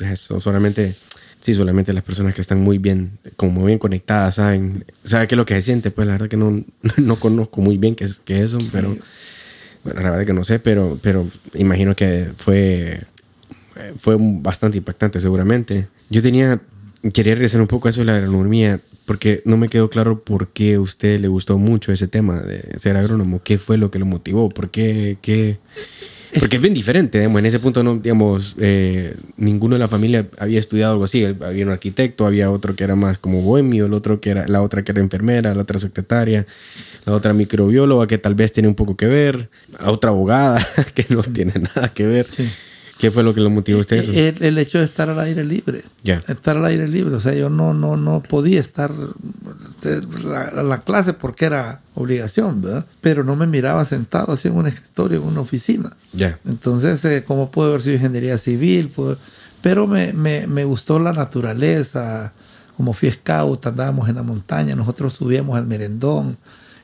Eso 0.00 0.40
solamente. 0.40 0.96
Sí, 1.46 1.54
solamente 1.54 1.92
las 1.92 2.02
personas 2.02 2.34
que 2.34 2.40
están 2.40 2.60
muy 2.60 2.78
bien, 2.78 3.20
como 3.36 3.52
muy 3.52 3.66
bien 3.66 3.78
conectadas, 3.78 4.34
saben, 4.34 4.84
saben 5.04 5.28
qué 5.28 5.36
es 5.36 5.36
lo 5.36 5.44
que 5.44 5.54
se 5.54 5.62
siente. 5.62 5.92
Pues 5.92 6.08
la 6.08 6.14
verdad 6.14 6.28
que 6.28 6.36
no, 6.36 6.64
no 6.96 7.20
conozco 7.20 7.60
muy 7.60 7.78
bien 7.78 7.94
qué 7.94 8.02
es, 8.02 8.20
qué 8.24 8.38
es 8.38 8.52
eso, 8.52 8.58
pero. 8.72 8.96
Bueno, 9.84 10.00
la 10.00 10.10
verdad 10.10 10.26
que 10.26 10.32
no 10.32 10.42
sé, 10.42 10.58
pero, 10.58 10.98
pero 11.00 11.30
imagino 11.54 11.94
que 11.94 12.32
fue, 12.36 13.00
fue 14.00 14.16
bastante 14.18 14.78
impactante 14.78 15.20
seguramente. 15.20 15.86
Yo 16.10 16.20
tenía, 16.20 16.60
quería 17.12 17.34
regresar 17.34 17.60
un 17.60 17.68
poco 17.68 17.86
a 17.86 17.90
eso 17.90 18.00
de 18.00 18.06
la 18.06 18.16
agronomía, 18.16 18.80
porque 19.04 19.42
no 19.44 19.56
me 19.56 19.68
quedó 19.68 19.88
claro 19.88 20.24
por 20.24 20.48
qué 20.48 20.74
a 20.74 20.80
usted 20.80 21.20
le 21.20 21.28
gustó 21.28 21.58
mucho 21.58 21.92
ese 21.92 22.08
tema 22.08 22.40
de 22.40 22.76
ser 22.80 22.96
agrónomo. 22.96 23.40
¿Qué 23.44 23.56
fue 23.56 23.78
lo 23.78 23.92
que 23.92 24.00
lo 24.00 24.06
motivó? 24.06 24.48
¿Por 24.48 24.70
qué? 24.70 25.18
qué? 25.22 25.60
Porque 26.38 26.56
es 26.56 26.62
bien 26.62 26.74
diferente, 26.74 27.18
digamos, 27.18 27.38
en 27.40 27.46
ese 27.46 27.60
punto 27.60 27.82
no, 27.82 27.96
digamos, 27.96 28.54
eh, 28.58 29.14
ninguno 29.36 29.74
de 29.74 29.78
la 29.78 29.88
familia 29.88 30.26
había 30.38 30.58
estudiado 30.58 30.92
algo 30.92 31.04
así. 31.04 31.24
Había 31.24 31.64
un 31.64 31.72
arquitecto, 31.72 32.26
había 32.26 32.50
otro 32.50 32.74
que 32.76 32.84
era 32.84 32.96
más 32.96 33.18
como 33.18 33.42
bohemio, 33.42 33.86
el 33.86 33.94
otro 33.94 34.20
que 34.20 34.30
era, 34.30 34.46
la 34.48 34.62
otra 34.62 34.84
que 34.84 34.92
era 34.92 35.00
enfermera, 35.00 35.54
la 35.54 35.62
otra 35.62 35.78
secretaria, 35.78 36.46
la 37.04 37.12
otra 37.12 37.32
microbióloga 37.32 38.06
que 38.06 38.18
tal 38.18 38.34
vez 38.34 38.52
tiene 38.52 38.68
un 38.68 38.74
poco 38.74 38.96
que 38.96 39.06
ver, 39.06 39.48
la 39.78 39.90
otra 39.90 40.10
abogada 40.10 40.66
que 40.94 41.06
no 41.08 41.22
tiene 41.22 41.54
nada 41.74 41.92
que 41.92 42.06
ver. 42.06 42.26
Sí. 42.28 42.48
¿Qué 42.98 43.10
fue 43.10 43.22
lo 43.22 43.34
que 43.34 43.40
lo 43.42 43.50
motivó 43.50 43.78
a 43.78 43.80
usted 43.82 43.98
eso? 43.98 44.12
El, 44.12 44.42
el 44.42 44.58
hecho 44.58 44.78
de 44.78 44.84
estar 44.84 45.10
al 45.10 45.20
aire 45.20 45.44
libre. 45.44 45.84
Ya. 46.02 46.22
Estar 46.28 46.56
al 46.56 46.64
aire 46.64 46.88
libre. 46.88 47.14
O 47.14 47.20
sea, 47.20 47.34
yo 47.34 47.50
no, 47.50 47.74
no, 47.74 47.96
no 47.96 48.22
podía 48.22 48.58
estar 48.60 48.90
la, 50.24 50.62
la 50.62 50.78
clase 50.82 51.12
porque 51.12 51.44
era 51.44 51.80
obligación, 51.94 52.62
¿verdad? 52.62 52.86
Pero 53.00 53.24
no 53.24 53.36
me 53.36 53.46
miraba 53.46 53.84
sentado 53.84 54.32
así 54.32 54.48
en 54.48 54.54
un 54.54 54.66
escritorio, 54.66 55.18
en 55.20 55.24
una 55.28 55.40
oficina. 55.40 55.90
Ya. 56.12 56.38
Entonces, 56.46 57.04
eh, 57.04 57.24
¿cómo 57.26 57.50
puedo 57.50 57.70
haber 57.70 57.82
sido 57.82 57.96
ingeniería 57.96 58.38
civil? 58.38 58.88
Puedo- 58.88 59.18
Pero 59.62 59.86
me, 59.86 60.12
me, 60.12 60.46
me 60.46 60.64
gustó 60.64 60.98
la 60.98 61.12
naturaleza. 61.12 62.32
Como 62.76 62.92
fui 62.92 63.10
scout, 63.10 63.66
andábamos 63.66 64.06
en 64.10 64.16
la 64.16 64.22
montaña, 64.22 64.76
nosotros 64.76 65.14
subíamos 65.14 65.56
al 65.56 65.66
merendón, 65.66 66.36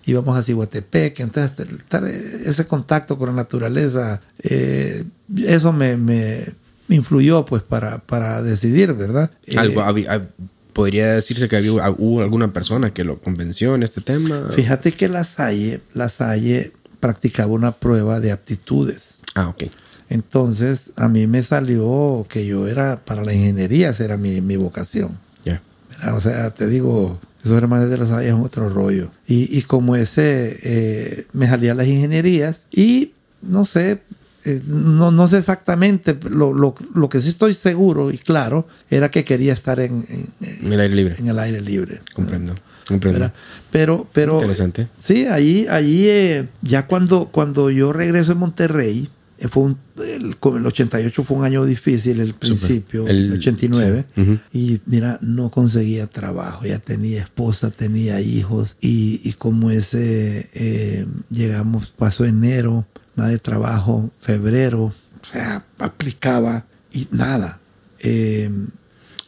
íbamos 0.05 0.37
a 0.37 0.43
Cihuatepec. 0.43 1.21
Entonces, 1.21 1.53
estar- 1.59 2.05
ese 2.07 2.67
contacto 2.67 3.19
con 3.19 3.29
la 3.29 3.35
naturaleza, 3.35 4.21
eh, 4.43 5.05
eso 5.47 5.73
me, 5.73 5.97
me 5.97 6.45
influyó 6.89 7.45
pues 7.45 7.63
para, 7.63 7.99
para 7.99 8.43
decidir, 8.43 8.93
¿verdad? 8.93 9.31
Eh, 9.47 9.57
Algo, 9.59 9.81
hab- 9.83 10.27
podría 10.73 11.13
decirse 11.15 11.49
que 11.49 11.57
había, 11.57 11.73
hubo 11.99 12.23
alguna 12.23 12.53
persona 12.53 12.93
que 12.95 13.05
lo 13.05 13.19
convenció 13.19 13.75
en 13.75 13.83
este 13.83 14.01
tema. 14.01 14.49
Fíjate 14.55 14.93
que 14.93 15.09
la 15.09 15.25
Salle, 15.25 15.81
la 15.95 16.09
Salle 16.09 16.73
practicaba 17.01 17.53
una 17.53 17.73
prueba 17.73 18.21
de 18.21 18.33
aptitudes. 18.33 19.19
Ah, 19.35 19.49
ok. 19.49 19.65
Entonces, 20.09 20.93
a 20.97 21.09
mí 21.09 21.27
me 21.27 21.43
salió 21.43 22.27
que 22.29 22.47
yo 22.47 22.69
era, 22.69 23.01
para 23.05 23.25
la 23.25 23.33
ingeniería, 23.33 23.91
esa 23.91 24.05
era 24.05 24.17
mi, 24.17 24.41
mi 24.43 24.57
vocación. 24.57 25.19
Ya. 25.45 25.63
¿verdad? 25.91 26.17
O 26.17 26.21
sea, 26.21 26.51
te 26.53 26.67
digo, 26.69 27.19
esos 27.45 27.57
hermanos 27.59 27.90
de 27.90 27.99
la 27.99 28.07
Salle 28.07 28.28
es 28.28 28.34
otro 28.34 28.68
rollo. 28.68 29.11
Y, 29.26 29.57
y 29.57 29.62
como 29.62 29.97
ese, 29.97 30.59
eh, 30.62 31.26
me 31.32 31.47
salía 31.49 31.74
las 31.74 31.86
ingenierías 31.86 32.66
y, 32.70 33.12
no 33.43 33.64
sé, 33.64 34.03
eh, 34.45 34.61
no, 34.66 35.11
no 35.12 35.28
sé 35.28 35.38
exactamente, 35.38 36.18
lo, 36.30 36.53
lo, 36.53 36.74
lo 36.95 37.09
que 37.09 37.20
sí 37.20 37.28
estoy 37.28 37.55
seguro 37.55 38.11
y 38.11 38.18
claro, 38.18 38.66
era 38.90 39.11
que 39.11 39.24
quería 39.24 39.53
estar 39.53 39.78
en, 39.80 40.05
en- 40.09 40.28
en- 40.66 40.72
el 40.72 40.80
aire 40.80 40.95
libre. 40.95 41.16
en 41.18 41.28
el 41.28 41.38
aire 41.38 41.61
libre. 41.61 42.01
Comprendo. 42.14 42.55
Comprendo. 42.88 43.30
Pero, 43.70 44.09
pero 44.12 44.34
Interesante. 44.34 44.88
Sí, 44.99 45.26
allí, 45.26 45.66
allí 45.68 46.09
eh, 46.09 46.49
ya 46.62 46.86
cuando, 46.88 47.26
cuando 47.26 47.70
yo 47.70 47.93
regreso 47.93 48.32
a 48.32 48.35
Monterrey, 48.35 49.09
fue 49.48 49.64
un, 49.64 49.78
el, 49.98 50.36
el 50.56 50.66
88 50.66 51.23
fue 51.24 51.36
un 51.36 51.44
año 51.44 51.64
difícil, 51.64 52.20
el 52.20 52.35
principio, 52.35 53.06
el, 53.09 53.27
El- 53.27 53.32
89. 53.39 54.05
sí. 54.14 54.20
Ujú. 54.20 54.39
Y 54.52 54.81
mira, 54.86 55.19
no 55.20 55.51
conseguía 55.51 56.06
trabajo, 56.06 56.64
ya 56.64 56.78
tenía 56.78 57.20
esposa, 57.23 57.70
tenía 57.70 58.20
hijos, 58.20 58.77
y, 58.81 59.20
y 59.24 59.32
como 59.32 59.70
ese, 59.70 60.48
eh, 60.55 61.06
llegamos, 61.31 61.93
pasó 61.97 62.24
enero, 62.24 62.86
nada 63.16 63.31
de 63.31 63.39
trabajo, 63.39 64.10
febrero, 64.20 64.85
o 64.85 65.32
sea, 65.32 65.64
aplicaba 65.78 66.64
y 66.93 67.09
nada. 67.10 67.59
Eh, 68.01 68.51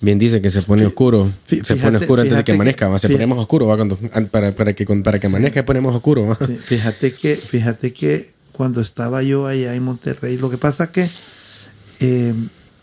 Bien 0.01 0.19
dice 0.19 0.43
que 0.43 0.51
se 0.51 0.61
pone 0.61 0.85
oscuro. 0.85 1.31
se 1.47 1.77
pone 1.77 1.97
oscuro 1.97 2.21
antes 2.23 2.37
de 2.37 2.43
que 2.45 2.45
que- 2.45 2.53
amanezca. 2.53 2.89
¿va? 2.89 2.99
Se 2.99 3.09
ponemos 3.09 3.39
oscuro 3.39 3.67
¿va? 3.69 3.77
Cuando, 3.77 3.99
an- 4.13 4.27
para, 4.27 4.53
para 4.53 4.75
que, 4.75 4.85
para 4.85 5.19
que 5.19 5.27
amanezca 5.29 5.65
ponemos 5.65 5.95
oscuro. 5.95 6.37
Fíjate 6.67 7.15
que, 7.15 7.37
fíjate 7.37 7.93
que 7.95 8.34
cuando 8.57 8.81
estaba 8.81 9.23
yo 9.23 9.47
allá 9.47 9.75
en 9.75 9.83
Monterrey, 9.83 10.39
lo 10.39 10.49
que 10.49 10.59
pasa 10.59 10.93
que 10.93 11.11
eh, 12.01 12.35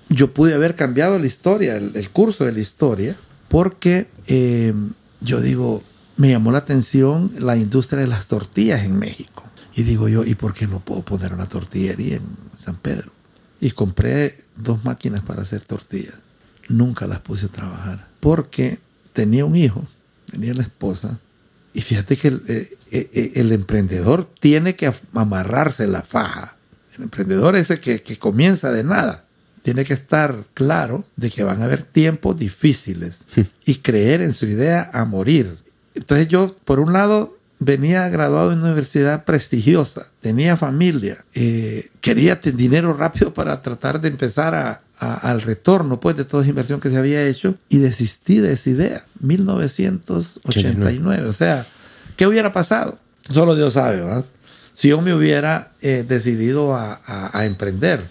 yo 0.09 0.33
pude 0.33 0.53
haber 0.53 0.75
cambiado 0.75 1.17
la 1.17 1.25
historia, 1.25 1.77
el, 1.77 1.95
el 1.95 2.09
curso 2.09 2.45
de 2.45 2.51
la 2.51 2.59
historia, 2.59 3.15
porque 3.47 4.07
eh, 4.27 4.73
yo 5.21 5.39
digo, 5.41 5.83
me 6.17 6.29
llamó 6.29 6.51
la 6.51 6.59
atención 6.59 7.31
la 7.39 7.55
industria 7.55 8.01
de 8.01 8.07
las 8.07 8.27
tortillas 8.27 8.83
en 8.83 8.97
México. 8.97 9.43
Y 9.73 9.83
digo 9.83 10.09
yo, 10.09 10.25
¿y 10.25 10.35
por 10.35 10.53
qué 10.53 10.67
no 10.67 10.79
puedo 10.79 11.03
poner 11.03 11.33
una 11.33 11.47
tortillería 11.47 12.17
en 12.17 12.23
San 12.55 12.75
Pedro? 12.75 13.11
Y 13.59 13.71
compré 13.71 14.43
dos 14.57 14.83
máquinas 14.83 15.21
para 15.21 15.43
hacer 15.43 15.61
tortillas. 15.61 16.15
Nunca 16.67 17.07
las 17.07 17.19
puse 17.19 17.45
a 17.45 17.49
trabajar, 17.49 18.07
porque 18.19 18.79
tenía 19.13 19.45
un 19.45 19.55
hijo, 19.55 19.85
tenía 20.29 20.53
la 20.53 20.63
esposa, 20.63 21.19
y 21.73 21.81
fíjate 21.81 22.17
que 22.17 22.27
el, 22.29 22.43
eh, 22.47 22.69
eh, 22.91 23.09
eh, 23.13 23.31
el 23.35 23.51
emprendedor 23.51 24.29
tiene 24.39 24.75
que 24.75 24.93
amarrarse 25.13 25.87
la 25.87 26.01
faja. 26.01 26.57
El 26.97 27.03
emprendedor 27.03 27.55
es 27.55 27.69
el 27.69 27.79
que, 27.79 28.01
que 28.03 28.17
comienza 28.17 28.71
de 28.71 28.83
nada. 28.83 29.25
Tiene 29.63 29.85
que 29.85 29.93
estar 29.93 30.45
claro 30.53 31.05
de 31.15 31.29
que 31.29 31.43
van 31.43 31.61
a 31.61 31.65
haber 31.65 31.83
tiempos 31.83 32.35
difíciles 32.35 33.19
y 33.63 33.75
creer 33.75 34.21
en 34.21 34.33
su 34.33 34.47
idea 34.47 34.89
a 34.91 35.05
morir. 35.05 35.57
Entonces 35.93 36.27
yo, 36.27 36.55
por 36.65 36.79
un 36.79 36.93
lado, 36.93 37.37
venía 37.61 38.09
graduado 38.09 38.51
en 38.51 38.57
una 38.59 38.69
universidad 38.69 39.23
prestigiosa, 39.23 40.07
tenía 40.19 40.57
familia, 40.57 41.23
eh, 41.35 41.89
quería 42.01 42.35
dinero 42.37 42.93
rápido 42.93 43.33
para 43.33 43.61
tratar 43.61 44.01
de 44.01 44.07
empezar 44.07 44.55
a, 44.55 44.81
al 45.01 45.41
retorno 45.41 45.99
pues, 45.99 46.15
de 46.15 46.25
toda 46.25 46.43
esa 46.43 46.51
inversión 46.51 46.79
que 46.79 46.91
se 46.91 46.97
había 46.97 47.27
hecho 47.27 47.55
y 47.69 47.79
desistí 47.79 48.37
de 48.37 48.53
esa 48.53 48.69
idea. 48.69 49.07
1989. 49.19 51.27
O 51.27 51.33
sea, 51.33 51.65
¿qué 52.15 52.27
hubiera 52.27 52.53
pasado? 52.53 52.99
Solo 53.31 53.55
Dios 53.55 53.73
sabe, 53.73 54.01
¿verdad? 54.01 54.25
Si 54.73 54.89
yo 54.89 55.01
me 55.01 55.15
hubiera 55.15 55.73
eh, 55.81 56.05
decidido 56.07 56.75
a, 56.75 57.31
emprender. 57.45 58.07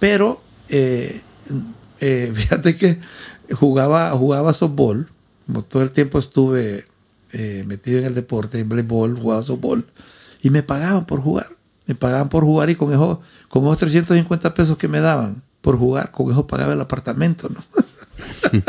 Pero 0.00 0.42
eh, 0.68 1.20
eh, 2.00 2.32
fíjate 2.34 2.74
que 2.74 2.98
jugaba, 3.54 4.10
jugaba 4.10 4.52
softball. 4.52 5.08
Como 5.46 5.62
todo 5.62 5.84
el 5.84 5.92
tiempo 5.92 6.18
estuve 6.18 6.84
eh, 7.32 7.62
metido 7.64 8.00
en 8.00 8.06
el 8.06 8.16
deporte, 8.16 8.58
en 8.58 8.68
voleibol, 8.68 9.20
jugaba 9.20 9.44
softball. 9.44 9.86
Y 10.42 10.50
me 10.50 10.64
pagaban 10.64 11.06
por 11.06 11.20
jugar. 11.20 11.50
Me 11.86 11.94
pagaban 11.94 12.28
por 12.28 12.42
jugar 12.42 12.70
y 12.70 12.74
con, 12.74 12.92
eso, 12.92 13.20
con 13.48 13.62
esos 13.64 13.78
350 13.78 14.52
pesos 14.52 14.76
que 14.76 14.88
me 14.88 14.98
daban 14.98 15.44
por 15.62 15.78
jugar, 15.78 16.10
con 16.10 16.30
eso 16.30 16.46
pagaba 16.46 16.74
el 16.74 16.80
apartamento, 16.80 17.48
¿no? 17.48 17.64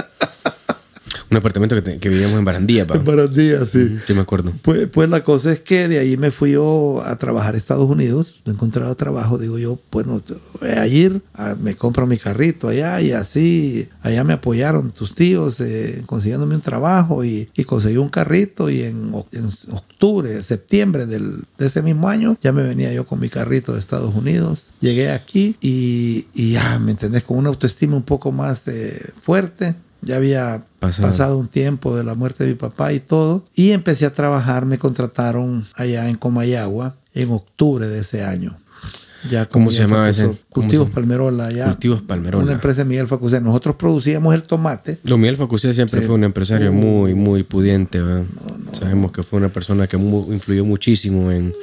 Un 1.34 1.38
apartamento 1.38 1.74
que, 1.74 1.82
te, 1.82 1.98
que 1.98 2.10
vivíamos 2.10 2.38
en 2.38 2.46
Barandía, 2.46 2.86
En 2.94 3.04
Barandía, 3.04 3.66
sí. 3.66 3.96
Sí, 4.06 4.14
me 4.14 4.22
acuerdo. 4.22 4.54
Pues, 4.62 4.88
pues, 4.88 5.10
la 5.10 5.24
cosa 5.24 5.52
es 5.52 5.62
que 5.62 5.88
de 5.88 5.98
ahí 5.98 6.16
me 6.16 6.30
fui 6.30 6.52
yo 6.52 7.02
a 7.04 7.16
trabajar 7.16 7.56
a 7.56 7.58
Estados 7.58 7.90
Unidos. 7.90 8.44
No 8.46 8.54
encontraba 8.54 8.94
trabajo. 8.94 9.40
Digo 9.40 9.58
yo, 9.58 9.80
bueno, 9.92 10.22
voy 10.62 10.70
a 10.70 10.86
ir, 10.86 11.24
a, 11.34 11.56
me 11.56 11.74
compro 11.74 12.06
mi 12.06 12.18
carrito 12.18 12.68
allá 12.68 13.02
y 13.02 13.14
así. 13.14 13.90
Allá 14.04 14.24
me 14.24 14.34
apoyaron 14.34 14.92
tus 14.92 15.16
tíos 15.16 15.60
eh, 15.60 16.04
consiguiéndome 16.06 16.54
un 16.54 16.62
trabajo 16.62 17.26
y, 17.26 17.50
y, 17.56 17.64
conseguí 17.64 17.98
un 17.98 18.10
carrito. 18.10 18.70
Y 18.70 18.84
en, 18.84 19.12
en 19.32 19.50
octubre, 19.72 20.44
septiembre 20.44 21.08
del, 21.08 21.46
de 21.58 21.66
ese 21.66 21.82
mismo 21.82 22.10
año, 22.10 22.38
ya 22.44 22.52
me 22.52 22.62
venía 22.62 22.94
yo 22.94 23.08
con 23.08 23.20
mi 23.20 23.30
carrito 23.30 23.74
de 23.74 23.80
Estados 23.80 24.14
Unidos. 24.14 24.70
Llegué 24.82 25.10
aquí 25.10 25.56
y, 25.62 26.28
y 26.36 26.52
ya, 26.52 26.78
¿me 26.78 26.92
entendés? 26.92 27.24
Con 27.24 27.40
una 27.40 27.50
autoestima 27.50 27.96
un 27.96 28.04
poco 28.04 28.32
más 28.32 28.68
eh, 28.68 29.14
fuerte 29.24 29.74
ya 30.04 30.18
había 30.18 30.64
pasado. 30.80 31.08
pasado. 31.08 31.38
un 31.38 31.48
tiempo 31.48 31.96
de 31.96 32.04
la 32.04 32.16
muerte 32.16 32.44
de 32.44 32.52
mi 32.52 32.56
papá 32.56 32.94
y 32.94 33.00
todo. 33.00 33.46
Y 33.56 33.72
empecé 33.72 34.06
a 34.06 34.14
trabajar, 34.14 34.66
me 34.66 34.78
contrataron 34.78 35.66
allá 35.76 36.10
en 36.10 36.16
Comayagua 36.16 36.96
en 37.14 37.32
octubre 37.32 37.88
de 37.88 38.00
ese 38.00 38.24
año. 38.24 38.58
Ya 39.30 39.46
¿Cómo 39.46 39.72
se 39.72 39.84
llamaba 39.84 40.10
ese? 40.10 40.30
Cultivos 40.50 40.88
se... 40.88 40.94
Palmerola. 40.94 41.52
Ya, 41.52 41.66
Cultivos 41.66 42.02
Palmerola. 42.02 42.44
Una 42.44 42.54
empresa 42.54 42.80
de 42.80 42.86
Miguel 42.86 43.08
Facusé. 43.08 43.40
Nosotros 43.40 43.76
producíamos 43.76 44.34
el 44.36 44.44
tomate. 44.44 45.00
Don 45.04 45.20
Miguel 45.20 45.38
Facusé 45.38 45.74
siempre 45.74 46.02
sí. 46.02 46.06
fue 46.06 46.16
un 46.16 46.24
empresario 46.26 46.72
uh, 46.72 46.74
muy, 46.74 47.14
muy 47.14 47.44
pudiente. 47.44 48.00
No, 48.00 48.18
no, 48.18 48.26
Sabemos 48.74 49.12
que 49.12 49.24
fue 49.24 49.40
una 49.40 49.50
persona 49.50 49.88
que 49.88 49.98
influyó 49.98 50.66
muchísimo 50.66 51.32
en 51.32 51.54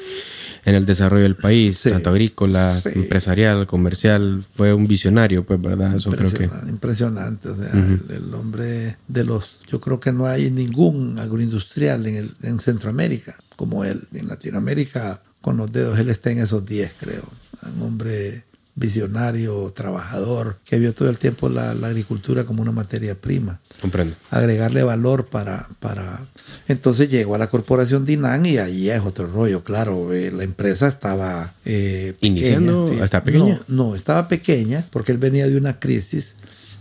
en 0.65 0.74
el 0.74 0.87
desarrollo 0.87 1.23
del 1.23 1.37
país, 1.37 1.78
sí, 1.78 1.91
tanto 1.91 2.11
agrícola, 2.11 2.74
sí. 2.74 2.91
empresarial, 2.95 3.66
comercial, 3.66 4.45
fue 4.55 4.73
un 4.74 4.87
visionario, 4.87 5.45
pues, 5.45 5.61
¿verdad? 5.61 5.97
Eso 5.97 6.11
creo 6.11 6.31
que... 6.32 6.51
Impresionante, 6.69 7.49
o 7.49 7.57
sea, 7.57 7.70
uh 7.73 7.77
-huh. 7.77 8.11
el, 8.11 8.16
el, 8.16 8.35
hombre 8.35 8.97
de 9.09 9.24
los... 9.24 9.61
Yo 9.70 9.81
creo 9.81 10.01
que 10.01 10.12
no 10.12 10.27
hay 10.27 10.51
ningún 10.51 11.19
agroindustrial 11.19 12.07
en, 12.07 12.16
el, 12.16 12.37
en 12.43 12.59
Centroamérica 12.59 13.37
como 13.61 13.85
él. 13.85 14.09
En 14.15 14.27
Latinoamérica, 14.27 15.20
con 15.43 15.59
los 15.59 15.70
dedos, 15.70 15.99
él 15.99 16.09
está 16.09 16.31
en 16.31 16.39
esos 16.39 16.65
10, 16.65 16.95
creo. 16.99 17.24
Un 17.77 17.82
hombre 17.82 18.45
visionario, 18.81 19.70
trabajador, 19.77 20.57
que 20.65 20.78
vio 20.78 20.94
todo 20.94 21.11
el 21.11 21.19
tiempo 21.19 21.51
la, 21.51 21.74
la, 21.74 21.89
agricultura 21.89 22.44
como 22.44 22.62
una 22.62 22.73
materia 22.73 23.15
prima. 23.15 23.61
Comprendo. 23.81 24.16
Agregarle 24.31 24.82
valor 24.82 25.27
para, 25.27 25.69
para... 25.81 26.27
Entonces 26.66 27.11
llegó 27.11 27.35
a 27.35 27.39
la 27.39 27.48
corporación 27.48 28.07
Dinan 28.07 28.47
y 28.47 28.57
ahí 28.57 28.89
es 28.89 29.01
otro 29.02 29.27
rollo, 29.27 29.62
claro. 29.62 30.12
Eh, 30.15 30.32
la 30.32 30.44
empresa 30.44 30.89
estaba... 30.89 31.55
Eh, 31.66 32.15
¿Iniciando? 32.20 32.86
pequeña, 32.86 33.05
¿Está 33.05 33.23
pequeña? 33.23 33.61
No, 33.69 33.90
no, 33.90 33.94
estaba 33.94 34.28
pequeña 34.28 34.86
porque 34.90 35.12
él 35.12 35.19
venía 35.19 35.47
de 35.47 35.59
una 35.59 35.78
crisis 35.78 36.36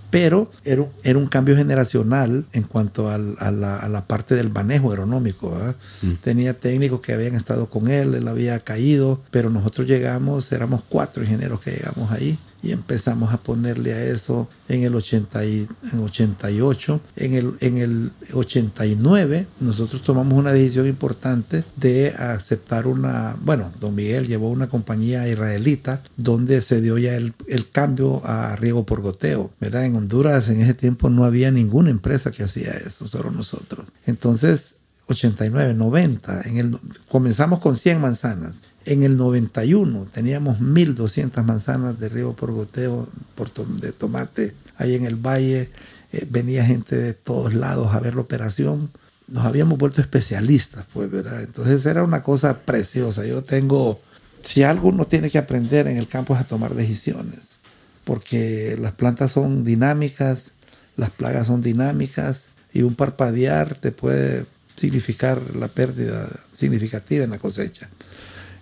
pero 0.10 0.52
era, 0.64 0.86
era, 1.03 1.19
un 1.19 1.27
cambio 1.27 1.56
generacional 1.56 2.45
en 2.53 2.64
cuanto 2.64 3.10
al, 3.10 3.36
a, 3.40 3.52
la, 3.52 3.77
a, 3.77 3.90
la, 3.90 4.06
parte 4.06 4.36
del 4.36 4.52
manejo 4.52 4.90
aeronómico. 4.91 5.56
Mm. 6.02 6.14
Tenía 6.23 6.60
técnicos 6.60 7.02
que 7.02 7.14
habían 7.14 7.36
estado 7.36 7.69
con 7.69 7.90
él, 7.90 8.15
él 8.15 8.27
había 8.27 8.60
caído, 8.60 9.22
pero 9.31 9.49
nosotros 9.49 9.88
llegamos, 9.88 10.52
éramos 10.52 10.81
cuatro 10.88 11.23
ingenieros 11.23 11.61
que 11.61 11.72
llegamos 11.72 12.11
ahí 12.11 12.38
y 12.61 12.72
empezamos 12.72 13.34
a 13.34 13.38
ponerle 13.38 13.94
a 13.94 14.03
eso 14.03 14.49
en 14.68 14.84
el 14.84 14.95
80 14.95 15.45
y, 15.45 15.68
en 15.94 15.99
88. 15.99 17.02
En 17.15 17.34
el, 17.34 17.53
en 17.61 17.77
el 17.77 18.11
89 18.34 19.48
nosotros 19.60 20.02
tomamos 20.02 20.34
una 20.38 20.52
decisión 20.52 20.88
importante 20.88 21.64
de 21.76 22.10
aceptar 22.10 22.88
una, 22.88 23.38
bueno, 23.41 23.72
don 23.80 23.95
Miguel 23.95 24.27
llevó 24.27 24.49
una 24.49 24.68
compañía 24.68 25.27
israelita 25.27 26.02
donde 26.18 26.61
se 26.61 26.81
dio 26.81 26.98
ya 26.98 27.15
el, 27.15 27.34
el 27.48 27.69
cambio 27.69 28.22
a 28.26 28.56
riego 28.56 28.86
por 28.86 29.02
goteo. 29.02 29.52
¿verdad? 29.60 29.86
En 29.86 29.95
Honduras 29.95 30.49
en 30.49 30.61
ese 30.61 30.73
tiempo 30.73 31.10
no 31.10 31.23
había 31.23 31.52
ninguna 31.52 31.90
empresa 31.90 32.31
que 32.31 32.44
hacía 32.44 32.72
eso, 32.72 33.07
solo 33.07 33.31
nosotros. 33.31 33.88
Entonces 34.06 34.80
89, 35.10 35.73
90. 35.73 36.41
En 36.45 36.57
el, 36.57 36.80
comenzamos 37.10 37.60
con 37.60 37.77
100 37.77 38.02
manzanas. 38.02 38.68
En 38.89 39.03
el 39.03 39.17
91 39.17 40.07
teníamos 40.11 40.57
1.200 40.57 41.43
manzanas 41.43 41.99
de 41.99 42.09
riego 42.09 42.35
por 42.35 42.51
goteo 42.51 43.07
por 43.35 43.51
to 43.51 43.63
de 43.63 43.91
tomate 43.91 44.55
ahí 44.77 44.95
en 44.95 45.05
el 45.05 45.15
valle. 45.15 45.69
Eh, 46.11 46.25
venía 46.27 46.65
gente 46.65 46.95
de 46.95 47.13
todos 47.13 47.53
lados 47.53 47.93
a 47.93 47.99
ver 47.99 48.15
la 48.15 48.21
operación. 48.21 48.89
Nos 49.27 49.45
habíamos 49.45 49.77
vuelto 49.77 50.01
especialistas, 50.01 50.87
pues, 50.91 51.11
¿verdad? 51.11 51.43
Entonces 51.43 51.85
era 51.85 52.03
una 52.03 52.23
cosa 52.23 52.61
preciosa. 52.61 53.27
Yo 53.27 53.43
tengo, 53.43 54.01
si 54.41 54.63
algo 54.63 54.89
uno 54.89 55.05
tiene 55.05 55.29
que 55.29 55.37
aprender 55.37 55.85
en 55.85 55.97
el 55.97 56.07
campo 56.07 56.33
es 56.33 56.39
a 56.39 56.47
tomar 56.47 56.73
decisiones, 56.73 57.59
porque 58.05 58.75
las 58.81 58.93
plantas 58.93 59.33
son 59.33 59.63
dinámicas, 59.63 60.53
las 60.97 61.11
plagas 61.11 61.45
son 61.45 61.61
dinámicas 61.61 62.47
y 62.73 62.81
un 62.81 62.95
parpadear 62.95 63.75
te 63.75 63.91
puede 63.91 64.47
significar 64.75 65.55
la 65.55 65.67
pérdida 65.67 66.27
significativa 66.53 67.23
en 67.23 67.29
la 67.29 67.37
cosecha. 67.37 67.87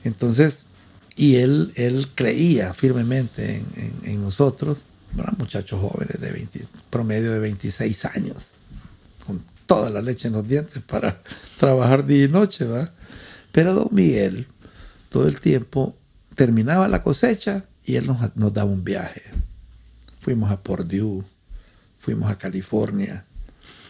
Entonces, 0.07 0.65
y 1.15 1.35
él, 1.35 1.71
él 1.75 2.07
creía 2.15 2.73
firmemente 2.73 3.57
en, 3.57 3.65
en, 3.75 4.11
en 4.11 4.21
nosotros, 4.21 4.79
bueno, 5.13 5.33
muchachos 5.37 5.79
jóvenes 5.79 6.19
de 6.19 6.31
20, 6.31 6.65
promedio 6.89 7.31
de 7.31 7.39
26 7.39 8.05
años, 8.05 8.59
con 9.25 9.43
toda 9.65 9.89
la 9.89 10.01
leche 10.01 10.27
en 10.27 10.33
los 10.33 10.47
dientes 10.47 10.81
para 10.81 11.21
trabajar 11.59 12.05
día 12.05 12.25
y 12.25 12.27
noche, 12.27 12.65
¿va? 12.65 12.91
Pero 13.51 13.73
don 13.73 13.89
Miguel, 13.91 14.47
todo 15.09 15.27
el 15.27 15.39
tiempo, 15.39 15.95
terminaba 16.35 16.87
la 16.87 17.01
cosecha 17.01 17.65
y 17.83 17.95
él 17.95 18.05
nos, 18.05 18.35
nos 18.35 18.53
daba 18.53 18.69
un 18.69 18.83
viaje. 18.83 19.23
Fuimos 20.19 20.51
a 20.51 20.61
Purdue, 20.61 21.23
fuimos 21.99 22.29
a 22.29 22.37
California, 22.37 23.25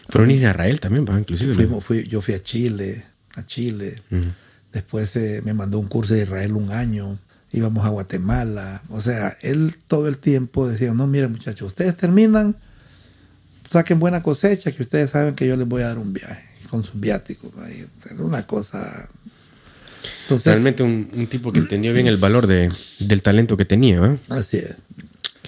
fueron 0.08 0.30
a 0.30 0.32
Israel 0.32 0.80
también, 0.80 1.04
¿va? 1.04 1.18
inclusive. 1.18 1.54
Fuimos, 1.54 1.84
fui, 1.84 2.06
yo 2.08 2.22
fui 2.22 2.34
a 2.34 2.40
Chile, 2.40 3.04
a 3.34 3.44
Chile. 3.44 4.02
Uh 4.10 4.14
-huh. 4.16 4.32
Después 4.72 5.14
eh, 5.16 5.42
me 5.44 5.54
mandó 5.54 5.78
un 5.78 5.88
curso 5.88 6.14
de 6.14 6.22
Israel 6.22 6.52
un 6.52 6.70
año. 6.70 7.18
Íbamos 7.52 7.84
a 7.86 7.88
Guatemala. 7.88 8.82
O 8.90 9.00
sea, 9.00 9.36
él 9.42 9.76
todo 9.86 10.08
el 10.08 10.18
tiempo 10.18 10.68
decía, 10.68 10.92
no, 10.92 11.06
miren 11.06 11.32
muchachos, 11.32 11.68
ustedes 11.68 11.96
terminan, 11.96 12.56
saquen 13.70 13.98
buena 13.98 14.22
cosecha, 14.22 14.70
que 14.72 14.82
ustedes 14.82 15.10
saben 15.10 15.34
que 15.34 15.46
yo 15.46 15.56
les 15.56 15.66
voy 15.66 15.82
a 15.82 15.88
dar 15.88 15.98
un 15.98 16.12
viaje 16.12 16.44
con 16.70 16.84
sus 16.84 17.00
viáticos. 17.00 17.50
Era 18.10 18.22
una 18.22 18.46
cosa... 18.46 19.08
Entonces, 20.22 20.46
Realmente 20.46 20.82
un, 20.82 21.10
un, 21.12 21.26
tipo 21.26 21.52
que 21.52 21.58
entendió 21.58 21.92
bien 21.92 22.06
el 22.06 22.18
valor 22.18 22.46
de, 22.46 22.70
del 23.00 23.22
talento 23.22 23.56
que 23.56 23.64
tenía. 23.64 23.98
¿eh? 24.04 24.18
Así 24.28 24.58
es. 24.58 24.76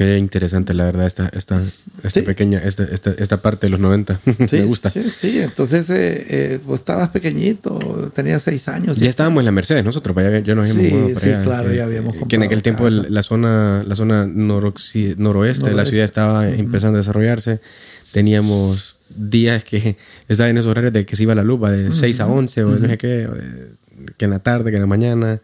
Qué 0.01 0.17
interesante, 0.17 0.73
la 0.73 0.85
verdad, 0.85 1.07
esta, 1.07 1.29
esta, 1.35 1.63
esta 1.99 2.21
sí. 2.21 2.23
pequeña, 2.23 2.59
esta, 2.61 2.85
esta, 2.85 3.11
esta, 3.11 3.43
parte 3.43 3.67
de 3.67 3.71
los 3.73 3.81
90. 3.81 4.19
Sí, 4.49 4.57
Me 4.57 4.65
gusta. 4.65 4.89
Sí, 4.89 5.03
sí. 5.03 5.41
entonces 5.41 5.91
eh, 5.91 6.27
eh, 6.27 6.59
pues 6.65 6.81
estabas 6.81 7.11
pequeñito, 7.11 7.79
tenías 8.15 8.41
seis 8.41 8.67
años. 8.69 8.97
Ya 8.97 9.11
estábamos 9.11 9.43
en 9.43 9.45
la 9.45 9.53
Mercedes 9.53 9.85
nosotros, 9.85 10.15
para 10.15 10.29
allá, 10.29 10.39
ya 10.39 10.55
nos 10.55 10.71
habíamos 10.71 10.91
mudado 10.91 11.09
para 11.09 11.21
sí, 11.21 11.29
allá. 11.29 11.43
claro, 11.45 11.75
ya 11.75 11.85
habíamos 11.85 12.17
Que 12.27 12.37
en 12.37 12.43
aquel 12.45 12.63
tiempo 12.63 12.89
el, 12.89 13.13
la 13.13 13.23
zona, 13.23 13.85
la 13.87 13.95
zona 13.95 14.25
noroeste, 14.25 15.17
noroeste 15.19 15.69
de 15.69 15.77
la 15.77 15.85
ciudad 15.85 16.07
estaba 16.07 16.41
uh 16.41 16.45
-huh. 16.45 16.59
empezando 16.59 16.97
a 16.97 17.01
desarrollarse. 17.01 17.61
Teníamos 18.11 18.97
días 19.11 19.65
que 19.65 19.99
estaba 20.29 20.49
en 20.49 20.57
esos 20.57 20.71
horarios 20.71 20.95
de 20.95 21.05
que 21.05 21.15
se 21.15 21.25
iba 21.25 21.35
la 21.35 21.45
lupa 21.45 21.73
de 21.73 21.89
uh 21.89 21.91
-huh. 21.91 21.93
6 21.93 22.21
a 22.21 22.27
11 22.27 22.65
o 22.65 22.69
uh 22.69 22.73
-huh. 22.73 22.81
no 22.81 22.89
sé 22.89 22.97
qué, 22.97 23.29
que 24.17 24.25
en 24.25 24.31
la 24.31 24.39
tarde, 24.39 24.71
que 24.71 24.77
en 24.79 24.83
la 24.83 24.89
mañana. 24.89 25.43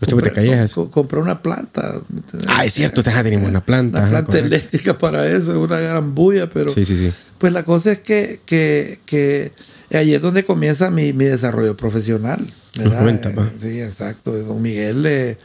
Los 0.00 0.10
compré, 0.10 0.30
te 0.30 0.34
callejas. 0.34 0.72
Co 0.72 0.90
compré 0.90 1.18
una 1.20 1.42
planta. 1.42 2.00
Ah, 2.46 2.64
es 2.64 2.74
cierto, 2.74 3.02
te 3.02 3.10
teníamos 3.10 3.48
una 3.48 3.64
planta. 3.64 4.00
Una 4.00 4.08
planta 4.08 4.36
ajá, 4.38 4.46
eléctrica 4.46 4.98
para 4.98 5.26
eso, 5.26 5.52
es 5.52 5.58
una 5.58 5.78
gran 5.80 6.14
bulla, 6.14 6.48
pero. 6.50 6.70
Sí, 6.70 6.84
sí, 6.84 6.96
sí. 6.96 7.12
Pues 7.38 7.52
la 7.52 7.64
cosa 7.64 7.92
es 7.92 7.98
que, 8.00 8.40
que, 8.44 9.00
que 9.06 9.52
ahí 9.92 10.14
es 10.14 10.20
donde 10.20 10.44
comienza 10.44 10.90
mi, 10.90 11.12
mi 11.12 11.24
desarrollo 11.24 11.76
profesional. 11.76 12.52
Los 12.74 12.92
90, 12.92 13.30
eh, 13.30 13.34
sí, 13.60 13.80
exacto. 13.80 14.32
Don 14.32 14.60
Miguel, 14.60 15.04
eh, 15.06 15.38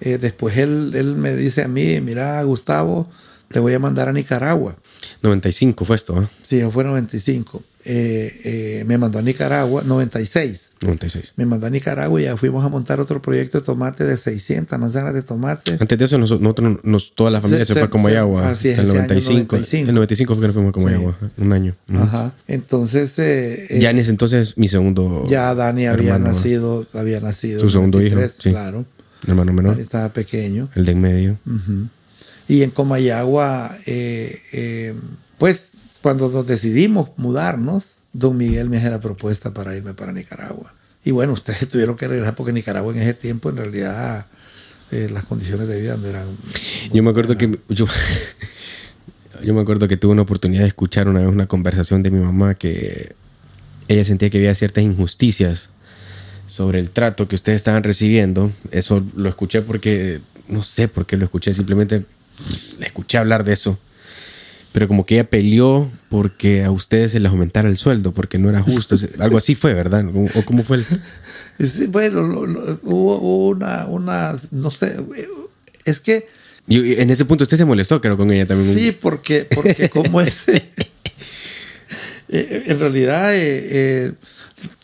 Eh, 0.00 0.18
después 0.18 0.56
él, 0.58 0.92
él 0.94 1.16
me 1.16 1.34
dice 1.34 1.62
a 1.62 1.68
mí, 1.68 2.00
mira 2.02 2.42
Gustavo, 2.42 3.08
te 3.50 3.60
voy 3.60 3.72
a 3.72 3.78
mandar 3.78 4.08
a 4.08 4.12
Nicaragua. 4.12 4.76
95 5.22 5.84
fue 5.84 5.96
esto, 5.96 6.22
¿eh? 6.22 6.26
Sí, 6.42 6.60
fue 6.70 6.84
95. 6.84 7.62
Eh, 7.88 8.40
eh, 8.80 8.84
me 8.84 8.98
mandó 8.98 9.20
a 9.20 9.22
Nicaragua, 9.22 9.84
96. 9.86 10.72
96. 10.80 11.34
Me 11.36 11.46
mandó 11.46 11.68
a 11.68 11.70
Nicaragua 11.70 12.20
y 12.20 12.24
ya 12.24 12.36
fuimos 12.36 12.64
a 12.64 12.68
montar 12.68 12.98
otro 13.00 13.22
proyecto 13.22 13.60
de 13.60 13.64
tomate 13.64 14.02
de 14.04 14.16
600 14.16 14.76
manzanas 14.76 15.14
de 15.14 15.22
tomate. 15.22 15.76
Antes 15.78 15.96
de 15.96 16.04
eso, 16.04 16.18
nos- 16.18 16.40
nosotros, 16.40 16.80
nos, 16.82 17.14
toda 17.14 17.30
la 17.30 17.40
familia 17.40 17.64
Se- 17.64 17.74
se, 17.74 17.78
fue 17.78 17.84
a 17.86 17.90
Comayagua. 17.90 18.50
así 18.50 18.70
es, 18.70 18.78
el 18.78 18.86
ese 18.86 18.90
año 18.92 19.02
95. 19.02 19.56
95. 19.56 19.88
El 19.88 19.94
95 19.94 20.34
fue 20.34 20.40
que 20.40 20.46
nos 20.48 20.54
fuimos 20.54 20.70
a 20.70 20.72
Comayagua. 20.72 21.16
Un 21.38 21.52
año. 21.52 21.76
Ajá. 21.94 22.32
Entonces, 22.48 23.16
eh, 23.20 23.66
eh, 23.70 23.78
Ya 23.80 23.90
en 23.90 23.98
ese 24.00 24.10
entonces, 24.10 24.58
mi 24.58 24.66
segundo. 24.66 25.24
ya 25.28 25.54
Dani 25.54 25.86
había 25.86 26.18
nacido, 26.18 26.88
había 26.92 27.20
nacido. 27.20 27.60
Su 27.60 27.70
segundo 27.70 28.02
hijo, 28.02 28.16
93, 28.16 28.42
sí. 28.42 28.50
Claro. 28.50 28.84
El 29.22 29.30
hermano 29.30 29.52
menor. 29.52 29.72
Dani 29.74 29.82
estaba 29.84 30.08
pequeño. 30.12 30.68
El 30.74 30.84
de 30.86 30.90
en 30.92 31.00
medio. 31.00 31.38
Y 32.48 32.62
en 32.62 32.70
Comayagua, 32.70 33.76
eh, 33.86 34.94
pues 35.38 35.68
cuando 36.06 36.28
nos 36.28 36.46
decidimos 36.46 37.08
mudarnos, 37.16 37.98
don 38.12 38.36
Miguel 38.36 38.68
me 38.68 38.76
hace 38.76 38.90
la 38.90 39.00
propuesta 39.00 39.52
para 39.52 39.74
irme 39.74 39.92
para 39.92 40.12
Nicaragua. 40.12 40.72
Y 41.04 41.10
bueno, 41.10 41.32
ustedes 41.32 41.66
tuvieron 41.68 41.96
que 41.96 42.06
regresar 42.06 42.36
porque 42.36 42.52
Nicaragua 42.52 42.92
en 42.92 43.02
ese 43.02 43.14
tiempo 43.14 43.50
en 43.50 43.56
realidad 43.56 44.26
eh, 44.92 45.08
las 45.12 45.24
condiciones 45.24 45.66
de 45.66 45.80
vida 45.80 45.96
no 45.96 46.06
eran... 46.06 46.28
Yo 46.92 47.02
me 47.02 47.10
acuerdo 47.10 47.36
que 47.36 47.58
yo, 47.70 47.86
yo 49.42 49.52
me 49.52 49.60
acuerdo 49.60 49.88
que 49.88 49.96
tuve 49.96 50.12
una 50.12 50.22
oportunidad 50.22 50.62
de 50.62 50.68
escuchar 50.68 51.08
una 51.08 51.18
vez 51.18 51.28
una 51.28 51.48
conversación 51.48 52.04
de 52.04 52.12
mi 52.12 52.20
mamá 52.20 52.54
que 52.54 53.16
ella 53.88 54.04
sentía 54.04 54.30
que 54.30 54.38
había 54.38 54.54
ciertas 54.54 54.84
injusticias 54.84 55.70
sobre 56.46 56.78
el 56.78 56.90
trato 56.90 57.26
que 57.26 57.34
ustedes 57.34 57.56
estaban 57.56 57.82
recibiendo. 57.82 58.52
Eso 58.70 59.04
lo 59.16 59.28
escuché 59.28 59.60
porque 59.60 60.20
no 60.46 60.62
sé 60.62 60.86
por 60.86 61.04
qué 61.04 61.16
lo 61.16 61.24
escuché, 61.24 61.52
simplemente 61.52 62.04
le 62.78 62.86
escuché 62.86 63.18
hablar 63.18 63.42
de 63.42 63.54
eso. 63.54 63.80
Pero 64.76 64.88
como 64.88 65.06
que 65.06 65.14
ella 65.14 65.30
peleó 65.30 65.90
porque 66.10 66.62
a 66.62 66.70
ustedes 66.70 67.12
se 67.12 67.18
les 67.18 67.32
aumentara 67.32 67.66
el 67.66 67.78
sueldo, 67.78 68.12
porque 68.12 68.36
no 68.36 68.50
era 68.50 68.60
justo. 68.60 68.94
Algo 69.20 69.38
así 69.38 69.54
fue, 69.54 69.72
¿verdad? 69.72 70.04
¿O 70.34 70.42
cómo 70.44 70.62
fue? 70.64 70.84
El... 71.58 71.66
Sí, 71.66 71.86
bueno, 71.86 72.20
lo- 72.20 72.46
lo- 72.46 72.78
hubo 72.82 73.48
una, 73.48 73.86
una, 73.86 74.36
no 74.50 74.70
sé, 74.70 74.94
es 75.86 76.00
que 76.00 76.26
Y 76.68 77.00
en 77.00 77.08
ese 77.08 77.24
punto 77.24 77.44
usted 77.44 77.56
se 77.56 77.64
molestó, 77.64 78.02
creo, 78.02 78.18
con 78.18 78.30
ella 78.30 78.44
también. 78.44 78.74
Sí, 78.76 78.92
porque, 78.92 79.46
porque 79.50 79.88
como 79.88 80.20
es... 80.20 80.42
eh, 80.48 80.62
en 82.66 82.78
realidad 82.78 83.34
eh, 83.34 83.68
eh, 83.70 84.12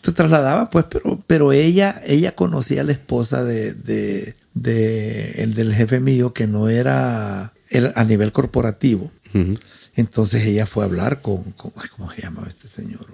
se 0.03 0.11
trasladaba, 0.11 0.71
pues, 0.71 0.85
pero, 0.89 1.21
pero 1.27 1.51
ella, 1.51 2.01
ella 2.07 2.33
conocía 2.33 2.81
a 2.81 2.85
la 2.85 2.93
esposa 2.93 3.43
de, 3.43 3.75
de- 3.75 4.33
de 4.55 5.43
el 5.43 5.53
del 5.53 5.71
jefe 5.75 5.99
mío 5.99 6.33
que 6.33 6.47
no 6.47 6.67
era 6.67 7.53
el- 7.69 7.91
a 7.95 8.03
nivel 8.05 8.31
corporativo. 8.31 9.11
Ujú. 9.35 9.59
Entonces 9.95 10.45
ella 10.45 10.65
fue 10.65 10.83
a 10.83 10.87
hablar 10.87 11.21
con, 11.21 11.43
con- 11.51 11.71
¿cómo 11.95 12.11
se 12.11 12.21
llama 12.21 12.45
este 12.47 12.67
señor? 12.67 13.05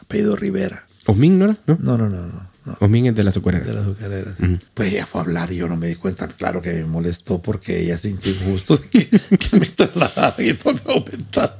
Apellido 0.00 0.36
Rivera. 0.36 0.86
¿Osmin 1.06 1.38
no 1.38 1.44
era? 1.46 1.56
¿No? 1.66 1.78
No, 1.80 1.98
no, 1.98 2.08
no, 2.08 2.26
no. 2.28 2.46
no. 2.64 2.76
Osmin 2.78 3.06
es 3.06 3.16
de 3.16 3.24
la 3.24 3.30
azucarera. 3.30 3.64
De 3.66 3.72
las 3.74 3.84
azucareras. 3.84 4.38
Ujú. 4.38 4.58
Pues 4.74 4.92
ella 4.92 5.06
fue 5.06 5.20
a 5.20 5.24
hablar 5.24 5.50
y 5.50 5.56
yo 5.56 5.68
no 5.68 5.76
me 5.76 5.88
di 5.88 5.96
cuenta. 5.96 6.28
Claro 6.28 6.62
que 6.62 6.72
me 6.74 6.84
molestó 6.84 7.42
porque 7.42 7.80
ella 7.80 7.98
sintió 7.98 8.32
injusto 8.32 8.80
que, 8.90 9.08
que 9.08 9.58
me 9.58 9.66
trasladaran 9.66 10.34
y 10.46 10.50
no 10.64 10.72
me 10.72 10.92
aumentaran. 10.92 11.56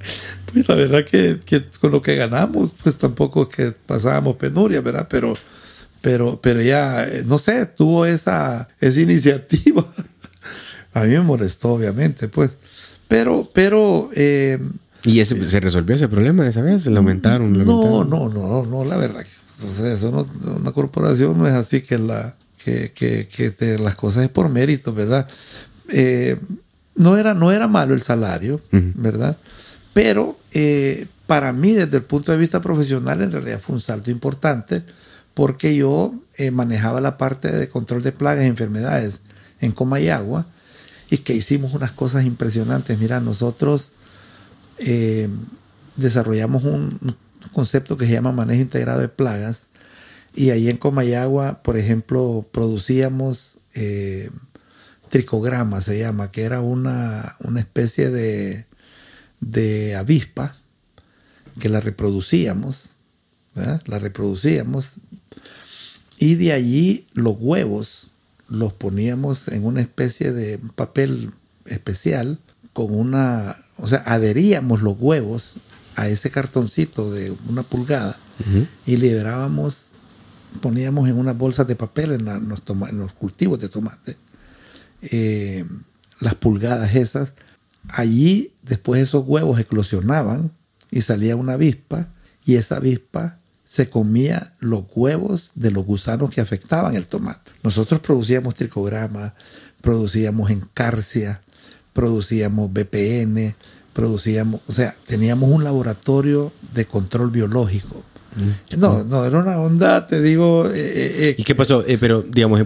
Pues 0.52 0.68
la 0.68 0.74
verdad 0.76 1.04
que, 1.04 1.40
que 1.44 1.64
con 1.80 1.90
lo 1.90 2.00
que 2.02 2.14
ganamos, 2.14 2.72
pues 2.82 2.96
tampoco 2.98 3.42
es 3.44 3.48
que 3.48 3.72
pasábamos 3.72 4.36
penuria, 4.36 4.80
¿verdad? 4.80 5.08
Pero, 5.10 5.34
pero, 6.00 6.40
pero 6.40 6.60
ella, 6.60 7.08
eh, 7.08 7.24
no 7.26 7.38
sé, 7.38 7.66
tuvo 7.66 8.06
esa, 8.06 8.68
esa 8.80 9.00
iniciativa. 9.00 9.84
A 10.94 11.00
mí 11.04 11.08
me 11.14 11.20
molestó, 11.22 11.70
obviamente, 11.70 12.28
pues. 12.28 12.50
Pero, 13.12 13.46
pero, 13.52 14.08
eh, 14.14 14.58
¿Y 15.04 15.20
ese, 15.20 15.46
se 15.46 15.60
resolvió 15.60 15.94
ese 15.96 16.08
problema 16.08 16.48
esa 16.48 16.62
vez? 16.62 16.86
¿Le 16.86 16.96
aumentaron? 16.96 17.58
le 17.58 17.62
no, 17.66 17.72
aumentaron? 17.72 18.08
no, 18.08 18.28
no, 18.30 18.64
no, 18.64 18.84
la 18.86 18.96
verdad. 18.96 19.22
sea, 19.76 19.92
eso 19.92 20.10
no, 20.10 20.26
una 20.56 20.72
corporación 20.72 21.36
no 21.36 21.46
es 21.46 21.52
así 21.52 21.82
que, 21.82 21.98
la, 21.98 22.36
que, 22.64 22.92
que, 22.94 23.28
que 23.28 23.50
te- 23.50 23.78
las 23.78 23.96
cosas 23.96 24.22
es 24.22 24.28
por 24.30 24.48
mérito, 24.48 24.94
¿verdad? 24.94 25.28
Eh, 25.90 26.38
no, 26.94 27.18
era, 27.18 27.34
no 27.34 27.52
era 27.52 27.68
malo 27.68 27.92
el 27.92 28.00
salario. 28.00 28.62
¿verdad? 28.70 29.36
Pero 29.92 30.38
eh, 30.54 31.06
para 31.26 31.52
mí, 31.52 31.72
desde 31.72 31.98
el 31.98 32.04
punto 32.04 32.32
de 32.32 32.38
vista 32.38 32.62
profesional, 32.62 33.20
en 33.20 33.30
realidad 33.30 33.60
fue 33.60 33.74
un 33.74 33.82
salto 33.82 34.10
importante 34.10 34.84
porque 35.34 35.76
yo 35.76 36.14
eh, 36.38 36.50
manejaba 36.50 37.02
la 37.02 37.18
parte 37.18 37.52
de 37.52 37.68
control 37.68 38.02
de 38.02 38.12
plagas 38.12 38.44
y 38.46 38.48
enfermedades 38.48 39.20
en 39.60 39.72
Comayagua 39.72 40.46
y 41.12 41.18
que 41.18 41.34
hicimos 41.34 41.74
unas 41.74 41.92
cosas 41.92 42.24
impresionantes. 42.24 42.98
Mira, 42.98 43.20
nosotros 43.20 43.92
eh, 44.78 45.28
desarrollamos 45.94 46.64
un, 46.64 46.98
concepto 47.52 47.98
que 47.98 48.06
se 48.06 48.12
llama 48.12 48.32
manejo 48.32 48.62
integrado 48.62 49.00
de 49.00 49.08
plagas 49.08 49.66
y 50.34 50.50
ahí 50.50 50.70
en 50.70 50.78
Comayagua, 50.78 51.62
por 51.62 51.76
ejemplo, 51.76 52.46
producíamos 52.50 53.58
eh, 53.74 54.30
tricograma, 55.10 55.82
se 55.82 55.98
llama, 55.98 56.30
que 56.30 56.44
era 56.44 56.62
una, 56.62 57.36
una 57.40 57.60
especie 57.60 58.08
de, 58.08 58.64
de 59.40 59.96
avispa 59.96 60.56
que 61.60 61.68
la 61.68 61.80
reproducíamos, 61.80 62.96
la 63.54 63.98
reproducíamos 63.98 64.94
y 66.18 66.36
de 66.36 66.54
allí 66.54 67.06
los 67.12 67.36
huevos 67.38 68.11
los 68.52 68.72
poníamos 68.72 69.48
en 69.48 69.64
una 69.64 69.80
especie 69.80 70.32
de 70.32 70.58
papel 70.76 71.30
especial 71.64 72.38
con 72.72 72.94
una, 72.94 73.56
o 73.78 73.88
sea, 73.88 74.02
adheríamos 74.06 74.82
los 74.82 74.96
huevos 74.98 75.58
a 75.96 76.08
ese 76.08 76.30
cartoncito 76.30 77.10
de 77.12 77.34
una 77.48 77.62
pulgada 77.62 78.18
y 78.86 78.96
liberábamos, 78.96 79.92
poníamos 80.60 81.08
en 81.08 81.16
unas 81.18 81.36
bolsas 81.36 81.66
de 81.66 81.76
papel 81.76 82.12
en, 82.12 82.24
la- 82.24 82.36
en 82.36 82.48
los, 82.48 82.62
toma- 82.62 82.88
en 82.88 82.98
los 82.98 83.12
cultivos 83.12 83.58
de 83.58 83.68
tomate, 83.68 84.16
eh, 85.02 85.64
las 86.20 86.34
pulgadas 86.34 86.94
esas. 86.94 87.32
Allí 87.88 88.52
después 88.62 89.02
esos 89.02 89.24
huevos 89.26 89.58
eclosionaban 89.58 90.52
y 90.90 91.02
salía 91.02 91.36
una 91.36 91.54
avispa 91.54 92.08
y 92.44 92.54
esa 92.56 92.76
avispa 92.76 93.38
se 93.72 93.88
comía 93.88 94.52
los 94.60 94.84
huevos 94.94 95.52
de 95.54 95.70
los 95.70 95.86
gusanos 95.86 96.28
que 96.28 96.42
afectaban 96.42 96.94
el 96.94 97.06
tomate. 97.06 97.52
Nosotros 97.62 98.00
producíamos 98.00 98.54
tricograma, 98.54 99.34
producíamos 99.80 100.50
encarcia, 100.50 101.40
producíamos 101.94 102.70
BPN, 102.70 103.54
producíamos, 103.94 104.60
o 104.68 104.72
sea, 104.72 104.94
teníamos 105.06 105.48
un 105.50 105.64
laboratorio 105.64 106.52
de 106.74 106.84
control 106.84 107.30
biológico. 107.30 108.04
No, 108.76 109.04
no, 109.04 109.24
era 109.24 109.38
una 109.38 109.58
onda, 109.58 110.06
te 110.06 110.20
digo. 110.20 110.66
eh, 110.66 110.72
eh, 110.74 111.12
eh, 111.30 111.34
¿Y 111.38 111.42
qué 111.42 111.54
pasó? 111.54 111.82
Eh, 111.86 111.96
pero, 111.98 112.20
digamos, 112.20 112.60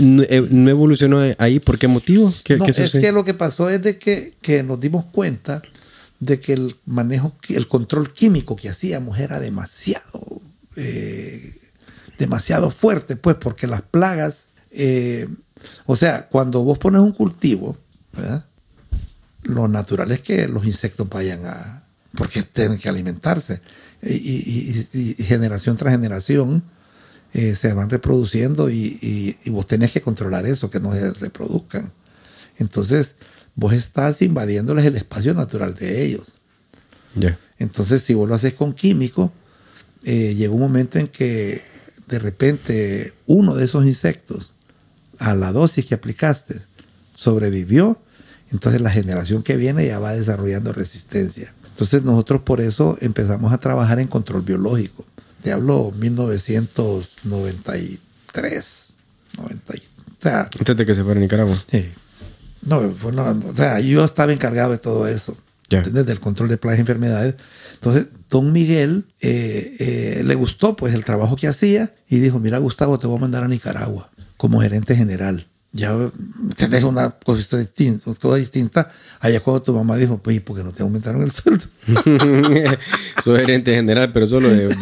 no, 0.00 0.22
eh, 0.24 0.48
¿no 0.50 0.70
evolucionó 0.70 1.20
ahí? 1.38 1.60
¿Por 1.60 1.78
qué 1.78 1.86
motivo? 1.86 2.34
¿Qué, 2.42 2.56
No, 2.56 2.64
qué 2.64 2.72
es 2.72 2.98
que 2.98 3.12
lo 3.12 3.22
que 3.24 3.34
pasó 3.34 3.70
es 3.70 3.80
de 3.80 3.96
que, 3.96 4.34
que 4.42 4.64
nos 4.64 4.80
dimos 4.80 5.04
cuenta 5.04 5.62
de 6.20 6.40
que 6.40 6.52
el 6.52 6.76
manejo, 6.84 7.36
el 7.48 7.68
control 7.68 8.12
químico 8.12 8.56
que 8.56 8.68
hacíamos 8.68 9.18
era 9.20 9.38
demasiado, 9.38 10.42
eh, 10.78 11.52
demasiado 12.18 12.70
fuerte, 12.70 13.16
pues, 13.16 13.36
porque 13.36 13.66
las 13.66 13.82
plagas, 13.82 14.48
eh, 14.70 15.28
o 15.86 15.96
sea, 15.96 16.28
cuando 16.28 16.62
vos 16.62 16.78
pones 16.78 17.00
un 17.00 17.12
cultivo, 17.12 17.76
¿verdad? 18.12 18.44
lo 19.42 19.68
natural 19.68 20.10
es 20.12 20.20
que 20.20 20.48
los 20.48 20.66
insectos 20.66 21.08
vayan 21.08 21.46
a, 21.46 21.84
porque 22.16 22.42
tienen 22.42 22.78
que 22.78 22.88
alimentarse, 22.88 23.60
y, 24.02 24.12
y- 24.14 24.86
y- 24.92 25.14
y 25.18 25.24
generación 25.24 25.76
tras 25.76 25.92
generación 25.92 26.62
eh, 27.34 27.54
se 27.56 27.72
van 27.74 27.90
reproduciendo 27.90 28.70
y, 28.70 29.36
vos 29.46 29.66
tenés 29.66 29.92
que 29.92 30.00
controlar 30.00 30.46
eso, 30.46 30.70
que 30.70 30.80
no 30.80 30.92
se 30.92 31.12
reproduzcan. 31.12 31.92
Entonces, 32.58 33.16
vos 33.54 33.72
estás 33.74 34.22
invadiéndoles 34.22 34.84
el 34.86 34.96
espacio 34.96 35.34
natural 35.34 35.74
de 35.74 36.04
ellos. 36.04 36.40
Entonces, 37.58 38.02
si 38.02 38.14
vos 38.14 38.28
lo 38.28 38.34
haces 38.34 38.54
con 38.54 38.72
químico, 38.72 39.32
eh, 40.04 40.34
llega 40.34 40.52
un 40.52 40.60
momento 40.60 40.98
en 40.98 41.08
que 41.08 41.62
de 42.06 42.18
repente 42.18 43.12
uno 43.26 43.54
de 43.54 43.64
esos 43.64 43.84
insectos, 43.84 44.54
a 45.18 45.34
la 45.34 45.52
dosis 45.52 45.84
que 45.86 45.94
aplicaste, 45.94 46.60
sobrevivió, 47.14 47.98
entonces 48.50 48.80
la 48.80 48.90
generación 48.90 49.42
que 49.42 49.56
viene 49.56 49.86
ya 49.86 49.98
va 49.98 50.12
desarrollando 50.14 50.72
resistencia. 50.72 51.52
Entonces 51.70 52.02
nosotros 52.04 52.42
por 52.42 52.60
eso 52.60 52.96
empezamos 53.00 53.52
a 53.52 53.58
trabajar 53.58 53.98
en 54.00 54.08
control 54.08 54.42
biológico. 54.42 55.04
Te 55.42 55.52
hablo 55.52 55.92
1993, 55.96 58.92
90, 59.36 59.76
y- 59.76 59.78
o 59.78 60.22
sea, 60.22 60.40
Antes 60.58 60.76
de 60.76 60.86
que 60.86 60.94
se 60.94 61.04
fuera 61.04 61.18
a 61.18 61.22
Nicaragua. 61.22 61.62
Sí. 61.70 61.92
No, 62.62 62.80
fue 62.92 63.12
una- 63.12 63.30
o 63.30 63.54
sea, 63.54 63.78
yo 63.80 64.04
estaba 64.04 64.32
encargado 64.32 64.72
de 64.72 64.78
todo 64.78 65.06
eso. 65.06 65.36
Del 65.68 66.18
control 66.20 66.48
de 66.48 66.56
plagas 66.56 66.78
y 66.78 66.80
enfermedades. 66.80 67.34
Entonces, 67.74 68.06
don 68.30 68.52
Miguel 68.52 69.04
eh, 69.20 69.76
eh, 69.78 70.22
le 70.24 70.34
gustó 70.34 70.74
pues 70.76 70.94
el 70.94 71.04
trabajo 71.04 71.36
que 71.36 71.46
hacía 71.46 71.94
y 72.08 72.20
dijo, 72.20 72.40
mira 72.40 72.56
Gustavo, 72.56 72.98
te 72.98 73.06
voy 73.06 73.18
a 73.18 73.20
mandar 73.20 73.44
a 73.44 73.48
Nicaragua 73.48 74.10
como 74.38 74.62
gerente 74.62 74.96
general. 74.96 75.46
ya 75.72 75.94
te 76.56 76.68
deja 76.68 76.86
una 76.86 77.10
cosa 77.10 77.58
distinta, 77.58 78.14
toda 78.14 78.38
distinta. 78.38 78.88
Allá 79.20 79.40
cuando 79.40 79.60
tu 79.60 79.74
mamá 79.74 79.96
dijo, 79.96 80.16
pues, 80.16 80.40
¿por 80.40 80.56
qué 80.56 80.64
no 80.64 80.72
te 80.72 80.82
aumentaron 80.82 81.22
el 81.22 81.32
sueldo? 81.32 81.64
Soy 83.22 83.40
gerente 83.40 83.74
general, 83.74 84.10
pero 84.12 84.26
solo 84.26 84.48
de... 84.48 84.74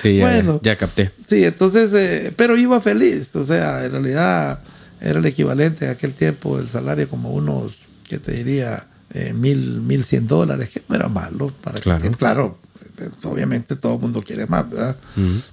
Sí, 0.00 0.16
ya, 0.16 0.24
bueno, 0.24 0.60
ya, 0.62 0.76
capté. 0.76 1.12
Sí, 1.26 1.44
entonces, 1.44 1.94
eh, 1.94 2.32
pero 2.36 2.56
iba 2.56 2.80
feliz. 2.80 3.34
O 3.36 3.46
sea, 3.46 3.84
en 3.84 3.92
realidad 3.92 4.60
era 5.00 5.18
el 5.18 5.26
equivalente 5.26 5.88
a 5.88 5.92
aquel 5.92 6.12
tiempo 6.14 6.58
el 6.58 6.68
salario 6.68 7.08
como 7.08 7.30
unos, 7.30 7.76
¿qué 8.08 8.18
te 8.18 8.32
diría? 8.32 8.86
Eh, 9.14 9.32
mil, 9.34 9.80
mil 9.82 10.04
cien 10.04 10.26
dólares, 10.26 10.70
que 10.70 10.82
no 10.88 10.94
era 10.96 11.08
malo. 11.08 11.52
Para 11.62 11.80
claro. 11.80 12.10
claro, 12.12 12.58
eh, 12.98 13.08
obviamente 13.24 13.76
todo 13.76 13.94
el 13.94 14.00
mundo 14.00 14.22
quiere 14.22 14.46
más, 14.46 14.68
¿verdad? 14.70 14.96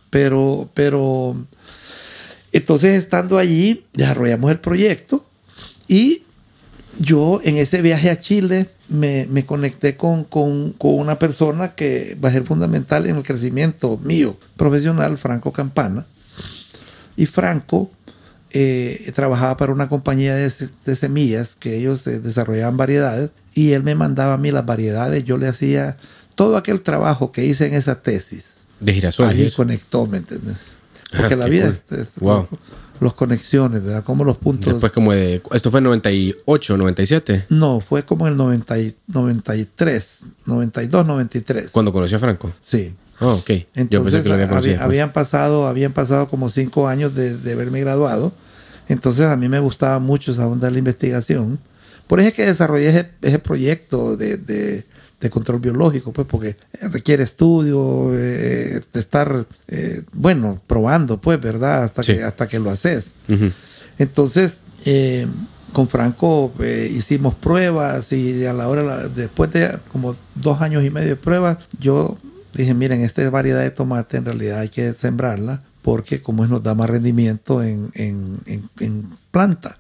Pero, 0.10 0.70
pero 0.74 1.36
entonces, 2.52 2.96
estando 2.96 3.38
allí, 3.38 3.86
desarrollamos 3.94 4.52
el 4.52 4.60
proyecto 4.60 5.26
y 5.88 6.24
yo 7.00 7.40
en 7.44 7.58
ese 7.58 7.82
viaje 7.82 8.10
a 8.10 8.20
Chile 8.20 8.70
me, 8.88 9.46
conecté 9.46 9.96
con, 9.96 10.28
una 10.80 11.20
persona 11.20 11.76
que 11.76 12.18
va 12.24 12.30
a 12.30 12.32
ser 12.32 12.44
fundamental 12.44 13.06
en 13.06 13.18
el 13.18 13.24
crecimiento 13.24 13.98
mío 13.98 14.38
profesional, 14.58 15.18
Franco 15.18 15.54
Campana. 15.54 16.06
Y 17.16 17.26
Franco 17.26 17.92
eh, 18.52 19.12
trabajaba 19.16 19.58
para 19.58 19.72
una 19.72 19.90
compañía 19.90 20.36
de, 20.36 20.50
semillas 20.50 21.56
que 21.58 21.78
ellos 21.78 22.06
eh, 22.08 22.20
desarrollaban 22.20 22.78
variedades 22.78 23.30
y 23.54 23.74
él 23.74 23.84
me 23.84 23.96
mandaba 23.96 24.34
a 24.34 24.38
mí 24.38 24.52
las 24.52 24.66
variedades, 24.66 25.24
yo 25.24 25.38
le 25.38 25.48
hacía 25.48 25.98
todo 26.36 26.58
aquel 26.58 26.82
trabajo 26.82 27.32
que 27.32 27.46
hice 27.46 27.68
en 27.68 27.74
esa 27.74 28.02
tesis. 28.02 28.66
De 28.80 28.94
girasol. 28.94 29.28
Allí 29.28 29.52
conectó, 29.52 30.08
¿me 30.08 30.18
entiendes? 30.18 30.78
Porque 31.16 31.34
ah, 31.34 31.38
la 31.38 31.46
vida 31.48 31.68
es, 31.92 32.14
los 33.00 33.14
conexiones, 33.14 33.84
¿verdad? 33.84 34.04
Como 34.04 34.24
los 34.24 34.38
puntos. 34.38 34.74
Después 34.74 34.92
como 34.92 35.12
de... 35.14 35.42
¿Esto 35.52 35.72
fue 35.72 35.80
en 35.80 35.86
98, 35.86 36.78
97? 36.78 37.46
No, 37.50 37.80
fue 37.80 38.04
como 38.04 38.28
en 38.28 38.34
el 38.34 38.38
90, 38.38 38.76
93, 39.08 40.20
92, 40.46 41.06
93. 41.06 41.70
¿Cuando 41.72 41.94
conoció 41.94 42.18
a 42.18 42.20
Franco? 42.20 42.52
Sí. 42.62 42.94
Oh, 43.20 43.34
ok. 43.34 43.52
Entonces, 43.76 44.26
habían, 44.28 45.12
pasado, 45.12 45.68
habían 45.68 45.94
pasado 45.94 46.30
como 46.30 46.50
cinco 46.50 46.88
años 46.88 47.14
de, 47.16 47.38
de, 47.38 47.52
haberme 47.52 47.82
graduado. 47.82 48.34
Entonces 48.88 49.26
a 49.26 49.36
mí 49.38 49.50
me 49.50 49.60
gustaba 49.60 50.00
mucho 50.00 50.32
esa 50.32 50.48
onda 50.48 50.68
de 50.68 50.74
la 50.74 50.80
investigación. 50.80 51.60
Por 52.08 52.20
eso 52.20 52.30
es 52.30 52.34
que 52.34 52.46
desarrollé 52.46 52.90
ese, 52.90 53.10
ese 53.22 53.40
proyecto 53.40 54.18
de, 54.18 54.38
de 54.38 54.86
de 55.20 55.30
control 55.30 55.60
biológico, 55.60 56.14
pues 56.14 56.28
porque 56.28 56.56
requiere 56.82 57.24
estudio, 57.24 58.12
eh, 58.14 58.80
de 58.94 59.00
estar, 59.00 59.46
eh, 59.68 60.04
bueno, 60.14 60.62
probando, 60.66 61.20
pues, 61.20 61.40
¿verdad? 61.42 61.84
Hasta, 61.84 62.04
que, 62.04 62.24
hasta 62.24 62.48
que 62.48 62.60
lo 62.60 62.70
haces. 62.70 63.16
Entonces, 63.98 64.62
eh, 64.86 65.28
con 65.74 65.90
Franco 65.90 66.54
hicimos 66.90 67.36
pruebas 67.36 68.12
y 68.14 68.46
a 68.46 68.54
la 68.54 68.70
hora, 68.70 69.10
después 69.10 69.52
de 69.52 69.78
como 69.92 70.16
dos 70.36 70.62
años 70.62 70.86
y 70.86 70.90
medio 70.90 71.10
de 71.10 71.16
pruebas, 71.16 71.58
yo 71.80 72.18
dije, 72.54 72.74
miren, 72.74 73.02
esta 73.02 73.30
variedad 73.30 73.62
de 73.62 73.72
tomate 73.72 74.18
en 74.18 74.26
realidad 74.26 74.60
hay 74.60 74.70
que 74.70 74.94
sembrarla 74.94 75.64
porque 75.82 76.22
como 76.22 76.44
es 76.44 76.50
nos 76.50 76.64
da 76.64 76.76
más 76.76 76.90
rendimiento 76.90 77.64
en, 77.64 77.90
en, 77.94 78.40
en, 78.46 78.70
en 78.80 79.10
planta 79.32 79.78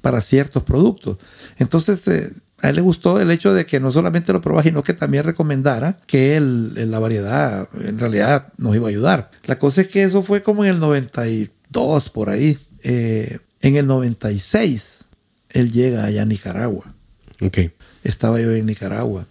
para 0.00 0.20
ciertos 0.20 0.62
productos. 0.62 1.18
Entonces, 1.58 2.34
a 2.62 2.68
él 2.68 2.76
le 2.76 2.82
gustó 2.82 3.20
el 3.20 3.30
hecho 3.30 3.54
de 3.54 3.66
que 3.66 3.80
no 3.80 3.90
solamente 3.90 4.32
lo 4.32 4.40
probara, 4.40 4.64
sino 4.64 4.82
que 4.82 4.94
también 4.94 5.24
recomendara 5.24 5.98
que 6.06 6.36
el, 6.36 6.90
la 6.90 6.98
variedad 6.98 7.68
en 7.84 7.98
realidad 7.98 8.52
nos 8.58 8.76
iba 8.76 8.86
a 8.86 8.90
ayudar. 8.90 9.30
La 9.44 9.58
cosa 9.58 9.80
es 9.80 9.88
que 9.88 10.02
eso 10.02 10.22
fue 10.22 10.42
como 10.42 10.64
en 10.64 10.72
el 10.72 10.78
92, 10.78 12.10
por 12.10 12.30
ahí. 12.30 12.58
Eh, 12.82 13.38
en 13.62 13.76
el 13.76 13.86
96, 13.86 15.06
él 15.50 15.70
llega 15.70 16.04
allá 16.04 16.22
a 16.22 16.26
Nicaragua. 16.26 16.94
Okay. 17.40 17.72
Estaba 18.04 18.40
yo 18.40 18.52
en 18.52 18.66
Nicaragua 18.66 19.26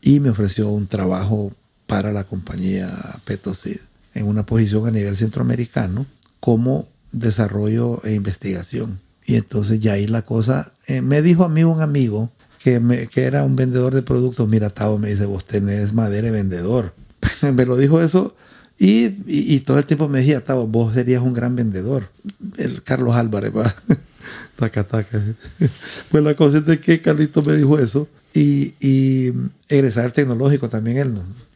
y 0.00 0.20
me 0.20 0.30
ofreció 0.30 0.68
un 0.68 0.88
trabajo 0.88 1.52
para 1.92 2.10
la 2.10 2.24
compañía 2.24 2.90
Petosid 3.26 3.76
en 4.14 4.26
una 4.26 4.46
posición 4.46 4.86
a 4.86 4.90
nivel 4.90 5.14
centroamericano 5.14 6.06
como 6.40 6.88
desarrollo 7.12 8.00
e 8.02 8.14
investigación. 8.14 8.98
Y 9.26 9.34
entonces 9.34 9.78
ya 9.78 9.92
ahí 9.92 10.06
la 10.06 10.22
cosa, 10.22 10.72
eh, 10.86 11.02
me 11.02 11.20
dijo 11.20 11.44
a 11.44 11.50
mí 11.50 11.64
un 11.64 11.82
amigo 11.82 12.30
que, 12.64 12.80
me, 12.80 13.08
que 13.08 13.24
era 13.24 13.44
un 13.44 13.56
vendedor 13.56 13.94
de 13.94 14.02
productos, 14.02 14.48
mira, 14.48 14.70
Tavo 14.70 14.96
me 14.96 15.10
dice, 15.10 15.26
vos 15.26 15.44
tenés 15.44 15.92
madera 15.92 16.30
vendedor. 16.30 16.94
me 17.54 17.66
lo 17.66 17.76
dijo 17.76 18.00
eso 18.00 18.34
y, 18.78 19.14
y, 19.26 19.60
todo 19.60 19.78
el 19.78 19.84
tiempo 19.84 20.08
me 20.08 20.20
decía, 20.20 20.42
Tavo, 20.42 20.66
vos 20.66 20.94
serías 20.94 21.22
un 21.22 21.34
gran 21.34 21.54
vendedor. 21.56 22.08
El 22.56 22.82
Carlos 22.82 23.14
Álvarez, 23.16 23.52
va. 23.54 23.74
taca, 24.56 24.84
taca. 24.84 25.20
pues 26.10 26.24
la 26.24 26.34
cosa 26.36 26.56
es 26.56 26.64
de 26.64 26.80
que 26.80 27.02
Carlito 27.02 27.42
me 27.42 27.54
dijo 27.54 27.78
eso 27.78 28.08
y, 28.32 28.74
y 28.80 29.34
egresar 29.68 30.10
tecnológico 30.12 30.70
también 30.70 30.96
él, 30.96 31.12
¿no? 31.12 31.51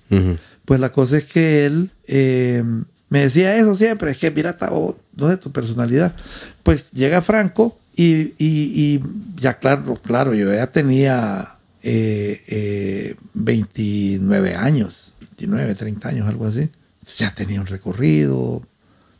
Pues 0.64 0.80
la 0.80 0.90
cosa 0.90 1.18
es 1.18 1.24
que 1.24 1.66
él 1.66 1.90
eh, 2.06 2.62
me 3.08 3.20
decía 3.20 3.56
eso 3.56 3.74
siempre, 3.74 4.10
es 4.10 4.18
que 4.18 4.30
mira, 4.30 4.56
Tavo, 4.56 4.98
¿dónde 5.12 5.34
es 5.34 5.40
tu 5.40 5.52
personalidad? 5.52 6.14
Pues 6.62 6.90
llega 6.90 7.22
Franco 7.22 7.78
y, 7.94 8.34
y, 8.38 9.00
ya 9.36 9.58
claro, 9.58 9.96
claro, 10.02 10.34
yo 10.34 10.52
ya 10.52 10.66
tenía 10.66 11.56
eh, 11.82 13.14
29 13.34 14.50
eh, 14.50 14.54
años, 14.54 15.14
29, 15.20 15.74
30 15.74 16.08
años, 16.08 16.28
algo 16.28 16.46
así. 16.46 16.70
Ya 17.18 17.32
tenía 17.34 17.60
un 17.60 17.66
recorrido. 17.66 18.62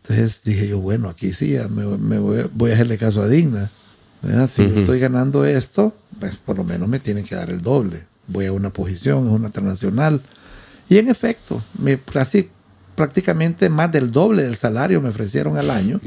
Entonces 0.03 0.43
dije 0.45 0.69
yo, 0.69 0.81
bueno, 0.81 1.09
aquí 1.09 1.33
sí, 1.33 1.57
me, 1.71 2.19
voy, 2.19 2.71
a 2.71 2.75
hacerle 2.75 2.99
caso 2.99 3.23
a 3.23 3.29
Digna. 3.29 3.71
Si 4.49 4.63
yo 4.63 4.81
estoy 4.81 4.99
ganando 4.99 5.45
esto, 5.45 5.97
pues 6.19 6.37
por 6.37 6.57
lo 6.57 6.65
menos 6.65 6.89
me 6.89 6.99
tienen 6.99 7.25
que 7.25 7.35
dar 7.35 7.51
el 7.51 7.63
doble. 7.63 8.05
Voy 8.27 8.47
a 8.47 8.53
una 8.53 8.73
posición, 8.73 9.27
es 9.27 9.33
una 9.33 9.51
transnacional. 9.51 10.23
Y 10.89 10.99
en 10.99 11.09
efecto, 11.09 11.63
me, 11.79 11.99
casi, 11.99 12.49
prácticamente 12.95 13.69
más 13.69 13.93
del 13.93 14.11
doble 14.11 14.43
del 14.43 14.57
salario 14.57 15.01
me 15.01 15.09
ofrecieron 15.11 15.57
al 15.57 15.71
año. 15.71 16.01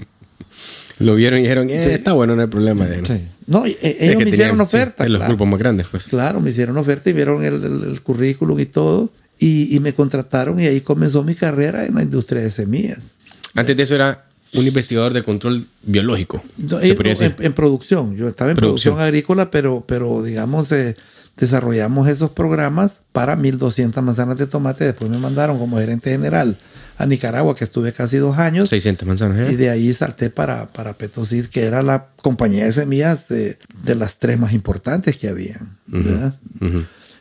Lo 1.00 1.16
vieron 1.16 1.40
y 1.40 1.44
dijeron, 1.44 1.70
eh, 1.70 1.94
está 1.94 2.14
bueno, 2.14 2.36
no 2.36 2.42
hay 2.42 2.48
problema. 2.48 2.86
¿no? 2.86 3.20
No, 3.48 3.66
eh, 3.66 3.98
ellos 4.00 4.22
me 4.22 4.30
hicieron 4.30 4.60
oferta. 4.60 5.06
En 5.06 5.14
los 5.14 5.26
grupos 5.26 5.48
más 5.48 5.60
grandes, 5.60 5.88
pues. 5.90 6.04
Claro, 6.04 6.42
me 6.42 6.50
hicieron 6.50 6.78
oferta 6.78 7.10
y 7.10 7.14
vieron 7.14 7.44
el, 7.44 8.02
currículum 8.02 8.60
y 8.60 8.66
todo. 8.66 9.12
Y, 9.40 9.80
me 9.80 9.94
contrataron 9.94 10.60
y 10.60 10.68
ahí 10.68 10.82
comenzó 10.82 11.24
mi 11.24 11.36
carrera 11.36 11.86
en 11.86 11.96
la 11.96 12.04
industria 12.04 12.42
de 12.42 12.52
semillas. 12.52 13.16
Antes 13.56 13.78
de 13.78 13.84
eso 13.84 13.96
era 13.96 14.26
un 14.54 14.68
investigador 14.68 15.14
de 15.14 15.24
control 15.24 15.66
biológico. 15.84 16.44
en, 16.58 17.54
producción. 17.54 18.18
Yo 18.18 18.28
estaba 18.28 18.52
en 18.52 18.58
producción, 18.58 19.00
agrícola, 19.00 19.50
pero, 19.50 19.86
pero 19.88 20.22
digamos, 20.22 20.72
eh, 20.74 20.96
desarrollamos 21.40 22.08
esos 22.08 22.32
programas 22.32 23.02
para 23.14 23.38
1.200 23.38 24.02
manzanas 24.02 24.38
de 24.38 24.46
tomate. 24.46 24.84
Después 24.84 25.10
me 25.10 25.18
mandaron 25.18 25.58
como 25.58 25.78
gerente 25.78 26.12
general 26.12 26.58
a 26.98 27.06
Nicaragua, 27.06 27.56
que 27.56 27.64
estuve 27.64 27.94
casi 27.94 28.18
dos 28.18 28.38
años. 28.38 28.68
600 28.70 29.08
manzanas. 29.08 29.50
¿eh? 29.50 29.54
Y 29.54 29.56
de 29.56 29.70
ahí 29.70 29.94
salté 29.94 30.30
para, 30.30 30.68
para 30.68 30.98
Petosid, 30.98 31.46
que 31.46 31.64
era 31.64 31.82
la 31.82 32.10
compañía 32.18 32.66
de 32.66 32.74
semillas 32.74 33.30
de, 33.30 33.58
las 33.96 34.20
tres 34.20 34.38
más 34.38 34.52
importantes 34.52 35.18
que 35.18 35.30
habían. 35.30 35.78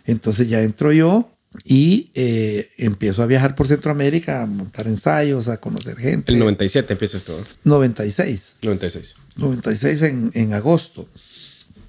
Entonces 0.04 0.48
ya 0.48 0.62
entro 0.62 0.92
yo 0.92 1.30
y 1.64 2.10
eh, 2.14 2.68
empiezo 2.78 3.22
a 3.22 3.26
viajar 3.26 3.54
por 3.54 3.68
Centroamérica, 3.68 4.42
a 4.42 4.46
montar 4.46 4.88
ensayos, 4.88 5.48
a 5.48 5.58
conocer 5.58 5.96
gente. 5.96 6.32
El 6.32 6.40
97 6.40 6.92
empiezas 6.92 7.22
todo. 7.22 7.44
96. 7.64 8.56
96. 8.62 9.14
96 9.36 10.02
en, 10.02 10.30
en 10.34 10.54
agosto. 10.54 11.08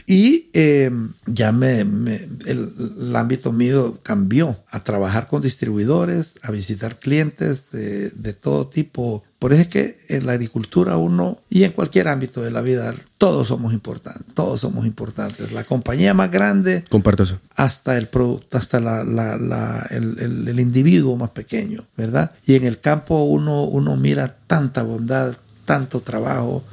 Y 0.09 0.49
em, 0.53 1.13
ya 1.27 1.51
me, 1.51 1.81
el, 1.81 3.15
ámbito 3.15 3.53
mío 3.53 3.99
cambió 4.01 4.57
a 4.71 4.83
trabajar 4.83 5.27
con 5.27 5.43
distribuidores, 5.43 6.39
a 6.41 6.49
visitar 6.49 6.97
clientes 6.97 7.69
de, 7.69 8.09
de, 8.09 8.33
todo 8.33 8.65
tipo. 8.65 9.23
Por 9.37 9.53
eso 9.53 9.61
es 9.61 9.67
que 9.67 9.95
en 10.07 10.25
la 10.25 10.31
agricultura 10.31 10.97
uno 10.97 11.37
y 11.47 11.63
en 11.63 11.73
cualquier 11.73 12.07
ámbito 12.07 12.41
de 12.41 12.49
la 12.49 12.61
vida, 12.61 12.95
todos 13.19 13.49
somos 13.49 13.71
importantes, 13.71 14.33
todos 14.33 14.61
somos 14.61 14.87
importantes. 14.87 15.51
La 15.51 15.63
compañía 15.63 16.15
más 16.15 16.31
grande. 16.31 16.83
Comparto 16.89 17.21
eso. 17.21 17.37
Hasta 17.55 17.95
el 17.95 18.07
producto, 18.07 18.57
hasta 18.57 18.79
la, 18.79 19.03
la, 19.03 19.37
la, 19.37 19.85
el, 19.91 20.47
el, 20.47 20.59
individuo 20.59 21.17
más 21.17 21.29
pequeño, 21.29 21.85
¿verdad? 21.95 22.31
Y 22.47 22.55
en 22.55 22.65
el 22.65 22.79
campo 22.79 23.25
uno, 23.25 23.63
uno 23.65 23.95
mira 23.95 24.37
tanta 24.47 24.81
bondad, 24.81 25.37
tanto 25.65 26.01
trabajo, 26.01 26.63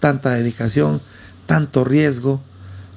tanta 0.00 0.30
dedicación, 0.30 1.02
tanto 1.44 1.84
riesgo 1.84 2.40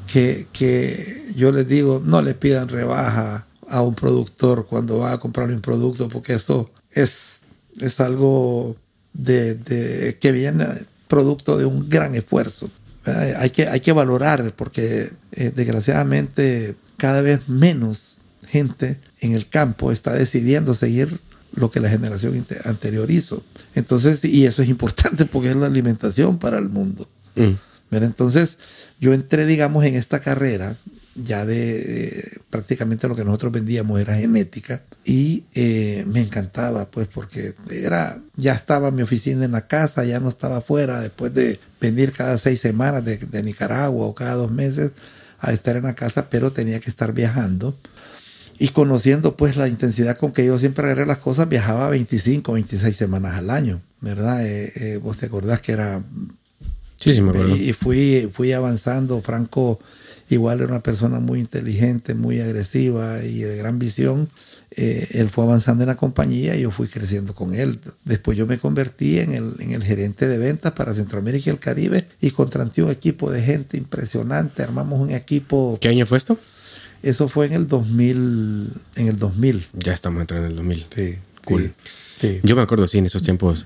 que, 0.10 1.34
yo 1.36 1.52
les 1.52 1.68
digo, 1.68 2.02
no 2.04 2.22
le 2.22 2.34
pidan 2.34 2.68
rebaja 2.68 3.46
a 3.68 3.82
un 3.82 3.94
productor 3.94 4.66
cuando 4.66 5.00
va 5.00 5.14
a 5.14 5.20
comprar 5.20 5.50
un 5.50 5.62
producto, 5.62 6.10
porque 6.10 6.34
eso 6.34 6.72
es, 6.92 7.42
es 7.80 8.00
algo 8.00 8.76
de, 9.14 10.18
que 10.20 10.32
viene 10.32 10.66
producto 11.08 11.58
de 11.58 11.66
un 11.66 11.88
gran 11.88 12.16
esfuerzo. 12.16 12.70
Hay 13.06 13.52
que, 13.52 13.68
hay 13.68 13.80
que 13.80 13.92
valorar, 13.92 14.54
porque 14.56 15.12
eh, 15.32 15.52
desgraciadamente 15.56 16.76
cada 16.98 17.22
vez 17.22 17.48
menos 17.48 18.22
gente 18.48 18.98
en 19.22 19.34
el 19.34 19.48
campo 19.48 19.92
está 19.92 20.14
decidiendo 20.14 20.74
seguir 20.74 21.20
lo 21.54 21.72
que 21.72 21.80
la 21.80 21.90
generación 21.90 22.46
anterior 22.66 23.10
hizo. 23.10 23.44
Entonces, 23.76 24.24
y 24.26 24.46
eso 24.46 24.62
es 24.62 24.70
importante 24.70 25.26
porque 25.32 25.50
es 25.50 25.56
la 25.56 25.68
alimentación 25.68 26.40
para 26.40 26.58
el 26.58 26.70
mundo. 26.70 27.08
Mm. 27.36 27.54
Entonces, 27.92 28.58
yo 29.00 29.14
entré, 29.14 29.46
digamos, 29.46 29.84
en 29.86 29.96
esta 29.96 30.20
carrera 30.20 30.78
ya 31.24 31.46
de 31.46 32.40
prácticamente 32.50 33.08
lo 33.08 33.16
que 33.16 33.26
nosotros 33.26 33.52
vendíamos 33.52 34.00
era 34.00 34.16
genética 34.16 34.84
y 35.04 35.46
eh, 35.54 36.06
me 36.08 36.22
encantaba 36.22 36.90
pues 36.90 37.08
porque 37.08 37.56
era 37.72 38.20
ya 38.36 38.54
estaba 38.54 38.92
mi 38.92 39.02
oficina 39.02 39.46
en 39.46 39.52
la 39.52 39.68
casa 39.68 40.06
ya 40.06 40.20
no 40.20 40.30
estaba 40.30 40.58
afuera 40.58 41.02
después 41.02 41.34
de 41.34 41.60
venir 41.82 42.12
cada 42.12 42.38
seis 42.38 42.60
semanas 42.60 43.04
de, 43.04 43.18
de 43.18 43.44
Nicaragua 43.44 44.06
o 44.06 44.16
cada 44.16 44.36
dos 44.36 44.52
meses 44.52 44.92
a 45.40 45.52
estar 45.52 45.76
en 45.76 45.84
la 45.84 45.96
casa 45.96 46.30
pero 46.30 46.52
tenía 46.52 46.80
que 46.80 46.90
estar 46.90 47.14
viajando. 47.14 47.76
Y 48.62 48.70
conociendo 48.70 49.38
pues 49.38 49.56
la 49.56 49.70
intensidad 49.70 50.18
con 50.18 50.34
que 50.34 50.46
yo 50.46 50.60
siempre 50.60 50.86
agarré 50.86 51.06
las 51.06 51.20
cosas 51.20 51.48
viajaba 51.48 51.90
25 51.90 52.54
26 52.54 52.96
semanas 52.96 53.38
al 53.38 53.50
año 53.50 53.82
verdad 54.02 54.46
eh, 54.46 54.72
eh, 54.76 54.98
vos 54.98 55.18
te 55.18 55.28
acordás 55.28 55.62
que 55.62 55.72
era 55.72 56.04
sí 57.00 57.14
sí 57.14 57.22
me 57.22 57.30
acuerdo 57.30 57.56
y 57.56 57.74
fui 57.74 58.30
fui 58.34 58.52
avanzando 58.54 59.22
Franco 59.22 59.80
Igual 60.30 60.62
era 60.62 60.70
una 60.70 60.84
persona 60.84 61.20
muy 61.20 61.40
inteligente, 61.40 62.14
muy 62.14 62.40
agresiva 62.40 63.24
y 63.24 63.40
de 63.40 63.58
gran 63.58 63.80
visión. 63.80 64.30
Eh, 64.72 65.08
él 65.12 65.32
fue 65.32 65.44
avanzando 65.44 65.84
en 65.84 65.88
la 65.88 65.96
compañía 65.96 66.56
y 66.56 66.62
yo 66.62 66.72
fui 66.72 66.88
creciendo 66.88 67.34
con 67.34 67.56
él. 67.56 67.80
Después 68.06 68.38
yo 68.38 68.46
me 68.46 68.60
convertí 68.60 69.18
en 69.18 69.34
el, 69.34 69.56
en 69.58 69.72
el 69.72 69.84
gerente 69.84 70.28
de 70.28 70.38
ventas 70.38 70.74
para 70.74 70.94
Centroamérica 70.94 71.50
y 71.50 71.54
el 71.54 71.60
Caribe 71.60 72.08
y 72.22 72.30
contraté 72.30 72.84
un 72.84 72.92
equipo 72.92 73.32
de 73.32 73.42
gente 73.42 73.76
impresionante. 73.78 74.62
Armamos 74.62 75.00
un 75.00 75.10
equipo... 75.10 75.80
¿Qué 75.82 75.88
año 75.88 76.06
fue 76.06 76.20
esto? 76.20 76.38
Eso 77.02 77.28
fue 77.28 77.48
en 77.48 77.54
el 77.54 77.68
2000. 77.68 78.74
En 78.98 79.08
el 79.08 79.18
2000. 79.18 79.68
Ya 79.74 79.94
estamos 79.94 80.22
entrando 80.22 80.46
en 80.46 80.52
el 80.52 80.58
2000. 80.58 80.86
Sí. 80.96 81.16
Cool. 81.44 81.74
Sí. 82.22 82.40
Yo 82.44 82.56
me 82.56 82.62
acuerdo, 82.62 82.86
sí, 82.86 83.00
en 83.00 83.08
esos 83.08 83.24
tiempos, 83.24 83.66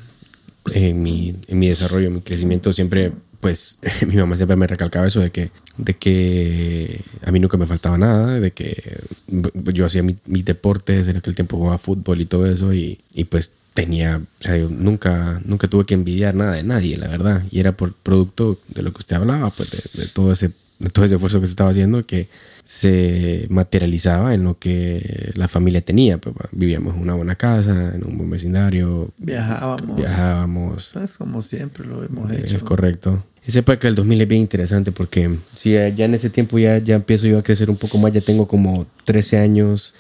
en 0.71 1.03
mi, 1.03 1.35
en 1.47 1.59
mi 1.59 1.67
desarrollo, 1.69 2.07
en 2.07 2.15
mi 2.15 2.21
crecimiento, 2.21 2.73
siempre 2.73 3.11
pues 3.39 3.77
mi 4.07 4.15
mamá 4.15 4.37
siempre 4.37 4.55
me 4.55 4.67
recalcaba 4.67 5.05
eso 5.05 5.19
de 5.19 5.31
que, 5.31 5.51
de 5.75 5.95
que 5.95 7.01
a 7.25 7.31
mí 7.31 7.39
nunca 7.39 7.57
me 7.57 7.67
faltaba 7.67 7.97
nada, 7.97 8.39
de 8.39 8.51
que 8.51 9.01
yo 9.27 9.85
hacía 9.85 10.01
mis 10.01 10.45
deportes, 10.45 11.07
en 11.07 11.17
aquel 11.17 11.35
tiempo 11.35 11.57
jugaba 11.57 11.77
fútbol 11.77 12.21
y 12.21 12.25
todo 12.25 12.45
eso, 12.45 12.73
y, 12.73 12.99
y 13.13 13.25
pues 13.25 13.51
tenía, 13.73 14.21
o 14.39 14.43
sea, 14.43 14.57
yo 14.57 14.69
nunca, 14.69 15.41
nunca 15.43 15.67
tuve 15.67 15.85
que 15.85 15.93
envidiar 15.93 16.35
nada 16.35 16.53
de 16.53 16.63
nadie, 16.63 16.97
la 16.97 17.07
verdad, 17.07 17.43
y 17.51 17.59
era 17.59 17.73
por 17.73 17.93
producto 17.93 18.59
de 18.69 18.81
lo 18.81 18.93
que 18.93 18.99
usted 18.99 19.15
hablaba, 19.15 19.49
pues 19.49 19.71
de, 19.93 20.07
todo 20.07 20.31
ese 20.31 20.51
de 20.79 20.89
todo 20.89 21.05
ese 21.05 21.15
esfuerzo 21.15 21.39
que 21.39 21.47
se 21.47 21.51
estaba 21.51 21.69
haciendo 21.69 22.05
que 22.05 22.27
se 22.65 23.47
materializaba 23.49 24.33
en 24.33 24.43
lo 24.43 24.57
que 24.57 25.31
la 25.35 25.47
familia 25.47 25.81
tenía. 25.81 26.17
Pues, 26.17 26.35
vivíamos 26.51 26.95
en 26.95 27.01
una 27.01 27.13
buena 27.13 27.35
casa, 27.35 27.93
en 27.95 28.03
un 28.05 28.17
buen 28.17 28.29
vecindario. 28.29 29.11
Viajábamos. 29.17 29.97
Viajábamos. 29.97 30.89
Pues 30.93 31.13
como 31.13 31.41
siempre 31.41 31.85
lo 31.85 32.03
hemos 32.03 32.31
hecho. 32.31 32.57
Es 32.57 32.63
correcto. 32.63 33.23
Esa 33.45 33.59
época 33.59 33.87
del 33.87 33.95
2000 33.95 34.21
es 34.21 34.27
bien 34.27 34.41
interesante 34.41 34.91
porque 34.93 35.37
si 35.55 35.71
ya, 35.71 35.87
en 35.87 36.13
ese 36.13 36.29
tiempo 36.29 36.57
ya, 36.57 36.77
ya 36.77 36.95
empiezo 36.95 37.27
yo 37.27 37.37
a 37.39 37.43
crecer 37.43 37.69
un 37.69 37.75
poco 37.75 37.97
más, 37.97 38.13
ya 38.13 38.21
tengo 38.21 38.47
como 38.47 38.87
13 39.03 39.39
años, 39.39 39.93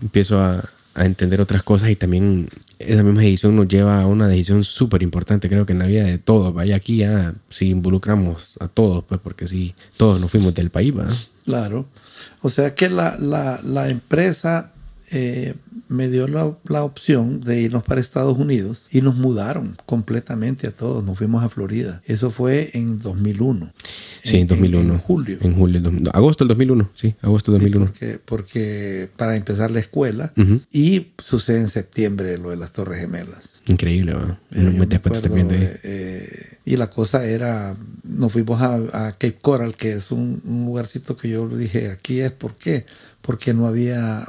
empiezo 0.00 0.38
a, 0.40 0.70
a 0.94 1.04
entender 1.04 1.40
otras 1.40 1.62
cosas 1.62 1.90
y 1.90 1.96
también 1.96 2.48
esa 2.78 3.02
misma 3.02 3.22
decisión 3.22 3.56
nos 3.56 3.68
lleva 3.68 4.00
a 4.00 4.06
una 4.06 4.28
decisión 4.28 4.64
súper 4.64 5.02
importante, 5.02 5.48
creo 5.48 5.66
que 5.66 5.72
en 5.72 5.78
la 5.78 5.86
vida 5.86 6.04
de 6.04 6.18
todos. 6.18 6.52
Vaya 6.54 6.76
aquí 6.76 6.98
ya, 6.98 7.34
si 7.50 7.70
involucramos 7.70 8.56
a 8.60 8.68
todos, 8.68 9.04
pues 9.04 9.20
porque 9.22 9.46
si 9.46 9.74
todos 9.96 10.20
nos 10.20 10.30
fuimos 10.30 10.54
del 10.54 10.70
país, 10.70 10.96
¿va? 10.96 11.08
Claro. 11.44 11.86
O 12.42 12.50
sea 12.50 12.74
que 12.74 12.88
la, 12.88 13.16
la, 13.18 13.60
la 13.62 13.88
empresa 13.88 14.72
eh, 15.14 15.54
me 15.88 16.08
dio 16.08 16.26
la, 16.26 16.82
opción 16.82 17.40
de 17.40 17.60
irnos 17.60 17.84
para 17.84 18.00
Estados 18.00 18.36
Unidos 18.36 18.86
y 18.90 19.00
nos 19.00 19.14
mudaron 19.14 19.76
completamente 19.86 20.66
a 20.66 20.70
todos. 20.72 21.04
Nos 21.04 21.18
fuimos 21.18 21.44
a 21.44 21.48
Florida. 21.48 22.02
Eso 22.06 22.30
fue 22.30 22.70
en 22.74 22.98
2001. 22.98 23.72
Sí, 24.22 24.38
en, 24.38 24.46
2001. 24.48 24.92
En, 24.92 24.98
julio. 24.98 25.38
En 25.40 25.54
julio. 25.54 25.80
Agosto 26.12 26.44
del 26.44 26.48
2001. 26.48 26.90
Sí, 26.94 27.14
agosto 27.22 27.52
del 27.52 27.60
2001. 27.60 27.86
porque, 27.86 28.18
porque, 28.24 29.08
para 29.16 29.36
empezar 29.36 29.70
la 29.70 29.80
escuela 29.80 30.32
y 30.72 31.08
sucede 31.18 31.60
en 31.60 31.68
septiembre 31.68 32.36
lo 32.38 32.50
de 32.50 32.56
las 32.56 32.72
Torres 32.72 33.00
Gemelas. 33.00 33.62
Increíble, 33.66 34.14
¿verdad? 34.14 34.38
Eh, 34.52 35.80
eh, 35.84 36.53
y 36.64 36.76
la 36.76 36.88
cosa 36.88 37.26
era, 37.26 37.76
nos 38.02 38.32
fuimos 38.32 38.60
a, 38.62 39.12
Cape 39.12 39.38
Coral, 39.40 39.76
que 39.76 39.92
es 39.92 40.10
un, 40.10 40.40
un, 40.44 40.66
lugarcito 40.66 41.16
que 41.16 41.28
yo 41.28 41.46
le 41.46 41.56
dije, 41.56 41.90
aquí 41.90 42.20
es, 42.20 42.32
¿por 42.32 42.54
qué? 42.54 42.86
porque 43.24 43.54
no 43.54 43.66
había, 43.66 44.26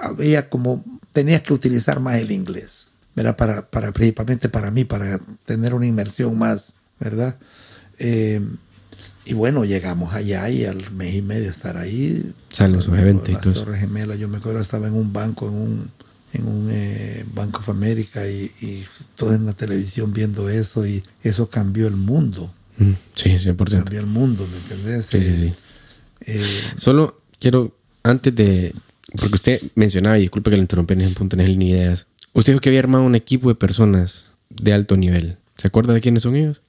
había 0.00 0.48
como, 0.48 0.84
tenías 1.12 1.42
que 1.42 1.52
utilizar 1.52 1.98
más 1.98 2.16
el 2.16 2.30
inglés, 2.30 2.90
¿verdad? 3.16 3.36
Para, 3.36 3.68
para, 3.68 3.90
principalmente 3.90 4.48
para 4.48 4.70
mí, 4.70 4.84
para 4.84 5.18
tener 5.44 5.74
una 5.74 5.86
inmersión 5.86 6.38
más, 6.38 6.76
¿verdad? 7.00 7.36
Eh, 7.98 8.40
y 9.24 9.34
bueno, 9.34 9.64
llegamos 9.64 10.14
allá 10.14 10.48
y 10.50 10.64
al 10.64 10.90
mes 10.92 11.16
y 11.16 11.22
medio 11.22 11.50
estar 11.50 11.76
ahí. 11.76 12.32
Salen 12.50 12.80
sus 12.80 12.96
eventos 12.96 13.28
y 13.28 13.36
todo. 13.36 13.52
Torres 13.52 13.80
Gemelas, 13.80 14.18
yo 14.18 14.28
me 14.28 14.38
acuerdo, 14.38 14.60
estaba 14.60 14.86
en 14.86 14.94
un 14.94 15.12
banco, 15.12 15.48
en 15.48 15.54
un, 15.54 15.90
en 16.32 16.46
un 16.46 16.68
eh, 16.70 17.24
Banco 17.34 17.60
of 17.60 17.68
America 17.68 18.28
y, 18.28 18.50
y 18.60 18.84
todo 19.16 19.34
en 19.34 19.46
la 19.46 19.54
televisión 19.54 20.12
viendo 20.12 20.48
eso 20.48 20.86
y 20.86 21.02
eso 21.22 21.48
cambió 21.48 21.86
el 21.86 21.96
mundo. 21.96 22.52
Mm, 22.78 22.92
sí, 23.14 23.30
100%. 23.30 23.56
Cambió 23.56 24.00
el 24.00 24.06
mundo, 24.06 24.46
¿me 24.50 24.58
entendés? 24.58 25.06
Sí, 25.06 25.22
sí, 25.22 25.36
sí. 25.38 25.54
Eh, 26.22 26.62
Solo 26.76 27.20
quiero 27.40 27.76
antes 28.02 28.34
de. 28.34 28.74
Porque 29.16 29.36
usted 29.36 29.62
mencionaba, 29.74 30.18
y 30.18 30.22
disculpe 30.22 30.50
que 30.50 30.56
le 30.56 30.62
interrumpí 30.62 30.92
en 30.94 31.00
ese 31.00 31.14
punto, 31.14 31.36
no 31.36 31.42
es 31.42 31.56
ni 31.56 31.70
ideas. 31.70 32.06
Usted 32.34 32.52
dijo 32.52 32.60
que 32.60 32.68
había 32.68 32.80
armado 32.80 33.04
un 33.04 33.14
equipo 33.14 33.48
de 33.48 33.54
personas 33.54 34.26
de 34.50 34.74
alto 34.74 34.96
nivel. 34.96 35.38
¿Se 35.56 35.66
acuerda 35.66 35.94
de 35.94 36.00
quiénes 36.00 36.24
son 36.24 36.36
ellos? 36.36 36.60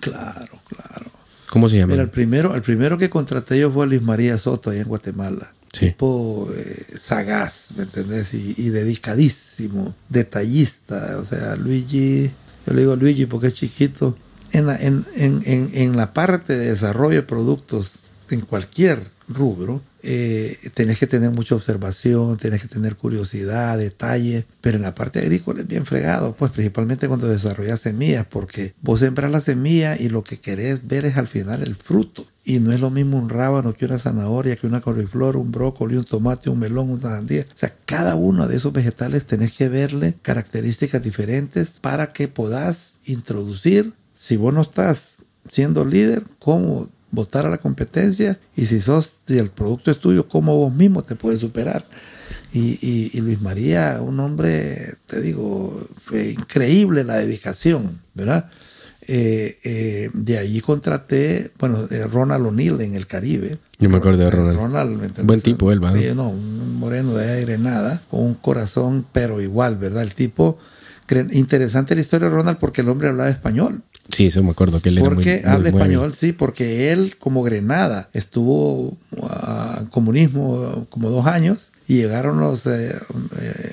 Claro, 0.00 0.60
claro. 0.68 1.10
¿Cómo 1.50 1.68
se 1.68 1.76
llama? 1.76 1.92
Mira, 1.92 2.02
el 2.02 2.10
primero, 2.10 2.54
el 2.54 2.62
primero 2.62 2.98
que 2.98 3.10
contraté 3.10 3.58
yo 3.58 3.70
fue 3.70 3.86
Luis 3.86 4.02
María 4.02 4.36
Soto, 4.38 4.70
allá 4.70 4.82
en 4.82 4.88
Guatemala. 4.88 5.52
Tipo 5.72 6.48
eh, 6.56 6.86
sagaz, 6.98 7.72
¿me 7.76 7.84
entendés? 7.84 8.32
Y, 8.32 8.70
dedicadísimo, 8.70 9.94
detallista. 10.08 11.18
O 11.18 11.24
sea, 11.24 11.56
Luigi, 11.56 12.30
yo 12.66 12.74
le 12.74 12.80
digo 12.80 12.96
Luigi 12.96 13.26
porque 13.26 13.48
es 13.48 13.54
chiquito. 13.54 14.16
En 14.52 14.66
la, 14.66 14.76
en, 14.76 15.04
en, 15.14 15.42
en 15.44 15.96
la 15.96 16.14
parte 16.14 16.56
de 16.56 16.70
desarrollo 16.70 17.16
de 17.16 17.22
productos, 17.22 18.10
en 18.30 18.40
cualquier 18.40 19.02
rubro, 19.28 19.82
eh, 20.02 20.56
tenés 20.74 20.98
que 20.98 21.06
tener 21.06 21.30
mucha 21.30 21.54
observación, 21.54 22.36
tenés 22.36 22.62
que 22.62 22.68
tener 22.68 22.96
curiosidad, 22.96 23.78
detalle, 23.78 24.46
pero 24.60 24.76
en 24.76 24.82
la 24.82 24.94
parte 24.94 25.18
agrícola 25.18 25.60
es 25.60 25.66
bien 25.66 25.84
fregado, 25.84 26.34
pues 26.34 26.52
principalmente 26.52 27.08
cuando 27.08 27.28
desarrollas 27.28 27.80
semillas, 27.80 28.26
porque 28.26 28.74
vos 28.80 29.00
sembras 29.00 29.30
la 29.30 29.40
semilla 29.40 29.96
y 29.98 30.08
lo 30.08 30.24
que 30.24 30.40
querés 30.40 30.86
ver 30.86 31.04
es 31.04 31.16
al 31.16 31.26
final 31.26 31.62
el 31.62 31.76
fruto. 31.76 32.26
Y 32.44 32.60
no 32.60 32.72
es 32.72 32.80
lo 32.80 32.90
mismo 32.90 33.18
un 33.18 33.28
rábano 33.28 33.74
que 33.74 33.84
una 33.84 33.98
zanahoria, 33.98 34.56
que 34.56 34.66
una 34.66 34.80
coliflor, 34.80 35.36
un 35.36 35.52
brócoli, 35.52 35.96
un 35.96 36.04
tomate, 36.04 36.48
un 36.48 36.58
melón, 36.58 36.88
una 36.88 37.02
sandía. 37.02 37.42
O 37.42 37.58
sea, 37.58 37.74
cada 37.84 38.14
uno 38.14 38.48
de 38.48 38.56
esos 38.56 38.72
vegetales 38.72 39.26
tenés 39.26 39.52
que 39.52 39.68
verle 39.68 40.14
características 40.22 41.02
diferentes 41.02 41.72
para 41.80 42.14
que 42.14 42.26
puedas 42.26 43.00
introducir, 43.04 43.92
si 44.14 44.38
vos 44.38 44.54
no 44.54 44.62
estás 44.62 45.18
siendo 45.50 45.84
líder, 45.84 46.24
cómo 46.38 46.88
votar 47.10 47.46
a 47.46 47.50
la 47.50 47.58
competencia 47.58 48.38
y 48.56 48.66
si 48.66 48.80
sos, 48.80 49.12
si 49.26 49.38
el 49.38 49.50
producto 49.50 49.90
es 49.90 49.98
tuyo, 49.98 50.28
como 50.28 50.56
vos 50.56 50.72
mismo 50.72 51.02
te 51.02 51.16
puedes 51.16 51.40
superar. 51.40 51.86
Y, 52.52 52.78
y, 53.12 53.20
Luis 53.20 53.42
María, 53.42 54.00
un 54.00 54.20
hombre, 54.20 54.94
te 55.06 55.20
digo, 55.20 55.86
fue 56.06 56.30
increíble 56.30 57.04
la 57.04 57.16
dedicación, 57.16 58.00
¿verdad? 58.14 58.48
Eh, 59.02 59.56
eh, 59.64 60.10
de 60.12 60.38
allí 60.38 60.60
contraté, 60.60 61.50
bueno, 61.58 61.86
Ronald 62.10 62.46
O'Neill 62.46 62.80
en 62.80 62.94
el 62.94 63.06
Caribe. 63.06 63.58
Yo 63.78 63.88
me 63.90 63.98
acuerdo 63.98 64.24
de 64.24 64.30
Ronald. 64.30 64.58
Ronald 64.58 65.24
Buen 65.24 65.40
tipo 65.40 65.70
él, 65.72 65.80
¿verdad? 65.80 66.14
no, 66.14 66.30
un 66.30 66.76
moreno 66.76 67.14
de 67.14 67.30
aire 67.32 67.58
nada, 67.58 68.02
con 68.10 68.20
un 68.20 68.34
corazón, 68.34 69.06
pero 69.12 69.40
igual, 69.40 69.76
¿verdad? 69.76 70.02
El 70.02 70.14
tipo, 70.14 70.58
interesante 71.32 71.94
la 71.94 72.00
historia 72.00 72.28
de 72.28 72.34
Ronald 72.34 72.58
porque 72.58 72.80
el 72.80 72.88
hombre 72.88 73.08
hablaba 73.08 73.30
español. 73.30 73.82
Sí, 74.10 74.26
eso 74.26 74.42
me 74.42 74.50
acuerdo 74.50 74.80
que 74.80 74.88
él 74.88 74.98
era 74.98 75.08
Porque 75.08 75.42
habla 75.44 75.68
español, 75.68 76.14
sí, 76.14 76.32
porque 76.32 76.92
él 76.92 77.16
como 77.18 77.42
Grenada 77.42 78.08
estuvo 78.12 78.96
a 79.22 79.84
comunismo 79.90 80.86
como 80.88 81.10
dos 81.10 81.26
años 81.26 81.72
y 81.86 81.96
llegaron 81.96 82.40
los 82.40 82.66
eh, 82.66 82.96
eh, 83.40 83.72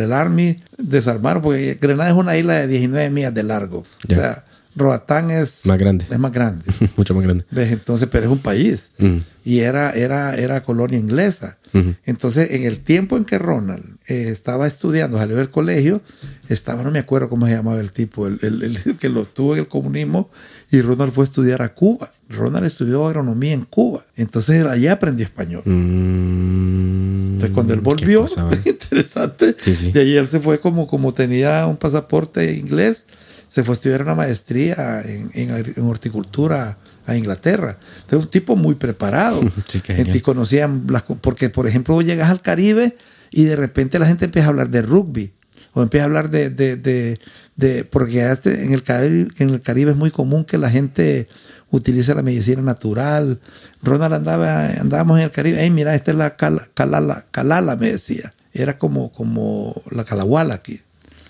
el 0.00 0.12
Army 0.12 0.62
desarmaron 0.78 1.42
porque 1.42 1.78
Grenada 1.80 2.10
es 2.10 2.16
una 2.16 2.36
isla 2.36 2.54
de 2.54 2.66
19 2.66 3.10
millas 3.10 3.34
de 3.34 3.42
largo. 3.42 3.84
O 4.08 4.14
sea, 4.14 4.44
Roatán 4.74 5.30
es 5.30 5.66
más 5.66 5.78
grande. 5.78 6.06
Es 6.10 6.18
más 6.18 6.32
grande. 6.32 6.64
Mucho 6.96 7.14
más 7.14 7.24
grande. 7.24 7.44
Entonces, 7.54 8.08
pero 8.10 8.26
es 8.26 8.32
un 8.32 8.38
país. 8.38 8.92
Mm. 8.98 9.18
Y 9.44 9.60
era, 9.60 9.90
era, 9.92 10.36
era 10.36 10.62
colonia 10.62 10.98
inglesa. 10.98 11.58
Entonces, 12.06 12.52
en 12.52 12.64
el 12.64 12.80
tiempo 12.80 13.18
en 13.18 13.26
que 13.26 13.38
Ronald 13.38 13.95
eh, 14.08 14.28
estaba 14.28 14.66
estudiando, 14.66 15.18
salió 15.18 15.36
del 15.36 15.50
colegio, 15.50 16.00
estaba, 16.48 16.82
no 16.82 16.90
me 16.90 16.98
acuerdo 16.98 17.28
cómo 17.28 17.46
se 17.46 17.52
llamaba 17.52 17.80
el 17.80 17.90
tipo, 17.90 18.26
el, 18.26 18.38
el, 18.42 18.96
que 19.00 19.08
lo 19.08 19.24
tuvo 19.24 19.54
en 19.54 19.60
el 19.60 19.68
comunismo, 19.68 20.30
y 20.70 20.80
Ronald 20.80 21.12
fue 21.12 21.24
a 21.24 21.26
estudiar 21.26 21.62
a 21.62 21.74
Cuba. 21.74 22.12
Ronald 22.28 22.66
estudió 22.66 23.06
agronomía 23.06 23.52
en 23.52 23.64
Cuba. 23.64 24.04
Entonces, 24.16 24.64
allá 24.64 24.92
aprendió 24.92 25.24
español. 25.24 25.62
Mm. 25.64 27.34
Entonces, 27.34 27.50
cuando 27.50 27.74
él 27.74 27.80
volvió, 27.80 28.26
interesante, 28.64 29.56
de 29.92 30.00
ahí 30.00 30.16
él 30.16 30.26
se 30.26 30.40
fue 30.40 30.58
como, 30.58 30.86
como 30.86 31.12
tenía 31.12 31.66
un 31.66 31.76
pasaporte 31.76 32.52
inglés 32.54 33.06
se 33.48 33.62
fue 33.64 33.72
a 33.72 33.76
estudiar 33.76 34.02
una 34.02 34.14
maestría 34.14 35.02
en, 35.02 35.30
en, 35.32 35.50
en 35.76 35.84
horticultura 35.84 36.78
a 37.06 37.16
Inglaterra. 37.16 37.78
Entonces, 38.02 38.26
un 38.26 38.30
tipo 38.30 38.56
muy 38.56 38.74
preparado. 38.74 39.40
Sí, 39.68 39.80
qué 39.80 39.94
Gente 39.94 40.12
genial. 40.12 40.22
conocían 40.22 40.84
las 40.88 41.02
porque 41.02 41.50
por 41.50 41.66
ejemplo 41.66 42.00
llegas 42.02 42.30
al 42.30 42.40
Caribe 42.40 42.96
y 43.30 43.44
de 43.44 43.56
repente 43.56 43.98
la 43.98 44.06
gente 44.06 44.24
empieza 44.26 44.48
a 44.48 44.50
hablar 44.50 44.70
de 44.70 44.82
rugby 44.82 45.32
o 45.72 45.82
empieza 45.82 46.04
a 46.04 46.06
hablar 46.06 46.30
de, 46.30 46.50
de, 46.50 47.18
de, 47.56 47.84
porque 47.84 48.30
este- 48.30 48.64
en 48.64 48.72
el 48.72 48.82
Caribe, 48.82 49.28
en 49.38 49.50
el 49.50 49.60
Caribe 49.60 49.90
es 49.92 49.96
muy 49.96 50.10
común 50.10 50.44
que 50.44 50.58
la 50.58 50.70
gente 50.70 51.28
utilice 51.70 52.14
la 52.14 52.22
medicina 52.22 52.62
natural. 52.62 53.40
Ronald 53.82 54.14
andaba, 54.14 54.68
andábamos 54.70 55.18
en 55.18 55.24
el 55.24 55.30
Caribe, 55.30 55.58
hey 55.60 55.70
mira, 55.70 55.94
esta 55.94 56.12
es 56.12 56.16
la 56.16 56.36
cala- 56.36 56.66
calala, 56.74 57.26
calala, 57.30 57.76
me 57.76 57.92
decía. 57.92 58.32
Era 58.54 58.78
como, 58.78 59.12
como 59.12 59.82
la 59.90 60.04
calahuala 60.04 60.54
aquí. 60.54 60.80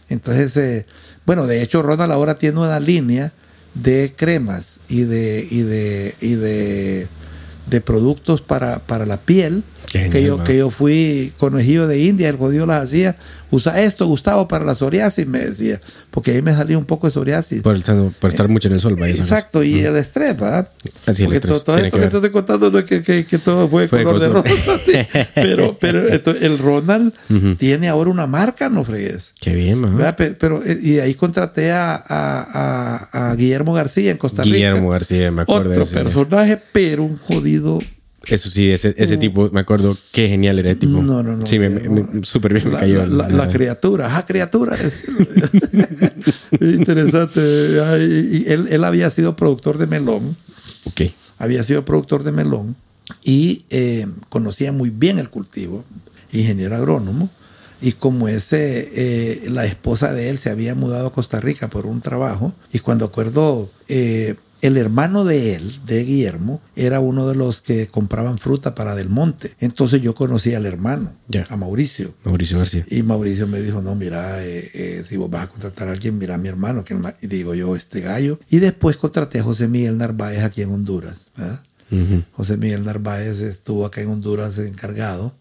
Entonces, 0.08 0.56
eh, 0.56 0.86
bueno, 1.24 1.46
de 1.48 1.62
hecho 1.62 1.82
Ronald 1.82 2.12
ahora 2.12 2.36
tiene 2.36 2.60
una 2.60 2.78
línea 2.78 3.32
de 3.74 4.14
cremas 4.16 4.78
y 4.88 5.02
de, 5.02 5.46
y 5.50 5.62
de, 5.62 6.14
y 6.20 6.34
de, 6.36 7.08
de 7.68 7.80
productos 7.80 8.42
para, 8.42 8.78
para 8.86 9.06
la 9.06 9.16
piel. 9.22 9.64
Genial, 9.88 10.10
que, 10.12 10.22
yo, 10.24 10.44
que 10.44 10.56
yo 10.58 10.70
fui 10.70 11.32
conejillo 11.38 11.86
de 11.86 12.00
India, 12.02 12.28
el 12.28 12.36
jodido 12.36 12.66
las 12.66 12.84
hacía. 12.84 13.16
Usa 13.48 13.80
esto, 13.80 14.06
Gustavo, 14.08 14.48
para 14.48 14.64
la 14.64 14.74
psoriasis, 14.74 15.24
me 15.26 15.38
decía. 15.38 15.80
Porque 16.10 16.32
ahí 16.32 16.42
me 16.42 16.52
salía 16.52 16.76
un 16.76 16.84
poco 16.84 17.06
de 17.06 17.12
psoriasis. 17.12 17.62
Por, 17.62 17.76
estar, 17.76 17.96
por 18.18 18.30
estar 18.30 18.48
mucho 18.48 18.66
en 18.66 18.74
el 18.74 18.80
sol, 18.80 18.96
vaya. 18.96 19.14
Exacto, 19.14 19.62
y 19.62 19.78
el 19.80 19.94
estrés, 19.96 20.36
¿verdad? 20.36 20.68
Así 21.06 21.22
el 21.22 21.26
Porque 21.28 21.36
estrés 21.36 21.64
todo, 21.64 21.76
esto 21.78 21.96
que 21.96 22.02
que 22.02 22.08
te 22.10 22.16
estoy 22.16 22.30
contando 22.30 22.70
no 22.72 22.78
es 22.80 22.84
que, 22.84 23.02
que- 23.02 23.24
que 23.24 23.38
todo 23.38 23.68
fue, 23.68 23.86
Fue 23.86 24.02
color 24.02 24.18
de 24.18 24.28
rosa, 24.28 24.78
sí. 24.84 24.92
pero, 25.36 25.78
pero 25.80 26.08
esto- 26.08 26.32
el 26.34 26.58
Ronald 26.58 27.12
tiene 27.56 27.88
ahora 27.88 28.10
una 28.10 28.26
marca, 28.26 28.68
no 28.68 28.84
fregues. 28.84 29.32
Qué 29.40 29.54
bien, 29.54 29.78
man. 29.78 29.96
¿verdad? 29.96 30.16
Pe- 30.16 30.32
Pero, 30.32 30.62
eh, 30.64 30.78
y 30.82 30.98
ahí 30.98 31.14
contraté 31.14 31.70
a, 31.70 31.94
a- 31.94 33.06
a- 33.12 33.30
a 33.30 33.34
Guillermo 33.36 33.72
García 33.74 34.10
en 34.10 34.16
Costa 34.18 34.42
Rica. 34.42 34.56
Guillermo 34.56 34.90
García, 34.90 35.30
me 35.30 35.42
acuerdo 35.42 35.70
de 35.70 35.76
Otro 35.76 35.84
ese. 35.84 35.94
personaje, 35.94 36.60
pero 36.72 37.04
un 37.04 37.16
jodido. 37.16 37.78
Eso 38.28 38.48
sí, 38.50 38.70
ese, 38.70 38.94
ese 38.98 39.16
tipo, 39.16 39.48
me 39.52 39.60
acuerdo 39.60 39.96
qué 40.12 40.28
genial 40.28 40.58
era 40.58 40.70
el 40.72 40.78
tipo. 40.78 41.00
No, 41.00 41.22
no, 41.22 41.36
no. 41.36 41.46
Sí, 41.46 41.58
me, 41.58 41.68
me- 41.70 41.88
me- 42.02 42.22
súper 42.24 42.54
bien 42.54 42.66
me 42.66 42.72
La, 42.74 42.80
cayó. 42.80 43.06
la- 43.06 43.28
la- 43.28 43.36
la 43.46 43.48
criatura, 43.48 44.06
ajá, 44.06 44.26
criatura. 44.26 44.76
Interesante. 46.60 47.40
Ay, 47.84 48.44
Y 48.46 48.52
él, 48.52 48.68
él 48.70 48.84
había 48.84 49.10
sido 49.10 49.36
productor 49.36 49.78
de 49.78 49.86
melón, 49.86 50.36
Ok. 50.84 51.02
había 51.38 51.62
sido 51.64 51.84
productor 51.84 52.24
de 52.24 52.32
melón 52.32 52.76
y 53.22 53.64
eh, 53.70 54.06
conocía 54.28 54.72
muy 54.72 54.90
bien 54.90 55.18
el 55.18 55.30
cultivo, 55.30 55.84
ingeniero 56.32 56.76
agrónomo. 56.76 57.30
Y 57.80 57.92
como 57.92 58.26
ese, 58.26 58.90
eh, 58.94 59.50
la 59.50 59.66
esposa 59.66 60.12
de 60.14 60.30
él 60.30 60.38
se 60.38 60.48
había 60.50 60.74
mudado 60.74 61.08
a 61.08 61.12
Costa 61.12 61.40
Rica 61.40 61.68
por 61.68 61.84
un 61.84 62.00
trabajo, 62.00 62.54
y 62.72 62.78
cuando 62.78 63.04
acuerdo, 63.04 63.70
eh, 63.86 64.34
el 64.66 64.76
hermano 64.76 65.24
de 65.24 65.54
él, 65.54 65.80
de 65.86 66.04
Guillermo, 66.04 66.60
era 66.74 67.00
uno 67.00 67.26
de 67.28 67.34
los 67.34 67.62
que 67.62 67.88
compraban 67.88 68.38
fruta 68.38 68.74
para 68.74 68.94
Del 68.94 69.08
Monte. 69.08 69.54
Entonces 69.60 70.02
yo 70.02 70.14
conocí 70.14 70.54
al 70.54 70.66
hermano, 70.66 71.12
a 71.48 71.56
Mauricio. 71.56 72.14
Mauricio 72.24 72.58
García. 72.58 72.84
Y 72.90 73.02
Mauricio 73.02 73.46
me 73.46 73.60
dijo, 73.60 73.82
no, 73.82 73.94
mira, 73.94 74.44
eh, 74.44 74.70
eh, 74.74 75.04
si 75.08 75.16
vos 75.16 75.30
vas 75.30 75.44
a 75.44 75.50
contratar 75.50 75.88
a 75.88 75.92
alguien, 75.92 76.18
mira 76.18 76.34
a 76.34 76.38
mi 76.38 76.48
hermano. 76.48 76.84
Que 76.84 76.94
el 76.94 77.00
ma-". 77.00 77.14
y 77.22 77.26
digo 77.26 77.54
yo, 77.54 77.76
este 77.76 78.00
gallo. 78.00 78.38
Y 78.50 78.58
después 78.58 78.96
contraté 78.96 79.40
a 79.40 79.42
José 79.42 79.68
Miguel 79.68 79.98
Narváez 79.98 80.42
aquí 80.42 80.62
en 80.62 80.70
Honduras. 80.70 81.32
¿verdad? 81.36 81.62
Ujú. 81.90 82.22
José 82.32 82.56
Miguel 82.56 82.84
Narváez 82.84 83.40
estuvo 83.40 83.86
acá 83.86 84.00
en 84.00 84.08
Honduras 84.08 84.58
encargado. 84.58 85.32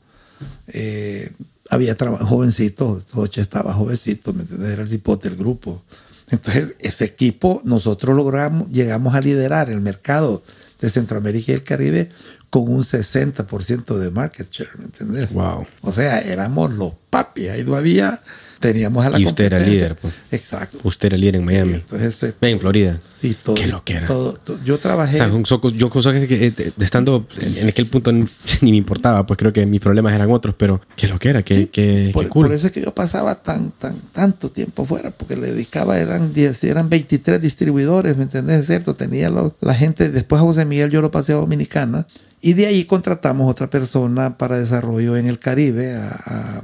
Eh, 0.68 1.32
había 1.70 1.96
trabajado 1.96 2.30
jovencito, 2.30 3.02
Joche 3.12 3.42
estaba 3.42 3.74
jovencito, 3.74 4.34
¿me 4.34 4.42
entiendes? 4.42 4.70
Era 4.70 4.84
el 4.84 4.90
cipote 4.90 5.30
del 5.30 5.38
grupo. 5.38 5.84
Entonces, 6.30 6.76
ese 6.80 7.06
equipo, 7.06 7.62
nosotros 7.64 8.16
logramos, 8.16 8.70
llegamos 8.72 9.14
a 9.16 9.22
liderar 9.22 9.70
el 9.70 9.82
mercado 9.82 10.44
de 10.82 10.90
Centroamérica 10.90 11.52
y 11.52 11.56
el 11.56 11.64
Caribe 11.64 12.10
con 12.50 12.64
un 12.70 12.84
60% 12.84 13.98
de 13.98 14.12
market 14.12 14.50
share, 14.50 14.72
¿me 14.78 14.86
entiendes? 14.86 15.32
Wow. 15.34 15.66
O 15.82 15.92
sea, 15.92 16.20
éramos 16.20 16.72
los 16.74 16.94
papis, 17.10 17.50
ahí 17.50 17.64
no 17.64 17.76
había, 17.76 18.22
teníamos 18.60 19.06
a 19.06 19.10
la 19.12 19.20
Y 19.20 19.26
usted 19.26 19.46
era 19.46 19.60
líder, 19.60 19.96
pues. 19.96 20.14
Exacto. 20.32 20.78
Usted 20.84 21.08
era 21.08 21.18
líder 21.18 21.36
en 21.38 21.46
Miami. 21.46 21.74
Entonces, 21.76 22.22
eh, 22.24 22.34
en 22.42 22.60
Florida. 22.60 23.00
sí, 23.22 23.36
todo, 23.44 23.56
Qué 23.56 23.68
loquera. 23.68 24.06
todo- 24.08 24.34
todo- 24.34 24.60
yo 24.64 24.78
trabajé. 24.78 25.16
O 25.16 25.46
sea, 25.46 25.58
cos- 25.58 25.74
yo 25.76 25.90
cosas 25.90 26.14
que 26.28 26.48
eh, 26.48 26.72
estando 26.80 27.28
en 27.40 27.68
aquel 27.68 27.88
punto 27.88 28.12
ni 28.12 28.26
ni 28.62 28.72
me 28.72 28.78
importaba, 28.78 29.26
pues 29.26 29.38
creo 29.38 29.52
que 29.54 29.66
mis 29.66 29.80
problemas 29.82 30.14
eran 30.14 30.30
otros, 30.32 30.56
pero 30.58 30.82
qué 30.96 31.08
lo 31.08 31.20
que 31.20 31.30
era, 31.30 31.44
qué, 31.44 31.54
Sí, 31.54 31.66
qué, 31.72 32.10
por, 32.14 32.24
qué 32.24 32.30
cool. 32.30 32.46
por 32.48 32.56
eso 32.56 32.68
es 32.68 32.74
que 32.74 32.82
yo 32.82 32.94
pasaba 32.94 33.36
tan, 33.36 33.72
tan, 33.72 33.96
tanto 34.12 34.50
tiempo 34.52 34.86
fuera, 34.86 35.12
porque 35.12 35.36
le 35.36 35.48
dedicaba, 35.52 35.98
eran 36.00 36.34
10, 36.34 36.64
eran 36.66 36.90
23 36.90 37.42
distribuidores, 37.42 38.18
¿me 38.18 38.24
entendés? 38.24 38.62
Es 38.62 38.68
cierto, 38.68 38.96
tenía 38.96 39.30
lo- 39.30 39.56
la 39.62 39.74
gente, 39.74 40.10
después 40.10 40.40
a 40.40 40.44
José 40.46 40.66
Miguel 40.66 40.90
yo 40.92 41.02
lo 41.02 41.12
pasé 41.12 41.34
a 41.34 41.36
Dominicana, 41.36 42.08
y 42.42 42.54
de 42.54 42.68
ahí 42.68 42.86
contratamos 42.86 43.50
otra 43.50 43.70
persona 43.70 44.38
para 44.38 44.60
desarrollo 44.60 45.18
en 45.18 45.26
el 45.28 45.40
Caribe, 45.40 45.96
a, 45.96 46.10
a, 46.10 46.62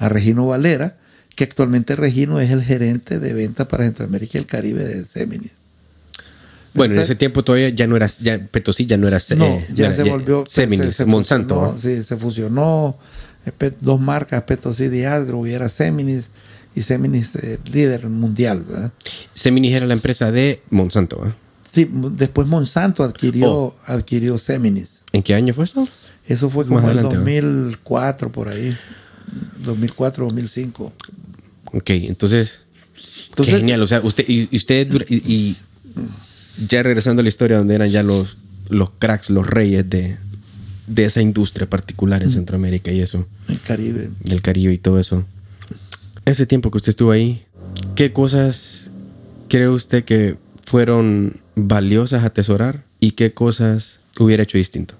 a 0.00 0.08
Regino 0.08 0.46
Valera, 0.48 0.96
que 1.36 1.44
actualmente 1.44 1.94
Regino 1.94 2.40
es 2.40 2.50
el 2.50 2.64
gerente 2.64 3.20
de 3.20 3.32
venta 3.32 3.68
para 3.68 3.84
Centroamérica 3.84 4.32
y 4.36 4.40
el 4.40 4.46
Caribe 4.46 4.82
de 4.84 5.04
Seminis. 5.04 5.52
bueno, 6.74 6.94
en 6.94 7.00
ese 7.00 7.14
tiempo 7.14 7.42
todavía 7.44 7.68
ya 7.70 7.86
no 7.86 7.96
era, 7.96 8.06
ya 8.20 8.38
Petosí 8.38 8.86
ya 8.86 8.96
no 8.96 9.06
era 9.08 9.18
eh, 9.18 9.36
No, 9.36 9.60
ya 9.74 9.86
era- 9.86 9.96
se 9.96 10.02
volvió. 10.04 10.44
Seminis, 10.46 10.86
se- 10.86 10.92
se 10.92 11.04
Monsanto. 11.04 11.76
Sí, 11.78 12.02
se 12.02 12.16
fusionó. 12.16 12.96
eh, 13.46 13.70
Dos 13.80 14.00
marcas, 14.00 14.42
Petocid 14.42 14.92
y 14.92 15.04
Asgro, 15.04 15.46
y 15.46 15.52
era 15.52 15.68
Seminis. 15.68 16.28
Y 16.74 16.82
Seminis 16.82 17.34
eh, 17.36 17.58
líder 17.64 18.08
mundial. 18.08 18.62
¿verdad? 18.68 18.92
Seminis 19.34 19.74
era 19.74 19.86
la 19.86 19.94
empresa 19.94 20.30
de 20.30 20.62
Monsanto. 20.70 21.18
¿verdad? 21.18 21.34
Sí, 21.72 21.82
m- 21.82 22.10
después 22.12 22.46
Monsanto 22.46 23.02
adquirió, 23.02 23.50
Oh. 23.52 23.76
adquirió 23.86 24.38
Seminis. 24.38 25.02
¿En 25.12 25.22
qué 25.22 25.34
año 25.34 25.52
fue 25.54 25.64
esto? 25.64 25.88
Eso 26.28 26.48
fue 26.50 26.64
como 26.66 26.88
en 26.88 26.98
¿va? 26.98 27.02
2004, 27.02 28.30
por 28.30 28.48
ahí. 28.48 28.76
2004, 29.64 30.24
2005. 30.26 30.92
Ok, 31.72 31.90
entonces, 31.90 32.62
Entonces- 33.28 33.54
qué 33.54 33.60
genial. 33.60 33.82
O 33.82 33.86
sea, 33.86 34.00
usted 34.02 34.24
y, 34.28 34.54
usted 34.56 34.88
y, 35.08 35.16
y 35.32 35.56
ya 36.68 36.82
regresando 36.82 37.20
a 37.20 37.22
la 37.22 37.28
historia 37.28 37.58
donde 37.58 37.74
eran 37.74 37.90
ya 37.90 38.02
los, 38.02 38.36
los 38.68 38.90
cracks, 38.98 39.30
los 39.30 39.46
reyes 39.46 39.88
de, 39.88 40.16
de 40.86 41.04
esa 41.04 41.22
industria 41.22 41.68
particular 41.68 42.22
en 42.22 42.30
Centroamérica 42.30 42.90
y 42.92 43.00
eso, 43.00 43.26
El 43.48 43.60
Caribe. 43.60 44.10
y 44.24 44.32
el 44.32 44.42
Caribe 44.42 44.72
y 44.74 44.78
todo 44.78 44.98
eso. 44.98 45.24
Ese 46.24 46.46
tiempo 46.46 46.70
que 46.70 46.76
usted 46.78 46.90
estuvo 46.90 47.10
ahí, 47.12 47.42
¿qué 47.94 48.12
cosas 48.12 48.90
cree 49.48 49.68
usted 49.68 50.04
que 50.04 50.36
fueron 50.66 51.36
valiosas 51.56 52.22
a 52.22 52.26
atesorar 52.26 52.84
y 53.00 53.12
qué 53.12 53.32
cosas 53.32 54.00
hubiera 54.18 54.42
hecho 54.42 54.58
distinto? 54.58 54.94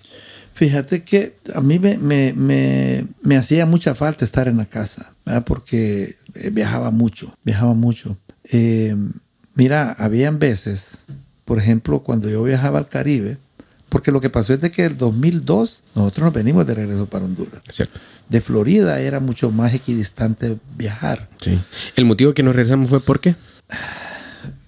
Fíjate 0.60 1.04
que 1.04 1.38
a 1.54 1.62
mí 1.62 1.78
me, 1.78 1.96
me, 1.96 2.34
me, 2.34 3.06
me 3.22 3.38
hacía 3.38 3.64
mucha 3.64 3.94
falta 3.94 4.26
estar 4.26 4.46
en 4.46 4.58
la 4.58 4.66
casa, 4.66 5.14
¿verdad? 5.24 5.42
porque 5.46 6.16
eh, 6.34 6.50
viajaba 6.52 6.90
mucho, 6.90 7.34
viajaba 7.42 7.72
mucho. 7.72 8.18
Eh, 8.44 8.94
mira, 9.54 9.96
habían 9.98 10.38
veces, 10.38 10.98
por 11.46 11.56
ejemplo, 11.56 12.00
cuando 12.00 12.28
yo 12.28 12.42
viajaba 12.42 12.78
al 12.78 12.90
Caribe, 12.90 13.38
porque 13.88 14.12
lo 14.12 14.20
que 14.20 14.28
pasó 14.28 14.52
es 14.52 14.60
de 14.60 14.70
que 14.70 14.84
el 14.84 14.98
2002 14.98 15.84
nosotros 15.94 16.24
nos 16.26 16.34
venimos 16.34 16.66
de 16.66 16.74
regreso 16.74 17.06
para 17.06 17.24
Honduras. 17.24 17.62
¿Cierto? 17.70 17.98
De 18.28 18.42
Florida 18.42 19.00
era 19.00 19.18
mucho 19.18 19.50
más 19.50 19.72
equidistante 19.72 20.58
viajar. 20.76 21.30
Sí. 21.40 21.58
El 21.96 22.04
motivo 22.04 22.34
que 22.34 22.42
nos 22.42 22.54
regresamos 22.54 22.90
fue 22.90 23.00
por 23.00 23.20
qué. 23.20 23.34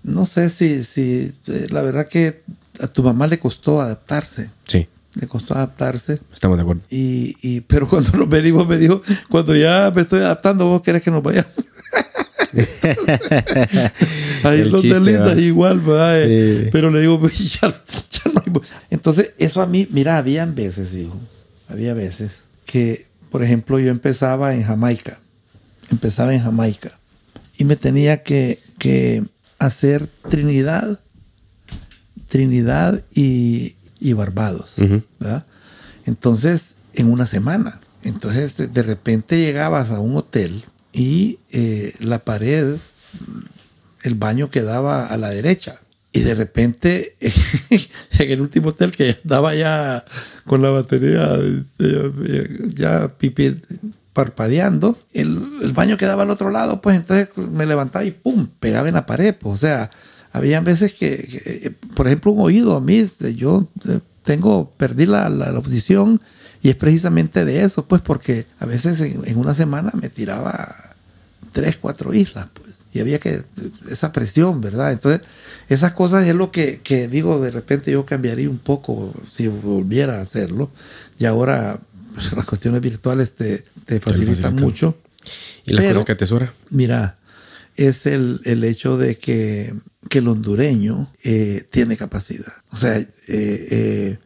No 0.03 0.25
sé 0.25 0.49
si, 0.49 0.85
si 0.85 1.35
eh, 1.49 1.67
la 1.69 1.83
verdad 1.83 2.09
que 2.09 2.41
a 2.81 2.87
tu 2.87 3.03
mamá 3.03 3.27
le 3.27 3.39
costó 3.39 3.83
adaptarse, 3.83 4.49
Sí, 4.67 4.89
le 5.15 5.27
costó 5.27 5.55
adaptarse. 5.55 6.21
estamos 6.33 6.57
de 6.57 6.63
acuerdo. 6.63 6.83
Y, 6.91 7.37
y- 7.43 7.61
pero 7.63 7.89
cuando 7.89 8.11
nos 8.13 8.29
venimos 8.29 8.67
me 8.67 8.77
dijo, 8.79 9.03
cuando 9.29 9.55
ya 9.55 9.93
me 9.95 10.03
estoy 10.03 10.21
adaptando, 10.21 10.67
vos 10.67 10.83
querés 10.83 11.03
que 11.03 11.11
nos 11.11 11.23
vayamos. 11.23 11.53
Ahí 14.45 14.69
son 14.69 14.81
chiste, 14.83 15.01
de 15.01 15.01
lindas 15.01 15.39
igual, 15.39 15.81
¿verdad? 15.81 16.23
Eh, 16.23 16.61
Sí. 16.65 16.69
Pero 16.73 16.91
le 16.91 17.01
digo, 17.01 17.19
"Pues, 17.21 17.55
ya, 17.61 17.69
ya 17.69 18.33
no 18.33 18.43
hay... 18.45 18.53
Entonces, 18.91 19.31
eso 19.39 19.61
a 19.63 19.67
mí, 19.67 19.87
mira, 19.91 20.19
habían 20.19 20.55
veces, 20.55 20.93
hijo, 20.95 21.19
había 21.69 21.95
veces 21.95 22.31
que, 22.67 23.07
por 23.31 23.43
ejemplo, 23.43 23.79
yo 23.79 23.91
empezaba 23.91 24.55
en 24.55 24.63
Jamaica, 24.65 25.21
empezaba 25.91 26.35
en 26.35 26.43
Jamaica, 26.43 26.99
y 27.59 27.65
me 27.65 27.77
tenía 27.77 28.23
que, 28.23 28.59
que 28.79 29.25
hacer 29.59 30.09
Trinidad, 30.29 31.01
Trinidad 32.29 33.05
y, 33.15 33.77
y 34.03 34.13
Barbados. 34.15 34.75
Entonces, 36.05 36.75
en 36.95 37.11
una 37.11 37.27
semana. 37.27 37.81
Entonces, 38.03 38.57
de- 38.57 38.83
repente 38.83 39.39
llegabas 39.39 39.91
a 39.91 40.01
un 40.01 40.17
hotel 40.17 40.65
y 40.93 41.39
eh, 41.53 41.95
la 42.01 42.19
pared, 42.19 42.77
el 44.03 44.15
baño 44.17 44.51
quedaba 44.51 45.07
a 45.07 45.17
la 45.17 45.31
derecha. 45.31 45.81
Y 46.13 46.21
de 46.21 46.35
repente, 46.35 47.17
en 47.71 48.31
el 48.31 48.41
último 48.41 48.71
hotel 48.71 48.93
que 48.93 49.09
estaba 49.09 49.55
ya 49.55 50.05
con 50.47 50.61
la 50.61 50.71
batería, 50.71 51.39
eh, 51.79 52.71
ya 52.75 53.17
pipi, 53.17 53.57
parpadeando, 54.13 54.99
el, 55.15 55.61
el, 55.63 55.73
baño 55.73 55.97
quedaba 55.97 56.25
al 56.25 56.31
otro 56.31 56.51
lado, 56.51 56.83
pues 56.83 56.97
entonces 56.97 57.31
me 57.37 57.65
levantaba 57.65 58.05
y 58.05 58.11
pum, 58.11 58.47
pegaba 58.61 58.89
en 58.89 58.95
la 58.95 59.07
pared. 59.07 59.35
Pues, 59.35 59.55
o 59.55 59.57
sea, 59.57 59.91
habían 60.33 60.65
veces 60.65 60.95
que, 60.95 61.75
por 61.95 62.07
ejemplo, 62.07 62.33
un 62.33 62.41
oído 62.41 62.75
a 62.77 62.81
mí, 62.81 63.07
yo 63.37 63.69
eh, 63.89 64.01
tengo, 64.25 64.71
perdí 64.77 65.07
la, 65.07 65.29
la, 65.29 65.49
audición 65.49 66.21
y 66.63 66.71
es 66.71 66.77
precisamente 66.77 67.45
de 67.45 67.63
eso, 67.63 67.87
pues 67.87 68.03
porque 68.03 68.47
a 68.59 68.67
veces 68.67 69.01
en, 69.01 69.23
en, 69.27 69.39
una 69.39 69.53
semana 69.53 69.93
me 70.01 70.09
tiraba 70.09 70.95
tres, 71.53 71.77
cuatro 71.77 72.15
islas, 72.15 72.47
pues, 72.55 72.87
y 72.95 73.01
había 73.01 73.19
que, 73.19 73.43
esa 73.91 74.13
presión, 74.13 74.61
¿verdad? 74.61 74.93
Entonces, 74.93 75.23
esas 75.69 75.93
cosas 75.93 76.27
es 76.27 76.35
lo 76.35 76.51
que, 76.51 76.81
que 76.83 77.09
digo, 77.09 77.41
de 77.41 77.51
repente 77.51 77.93
yo 77.93 78.07
cambiaría 78.07 78.49
un 78.49 78.59
poco 78.59 79.13
si 79.31 79.49
volviera 79.49 80.19
a 80.19 80.23
hacerlo, 80.23 80.71
y 81.19 81.27
ahora 81.27 81.79
las 82.37 82.45
cuestiones 82.47 82.81
virtuales 82.81 83.35
te, 83.35 83.65
te 83.85 84.01
facilitan 84.01 84.57
mucho. 84.57 84.97
¿Y 85.67 85.75
la 85.75 85.93
cosa 85.93 86.05
que 86.05 86.13
atesora? 86.13 86.53
Mira, 86.71 87.17
es 87.77 88.07
el, 88.07 88.41
el 88.45 88.65
hecho 88.65 88.99
de 88.99 89.17
que, 89.19 89.75
que 90.09 90.19
el 90.19 90.29
hondureño 90.29 91.11
eh, 91.25 91.67
tiene 91.71 91.97
capacidad. 91.97 92.53
O 92.73 92.77
sea, 92.77 92.99
eh, 92.99 93.07
eh, 93.29 94.19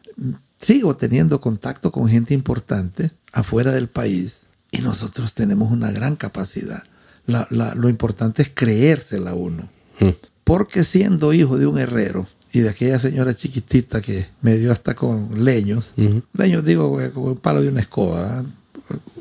sigo 0.59 0.95
teniendo 0.95 1.41
contacto 1.41 1.91
con 1.91 2.07
gente 2.07 2.33
importante 2.33 3.11
afuera 3.31 3.71
del 3.71 3.87
país 3.87 4.47
y 4.71 4.81
nosotros 4.81 5.33
tenemos 5.33 5.71
una 5.71 5.91
gran 5.91 6.15
capacidad. 6.15 6.83
La, 7.25 7.47
la, 7.49 7.75
lo 7.75 7.89
importante 7.89 8.41
es 8.41 8.51
creérsela 8.53 9.33
uno. 9.33 9.69
Hmm. 9.99 10.11
Porque 10.43 10.83
siendo 10.83 11.33
hijo 11.33 11.57
de 11.57 11.67
un 11.67 11.77
herrero 11.77 12.27
y 12.53 12.61
de 12.61 12.69
aquella 12.69 12.99
señora 12.99 13.33
chiquitita 13.33 14.01
que 14.01 14.27
me 14.41 14.57
dio 14.57 14.71
hasta 14.71 14.95
con 14.95 15.43
leños, 15.43 15.93
leños 16.33 16.63
digo 16.63 16.97
con 17.13 17.31
el 17.31 17.35
palo 17.35 17.61
de 17.61 17.67
una 17.67 17.81
escoba, 17.81 18.45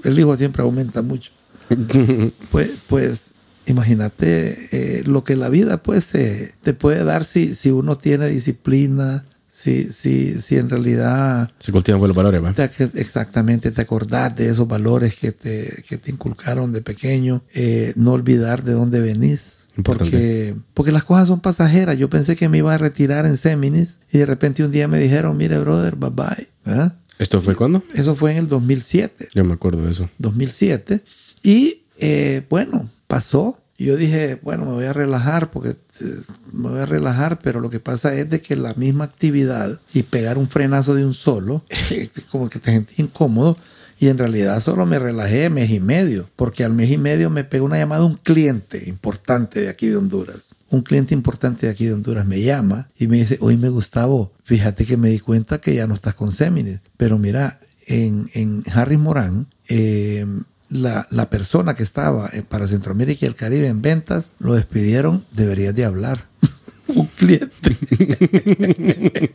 el 0.05 0.19
hijo 0.19 0.37
siempre 0.37 0.63
aumenta 0.63 1.03
mucho. 1.03 1.33
pues, 2.53 2.71
pues 2.89 3.36
imagínate 3.67 4.69
eh, 4.73 5.03
lo 5.05 5.25
que 5.25 5.37
la 5.37 5.49
vida 5.49 5.83
pues 5.83 6.15
eh, 6.15 6.55
te 6.63 6.73
puede 6.73 7.05
dar 7.05 7.25
si, 7.25 7.53
si 7.53 7.71
uno 7.71 7.99
tiene 7.99 8.29
disciplina, 8.29 9.25
si, 9.49 9.91
si, 9.91 10.39
si 10.41 10.57
en 10.57 10.71
realidad... 10.71 11.51
Se 11.59 11.73
cultivan 11.73 11.99
buenos 11.99 12.17
valores, 12.17 12.43
¿va? 12.43 12.53
Te, 12.53 12.71
exactamente, 12.95 13.71
te 13.71 13.81
acordás 13.81 14.35
de 14.37 14.51
esos 14.51 14.69
valores 14.69 15.17
que 15.17 15.33
te, 15.33 15.83
que 15.89 15.99
te 15.99 16.11
inculcaron 16.11 16.73
de 16.73 16.83
pequeño, 16.83 17.43
eh, 17.55 17.93
no 17.97 18.13
olvidar 18.13 18.63
de 18.65 18.73
dónde 18.73 19.01
venís. 19.01 19.57
Porque, 19.83 20.57
porque 20.73 20.91
las 20.91 21.05
cosas 21.05 21.29
son 21.29 21.41
pasajeras. 21.41 21.99
Yo 21.99 22.09
pensé 22.09 22.35
que 22.35 22.49
me 22.49 22.59
iba 22.59 22.73
a 22.73 22.79
retirar 22.79 23.27
en 23.27 23.37
Séminis 23.37 23.99
y 24.11 24.19
de 24.19 24.27
repente 24.27 24.65
un 24.65 24.71
día 24.71 24.89
me 24.89 24.99
dijeron, 24.99 25.37
mire, 25.37 25.59
brother, 25.59 25.97
bye 25.97 26.11
bye. 26.11 26.49
¿Ah? 26.65 26.95
¿Esto 27.19 27.41
fue 27.43 27.55
cuándo? 27.55 27.83
Eso 27.95 28.15
fue 28.15 28.33
en 28.33 28.39
el 28.39 28.47
2007. 28.47 29.29
Yo 29.35 29.45
me 29.45 29.55
acuerdo 29.55 29.83
de 29.83 29.91
eso. 29.91 30.09
2007. 30.19 31.03
Y 31.43 31.83
eh, 31.99 32.43
bueno, 32.49 32.91
pasó. 33.07 33.59
Y 33.79 33.87
yo 33.87 33.97
dije, 33.97 34.41
bueno, 34.43 34.65
me 34.65 34.73
voy 34.73 34.87
a 34.87 34.95
relajar 34.95 35.51
porque 35.51 35.71
eh, 35.71 36.21
me 36.53 36.71
voy 36.71 36.81
a 36.81 36.87
relajar, 36.87 37.39
pero 37.41 37.61
lo 37.61 37.69
que 37.69 37.81
pasa 37.81 38.15
es 38.15 38.29
de 38.31 38.41
que 38.41 38.57
la 38.57 38.73
misma 38.75 39.05
actividad 39.05 39.81
y 39.93 40.05
pegar 40.05 40.39
un 40.39 40.49
frenazo 40.49 40.95
de 40.95 41.05
un 41.05 41.13
solo, 41.13 41.63
como 42.31 42.49
que 42.49 42.59
te 42.59 42.73
sentís 42.73 42.99
incómodo. 42.99 43.57
Y 43.99 44.09
en 44.09 44.19
realidad 44.19 44.61
solo 44.61 44.85
me 44.85 44.99
relajé 44.99 45.49
mes 45.49 45.71
y 45.71 45.81
medio, 45.81 46.29
porque 46.37 46.65
al 46.65 46.75
mes 46.75 46.91
y 46.91 46.99
medio 46.99 47.31
me 47.31 47.45
pegó 47.45 47.65
una 47.65 47.79
llamada 47.79 48.05
un 48.05 48.17
cliente 48.17 48.89
importante 48.89 49.63
de 49.63 49.69
aquí 49.71 49.87
de 49.87 49.97
Honduras. 49.97 50.55
Un 50.69 50.83
cliente 50.83 51.15
importante 51.15 51.67
de 51.67 51.73
aquí 51.73 51.87
de 51.87 51.95
Honduras 51.95 52.27
me 52.27 52.43
llama 52.43 52.89
y 52.99 53.09
me 53.09 53.17
dice, 53.19 53.39
oye, 53.41 53.57
Gustavo, 53.69 54.33
fíjate 54.45 54.85
que 54.85 54.99
me 54.99 55.09
di 55.09 55.19
cuenta 55.19 55.61
que 55.63 55.75
ya 55.75 55.87
no 55.87 55.95
estás 55.95 56.15
con 56.15 56.33
Seminis, 56.33 56.81
pero 56.99 57.19
mira, 57.19 57.59
en, 57.87 58.29
en 58.35 58.65
Harris 58.71 58.99
Morán, 58.99 59.47
eh, 59.69 60.27
la, 60.71 61.07
la, 61.11 61.31
persona 61.31 61.75
que 61.75 61.83
estaba 61.83 62.31
para 62.49 62.67
Centroamérica 62.67 63.25
y 63.25 63.29
el 63.29 63.35
Caribe 63.35 63.67
en 63.69 63.83
ventas, 63.83 64.33
lo 64.39 64.55
despidieron, 64.55 65.25
deberías 65.33 65.75
de 65.75 65.85
hablar. 65.85 66.27
un 66.89 67.07
cliente. 67.07 67.77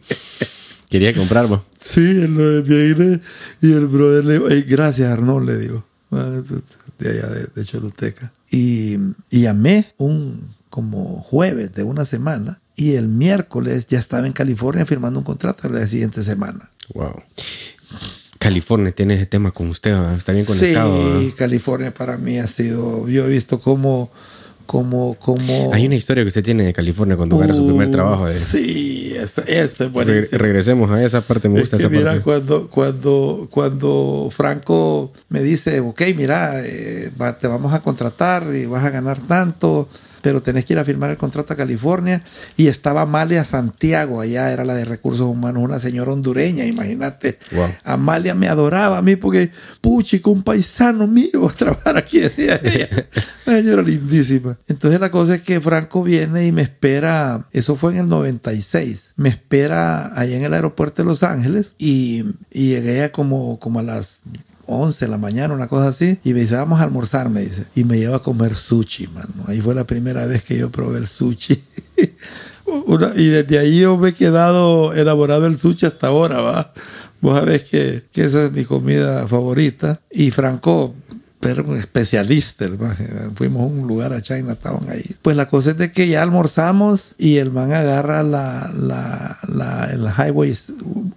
Quería 0.90 1.14
comprar. 1.14 1.48
Sí, 1.80 2.02
él 2.02 2.36
lo 2.36 2.62
viene 2.64 3.22
y 3.62 3.72
el 3.72 3.88
brother 3.88 4.26
le 4.26 4.34
dijo, 4.34 4.46
hey, 4.50 4.66
gracias 4.68 5.10
Arnold, 5.10 5.48
le 5.48 5.58
digo, 5.58 5.86
ah, 6.12 6.42
de 7.00 7.10
allá 7.10 7.28
de, 7.28 7.48
de 7.56 7.66
Choluteca. 7.66 8.34
Y, 8.52 8.98
y 9.30 9.42
llamé 9.42 9.94
un 9.98 10.50
como 10.70 11.22
jueves 11.22 11.74
de 11.74 11.84
una 11.84 12.06
semana 12.06 12.62
y 12.76 12.94
el 12.94 13.08
miércoles 13.08 13.86
ya 13.88 14.00
estaba 14.00 14.28
en 14.28 14.34
California 14.34 14.86
firmando 14.86 15.20
un 15.20 15.26
contrato 15.26 15.70
la 15.70 15.88
siguiente 15.88 16.24
semana. 16.24 16.70
Wow. 16.94 17.22
California 18.42 18.92
tiene 18.92 19.14
ese 19.14 19.28
tema 19.28 19.52
con 19.52 19.70
usted, 19.70 19.92
¿verdad? 19.92 20.16
está 20.16 20.32
bien 20.32 20.46
conectado. 20.46 20.98
Sí, 20.98 21.26
¿verdad? 21.26 21.38
California 21.38 21.94
para 21.94 22.18
mí 22.18 22.40
ha 22.40 22.48
sido, 22.48 23.08
yo 23.08 23.26
he 23.26 23.30
visto 23.30 23.62
cómo 23.62 24.10
como, 24.66 25.16
como... 25.16 25.74
Hay 25.74 25.86
una 25.86 25.96
historia 25.96 26.24
que 26.24 26.30
usted 26.30 26.44
tiene 26.44 26.64
de 26.64 26.72
California 26.72 27.18
cuando 27.18 27.36
uh, 27.36 27.40
agarra 27.40 27.56
su 27.56 27.68
primer 27.68 27.92
trabajo. 27.92 28.26
De... 28.26 28.34
Sí, 28.34 29.14
eso, 29.14 29.44
eso 29.46 29.84
es. 29.84 30.32
Re 30.32 30.38
regresemos 30.38 30.90
a 30.90 31.04
esa 31.04 31.20
parte, 31.20 31.50
me 31.50 31.60
gusta 31.60 31.76
es 31.76 31.82
que 31.82 31.88
esa 31.88 31.96
mira, 31.96 32.12
parte. 32.12 32.24
Cuando, 32.24 32.70
cuando, 32.70 33.48
cuando 33.52 34.30
Franco 34.32 35.12
me 35.28 35.44
dice, 35.44 35.82
ok, 35.82 36.02
mira, 36.16 36.66
eh, 36.66 37.12
va, 37.22 37.38
te 37.38 37.48
vamos 37.48 37.74
a 37.74 37.82
contratar 37.82 38.48
y 38.56 38.66
vas 38.66 38.86
a 38.86 38.90
ganar 38.90 39.20
tanto, 39.20 39.90
pero 40.22 40.42
tenés 40.42 40.66
que 40.66 40.74
ir 40.74 40.80
a 40.80 40.86
firmar 40.86 41.10
el 41.10 41.18
contrato 41.18 41.54
a 41.54 41.56
California. 41.56 42.24
Y 42.58 42.68
estaba 42.68 43.02
Amalia 43.02 43.44
Santiago, 43.44 44.22
allá 44.22 44.52
era 44.52 44.66
la 44.66 44.76
de 44.76 44.86
recursos 44.86 45.28
humanos, 45.28 45.64
una 45.64 45.80
señora 45.80 46.14
hondureña, 46.14 46.66
imagínate. 46.66 47.40
Wow. 47.52 47.68
Amalia 47.84 48.36
me 48.36 48.48
adoraba 48.48 48.98
a 48.98 49.02
mí 49.02 49.16
porque, 49.16 49.52
puchico, 49.82 50.32
un 50.32 50.44
paisano 50.44 51.08
mío 51.08 51.48
a 51.50 51.54
trabajar 51.54 51.98
aquí, 51.98 52.20
decía 52.20 52.60
ella. 52.64 53.08
Señora 53.46 53.82
lindísima. 53.82 54.58
Entonces 54.68 55.00
la 55.00 55.12
cosa 55.12 55.36
es 55.36 55.42
que 55.42 55.60
Franco 55.60 56.04
viene 56.04 56.46
y 56.46 56.52
me 56.52 56.62
espera, 56.62 57.48
eso 57.52 57.76
fue 57.76 57.94
en 57.94 58.00
el 58.00 58.08
96, 58.08 59.14
me 59.18 59.30
espera 59.30 60.18
allá 60.18 60.36
en 60.36 60.44
el 60.44 60.54
aeropuerto 60.54 61.02
de 61.02 61.08
Los 61.08 61.24
Ángeles 61.24 61.76
y, 61.78 62.24
y 62.52 62.70
llegué 62.70 63.04
a 63.04 63.12
como, 63.12 63.60
como 63.60 63.80
a 63.80 63.84
las 63.84 64.22
11 64.80 65.06
de 65.06 65.12
la 65.12 65.18
mañana, 65.18 65.54
una 65.54 65.68
cosa 65.68 65.90
así, 65.90 66.20
y 66.24 66.34
me 66.34 66.42
dice, 66.42 66.56
vamos 66.56 66.80
a 66.80 66.84
almorzar, 66.84 67.30
me 67.30 67.42
dice. 67.42 67.66
Y 67.76 67.84
me 67.84 67.98
lleva 67.98 68.18
a 68.18 68.22
comer 68.22 68.56
sushi, 68.56 69.08
mano. 69.08 69.46
Ahí 69.48 69.62
fue 69.62 69.76
la 69.76 69.86
primera 69.86 70.26
vez 70.26 70.44
que 70.44 70.58
yo 70.58 70.72
probé 70.72 71.00
el 71.00 71.08
sushi. 71.08 71.62
Y 73.18 73.26
desde 73.26 73.60
ahí 73.60 73.82
yo 73.82 73.98
me 73.98 74.10
he 74.10 74.14
quedado 74.14 74.94
enamorado 74.94 75.42
del 75.42 75.58
sushi 75.58 75.86
hasta 75.88 76.08
ahora, 76.08 76.40
¿va? 76.40 76.74
Vos 77.20 77.38
sabés 77.38 77.64
que, 77.64 78.04
que 78.14 78.24
esa 78.24 78.46
es 78.46 78.52
mi 78.54 78.64
comida 78.64 79.28
favorita. 79.28 80.00
Y 80.10 80.32
Franco, 80.32 80.96
pero 81.42 81.64
un 81.64 81.78
especialista, 81.78 82.66
hermano. 82.66 82.96
Fuimos 83.36 83.64
a 83.64 83.66
un 83.66 83.88
lugar 83.88 84.14
a 84.14 84.22
Chinatown 84.22 84.88
ahí. 84.90 85.04
Pues 85.24 85.36
la 85.36 85.48
cosa 85.48 85.72
es 85.72 85.78
de 85.78 85.92
que 85.92 86.08
ya 86.08 86.22
almorzamos 86.22 87.16
y 87.18 87.38
el 87.38 87.52
man 87.52 87.74
agarra 87.74 88.22
la, 88.22 88.72
la, 88.78 89.40
la, 89.48 89.86
el 89.92 90.06
highway, 90.06 90.56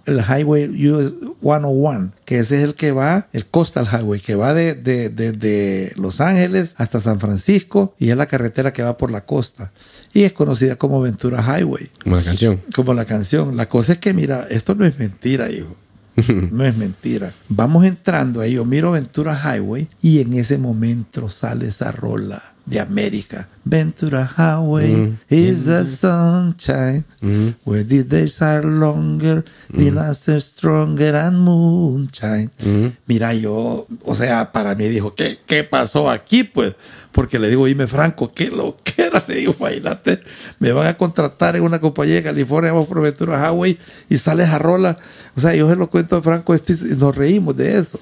el 0.05 0.19
highway 0.19 0.89
US 0.89 1.13
101, 1.41 2.11
que 2.25 2.39
ese 2.39 2.57
es 2.57 2.63
el 2.63 2.73
que 2.73 2.91
va, 2.91 3.27
el 3.33 3.45
Coastal 3.45 3.85
Highway, 3.85 4.19
que 4.19 4.35
va 4.35 4.55
de, 4.55 4.73
de, 4.73 5.09
de, 5.09 5.31
de 5.31 5.93
Los 5.95 6.19
Ángeles 6.19 6.73
hasta 6.77 6.99
San 6.99 7.19
Francisco 7.19 7.93
y 7.99 8.09
es 8.09 8.17
la 8.17 8.25
carretera 8.25 8.73
que 8.73 8.81
va 8.81 8.97
por 8.97 9.11
la 9.11 9.25
costa. 9.25 9.71
Y 10.11 10.23
es 10.23 10.33
conocida 10.33 10.75
como 10.75 11.01
Ventura 11.01 11.43
Highway. 11.43 11.89
Como 12.03 12.15
la 12.15 12.23
canción. 12.23 12.61
Como 12.73 12.93
la 12.95 13.05
canción. 13.05 13.55
La 13.55 13.69
cosa 13.69 13.93
es 13.93 13.99
que, 13.99 14.13
mira, 14.13 14.47
esto 14.49 14.73
no 14.73 14.85
es 14.85 14.97
mentira, 14.97 15.51
hijo. 15.51 15.75
No 16.51 16.63
es 16.63 16.75
mentira. 16.75 17.33
Vamos 17.49 17.85
entrando 17.85 18.41
ahí, 18.41 18.53
yo 18.53 18.65
miro 18.65 18.91
Ventura 18.91 19.35
Highway 19.35 19.89
y 20.01 20.19
en 20.19 20.33
ese 20.33 20.57
momento 20.57 21.29
sale 21.29 21.67
esa 21.67 21.91
rola 21.91 22.54
de 22.65 22.79
América. 22.79 23.47
Ventura 23.63 24.25
Highway 24.37 24.95
Mm. 24.95 25.17
is 25.29 25.65
the 25.65 25.83
sunshine 25.85 27.03
Mm. 27.21 27.55
where 27.65 27.83
the 27.83 28.03
days 28.03 28.41
are 28.41 28.63
longer, 28.65 29.43
the 29.71 29.91
nights 29.91 30.27
are 30.29 30.39
stronger 30.41 31.15
and 31.15 31.37
moonshine. 31.39 32.49
Mm. 32.63 32.91
Mira, 33.07 33.33
yo, 33.33 33.87
o 34.03 34.15
sea, 34.15 34.51
para 34.51 34.75
mí 34.75 34.87
dijo, 34.87 35.15
¿qué, 35.15 35.37
qué 35.45 35.63
pasó 35.63 36.09
aquí? 36.09 36.43
Pues, 36.43 36.75
porque 37.11 37.39
le 37.39 37.49
digo, 37.49 37.65
dime 37.65 37.87
Franco, 37.87 38.33
¿qué 38.33 38.49
lo 38.49 38.77
que 38.83 39.03
era? 39.03 39.23
Le 39.27 39.35
digo, 39.35 39.55
imagínate, 39.59 40.21
me 40.59 40.71
van 40.73 40.87
a 40.87 40.97
contratar 40.97 41.55
en 41.55 41.63
una 41.63 41.79
compañía 41.79 42.15
de 42.15 42.23
California, 42.23 42.71
vamos 42.73 42.87
por 42.87 43.01
Ventura 43.01 43.39
Highway 43.49 43.77
y 44.09 44.17
sale 44.17 44.43
esa 44.43 44.59
rola. 44.59 44.97
O 45.35 45.39
sea, 45.39 45.55
yo 45.55 45.69
se 45.69 45.75
lo 45.75 45.89
cuento 45.89 46.17
a 46.17 46.21
Franco 46.21 46.53
este, 46.53 46.73
y 46.73 46.95
nos 46.97 47.15
reímos 47.15 47.55
de 47.55 47.77
eso. 47.79 47.99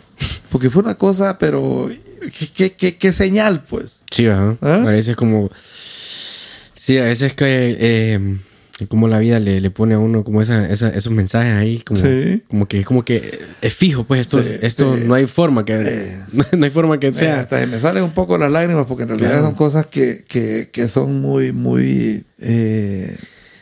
Porque 0.49 0.69
fue 0.69 0.81
una 0.81 0.95
cosa, 0.95 1.38
pero 1.38 1.90
qué, 2.55 2.71
qué, 2.73 2.95
qué, 2.97 3.11
señal, 3.13 3.63
pues. 3.69 4.03
Sí, 4.11 4.27
ajá. 4.27 4.57
¿Ah? 4.61 4.75
A 4.85 4.91
veces 4.91 5.15
como... 5.15 5.49
Sí, 6.75 6.97
a 6.97 7.05
veces 7.05 7.33
que... 7.35 7.77
Eh, 7.79 8.37
como 8.89 9.07
la 9.07 9.19
vida 9.19 9.39
le, 9.39 9.61
le 9.61 9.69
pone 9.69 9.93
a 9.93 9.99
uno 9.99 10.23
como 10.23 10.41
esa, 10.41 10.67
esa, 10.69 10.89
esos 10.89 11.13
mensajes 11.13 11.53
ahí, 11.53 11.79
como, 11.79 12.01
Sí. 12.01 12.41
como 12.49 12.67
que 12.67 12.83
como 12.83 13.05
que 13.05 13.39
es 13.61 13.73
fijo, 13.73 14.03
pues 14.03 14.21
esto, 14.21 14.41
Sí, 14.43 14.49
esto 14.63 14.97
sí. 14.97 15.03
no 15.05 15.13
hay 15.13 15.27
forma 15.27 15.63
que 15.63 15.73
Eh. 15.75 16.17
no 16.57 16.65
hay 16.65 16.71
forma 16.71 16.99
que 16.99 17.07
Eh, 17.07 17.13
sea. 17.13 17.41
hasta 17.41 17.59
se 17.59 17.67
me 17.67 17.79
salen 17.79 18.03
un 18.03 18.13
poco 18.15 18.37
las 18.37 18.51
lágrimas 18.51 18.87
porque 18.87 19.03
en 19.03 19.09
realidad 19.09 19.29
Claro. 19.29 19.45
son 19.45 19.55
cosas 19.55 19.85
que, 19.85 20.25
que, 20.27 20.69
que 20.73 20.87
son 20.87 21.21
muy, 21.21 21.51
muy... 21.53 22.25
eh, 22.39 23.15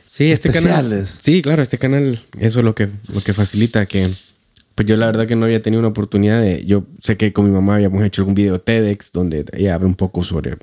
Sí, 0.08 0.32
este 0.32 0.50
canal. 0.50 0.92
especiales. 0.92 1.18
Sí, 1.22 1.42
claro, 1.42 1.62
este 1.62 1.78
canal, 1.78 2.26
eso 2.40 2.60
es 2.60 2.66
lo 2.66 2.74
que, 2.74 2.88
lo 3.14 3.22
que 3.22 3.34
facilita 3.34 3.86
que 3.86 4.10
Pues 4.82 4.90
yo 4.90 4.98
la 4.98 5.06
verdad 5.06 5.28
que 5.28 5.36
no 5.36 5.46
había 5.46 5.62
tenido 5.62 5.80
una 5.80 5.90
oportunidad 5.90 6.42
de... 6.42 6.66
Yo 6.66 6.86
sé 7.04 7.16
que 7.16 7.32
con 7.32 7.46
mi 7.46 7.52
mamá 7.52 7.76
habíamos 7.76 8.04
hecho 8.04 8.24
algún 8.24 8.34
video 8.34 8.60
TEDx 8.60 9.12
donde 9.12 9.46
ella 9.54 9.76
habla 9.76 9.86
un 9.86 9.94
poco 9.94 10.24
sobre... 10.24 10.58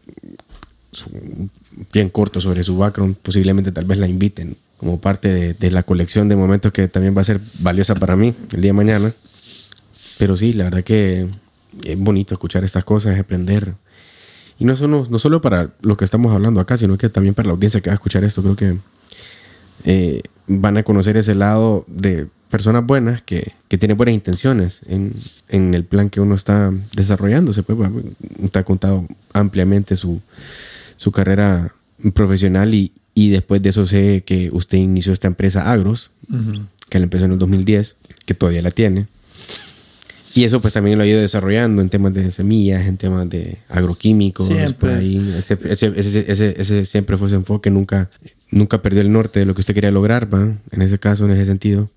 bien 1.92 2.08
corto 2.08 2.40
sobre 2.40 2.64
su 2.64 2.76
background. 2.76 3.14
Posiblemente 3.14 3.70
tal 3.70 3.84
vez 3.84 3.96
la 3.96 4.08
inviten 4.08 4.56
como 4.76 5.00
parte 5.00 5.28
de, 5.28 5.54
de, 5.54 5.70
la 5.70 5.84
colección 5.84 6.28
de 6.28 6.34
momentos 6.34 6.72
que 6.72 6.88
también 6.88 7.16
va 7.16 7.20
a 7.20 7.24
ser 7.24 7.40
valiosa 7.60 7.94
para 7.94 8.16
mí 8.16 8.34
el 8.50 8.60
día 8.60 8.70
de 8.70 8.72
mañana. 8.72 9.12
Pero 10.18 10.36
sí, 10.36 10.52
la 10.52 10.64
verdad 10.64 10.82
que 10.82 11.28
es 11.84 11.96
bonito 11.96 12.34
escuchar 12.34 12.64
estas 12.64 12.82
cosas, 12.82 13.20
aprender. 13.20 13.76
Y 14.58 14.64
no 14.64 14.74
solo, 14.74 15.06
no 15.08 15.20
solo 15.20 15.40
para 15.40 15.70
lo 15.80 15.96
que 15.96 16.04
estamos 16.04 16.32
hablando 16.32 16.58
acá, 16.58 16.76
sino 16.76 16.98
que 16.98 17.08
también 17.08 17.34
para 17.34 17.46
la 17.46 17.52
audiencia 17.52 17.80
que 17.80 17.90
va 17.90 17.94
a 17.94 18.00
escuchar 18.02 18.24
esto. 18.24 18.42
Creo 18.42 18.56
que 18.56 18.78
eh, 19.84 20.22
van 20.48 20.76
a 20.78 20.82
conocer 20.82 21.16
ese 21.16 21.34
lado 21.34 21.84
de 21.86 22.26
personas 22.50 22.84
buenas 22.84 23.22
que, 23.22 23.52
que 23.68 23.78
tienen 23.78 23.96
buenas 23.96 24.14
intenciones 24.14 24.80
en, 24.88 25.14
en, 25.48 25.74
el 25.74 25.84
plan 25.84 26.08
que 26.08 26.20
uno 26.20 26.34
está 26.34 26.72
desarrollándose. 26.96 27.62
Pues, 27.62 27.90
usted 28.38 28.60
ha 28.60 28.64
contado 28.64 29.06
ampliamente 29.32 29.96
su, 29.96 30.20
su 30.96 31.12
carrera 31.12 31.74
profesional 32.14 32.74
y, 32.74 32.92
y, 33.14 33.28
después 33.30 33.62
de 33.62 33.68
eso 33.68 33.86
sé 33.86 34.22
que 34.24 34.48
usted 34.52 34.78
inició 34.78 35.12
esta 35.12 35.26
empresa 35.26 35.70
Agros, 35.70 36.10
uh 36.30 36.36
-huh. 36.36 36.66
que 36.88 36.98
la 36.98 37.04
empezó 37.04 37.26
en 37.26 37.32
el 37.32 37.38
2010, 37.38 37.96
que 38.24 38.34
todavía 38.34 38.62
la 38.62 38.70
tiene. 38.70 39.06
Y 40.34 40.44
eso 40.44 40.60
pues 40.60 40.72
también 40.72 40.98
lo 40.98 41.04
ha 41.04 41.06
ido 41.06 41.20
desarrollando 41.20 41.82
en 41.82 41.88
temas 41.88 42.14
de 42.14 42.30
semillas, 42.30 42.86
en 42.86 42.96
temas 42.96 43.28
de 43.28 43.58
agroquímicos. 43.68 44.46
Siempre. 44.46 44.74
Por 44.74 44.90
ahí. 44.90 45.34
Ese, 45.36 45.58
ese, 45.64 45.92
ese, 45.96 46.54
ese, 46.60 46.84
siempre 46.86 47.16
fue 47.16 47.26
ese 47.26 47.36
enfoque, 47.36 47.70
nunca, 47.70 48.08
nunca 48.50 48.82
perdió 48.82 49.00
el 49.00 49.12
norte 49.12 49.40
de 49.40 49.46
lo 49.46 49.54
que 49.54 49.60
usted 49.60 49.74
quería 49.74 49.90
lograr, 49.90 50.32
¿va? 50.32 50.56
en 50.70 50.82
ese 50.82 50.98
caso, 50.98 51.24
en 51.24 51.32
ese 51.32 51.46
sentido. 51.46 51.90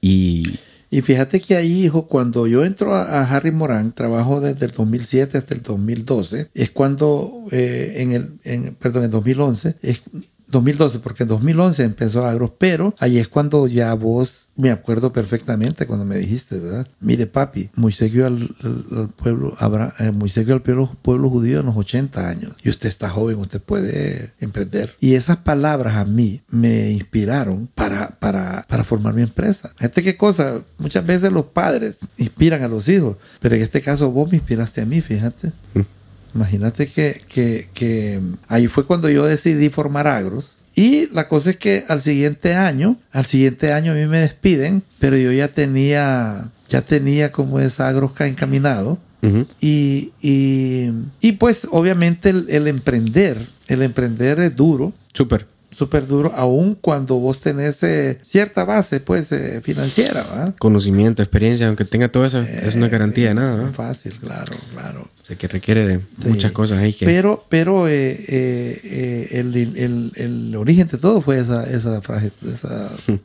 Y, 0.00 0.58
y 0.90 1.02
fíjate 1.02 1.40
que 1.40 1.56
ahí, 1.56 1.84
hijo, 1.84 2.06
cuando 2.06 2.46
yo 2.46 2.64
entro 2.64 2.94
a, 2.94 3.22
Harry 3.24 3.50
Morán, 3.50 3.92
trabajo 3.92 4.40
desde 4.40 4.66
el 4.66 4.72
2007 4.72 5.36
hasta 5.36 5.54
el 5.54 5.62
2012, 5.62 6.50
es 6.54 6.70
cuando, 6.70 7.44
eh, 7.50 7.94
en 7.96 8.12
el, 8.12 8.30
en, 8.44 8.74
perdón, 8.74 9.04
en 9.04 9.10
2011, 9.10 9.76
es 9.82 10.02
2012, 10.48 10.98
porque 11.00 11.24
en 11.24 11.28
2011 11.28 11.82
empezó 11.82 12.26
Agros, 12.26 12.52
pero 12.58 12.94
ahí 12.98 13.18
es 13.18 13.28
cuando 13.28 13.66
ya 13.66 13.92
vos, 13.94 14.50
me 14.56 14.70
acuerdo 14.70 15.12
perfectamente 15.12 15.86
cuando 15.86 16.04
me 16.04 16.16
dijiste, 16.16 16.58
¿verdad? 16.58 16.88
Mire, 17.00 17.26
papi, 17.26 17.70
muy 17.74 17.92
seguido 17.92 18.26
al, 18.26 18.54
al, 18.62 19.08
pueblo, 19.08 19.56
eh, 19.98 20.10
muy 20.10 20.28
seguido 20.28 20.54
al 20.54 20.62
pueblo, 20.62 20.90
pueblo 21.02 21.28
judío 21.28 21.60
en 21.60 21.66
los 21.66 21.76
80 21.76 22.28
años. 22.28 22.52
Y 22.62 22.70
usted 22.70 22.88
está 22.88 23.10
joven, 23.10 23.38
usted 23.38 23.60
puede 23.60 24.32
emprender. 24.40 24.96
Y 25.00 25.14
esas 25.14 25.38
palabras 25.38 25.96
a 25.96 26.04
mí 26.04 26.40
me 26.48 26.90
inspiraron 26.90 27.68
para, 27.74 28.10
para, 28.18 28.64
para 28.68 28.84
formar 28.84 29.14
mi 29.14 29.22
empresa. 29.22 29.72
Fíjate 29.76 30.02
qué 30.02 30.16
cosa, 30.16 30.62
muchas 30.78 31.04
veces 31.04 31.30
los 31.30 31.46
padres 31.46 32.08
inspiran 32.16 32.62
a 32.62 32.68
los 32.68 32.88
hijos, 32.88 33.16
pero 33.40 33.54
en 33.54 33.62
este 33.62 33.82
caso 33.82 34.10
vos 34.10 34.30
me 34.30 34.38
inspiraste 34.38 34.80
a 34.80 34.86
mí, 34.86 35.00
fíjate. 35.00 35.48
Mm. 35.74 35.97
Imagínate 36.34 36.86
que, 36.88 37.22
que, 37.28 37.68
que, 37.74 38.20
ahí 38.48 38.66
fue 38.66 38.84
cuando 38.86 39.08
yo 39.08 39.26
decidí 39.26 39.68
formar 39.70 40.06
Agros. 40.06 40.64
Y 40.74 41.08
la 41.12 41.26
cosa 41.26 41.50
es 41.50 41.56
que 41.56 41.84
al 41.88 42.00
siguiente 42.00 42.54
año, 42.54 42.98
al 43.10 43.24
siguiente 43.24 43.72
año 43.72 43.92
a 43.92 43.94
mí 43.94 44.06
me 44.06 44.18
despiden, 44.20 44.84
pero 45.00 45.16
yo 45.16 45.32
ya 45.32 45.48
tenía, 45.48 46.50
ya 46.68 46.82
tenía 46.82 47.32
como 47.32 47.58
esa 47.58 47.88
Agros 47.88 48.12
encaminado. 48.20 48.98
Uh 49.20 49.26
-huh. 49.26 49.46
y, 49.60 50.12
y, 50.22 50.92
y, 51.20 51.32
pues 51.32 51.66
obviamente 51.72 52.30
el, 52.30 52.46
el, 52.50 52.68
emprender, 52.68 53.36
el 53.66 53.82
emprender 53.82 54.38
es 54.38 54.54
duro. 54.54 54.92
Súper 55.12 55.46
súper 55.78 56.06
duro, 56.08 56.32
aun 56.34 56.74
cuando 56.74 57.18
vos 57.18 57.40
tenés 57.40 57.82
eh, 57.84 58.18
cierta 58.24 58.64
base 58.64 58.98
pues 58.98 59.30
eh, 59.30 59.60
financiera. 59.62 60.24
¿verdad? 60.24 60.54
Conocimiento, 60.58 61.22
experiencia, 61.22 61.68
aunque 61.68 61.84
tenga 61.84 62.08
todo 62.08 62.26
eso, 62.26 62.42
eh, 62.42 62.62
es 62.64 62.74
una 62.74 62.88
garantía 62.88 63.24
sí, 63.24 63.28
de 63.28 63.34
nada. 63.34 63.72
Fácil, 63.72 64.14
claro, 64.14 64.56
claro. 64.72 65.08
O 65.22 65.24
sea, 65.24 65.38
que 65.38 65.46
requiere 65.46 65.86
de 65.86 65.98
sí. 66.00 66.28
muchas 66.28 66.50
cosas 66.50 66.78
ahí. 66.78 66.92
Que... 66.92 67.06
Pero, 67.06 67.44
pero 67.48 67.86
eh, 67.88 69.28
el, 69.30 69.54
el, 69.54 70.12
el, 70.16 70.56
origen 70.56 70.88
de 70.88 70.98
todo 70.98 71.20
fue 71.20 71.38
esa, 71.38 71.68
esa 71.70 72.02
frase. 72.02 72.32
Esa... 72.46 72.90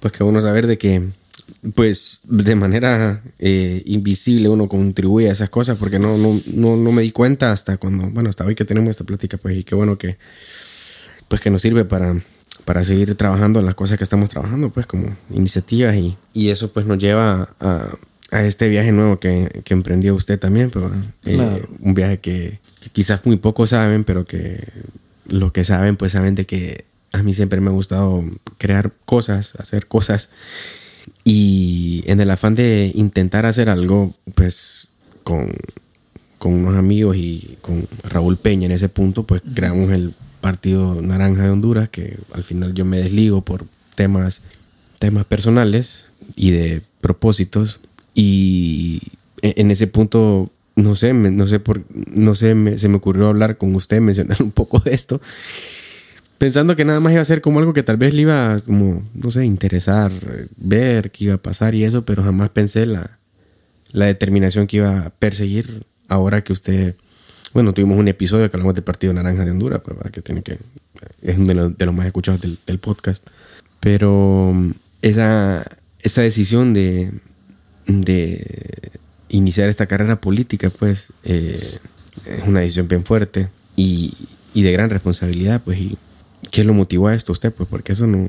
Pues 0.00 0.12
que 0.14 0.24
uno 0.24 0.42
saber 0.42 0.66
de 0.66 0.78
que 0.78 1.00
pues 1.74 2.20
de 2.24 2.56
manera 2.56 3.22
eh, 3.38 3.82
invisible 3.86 4.48
uno 4.48 4.68
contribuye 4.68 5.28
a 5.28 5.32
esas 5.32 5.48
cosas 5.48 5.78
porque 5.78 6.00
no, 6.00 6.18
no, 6.18 6.40
no, 6.54 6.76
no, 6.76 6.92
me 6.92 7.02
di 7.02 7.12
cuenta 7.12 7.52
hasta 7.52 7.76
cuando, 7.76 8.10
bueno, 8.10 8.28
hasta 8.28 8.44
hoy 8.44 8.56
que 8.56 8.64
tenemos 8.64 8.90
esta 8.90 9.04
plática, 9.04 9.36
pues 9.36 9.56
y 9.56 9.62
qué 9.62 9.76
bueno 9.76 9.96
que, 9.96 10.18
pues 11.32 11.40
que 11.40 11.48
nos 11.48 11.62
sirve 11.62 11.86
para, 11.86 12.14
para 12.66 12.84
seguir 12.84 13.14
trabajando 13.14 13.60
en 13.60 13.64
las 13.64 13.74
cosas 13.74 13.96
que 13.96 14.04
estamos 14.04 14.28
trabajando, 14.28 14.68
pues 14.68 14.84
como 14.84 15.16
iniciativas 15.30 15.94
y, 15.94 16.14
y 16.34 16.50
eso 16.50 16.70
pues 16.70 16.84
nos 16.84 16.98
lleva 16.98 17.54
a, 17.58 17.88
a 18.30 18.42
este 18.42 18.68
viaje 18.68 18.92
nuevo 18.92 19.18
que, 19.18 19.62
que, 19.64 19.72
emprendió 19.72 20.14
usted 20.14 20.38
también, 20.38 20.68
pero, 20.68 20.88
eh, 21.24 21.32
claro. 21.32 21.68
un 21.80 21.94
viaje 21.94 22.18
que, 22.18 22.60
que, 22.82 22.90
quizás 22.90 23.24
muy 23.24 23.38
pocos 23.38 23.70
saben, 23.70 24.04
pero 24.04 24.26
que 24.26 24.62
los 25.26 25.52
que 25.52 25.64
saben 25.64 25.96
pues 25.96 26.12
saben 26.12 26.34
de 26.34 26.44
que 26.44 26.84
a 27.12 27.22
mí 27.22 27.32
siempre 27.32 27.62
me 27.62 27.70
ha 27.70 27.72
gustado 27.72 28.22
crear 28.58 28.92
cosas, 29.06 29.54
hacer 29.56 29.86
cosas 29.86 30.28
y 31.24 32.04
en 32.08 32.20
el 32.20 32.30
afán 32.30 32.56
de 32.56 32.92
intentar 32.94 33.46
hacer 33.46 33.70
algo 33.70 34.14
pues 34.34 34.88
con, 35.24 35.50
con 36.36 36.52
unos 36.52 36.76
amigos 36.76 37.16
y 37.16 37.56
con 37.62 37.88
Raúl 38.04 38.36
Peña 38.36 38.66
en 38.66 38.72
ese 38.72 38.90
punto 38.90 39.22
pues 39.22 39.40
creamos 39.54 39.90
el 39.92 40.12
Partido 40.42 41.00
Naranja 41.00 41.44
de 41.44 41.50
Honduras, 41.50 41.88
que 41.88 42.18
al 42.34 42.42
final 42.42 42.74
yo 42.74 42.84
me 42.84 42.98
desligo 42.98 43.40
por 43.40 43.64
temas, 43.94 44.42
temas 44.98 45.24
personales 45.24 46.06
y 46.36 46.50
de 46.50 46.82
propósitos. 47.00 47.80
Y 48.14 49.00
en 49.40 49.70
ese 49.70 49.86
punto, 49.86 50.50
no 50.76 50.94
sé, 50.94 51.14
no 51.14 51.46
sé, 51.46 51.60
por, 51.60 51.82
no 51.90 52.34
sé 52.34 52.54
me, 52.54 52.76
se 52.76 52.88
me 52.88 52.96
ocurrió 52.96 53.28
hablar 53.28 53.56
con 53.56 53.74
usted, 53.74 54.00
mencionar 54.02 54.42
un 54.42 54.50
poco 54.50 54.80
de 54.80 54.92
esto, 54.92 55.22
pensando 56.36 56.76
que 56.76 56.84
nada 56.84 57.00
más 57.00 57.12
iba 57.12 57.22
a 57.22 57.24
ser 57.24 57.40
como 57.40 57.60
algo 57.60 57.72
que 57.72 57.84
tal 57.84 57.96
vez 57.96 58.12
le 58.12 58.22
iba, 58.22 58.56
como, 58.66 59.02
no 59.14 59.30
sé, 59.30 59.46
interesar, 59.46 60.12
ver 60.56 61.10
qué 61.12 61.24
iba 61.24 61.34
a 61.34 61.42
pasar 61.42 61.74
y 61.74 61.84
eso, 61.84 62.04
pero 62.04 62.22
jamás 62.22 62.50
pensé 62.50 62.84
la, 62.84 63.18
la 63.92 64.06
determinación 64.06 64.66
que 64.66 64.78
iba 64.78 65.06
a 65.06 65.10
perseguir 65.10 65.84
ahora 66.08 66.42
que 66.42 66.52
usted 66.52 66.96
bueno, 67.52 67.74
tuvimos 67.74 67.98
un 67.98 68.08
episodio 68.08 68.50
que 68.50 68.56
hablamos 68.56 68.74
del 68.74 68.84
Partido 68.84 69.12
Naranja 69.12 69.44
de 69.44 69.50
Honduras, 69.50 69.82
pues, 69.84 70.10
que 70.10 70.22
tiene 70.22 70.42
que 70.42 70.58
es 71.20 71.36
uno 71.36 71.46
de 71.46 71.54
los, 71.54 71.78
de 71.78 71.86
los 71.86 71.94
más 71.94 72.06
escuchados 72.06 72.40
del, 72.40 72.58
del, 72.66 72.78
podcast. 72.78 73.26
Pero 73.80 74.54
esa, 75.02 75.64
esa 76.00 76.22
decisión 76.22 76.72
de, 76.72 77.10
de 77.86 78.90
iniciar 79.28 79.68
esta 79.68 79.86
carrera 79.86 80.20
política, 80.20 80.70
pues, 80.70 81.12
eh, 81.24 81.78
es 82.26 82.46
una 82.46 82.60
decisión 82.60 82.88
bien 82.88 83.04
fuerte 83.04 83.48
y, 83.76 84.14
y, 84.54 84.62
de 84.62 84.72
gran 84.72 84.90
responsabilidad, 84.90 85.62
pues, 85.64 85.78
y 85.78 85.98
¿qué 86.50 86.64
lo 86.64 86.74
motivó 86.74 87.08
a 87.08 87.14
esto 87.14 87.32
usted? 87.32 87.52
Pues, 87.52 87.68
porque 87.68 87.92
eso 87.92 88.06
no, 88.06 88.28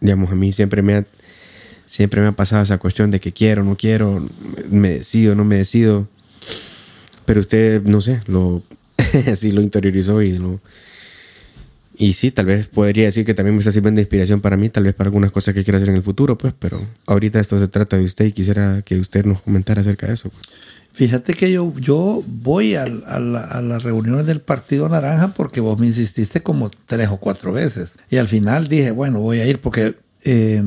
digamos, 0.00 0.30
a 0.30 0.34
mí 0.34 0.52
siempre 0.52 0.82
me 0.82 0.96
ha, 0.96 1.06
siempre 1.86 2.20
me 2.20 2.28
ha 2.28 2.32
pasado 2.32 2.62
esa 2.62 2.78
cuestión 2.78 3.10
de 3.10 3.20
que 3.20 3.32
quiero, 3.32 3.62
no 3.62 3.76
quiero, 3.76 4.24
me 4.70 4.90
decido, 4.90 5.34
no 5.34 5.44
me 5.44 5.56
decido 5.56 6.08
pero 7.24 7.40
usted, 7.40 7.82
no 7.82 8.00
sé, 8.00 8.22
lo 8.26 8.62
lo 9.42 9.60
interiorizó 9.60 10.22
y 10.22 10.32
lo... 10.38 10.60
Y 11.96 12.14
sí, 12.14 12.32
tal 12.32 12.46
vez 12.46 12.66
podría 12.66 13.04
decir 13.04 13.24
que 13.24 13.34
también 13.34 13.54
me 13.54 13.60
está 13.60 13.70
sirviendo 13.70 13.98
de 13.98 14.02
inspiración 14.02 14.40
para 14.40 14.56
mí, 14.56 14.68
tal 14.68 14.82
vez 14.82 14.94
para 14.94 15.08
algunas 15.08 15.30
cosas 15.30 15.54
que 15.54 15.62
quiero 15.62 15.76
hacer 15.76 15.90
en 15.90 15.96
el 15.96 16.02
futuro, 16.02 16.36
pues, 16.36 16.52
pero 16.58 16.84
ahorita 17.06 17.38
esto 17.38 17.56
se 17.56 17.68
trata 17.68 17.96
de 17.96 18.04
usted 18.04 18.24
y 18.24 18.32
quisiera 18.32 18.82
que 18.82 18.98
usted 18.98 19.24
nos 19.24 19.42
comentara 19.42 19.80
acerca 19.80 20.08
de 20.08 20.14
eso. 20.14 20.32
Fíjate 20.92 21.34
que 21.34 21.52
yo, 21.52 21.72
yo 21.78 22.24
voy 22.26 22.74
a, 22.74 22.84
la, 22.84 23.40
a, 23.40 23.62
las 23.62 23.84
reuniones 23.84 24.26
del 24.26 24.40
Partido 24.40 24.88
Naranja 24.88 25.34
porque 25.34 25.60
vos 25.60 25.78
me 25.78 25.86
insististe 25.86 26.40
como 26.40 26.68
tres 26.86 27.08
o 27.10 27.16
cuatro 27.18 27.52
veces. 27.52 27.94
Y 28.10 28.16
al 28.16 28.26
final 28.26 28.66
dije, 28.66 28.90
bueno, 28.90 29.20
voy 29.20 29.38
a 29.38 29.46
ir 29.46 29.60
porque 29.60 29.94
eh, 30.24 30.62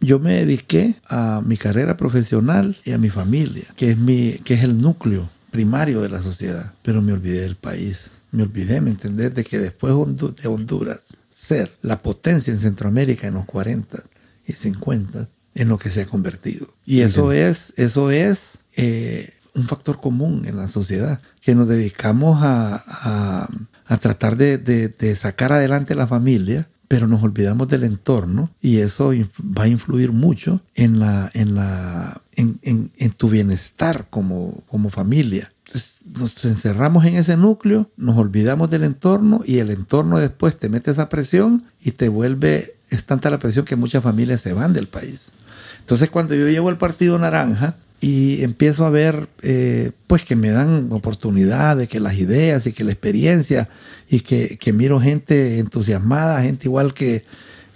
yo 0.00 0.20
me 0.20 0.34
dediqué 0.34 0.94
a 1.08 1.42
mi 1.44 1.56
carrera 1.56 1.96
profesional 1.96 2.76
y 2.84 2.92
a 2.92 2.98
mi 2.98 3.08
familia, 3.08 3.64
que 3.76 3.90
es, 3.90 3.98
mi, 3.98 4.32
que 4.44 4.54
es 4.54 4.62
el 4.62 4.80
núcleo 4.80 5.28
primario 5.50 6.00
de 6.00 6.08
la 6.08 6.22
sociedad, 6.22 6.72
pero 6.82 7.02
me 7.02 7.12
olvidé 7.12 7.42
del 7.42 7.56
país. 7.56 8.12
Me 8.30 8.42
olvidé, 8.42 8.80
¿me 8.80 8.90
entendés? 8.90 9.34
De 9.34 9.44
que 9.44 9.58
después 9.58 9.94
de 9.94 10.48
Honduras 10.48 11.16
ser 11.30 11.72
la 11.82 12.02
potencia 12.02 12.52
en 12.52 12.58
Centroamérica 12.58 13.26
en 13.26 13.34
los 13.34 13.46
40 13.46 14.02
y 14.46 14.52
50 14.52 15.28
en 15.54 15.68
lo 15.68 15.78
que 15.78 15.90
se 15.90 16.02
ha 16.02 16.06
convertido. 16.06 16.66
Y 16.84 17.00
eso 17.00 17.32
es, 17.32 17.72
eso 17.76 18.10
es 18.10 18.64
eh, 18.76 19.32
un 19.54 19.66
factor 19.66 20.00
común 20.00 20.44
en 20.46 20.56
la 20.56 20.68
sociedad, 20.68 21.20
que 21.40 21.54
nos 21.54 21.68
dedicamos 21.68 22.42
a, 22.42 22.82
a, 22.86 23.48
a 23.86 23.96
tratar 23.98 24.36
de, 24.36 24.58
de, 24.58 24.88
de, 24.88 25.16
sacar 25.16 25.52
adelante 25.52 25.94
la 25.94 26.06
familia, 26.06 26.68
pero 26.88 27.06
nos 27.06 27.22
olvidamos 27.22 27.68
del 27.68 27.84
entorno 27.84 28.50
y 28.60 28.78
eso 28.78 29.12
va 29.40 29.64
a 29.64 29.68
influir 29.68 30.10
mucho 30.12 30.60
en, 30.74 30.98
la, 30.98 31.30
en, 31.34 31.54
la, 31.54 32.20
en, 32.34 32.58
en, 32.62 33.10
tu 33.10 33.28
bienestar 33.28 34.06
como, 34.08 34.62
como 34.66 34.88
familia. 34.88 35.52
Entonces, 35.66 36.02
nos 36.06 36.44
encerramos 36.46 37.04
en 37.04 37.16
ese 37.16 37.36
núcleo, 37.36 37.90
nos 37.98 38.16
olvidamos 38.16 38.70
del 38.70 38.84
entorno 38.84 39.42
y 39.44 39.58
el 39.58 39.70
entorno 39.70 40.18
después 40.18 40.56
te 40.56 40.70
mete 40.70 40.90
esa 40.90 41.10
presión 41.10 41.64
y 41.80 41.90
te 41.92 42.08
vuelve 42.08 42.74
es 42.90 43.04
tanta 43.04 43.28
la 43.28 43.38
presión 43.38 43.66
que 43.66 43.76
muchas 43.76 44.02
familias 44.02 44.40
se 44.40 44.54
van 44.54 44.72
del 44.72 44.88
país. 44.88 45.32
Entonces 45.80 46.08
cuando 46.10 46.34
yo 46.34 46.48
llego 46.48 46.70
al 46.70 46.78
Partido 46.78 47.18
Naranja 47.18 47.76
y 48.00 48.42
empiezo 48.44 48.86
a 48.86 48.90
ver, 48.90 49.28
eh, 49.42 49.90
pues 50.06 50.24
que 50.24 50.36
me 50.36 50.50
dan 50.50 50.88
oportunidades, 50.90 51.88
que 51.88 51.98
las 51.98 52.14
ideas 52.14 52.66
y 52.66 52.72
que 52.72 52.84
la 52.84 52.92
experiencia 52.92 53.68
y 54.08 54.20
que, 54.20 54.56
que 54.58 54.72
miro 54.72 55.00
gente 55.00 55.58
entusiasmada, 55.58 56.42
gente 56.42 56.66
igual 56.66 56.94
que, 56.94 57.24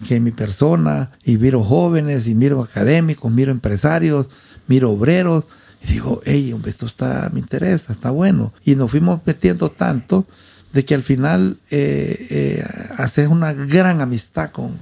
que 0.06 0.20
mi 0.20 0.30
persona, 0.30 1.10
y 1.24 1.38
miro 1.38 1.64
jóvenes, 1.64 2.28
y 2.28 2.34
miro 2.34 2.62
académicos, 2.62 3.32
miro 3.32 3.50
empresarios, 3.50 4.28
miro 4.68 4.92
obreros, 4.92 5.44
y 5.82 5.94
digo, 5.94 6.20
hey, 6.24 6.52
hombre, 6.52 6.70
esto 6.70 6.86
está, 6.86 7.28
me 7.32 7.40
interesa, 7.40 7.92
está 7.92 8.10
bueno. 8.10 8.52
Y 8.64 8.76
nos 8.76 8.90
fuimos 8.90 9.20
metiendo 9.24 9.70
tanto 9.70 10.26
de 10.72 10.84
que 10.84 10.94
al 10.94 11.02
final 11.02 11.58
eh, 11.70 12.26
eh, 12.30 12.64
haces 12.96 13.28
una 13.28 13.52
gran 13.52 14.00
amistad 14.00 14.50
con, 14.50 14.78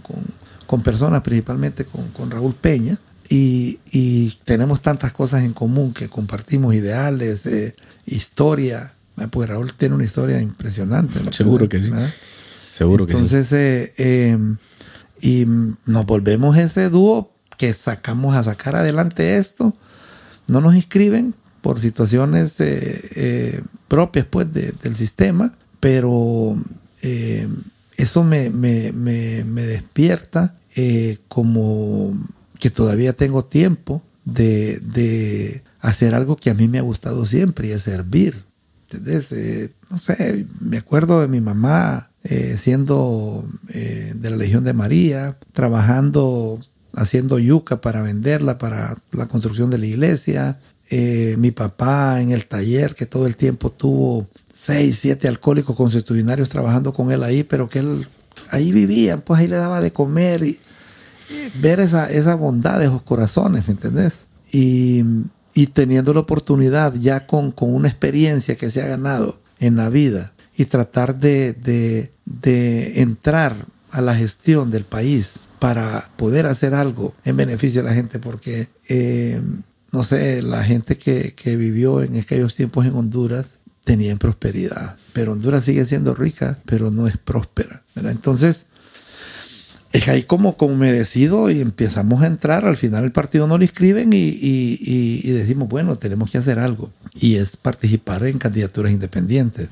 con, 0.67 0.83
personas, 0.83 1.23
principalmente 1.23 1.85
con, 1.85 2.09
con 2.11 2.31
Raúl 2.31 2.55
Peña, 2.55 2.99
y, 3.31 3.79
y, 3.91 4.37
tenemos 4.45 4.83
tantas 4.83 5.13
cosas 5.13 5.45
en 5.45 5.53
común 5.53 5.95
que 5.95 6.11
compartimos 6.11 6.75
ideales, 6.75 7.47
eh, 7.47 7.75
historia, 8.05 8.93
porque 9.31 9.53
Raúl 9.53 9.73
tiene 9.73 9.95
una 9.95 10.05
historia 10.05 10.41
impresionante. 10.41 11.21
Seguro 11.31 11.69
que 11.69 11.81
sí. 11.81 11.91
Seguro 12.71 13.07
que 13.07 13.13
sí. 13.13 13.19
Entonces, 13.19 13.93
em, 13.97 14.57
y 15.23 15.47
nos 15.87 16.07
volvemos 16.07 16.57
ese 16.57 16.91
dúo 16.91 17.33
que 17.57 17.73
sacamos 17.73 18.37
a 18.37 18.43
sacar 18.43 18.75
adelante 18.75 19.37
esto. 19.37 19.77
No 20.49 20.61
nos 20.61 20.75
inscriben 20.75 21.35
por 21.63 21.79
situaciones 21.79 22.57
propias 23.89 24.27
pues, 24.29 24.49
del 24.53 24.97
sistema 24.97 25.55
pero 25.81 26.57
eh, 27.03 27.49
eso 27.97 28.23
me, 28.23 28.51
despierta 28.51 30.55
eh, 30.77 31.19
como 31.29 32.15
que 32.61 32.71
todavía 32.71 33.13
tengo 33.13 33.45
tiempo 33.45 34.03
de, 34.25 35.63
hacer 35.81 36.15
algo 36.15 36.37
que 36.37 36.51
a 36.51 36.55
mí 36.55 36.69
me 36.69 36.79
ha 36.79 36.83
gustado 36.83 37.25
siempre 37.27 37.69
y 37.69 37.71
es 37.73 37.83
servir. 37.83 38.45
Eh, 38.93 39.71
no 39.91 39.99
sé, 39.99 40.47
me 40.61 40.79
acuerdo 40.79 41.21
de 41.21 41.29
mi 41.29 41.41
mamá 41.41 42.11
siendo 42.59 43.49
de 43.73 44.31
la 44.31 44.37
Legión 44.37 44.63
de 44.63 44.75
María, 44.75 45.39
trabajando, 45.55 46.61
haciendo 46.95 47.39
yuca 47.39 47.81
para 47.81 48.03
venderla 48.03 48.59
para 48.59 48.99
la 49.13 49.27
construcción 49.27 49.71
de 49.71 49.79
la 49.79 49.87
iglesia. 49.87 50.61
mi 51.39 51.51
papá 51.51 52.21
en 52.21 52.31
el 52.31 52.45
taller 52.45 52.95
que 52.95 53.07
todo 53.07 53.27
el 53.27 53.37
tiempo 53.37 53.71
tuvo 53.71 54.29
seis, 54.61 54.99
siete 55.01 55.27
alcohólicos 55.29 55.75
constitucionarios 55.75 56.51
trabajando 56.51 56.93
con 56.93 57.11
él 57.11 57.23
ahí, 57.23 57.43
pero 57.43 57.71
que 57.71 57.79
él 57.79 58.07
ahí 58.51 58.73
vivía, 58.73 59.17
pues 59.17 59.41
ahí 59.41 59.49
le 59.49 59.57
daba 59.57 59.81
de 59.81 59.93
comer 59.93 60.43
y, 60.43 60.59
ver 61.61 61.81
esa, 61.81 62.11
esa 62.11 62.35
bondad 62.35 62.79
de 62.79 62.87
esos 62.87 63.03
corazones, 63.03 63.67
¿me 63.67 63.75
entendés? 63.75 64.27
Y, 64.53 65.05
teniendo 65.75 66.15
la 66.15 66.21
oportunidad 66.21 66.95
ya 66.95 67.27
con, 67.27 67.55
una 67.59 67.89
experiencia 67.89 68.57
que 68.57 68.71
se 68.71 68.83
ha 68.83 68.87
ganado 68.87 69.41
en 69.59 69.77
la 69.77 69.91
vida 69.91 70.33
y 70.57 70.65
tratar 70.65 71.19
de, 71.19 72.11
entrar 72.97 73.55
a 73.91 74.01
la 74.01 74.15
gestión 74.15 74.71
del 74.71 74.85
país 74.85 75.41
para 75.59 76.11
poder 76.17 76.47
hacer 76.47 76.75
algo 76.75 77.15
en 77.25 77.37
beneficio 77.37 77.83
de 77.83 77.89
la 77.89 77.95
gente, 77.95 78.19
porque, 78.19 78.69
eh, 78.89 79.41
no 79.93 80.03
sé, 80.03 80.41
la 80.41 80.65
gente 80.65 80.97
que, 80.97 81.35
vivió 81.57 82.03
en 82.03 82.19
aquellos 82.19 82.55
tiempos 82.55 82.87
en 82.87 82.95
Honduras 82.95 83.59
tenían 83.85 84.19
prosperidad. 84.19 84.97
Pero 85.13 85.33
Honduras 85.33 85.65
sigue 85.65 85.85
siendo 85.85 86.15
rica, 86.15 86.59
pero 86.65 86.91
no 86.91 87.07
es 87.07 87.19
próspera. 87.19 87.83
Entonces, 87.97 88.67
es 89.93 90.09
ahí 90.09 90.23
como, 90.23 90.57
como 90.57 90.77
me 90.77 90.93
decido 90.93 91.51
y 91.51 91.61
empezamos 91.61 92.23
a 92.23 92.27
entrar. 92.27 92.65
Al 92.65 92.77
final 92.77 93.05
el 93.05 93.13
partido 93.13 93.47
no 93.47 93.59
lo 93.59 93.65
inscriben 93.65 94.13
y, 94.13 94.19
y, 94.19 95.31
decimos, 95.31 95.69
bueno, 95.69 95.97
tenemos 95.97 96.31
que 96.31 96.39
hacer 96.39 96.59
algo. 96.59 96.91
Y 97.15 97.37
es 97.37 97.57
participar 97.57 98.25
en 98.25 98.39
candidaturas 98.39 98.93
independientes. 98.93 99.69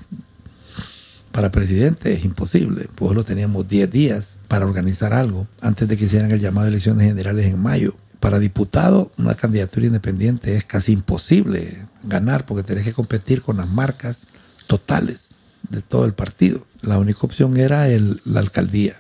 Para 1.33 1.53
presidente 1.53 2.15
es 2.15 2.25
imposible, 2.25 2.89
pues 2.95 3.15
lo 3.15 3.23
teníamos 3.23 3.69
10 3.69 3.91
días 3.91 4.39
para 4.49 4.67
organizar 4.67 5.13
algo 5.13 5.47
antes 5.61 5.87
de 5.87 5.97
que 5.97 6.07
hicieran 6.07 6.33
el 6.33 6.41
llamado 6.41 6.65
de 6.65 6.71
elecciones 6.71 7.07
generales 7.07 7.47
en 7.47 7.63
mayo 7.63 7.95
para 8.21 8.39
diputado 8.39 9.13
una 9.17 9.35
candidatura 9.35 9.87
independiente 9.87 10.57
es 10.57 10.65
casi 10.65 10.93
imposible 10.93 11.87
ganar 12.03 12.47
porque 12.47 12.65
tenés 12.65 12.85
que 12.85 12.93
competir 12.93 13.43
con 13.43 13.59
las 13.59 13.69
marcas 13.69 14.27
totales 14.67 15.35
de 15.71 15.83
todo 15.83 16.05
el 16.05 16.15
partido. 16.15 16.67
La 16.83 16.99
única 16.99 17.21
opción 17.23 17.57
era 17.57 17.87
la 18.25 18.41
alcaldía. 18.41 18.97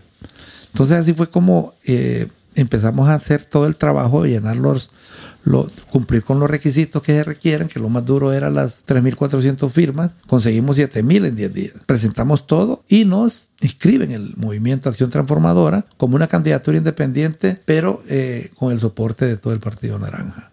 Entonces 0.72 0.98
así 0.98 1.14
fue 1.14 1.28
como 1.30 1.74
eh, 1.86 2.28
empezamos 2.60 3.08
a 3.08 3.14
hacer 3.14 3.44
todo 3.44 3.66
el 3.66 3.76
trabajo 3.76 4.22
de 4.22 4.30
llenar 4.30 4.56
los, 4.56 4.90
cumplir 5.90 6.22
con 6.22 6.40
los 6.40 6.50
requisitos 6.50 7.02
que 7.02 7.12
se 7.12 7.24
requieren, 7.24 7.68
que 7.68 7.80
lo 7.80 7.88
más 7.88 8.04
duro 8.04 8.32
eran 8.32 8.54
las 8.54 8.84
3.400 8.84 9.70
firmas, 9.70 10.10
conseguimos 10.26 10.78
7.000 10.78 11.26
en 11.26 11.36
10 11.36 11.54
días. 11.54 11.74
Presentamos 11.86 12.46
todo 12.46 12.84
y 12.88 13.04
nos 13.04 13.50
inscriben 13.60 14.12
el 14.12 14.34
Movimiento 14.36 14.88
Acción 14.88 15.10
Transformadora 15.10 15.84
como 15.96 16.16
una 16.16 16.26
candidatura 16.26 16.78
independiente, 16.78 17.60
pero 17.64 18.02
eh, 18.08 18.50
con 18.56 18.72
el 18.72 18.78
soporte 18.78 19.24
de 19.24 19.36
todo 19.36 19.52
el 19.52 19.60
Partido 19.60 19.98
Naranja. 19.98 20.50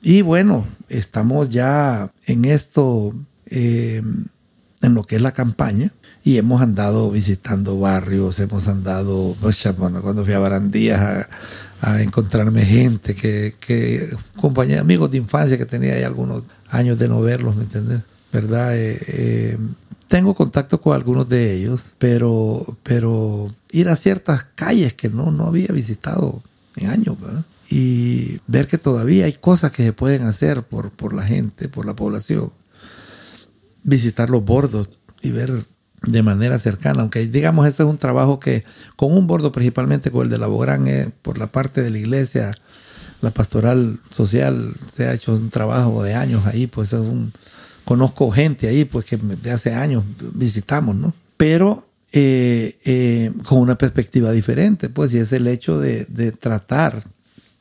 Y 0.00 0.22
bueno, 0.22 0.64
estamos 0.88 1.50
ya 1.50 2.12
en 2.26 2.44
esto, 2.44 3.12
eh, 3.46 4.02
en 4.80 4.94
lo 4.94 5.02
que 5.02 5.16
es 5.16 5.22
la 5.22 5.32
campaña 5.32 5.92
y 6.28 6.36
hemos 6.36 6.60
andado 6.60 7.10
visitando 7.10 7.80
barrios, 7.80 8.38
hemos 8.38 8.68
andado, 8.68 9.34
bueno, 9.78 10.02
cuando 10.02 10.26
fui 10.26 10.34
a 10.34 10.38
Barandías 10.38 11.26
a, 11.80 12.02
encontrarme 12.02 12.66
gente, 12.66 13.14
que, 13.14 13.54
que 13.58 14.14
compañeros, 14.36 14.82
amigos 14.82 15.10
de 15.10 15.16
infancia 15.16 15.56
que 15.56 15.64
tenía 15.64 15.94
ahí 15.94 16.02
algunos 16.02 16.42
años 16.68 16.98
de 16.98 17.08
no 17.08 17.22
verlos, 17.22 17.56
¿me 17.56 17.62
entiendes? 17.62 18.02
¿Verdad? 18.30 18.76
Eh, 18.76 18.98
eh, 19.06 19.58
tengo 20.06 20.34
contacto 20.34 20.82
con 20.82 20.94
algunos 20.94 21.30
de 21.30 21.54
ellos, 21.54 21.94
pero, 21.96 22.76
pero 22.82 23.50
ir 23.70 23.88
a 23.88 23.96
ciertas 23.96 24.44
calles 24.54 24.92
que 24.92 25.08
no, 25.08 25.32
no 25.32 25.46
había 25.46 25.68
visitado 25.68 26.42
en 26.76 26.90
años. 26.90 27.16
Y 27.70 28.38
ver 28.46 28.66
que 28.66 28.76
todavía 28.76 29.24
hay 29.24 29.32
cosas 29.32 29.72
que 29.72 29.82
se 29.82 29.94
pueden 29.94 30.26
hacer 30.26 30.62
por, 30.62 30.90
por 30.90 31.14
la 31.14 31.22
gente, 31.22 31.70
por 31.70 31.86
la 31.86 31.96
población. 31.96 32.52
Visitar 33.82 34.28
los 34.28 34.44
bordos 34.44 34.90
y 35.22 35.30
ver 35.30 35.66
de 36.02 36.22
manera 36.22 36.58
cercana, 36.58 37.02
aunque 37.02 37.26
digamos 37.26 37.66
ese 37.66 37.82
es 37.82 37.88
un 37.88 37.98
trabajo 37.98 38.38
que 38.38 38.64
con 38.96 39.12
un 39.12 39.26
bordo 39.26 39.52
principalmente 39.52 40.10
con 40.10 40.24
el 40.24 40.30
de 40.30 40.38
la 40.38 40.46
Bográn, 40.46 40.86
eh, 40.86 41.10
por 41.22 41.38
la 41.38 41.48
parte 41.48 41.82
de 41.82 41.90
la 41.90 41.98
iglesia, 41.98 42.52
la 43.20 43.30
pastoral 43.30 44.00
social, 44.10 44.74
se 44.94 45.06
ha 45.06 45.14
hecho 45.14 45.32
un 45.32 45.50
trabajo 45.50 46.02
de 46.02 46.14
años 46.14 46.46
ahí, 46.46 46.66
pues 46.66 46.92
es 46.92 47.00
un, 47.00 47.32
conozco 47.84 48.30
gente 48.30 48.68
ahí, 48.68 48.84
pues 48.84 49.04
que 49.04 49.16
de 49.16 49.50
hace 49.50 49.74
años 49.74 50.04
visitamos, 50.34 50.94
¿no? 50.94 51.14
Pero 51.36 51.86
eh, 52.12 52.78
eh, 52.84 53.32
con 53.44 53.58
una 53.58 53.76
perspectiva 53.76 54.30
diferente, 54.30 54.88
pues, 54.88 55.12
y 55.12 55.18
es 55.18 55.32
el 55.32 55.46
hecho 55.46 55.78
de, 55.78 56.06
de 56.08 56.32
tratar 56.32 57.04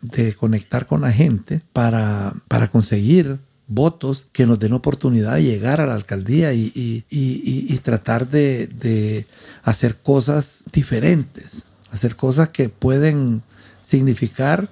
de 0.01 0.33
conectar 0.33 0.85
con 0.85 1.01
la 1.01 1.11
gente 1.11 1.61
para, 1.73 2.33
para 2.47 2.67
conseguir 2.67 3.39
votos 3.67 4.27
que 4.31 4.45
nos 4.45 4.59
den 4.59 4.73
oportunidad 4.73 5.35
de 5.35 5.43
llegar 5.43 5.81
a 5.81 5.85
la 5.85 5.93
alcaldía 5.93 6.53
y, 6.53 7.79
tratar 7.83 8.29
de, 8.29 9.25
hacer 9.63 9.97
cosas 9.97 10.63
diferentes, 10.73 11.65
hacer 11.91 12.15
cosas 12.15 12.49
que 12.49 12.69
pueden 12.69 13.43
significar 13.83 14.69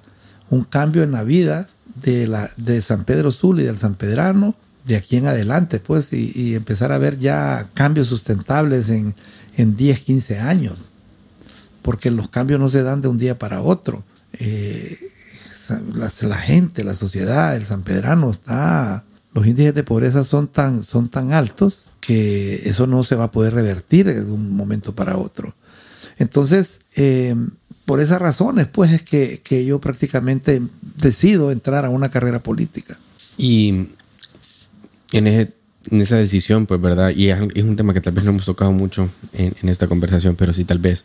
un 0.50 0.62
cambio 0.62 1.02
en 1.02 1.12
la 1.12 1.24
vida 1.24 1.68
de, 2.02 2.26
la, 2.26 2.50
de 2.56 2.82
San 2.82 3.04
Pedro 3.04 3.32
Sul 3.32 3.60
y 3.60 3.64
del 3.64 3.78
San 3.78 3.94
Pedrano 3.94 4.54
de 4.84 4.96
aquí 4.96 5.16
en 5.16 5.26
adelante, 5.26 5.80
pues, 5.80 6.12
y, 6.12 6.54
empezar 6.54 6.92
a 6.92 6.98
ver 6.98 7.18
ya 7.18 7.68
cambios 7.74 8.06
sustentables 8.06 8.88
en, 8.88 9.14
en 9.56 9.76
10, 9.76 10.00
15 10.00 10.38
años, 10.38 10.90
porque 11.82 12.10
los 12.10 12.28
cambios 12.28 12.60
no 12.60 12.68
se 12.68 12.82
dan 12.82 13.02
de 13.02 13.08
un 13.08 13.18
día 13.18 13.38
para 13.38 13.62
otro. 13.62 14.04
Eh, 14.34 14.98
la, 15.68 16.36
gente, 16.36 16.84
la 16.84 16.94
sociedad, 16.94 17.56
el 17.56 17.66
sanpedrano 17.66 18.30
está, 18.30 19.04
los 19.32 19.46
índices 19.46 19.74
de 19.74 19.84
pobreza 19.84 20.24
son 20.24 20.48
tan, 20.48 20.82
son 20.82 21.08
tan 21.08 21.32
altos 21.32 21.86
que 22.00 22.56
eso 22.68 22.86
no 22.86 23.04
se 23.04 23.16
va 23.16 23.24
a 23.24 23.30
poder 23.30 23.54
revertir 23.54 24.06
de 24.06 24.22
un 24.22 24.54
momento 24.54 24.94
para 24.94 25.16
otro. 25.16 25.54
Entonces, 26.18 26.80
eh, 26.94 27.34
por 27.84 28.00
esas 28.00 28.20
razones, 28.20 28.66
pues 28.66 28.92
es 28.92 29.02
que, 29.02 29.64
yo 29.64 29.80
prácticamente 29.80 30.62
decido 30.96 31.50
entrar 31.50 31.84
a 31.84 31.90
una 31.90 32.08
carrera 32.08 32.42
política. 32.42 32.98
Y 33.36 33.88
en, 35.12 35.26
en 35.90 36.00
esa 36.00 36.16
decisión, 36.16 36.66
pues, 36.66 36.80
¿verdad? 36.80 37.10
Y 37.10 37.30
es, 37.30 37.40
un 37.40 37.76
tema 37.76 37.94
que 37.94 38.00
tal 38.00 38.14
vez 38.14 38.24
no 38.24 38.30
hemos 38.30 38.44
tocado 38.44 38.72
mucho 38.72 39.08
en, 39.32 39.54
en, 39.62 39.68
esta 39.68 39.86
conversación, 39.86 40.36
pero 40.36 40.52
sí 40.52 40.64
tal 40.64 40.78
vez 40.78 41.04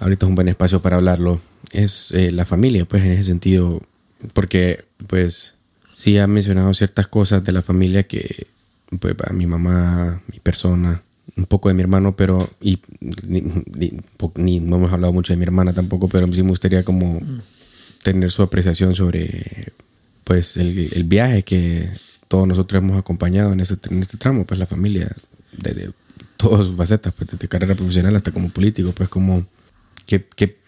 ahorita 0.00 0.26
es 0.26 0.28
un 0.28 0.34
buen 0.34 0.48
espacio 0.48 0.80
para 0.82 0.96
hablarlo, 0.96 1.40
es 1.72 2.12
eh, 2.12 2.30
la 2.30 2.44
familia, 2.44 2.84
pues 2.84 3.04
en 3.04 3.12
ese 3.12 3.24
sentido, 3.24 3.82
porque 4.32 4.84
pues 5.06 5.54
sí 5.94 6.18
ha 6.18 6.26
mencionado 6.26 6.72
ciertas 6.74 7.08
cosas 7.08 7.44
de 7.44 7.52
la 7.52 7.62
familia 7.62 8.04
que 8.04 8.46
pues 9.00 9.14
a 9.26 9.32
mi 9.32 9.46
mamá, 9.46 10.22
mi 10.32 10.38
persona, 10.40 11.02
un 11.36 11.46
poco 11.46 11.68
de 11.68 11.74
mi 11.74 11.82
hermano, 11.82 12.16
pero 12.16 12.50
y 12.60 12.80
ni, 13.26 14.60
no 14.60 14.76
hemos 14.76 14.92
hablado 14.92 15.12
mucho 15.12 15.32
de 15.32 15.36
mi 15.36 15.44
hermana 15.44 15.72
tampoco, 15.72 16.08
pero 16.08 16.30
sí 16.32 16.42
me 16.42 16.50
gustaría 16.50 16.84
como 16.84 17.20
tener 18.02 18.30
su 18.30 18.42
apreciación 18.42 18.94
sobre 18.94 19.72
pues 20.24 20.56
el, 20.56 21.04
viaje 21.04 21.42
que 21.42 21.90
todos 22.28 22.46
nosotros 22.46 22.82
hemos 22.82 22.98
acompañado 22.98 23.52
en 23.52 23.60
este, 23.60 23.92
en 23.92 24.04
tramo, 24.18 24.44
pues 24.44 24.58
la 24.58 24.66
familia, 24.66 25.10
desde 25.52 25.90
todas 26.36 26.66
sus 26.66 26.76
facetas, 26.76 27.14
pues 27.14 27.30
desde 27.30 27.48
carrera 27.48 27.74
profesional 27.74 28.14
hasta 28.16 28.32
como 28.32 28.50
político, 28.50 28.92
pues 28.92 29.08
como 29.08 29.46
qué, 30.06 30.26
qué, 30.36 30.58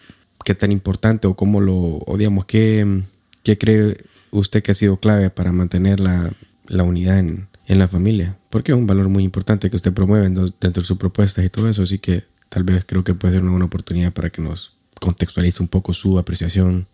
qué 0.43 0.55
tan 0.55 0.71
importante 0.71 1.27
o 1.27 1.35
cómo 1.35 1.61
lo, 1.61 2.03
o 2.05 2.15
digamos, 2.17 2.45
qué, 2.45 3.03
qué 3.43 3.57
cree 3.57 3.97
usted 4.31 4.63
que 4.63 4.71
ha 4.71 4.75
sido 4.75 4.97
clave 4.97 5.29
para 5.29 5.51
mantener 5.51 5.99
la, 5.99 6.31
la 6.67 6.83
unidad 6.83 7.19
en, 7.19 7.47
en 7.67 7.79
la 7.79 7.87
familia, 7.87 8.37
porque 8.49 8.71
es 8.71 8.77
un 8.77 8.87
valor 8.87 9.09
muy 9.09 9.23
importante 9.23 9.69
que 9.69 9.75
usted 9.75 9.93
promueve 9.93 10.29
dentro 10.29 10.81
de 10.81 10.85
sus 10.85 10.97
propuestas 10.97 11.45
y 11.45 11.49
todo 11.49 11.69
eso, 11.69 11.83
así 11.83 11.99
que 11.99 12.23
tal 12.49 12.63
vez 12.63 12.83
creo 12.85 13.03
que 13.03 13.13
puede 13.13 13.33
ser 13.33 13.43
una 13.43 13.51
buena 13.51 13.65
oportunidad 13.65 14.11
para 14.11 14.29
que 14.29 14.41
nos 14.41 14.73
contextualice 14.99 15.63
un 15.63 15.69
poco 15.69 15.93
su 15.93 16.19
apreciación, 16.19 16.87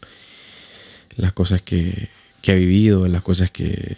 las 1.15 1.33
cosas 1.33 1.61
que, 1.61 2.09
que 2.41 2.51
ha 2.51 2.55
vivido, 2.55 3.07
las 3.07 3.23
cosas 3.23 3.49
que, 3.49 3.95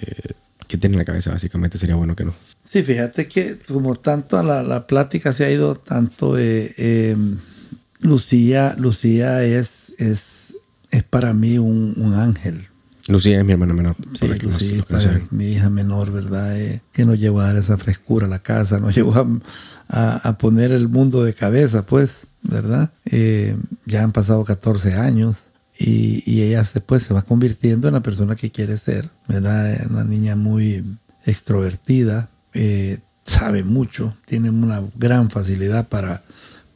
que, 0.67 0.77
tiene 0.77 0.95
en 0.95 0.99
la 0.99 1.05
cabeza, 1.05 1.31
básicamente 1.31 1.77
sería 1.77 1.95
bueno 1.95 2.15
que 2.15 2.25
no. 2.25 2.33
Sí, 2.63 2.81
fíjate 2.81 3.27
que 3.27 3.59
como 3.59 3.95
tanto 3.95 4.41
la, 4.41 4.63
la 4.63 4.87
plática 4.87 5.33
se 5.33 5.45
ha 5.45 5.51
ido 5.51 5.75
tanto, 5.75 6.37
eh, 6.37 6.73
eh, 6.77 7.17
Lucía, 7.99 8.75
Lucía 8.77 9.43
es, 9.43 9.93
es, 9.97 10.55
es 10.91 11.03
para 11.03 11.33
mí 11.33 11.57
un, 11.57 11.93
un 11.97 12.13
ángel, 12.13 12.69
Lucía 13.09 13.39
es 13.39 13.45
mi 13.45 13.53
hermana 13.53 13.73
menor. 13.73 13.95
Sí, 14.19 14.27
Lucía 14.27 14.83
es 15.17 15.31
mi 15.31 15.45
hija 15.45 15.69
menor, 15.69 16.11
¿verdad? 16.11 16.57
Eh, 16.57 16.81
que 16.93 17.05
nos 17.05 17.19
llevó 17.19 17.41
a 17.41 17.47
dar 17.47 17.57
esa 17.57 17.77
frescura 17.77 18.27
a 18.27 18.29
la 18.29 18.39
casa, 18.39 18.79
nos 18.79 18.95
llevó 18.95 19.15
a, 19.87 20.15
a, 20.15 20.37
poner 20.37 20.71
el 20.71 20.87
mundo 20.87 21.23
de 21.23 21.33
cabeza, 21.33 21.85
pues, 21.85 22.27
¿verdad? 22.43 22.91
Eh, 23.05 23.57
ya 23.85 24.03
han 24.03 24.11
pasado 24.11 24.45
14 24.45 24.93
años 24.93 25.47
y, 25.77 26.23
y, 26.25 26.43
ella 26.43 26.63
se, 26.63 26.81
pues, 26.81 27.03
se 27.03 27.13
va 27.13 27.23
convirtiendo 27.23 27.87
en 27.87 27.95
la 27.95 28.03
persona 28.03 28.35
que 28.35 28.51
quiere 28.51 28.77
ser, 28.77 29.09
¿verdad? 29.27 29.87
Una 29.89 30.03
niña 30.03 30.35
muy 30.35 30.85
extrovertida, 31.25 32.29
eh, 32.53 32.99
sabe 33.23 33.63
mucho, 33.63 34.15
tiene 34.25 34.51
una 34.51 34.83
gran 34.95 35.31
facilidad 35.31 35.87
para, 35.87 36.21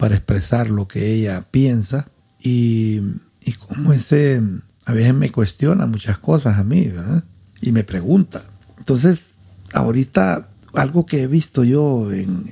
para 0.04 0.16
expresar 0.16 0.70
lo 0.70 0.86
que 0.86 1.14
ella 1.14 1.48
piensa 1.50 2.08
y, 2.38 3.00
y 3.40 3.54
como 3.54 3.94
ese 3.94 4.42
a 4.84 4.92
veces 4.92 5.14
me 5.14 5.30
cuestiona 5.30 5.86
muchas 5.86 6.18
cosas 6.18 6.58
a 6.58 6.66
mí, 6.66 6.88
¿verdad? 6.88 7.24
Y 7.62 7.72
me 7.72 7.86
pregunta. 7.86 8.44
Entonces, 8.78 9.36
ahorita 9.72 10.50
algo 10.74 11.06
que 11.06 11.24
he 11.24 11.28
visto 11.28 11.64
yo 11.64 12.12
en, 12.12 12.50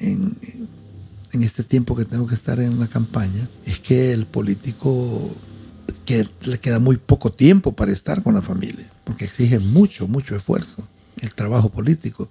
en, 1.34 1.44
este 1.44 1.66
tiempo 1.66 1.94
que 1.94 2.06
tengo 2.06 2.26
que 2.26 2.36
estar 2.36 2.58
en 2.62 2.80
la 2.80 2.88
campaña 2.88 3.50
es 3.66 3.80
que 3.80 4.14
el 4.14 4.28
político 4.28 5.36
que 6.06 6.30
le 6.44 6.58
queda 6.58 6.80
muy 6.80 6.96
poco 6.96 7.34
tiempo 7.34 7.76
para 7.76 7.92
estar 7.92 8.24
con 8.24 8.34
la 8.34 8.42
familia, 8.42 8.90
porque 9.04 9.26
exige 9.26 9.60
mucho, 9.60 10.08
mucho 10.08 10.38
esfuerzo 10.38 10.88
el 11.20 11.36
trabajo 11.36 11.68
político. 11.68 12.30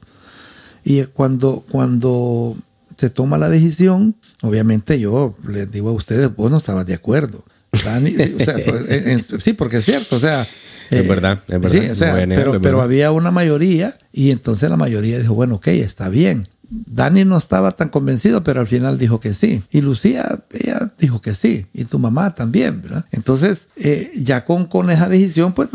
Y 0.83 1.03
cuando, 1.05 1.63
cuando 1.71 2.57
se 3.01 3.09
toma 3.09 3.39
la 3.39 3.49
decisión, 3.49 4.15
obviamente 4.43 5.01
yo 5.01 5.35
les 5.49 5.71
digo 5.71 5.89
a 5.89 5.93
ustedes, 5.93 6.37
vos 6.37 6.51
no 6.51 6.59
estabas 6.59 6.85
de 6.85 6.93
acuerdo 6.93 7.43
sí, 9.39 9.53
porque 9.55 9.79
es 9.79 9.85
cierto, 9.87 10.17
o 10.17 10.21
sea... 10.21 10.47
Es 10.91 11.07
verdad, 11.07 11.39
es 11.47 11.61
verdad. 11.61 12.61
pero, 12.61 12.83
había 12.83 13.13
una 13.13 13.31
mayoría 13.31 13.97
y 14.13 14.33
entonces 14.33 14.69
la 14.69 14.77
mayoría 14.77 15.21
dijo, 15.21 15.35
bueno, 15.35 15.55
ok, 15.55 15.69
está 15.69 16.09
bien. 16.09 16.49
Dani 16.71 17.25
no 17.25 17.37
estaba 17.37 17.73
tan 17.73 17.89
convencido, 17.89 18.45
pero 18.45 18.61
al 18.61 18.67
final 18.67 18.97
dijo 18.97 19.21
que 19.21 19.35
sí. 19.35 19.63
Y 19.71 19.81
Lucía, 19.81 20.45
ella 20.51 20.89
dijo 20.99 21.21
que 21.21 21.35
sí. 21.35 21.67
Y 21.75 21.85
tu 21.85 21.99
mamá 21.99 22.35
también, 22.35 22.81
¿verdad? 22.81 23.05
Entonces, 23.11 23.69
eh, 23.77 24.13
ya 24.15 24.45
con, 24.45 24.67
con 24.67 24.89
esa 24.91 25.09
decisión, 25.09 25.53
pues 25.53 25.69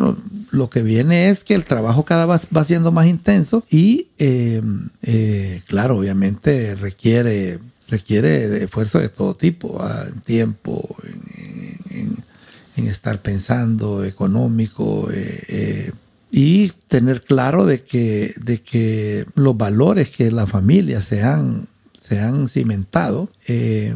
lo 0.52 0.70
que 0.70 0.82
viene 0.82 1.30
es 1.30 1.44
que 1.44 1.54
el 1.54 1.66
trabajo 1.66 2.06
cada 2.06 2.26
vez 2.26 2.48
va 2.56 2.64
siendo 2.64 2.92
más 2.92 3.08
intenso 3.08 3.64
y, 3.70 4.08
eh, 4.18 4.62
eh, 5.04 5.62
claro, 5.68 5.98
obviamente 5.98 6.76
requiere 6.76 7.60
requiere 7.88 8.50
de 8.50 8.66
esfuerzo 8.66 9.00
de 9.00 9.10
todo 9.10 9.36
tipo, 9.36 9.84
en 10.08 10.22
tiempo, 10.22 10.96
en, 11.90 12.24
estar 12.88 13.20
pensando, 13.22 14.04
económico, 14.04 15.10
eh, 15.12 15.44
eh, 15.48 15.92
y 16.38 16.74
tener 16.90 17.24
claro 17.24 17.66
de 17.66 17.84
que, 17.84 18.34
de 18.44 18.62
que 18.62 19.26
los 19.36 19.56
valores 19.56 20.10
que 20.10 20.30
la 20.32 20.46
familia 20.46 21.00
se 21.00 21.24
han, 21.24 21.66
se 21.94 22.20
han 22.20 22.50
cimentado 22.50 23.30
eh, 23.48 23.96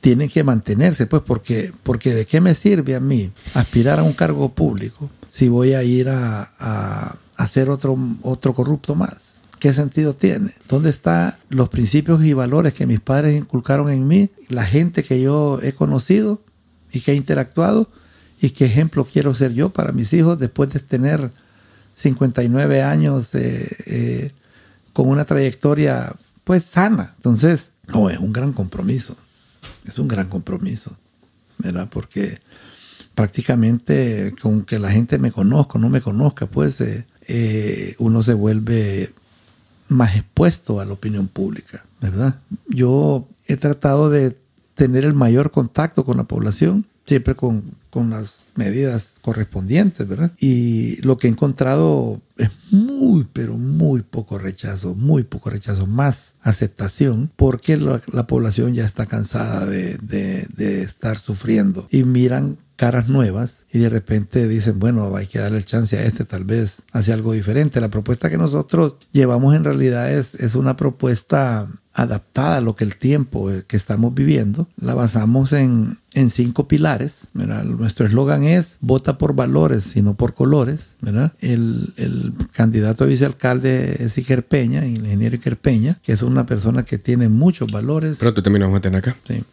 tienen 0.00 0.28
que 0.28 0.44
mantenerse, 0.44 1.08
pues 1.08 1.22
porque, 1.26 1.72
porque 1.82 2.14
de 2.14 2.26
qué 2.26 2.40
me 2.40 2.54
sirve 2.54 2.94
a 2.94 3.00
mí 3.00 3.32
aspirar 3.54 3.98
a 3.98 4.04
un 4.04 4.12
cargo 4.12 4.54
público 4.54 5.10
si 5.26 5.48
voy 5.48 5.72
a 5.72 5.82
ir 5.82 6.10
a, 6.10 6.48
a, 6.60 7.16
a 7.36 7.46
ser 7.48 7.68
otro, 7.68 7.98
otro 8.22 8.54
corrupto 8.54 8.94
más. 8.94 9.40
¿Qué 9.58 9.72
sentido 9.72 10.14
tiene? 10.14 10.52
¿Dónde 10.68 10.90
están 10.90 11.34
los 11.48 11.70
principios 11.70 12.24
y 12.24 12.34
valores 12.34 12.72
que 12.72 12.86
mis 12.86 13.00
padres 13.00 13.36
inculcaron 13.36 13.90
en 13.90 14.06
mí? 14.06 14.30
La 14.46 14.64
gente 14.64 15.02
que 15.02 15.20
yo 15.20 15.58
he 15.60 15.72
conocido 15.72 16.40
y 16.92 17.00
que 17.00 17.10
he 17.10 17.16
interactuado 17.16 17.88
y 18.40 18.50
qué 18.50 18.66
ejemplo 18.66 19.08
quiero 19.12 19.34
ser 19.34 19.54
yo 19.54 19.70
para 19.70 19.90
mis 19.90 20.12
hijos 20.12 20.38
después 20.38 20.72
de 20.72 20.78
tener 20.78 21.32
59 21.92 22.82
años 22.82 23.34
eh, 23.34 23.68
eh, 23.86 24.32
con 24.92 25.08
una 25.08 25.24
trayectoria 25.24 26.14
pues 26.44 26.64
sana. 26.64 27.14
Entonces, 27.16 27.72
no, 27.88 28.10
es 28.10 28.18
un 28.18 28.32
gran 28.32 28.52
compromiso. 28.52 29.16
Es 29.84 29.98
un 29.98 30.08
gran 30.08 30.28
compromiso, 30.28 30.96
¿verdad? 31.58 31.88
Porque 31.90 32.40
prácticamente 33.14 34.34
con 34.40 34.62
que 34.62 34.78
la 34.78 34.90
gente 34.90 35.18
me 35.18 35.32
conozca 35.32 35.74
o 35.74 35.80
no 35.80 35.88
me 35.88 36.00
conozca, 36.00 36.46
pues 36.46 36.80
eh, 36.80 37.94
uno 37.98 38.22
se 38.22 38.34
vuelve 38.34 39.12
más 39.88 40.16
expuesto 40.16 40.80
a 40.80 40.84
la 40.84 40.92
opinión 40.92 41.28
pública, 41.28 41.84
¿verdad? 42.00 42.36
Yo 42.68 43.28
he 43.46 43.56
tratado 43.56 44.08
de 44.08 44.36
tener 44.74 45.04
el 45.04 45.14
mayor 45.14 45.50
contacto 45.50 46.04
con 46.04 46.16
la 46.16 46.24
población, 46.24 46.86
siempre 47.04 47.34
con, 47.34 47.64
con 47.90 48.10
las 48.10 48.39
medidas 48.54 49.16
correspondientes, 49.20 50.06
¿verdad? 50.06 50.32
Y 50.38 51.00
lo 51.02 51.18
que 51.18 51.26
he 51.26 51.30
encontrado 51.30 52.20
es 52.36 52.50
muy, 52.70 53.26
pero 53.32 53.56
muy 53.56 54.02
poco 54.02 54.38
rechazo, 54.38 54.94
muy 54.94 55.24
poco 55.24 55.50
rechazo, 55.50 55.86
más 55.86 56.36
aceptación, 56.42 57.30
porque 57.36 57.76
la, 57.76 58.02
la 58.12 58.26
población 58.26 58.74
ya 58.74 58.84
está 58.84 59.06
cansada 59.06 59.66
de, 59.66 59.98
de, 59.98 60.46
de 60.56 60.82
estar 60.82 61.18
sufriendo 61.18 61.86
y 61.90 62.04
miran 62.04 62.58
caras 62.80 63.10
nuevas 63.10 63.66
y 63.70 63.78
de 63.78 63.90
repente 63.90 64.48
dicen, 64.48 64.78
bueno, 64.78 65.14
hay 65.14 65.26
que 65.26 65.38
darle 65.38 65.58
el 65.58 65.66
chance 65.66 65.98
a 65.98 66.02
este, 66.02 66.24
tal 66.24 66.44
vez 66.44 66.80
hace 66.92 67.12
algo 67.12 67.34
diferente. 67.34 67.78
La 67.78 67.90
propuesta 67.90 68.30
que 68.30 68.38
nosotros 68.38 68.94
llevamos 69.12 69.54
en 69.54 69.64
realidad 69.64 70.10
es, 70.10 70.34
es 70.36 70.54
una 70.54 70.78
propuesta 70.78 71.68
adaptada 71.92 72.56
a 72.56 72.60
lo 72.62 72.76
que 72.76 72.84
el 72.84 72.96
tiempo 72.96 73.50
que 73.66 73.76
estamos 73.76 74.14
viviendo. 74.14 74.66
La 74.78 74.94
basamos 74.94 75.52
en, 75.52 75.98
en 76.14 76.30
cinco 76.30 76.68
pilares. 76.68 77.28
Nuestro 77.34 78.06
eslogan 78.06 78.44
es 78.44 78.78
vota 78.80 79.18
por 79.18 79.34
valores 79.34 79.94
y 79.94 80.00
no 80.00 80.14
por 80.14 80.32
colores. 80.32 80.96
El, 81.42 81.92
el, 81.98 82.32
candidato 82.52 83.04
a 83.04 83.08
vicealcalde 83.08 84.02
es 84.02 84.16
Iker 84.16 84.46
Peña, 84.46 84.86
el 84.86 84.96
ingeniero 84.96 85.34
Iker 85.34 85.58
Peña, 85.58 85.98
que 86.02 86.12
es 86.12 86.22
una 86.22 86.46
persona 86.46 86.82
que 86.82 86.96
tiene 86.96 87.28
muchos 87.28 87.70
valores. 87.70 88.20
Pronto 88.20 88.42
también 88.42 88.62
vamos 88.62 88.78
a 88.78 88.80
tener 88.80 89.00
acá. 89.00 89.16
Sí. 89.28 89.44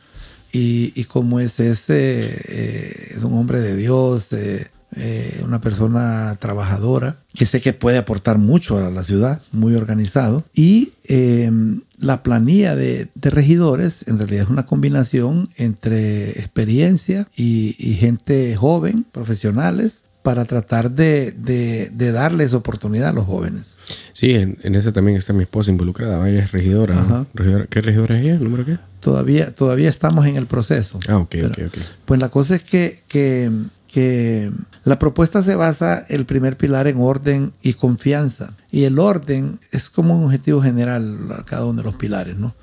Y, 0.52 0.94
y 0.96 1.04
como 1.06 1.40
es 1.40 1.60
ese, 1.60 2.26
eh, 2.48 3.14
es 3.16 3.24
un 3.24 3.34
hombre 3.34 3.60
de 3.60 3.76
Dios, 3.76 4.30
eh, 4.32 5.42
una 5.44 5.60
persona 5.60 6.36
trabajadora, 6.40 7.18
que 7.34 7.46
sé 7.46 7.62
que 7.62 7.74
puede 7.74 7.98
aportar 7.98 8.38
mucho 8.38 8.78
a 8.78 8.90
la 8.90 9.04
ciudad, 9.04 9.42
muy 9.52 9.76
organizado. 9.76 10.44
Y 10.54 10.94
eh, 11.08 11.52
la 11.98 12.24
planilla 12.24 12.76
de, 12.76 13.10
de, 13.14 13.30
regidores 13.30 14.08
en 14.08 14.18
realidad 14.18 14.44
es 14.44 14.50
una 14.50 14.66
combinación 14.66 15.50
entre 15.58 16.32
experiencia 16.32 17.28
y, 17.36 17.76
y 17.78 17.96
gente 17.96 18.56
joven, 18.56 19.06
profesionales, 19.12 20.06
para 20.28 20.44
tratar 20.44 20.92
de, 20.92 21.32
de, 21.32 21.90
de, 21.90 22.12
darles 22.12 22.54
oportunidad 22.54 23.12
a 23.12 23.14
los 23.14 23.24
jóvenes. 23.24 23.80
Sí, 24.12 24.32
en, 24.32 24.58
en 24.62 24.76
esa 24.76 24.92
también 24.92 25.18
está 25.18 25.32
mi 25.32 25.44
esposa 25.44 25.72
involucrada. 25.72 26.30
Ella 26.30 26.44
es 26.44 26.52
regidora, 26.52 27.26
regidora. 27.34 27.66
¿Qué 27.68 27.80
regidora 27.80 28.20
es 28.20 28.26
ella? 28.26 28.38
¿Número 28.38 28.66
qué? 28.66 28.78
Todavía, 29.00 29.56
todavía 29.56 29.90
estamos 29.90 30.26
en 30.26 30.36
el 30.36 30.46
proceso. 30.46 31.00
Ah, 31.08 31.20
ok, 31.20 31.36
ok, 31.46 31.60
ok. 31.68 31.78
Pues 32.04 32.20
la 32.20 32.28
cosa 32.28 32.56
es 32.56 32.64
que, 32.64 33.04
que, 33.08 33.50
que 33.88 34.52
la 34.84 35.00
propuesta 35.00 35.42
se 35.42 35.56
basa, 35.56 36.06
el 36.10 36.26
primer 36.26 36.58
pilar, 36.58 36.90
en 36.90 36.98
orden 37.00 37.54
y 37.62 37.76
confianza. 37.76 38.52
Y 38.70 38.84
el 38.84 39.00
orden 39.00 39.62
es 39.72 39.90
como 39.90 40.18
un 40.18 40.26
objetivo 40.26 40.62
general 40.62 41.20
a 41.40 41.46
cada 41.46 41.64
uno 41.64 41.84
de 41.84 41.86
los 41.86 41.96
pilares, 41.96 42.36
¿no? 42.36 42.54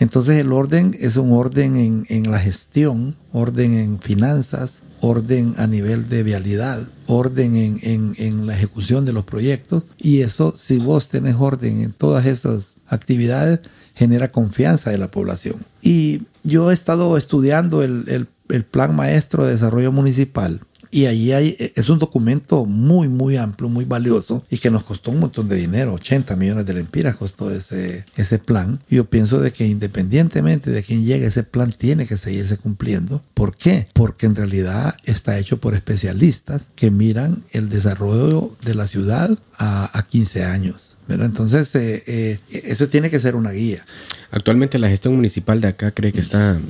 Entonces 0.00 0.38
el 0.38 0.52
orden 0.52 0.96
es 0.98 1.16
un 1.18 1.32
orden 1.32 1.76
en, 1.76 2.06
en 2.08 2.30
la 2.30 2.40
gestión, 2.40 3.16
orden 3.32 3.74
en 3.74 4.00
finanzas, 4.00 4.82
orden 5.00 5.54
a 5.58 5.66
nivel 5.66 6.08
de 6.08 6.22
vialidad, 6.22 6.82
orden 7.06 7.54
en, 7.54 8.14
en, 8.16 8.46
la 8.46 8.54
ejecución 8.54 9.04
de 9.04 9.12
los 9.12 9.24
proyectos. 9.24 9.84
Y 9.98 10.22
eso, 10.22 10.54
si 10.56 10.78
vos 10.78 11.10
tenés 11.10 11.36
orden 11.38 11.82
en 11.82 11.92
todas 11.92 12.24
esas 12.24 12.80
actividades, 12.86 13.60
genera 13.94 14.32
confianza 14.32 14.90
de 14.90 14.98
la 14.98 15.10
población. 15.10 15.66
Y 15.82 16.22
yo 16.44 16.70
he 16.70 16.74
estado 16.74 17.18
estudiando 17.18 17.82
el, 17.82 18.26
el 18.48 18.64
plan 18.64 18.96
maestro 18.96 19.44
de 19.44 19.52
desarrollo 19.52 19.92
municipal 19.92 20.62
y 20.90 21.06
ahí 21.06 21.32
hay, 21.32 21.56
es 21.58 21.88
un 21.88 21.98
documento 21.98 22.64
muy, 22.64 23.08
muy 23.08 23.36
amplio, 23.36 23.68
muy 23.68 23.84
valioso 23.84 24.44
y 24.50 24.58
que 24.58 24.70
nos 24.70 24.82
costó 24.82 25.10
un 25.10 25.20
montón 25.20 25.48
de 25.48 25.56
dinero, 25.56 25.94
80 25.94 26.36
millones 26.36 26.66
de 26.66 26.74
lempiras 26.74 27.16
costó 27.16 27.50
ese, 27.50 28.04
ese 28.16 28.38
plan. 28.38 28.80
Yo 28.88 29.04
pienso 29.04 29.40
de 29.40 29.52
que 29.52 29.66
independientemente 29.66 30.70
de 30.70 30.82
quién 30.82 31.04
llegue, 31.04 31.26
ese 31.26 31.44
plan 31.44 31.72
tiene 31.76 32.06
que 32.06 32.16
seguirse 32.16 32.56
cumpliendo. 32.58 33.22
¿Por 33.34 33.56
qué? 33.56 33.86
Porque 33.92 34.26
en 34.26 34.34
realidad 34.34 34.96
está 35.04 35.38
hecho 35.38 35.60
por 35.60 35.74
especialistas 35.74 36.70
que 36.74 36.90
miran 36.90 37.42
el 37.52 37.68
desarrollo 37.68 38.56
de 38.64 38.74
la 38.74 38.86
ciudad 38.86 39.38
a, 39.58 39.96
a 39.96 40.06
15 40.06 40.44
años. 40.44 40.96
Pero 41.06 41.24
entonces, 41.24 41.74
eh, 41.74 42.04
eh, 42.06 42.38
eso 42.52 42.88
tiene 42.88 43.10
que 43.10 43.18
ser 43.18 43.34
una 43.34 43.50
guía. 43.50 43.84
Actualmente 44.30 44.78
la 44.78 44.88
gestión 44.88 45.14
municipal 45.16 45.60
de 45.60 45.66
acá 45.66 45.90
cree 45.90 46.12
que 46.12 46.20
está 46.20 46.60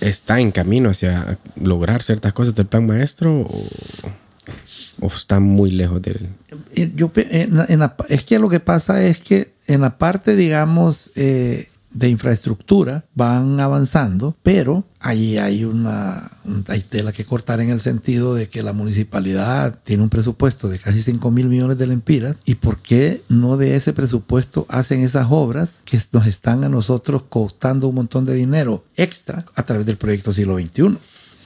está 0.00 0.40
en 0.40 0.50
camino 0.50 0.90
hacia 0.90 1.38
lograr 1.62 2.02
ciertas 2.02 2.32
cosas 2.32 2.54
del 2.54 2.66
plan 2.66 2.86
maestro 2.86 3.40
o, 3.40 5.06
está 5.06 5.40
muy 5.40 5.70
lejos 5.70 6.02
de 6.02 6.10
él? 6.10 6.92
Yo, 6.94 7.10
en, 7.14 7.58
es 8.08 8.24
que 8.24 8.38
lo 8.38 8.48
que 8.48 8.60
pasa 8.60 9.02
es 9.04 9.20
que 9.20 9.52
en 9.66 9.80
la 9.82 9.96
parte, 9.98 10.36
digamos, 10.36 11.12
eh, 11.14 11.68
de 11.92 12.08
infraestructura 12.08 13.04
van 13.14 13.60
avanzando, 13.60 14.36
pero 14.42 14.84
ahí 15.00 15.38
hay 15.38 15.64
una 15.64 16.30
hay 16.68 16.80
tela 16.80 17.12
que 17.12 17.24
cortar 17.24 17.60
en 17.60 17.70
el 17.70 17.80
sentido 17.80 18.34
de 18.34 18.48
que 18.48 18.62
la 18.62 18.72
municipalidad 18.72 19.78
tiene 19.82 20.02
un 20.02 20.08
presupuesto 20.08 20.68
de 20.68 20.78
casi 20.78 21.02
5 21.02 21.30
mil 21.30 21.46
millones 21.46 21.78
de 21.78 21.86
lempiras 21.86 22.42
y 22.44 22.56
por 22.56 22.80
qué 22.80 23.22
no 23.28 23.56
de 23.56 23.76
ese 23.76 23.92
presupuesto 23.92 24.66
hacen 24.68 25.02
esas 25.02 25.26
obras 25.30 25.82
que 25.84 26.00
nos 26.12 26.26
están 26.26 26.64
a 26.64 26.68
nosotros 26.68 27.24
costando 27.28 27.88
un 27.88 27.96
montón 27.96 28.24
de 28.24 28.34
dinero 28.34 28.84
extra 28.96 29.44
a 29.54 29.62
través 29.64 29.86
del 29.86 29.96
proyecto 29.96 30.32
siglo 30.32 30.58
XXI. 30.58 30.98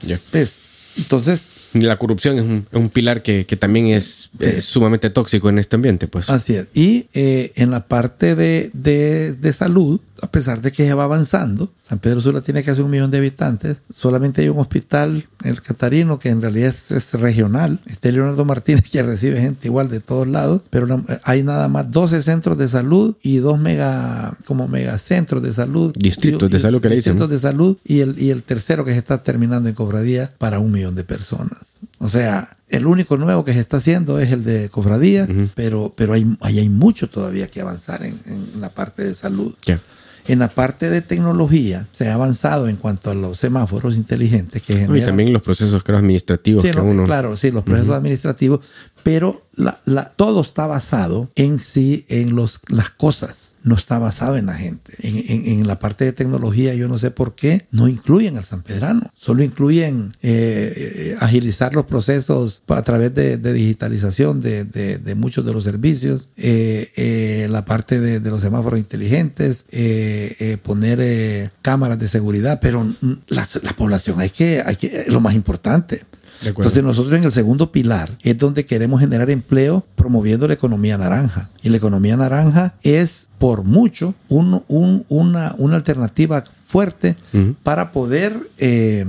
Yeah. 0.05 0.19
¿Ves? 0.31 0.59
Entonces, 0.97 1.49
la 1.73 1.97
corrupción 1.97 2.39
es 2.39 2.79
un, 2.79 2.89
pilar 2.89 3.21
que, 3.21 3.45
que, 3.45 3.57
también 3.57 3.87
es, 3.87 4.29
es, 4.39 4.63
sumamente 4.63 5.09
tóxico 5.09 5.49
en 5.49 5.59
este 5.59 5.75
ambiente, 5.75 6.07
pues. 6.07 6.29
Así 6.29 6.55
es. 6.55 6.69
Y 6.73 7.07
eh, 7.13 7.51
en 7.55 7.71
la 7.71 7.87
parte 7.87 8.35
de, 8.35 8.71
de, 8.73 9.33
de, 9.33 9.53
salud, 9.53 9.99
a 10.21 10.27
pesar 10.27 10.61
de 10.61 10.71
que 10.71 10.85
se 10.85 10.93
va 10.93 11.03
avanzando, 11.03 11.71
San 11.87 11.99
Pedro 11.99 12.21
Sula 12.21 12.41
tiene 12.41 12.63
casi 12.63 12.81
un 12.81 12.89
millón 12.89 13.11
de 13.11 13.17
habitantes, 13.17 13.77
solamente 13.89 14.41
hay 14.41 14.49
un 14.49 14.59
hospital, 14.59 15.27
el 15.43 15.61
Catarino, 15.61 16.19
que 16.19 16.29
en 16.29 16.41
realidad 16.41 16.69
es, 16.69 16.91
es 16.91 17.13
regional. 17.13 17.79
Este 17.85 18.11
Leonardo 18.11 18.45
Martínez 18.45 18.89
que 18.91 19.03
recibe 19.03 19.39
gente 19.39 19.67
igual 19.67 19.89
de 19.89 19.99
todos 19.99 20.27
lados, 20.27 20.61
pero 20.69 20.87
no, 20.87 21.03
hay 21.23 21.43
nada 21.43 21.67
más 21.67 21.91
12 21.91 22.21
centros 22.21 22.57
de 22.57 22.67
salud 22.67 23.15
y 23.21 23.37
dos 23.37 23.59
mega, 23.59 24.37
como 24.45 24.67
megacentros 24.67 25.43
de 25.43 25.53
salud. 25.53 25.93
Distritos 25.97 26.49
y, 26.49 26.53
de 26.53 26.59
salud 26.59 26.81
que 26.81 26.89
le 26.89 26.95
dicen. 26.95 27.13
Distritos 27.13 27.29
de 27.29 27.39
salud 27.39 27.77
y 27.83 27.99
el, 27.99 28.21
y 28.21 28.29
el 28.29 28.43
tercero 28.43 28.85
que 28.85 28.91
se 28.91 28.97
está 28.97 29.21
terminando 29.23 29.69
en 29.69 29.75
Cobradía 29.75 30.33
para 30.37 30.59
un 30.59 30.71
millón 30.71 30.95
de 30.95 31.03
personas. 31.03 31.81
O 31.99 32.09
sea, 32.09 32.57
el 32.67 32.87
único 32.87 33.17
nuevo 33.17 33.45
que 33.45 33.53
se 33.53 33.59
está 33.59 33.77
haciendo 33.77 34.19
es 34.19 34.31
el 34.31 34.43
de 34.43 34.69
cofradía, 34.69 35.23
uh 35.23 35.27
-huh. 35.27 35.49
pero, 35.55 35.93
pero 35.95 36.13
hay, 36.13 36.25
hay, 36.41 36.59
hay, 36.59 36.69
mucho 36.69 37.09
todavía 37.09 37.47
que 37.47 37.61
avanzar 37.61 38.03
en, 38.03 38.19
en 38.25 38.61
la 38.61 38.69
parte 38.69 39.03
de 39.03 39.15
salud. 39.15 39.55
Yeah. 39.65 39.81
En 40.27 40.39
la 40.39 40.49
parte 40.49 40.89
de 40.89 41.01
tecnología 41.01 41.87
se 41.91 42.09
ha 42.09 42.15
avanzado 42.15 42.67
en 42.67 42.77
cuanto 42.77 43.11
a 43.11 43.13
los 43.13 43.37
semáforos 43.37 43.95
inteligentes 43.95 44.63
que 44.63 44.73
generan. 44.73 44.97
Y 44.97 45.01
también 45.01 45.31
los 45.31 45.43
procesos 45.43 45.83
creo, 45.83 45.99
administrativos. 45.99 46.63
Sí, 46.63 46.71
que 46.71 46.75
no, 46.75 46.83
uno... 46.83 47.05
Claro, 47.05 47.37
sí, 47.37 47.51
los 47.51 47.63
procesos 47.63 47.89
uh 47.89 47.91
-huh. 47.93 47.97
administrativos, 47.97 48.59
pero 49.05 49.45
la, 49.53 49.81
la, 49.85 50.09
todo 50.15 50.41
está 50.41 50.65
basado 50.65 51.29
en 51.35 51.59
sí, 51.59 52.07
en 52.09 52.35
los, 52.35 52.59
las 52.69 52.89
cosas 52.89 53.55
no 53.61 53.75
está 53.75 53.99
basado 53.99 54.35
en 54.35 54.47
la 54.47 54.55
gente. 54.55 54.93
En, 54.97 55.17
en, 55.17 55.59
en, 55.59 55.67
la 55.67 55.77
parte 55.77 56.05
de 56.05 56.13
tecnología, 56.13 56.73
yo 56.73 56.87
no 56.87 56.97
sé 56.97 57.11
por 57.11 57.35
qué, 57.35 57.67
no 57.69 57.87
incluyen 57.87 58.35
al 58.37 58.43
sanpedrano. 58.43 59.11
Solo 59.13 59.43
incluyen 59.43 60.11
eh, 60.23 60.73
eh, 60.75 61.17
agilizar 61.19 61.75
los 61.75 61.85
procesos 61.85 62.63
a 62.67 62.81
través 62.81 63.13
de, 63.13 63.37
de 63.37 63.53
digitalización 63.53 64.39
de, 64.39 64.63
de, 64.65 64.97
de, 64.97 65.15
muchos 65.15 65.45
de 65.45 65.53
los 65.53 65.63
servicios, 65.63 66.29
eh, 66.35 67.45
la 67.47 67.63
parte 67.63 67.99
de, 67.99 68.19
los 68.27 68.41
semáforos 68.41 68.79
inteligentes, 68.79 69.65
eh, 69.69 70.57
poner 70.63 70.99
eh, 70.99 71.51
cámaras 71.61 71.99
de 71.99 72.07
seguridad, 72.07 72.59
pero 72.59 72.91
la, 73.27 73.47
la, 73.61 73.73
población 73.73 74.19
hay 74.19 74.31
que, 74.31 74.63
hay 74.65 74.77
que, 74.77 75.05
lo 75.09 75.21
más 75.21 75.35
importante. 75.35 76.03
Entonces 76.43 76.83
nosotros 76.83 77.17
en 77.17 77.23
el 77.23 77.31
segundo 77.31 77.71
pilar 77.71 78.17
es 78.21 78.37
donde 78.37 78.65
queremos 78.65 78.99
generar 78.99 79.29
empleo 79.29 79.85
promoviendo 79.95 80.47
la 80.47 80.53
economía 80.53 80.97
naranja. 80.97 81.49
Y 81.63 81.69
la 81.69 81.77
economía 81.77 82.17
naranja 82.17 82.75
es 82.83 83.29
por 83.39 83.63
mucho 83.63 84.15
un, 84.29 84.63
un, 84.67 85.05
una, 85.09 85.55
una, 85.57 85.75
alternativa 85.75 86.43
fuerte 86.67 87.17
uh 87.33 87.37
-huh. 87.37 87.55
para 87.63 87.91
poder 87.91 88.49
eh, 88.57 89.05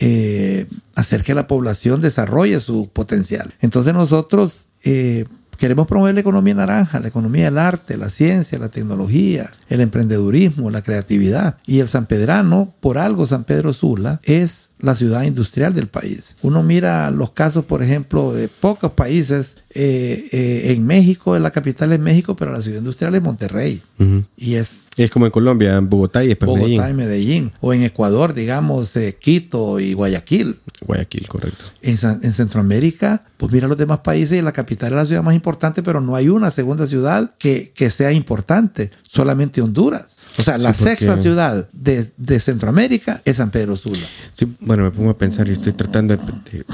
eh, 0.00 0.66
hacer 0.94 1.22
que 1.22 1.34
la 1.34 1.46
población 1.46 2.00
desarrolle 2.00 2.60
su 2.60 2.88
potencial. 2.88 3.52
Entonces 3.60 3.94
nosotros 3.94 4.66
eh, 4.84 5.24
Queremos 5.58 5.88
promover 5.88 6.14
la 6.14 6.20
economía 6.20 6.54
naranja, 6.54 7.00
la 7.00 7.08
economía 7.08 7.46
del 7.46 7.58
arte, 7.58 7.96
la 7.96 8.10
ciencia, 8.10 8.60
la 8.60 8.68
tecnología, 8.68 9.50
el 9.68 9.80
emprendedurismo, 9.80 10.70
la 10.70 10.82
creatividad. 10.82 11.56
Y 11.66 11.80
el 11.80 11.88
San 11.88 12.06
Pedrano, 12.06 12.72
por 12.78 12.96
algo 12.96 13.26
San 13.26 13.42
Pedro 13.42 13.72
Sula, 13.72 14.20
es 14.22 14.67
la 14.80 14.94
ciudad 14.94 15.22
industrial 15.22 15.74
del 15.74 15.88
país. 15.88 16.36
Uno 16.42 16.62
mira 16.62 17.10
los 17.10 17.30
casos, 17.32 17.64
por 17.64 17.82
ejemplo, 17.82 18.32
de 18.32 18.48
pocos 18.48 18.92
países. 18.92 19.56
Eh, 19.70 20.28
eh, 20.32 20.72
en 20.72 20.86
México, 20.86 21.38
la 21.38 21.50
capital 21.50 21.92
es 21.92 22.00
México, 22.00 22.36
pero 22.36 22.52
la 22.52 22.62
ciudad 22.62 22.78
industrial 22.78 23.14
es 23.14 23.22
Monterrey. 23.22 23.82
Uh 23.98 24.04
-huh. 24.04 24.24
Y 24.36 24.54
es 24.54 24.88
es 25.04 25.10
como 25.10 25.26
en 25.26 25.32
Colombia, 25.32 25.76
en 25.76 25.88
Bogotá 25.88 26.24
y 26.24 26.28
después 26.28 26.48
Bogotá 26.48 26.66
Medellín. 26.66 26.90
y 26.90 26.94
Medellín. 26.94 27.52
O 27.60 27.72
en 27.72 27.82
Ecuador, 27.82 28.34
digamos, 28.34 28.94
eh, 28.96 29.16
Quito 29.18 29.78
y 29.78 29.92
Guayaquil. 29.92 30.58
Guayaquil, 30.84 31.28
correcto. 31.28 31.64
En, 31.82 31.96
en, 32.22 32.32
Centroamérica, 32.32 33.24
pues 33.36 33.52
mira 33.52 33.68
los 33.68 33.76
demás 33.76 34.00
países 34.00 34.38
y 34.38 34.42
la 34.42 34.52
capital 34.52 34.90
es 34.90 34.96
la 34.96 35.06
ciudad 35.06 35.22
más 35.22 35.34
importante, 35.34 35.82
pero 35.82 36.00
no 36.00 36.16
hay 36.16 36.28
una 36.28 36.50
segunda 36.50 36.86
ciudad 36.86 37.32
que, 37.38 37.72
que 37.74 37.90
sea 37.90 38.12
importante, 38.12 38.90
solamente 39.04 39.62
Honduras. 39.62 40.18
O 40.36 40.42
sea, 40.42 40.58
la 40.58 40.72
porque... 40.72 40.84
sexta 40.84 41.16
ciudad 41.16 41.68
de, 41.72 42.10
de, 42.16 42.40
Centroamérica 42.40 43.22
es 43.24 43.36
San 43.36 43.50
Pedro 43.50 43.76
Sula. 43.76 44.06
Sí, 44.32 44.46
bueno, 44.68 44.84
me 44.84 44.90
pongo 44.90 45.08
a 45.08 45.16
pensar 45.16 45.48
y 45.48 45.52
estoy 45.52 45.72
tratando 45.72 46.14
de, 46.14 46.22
de 46.22 46.64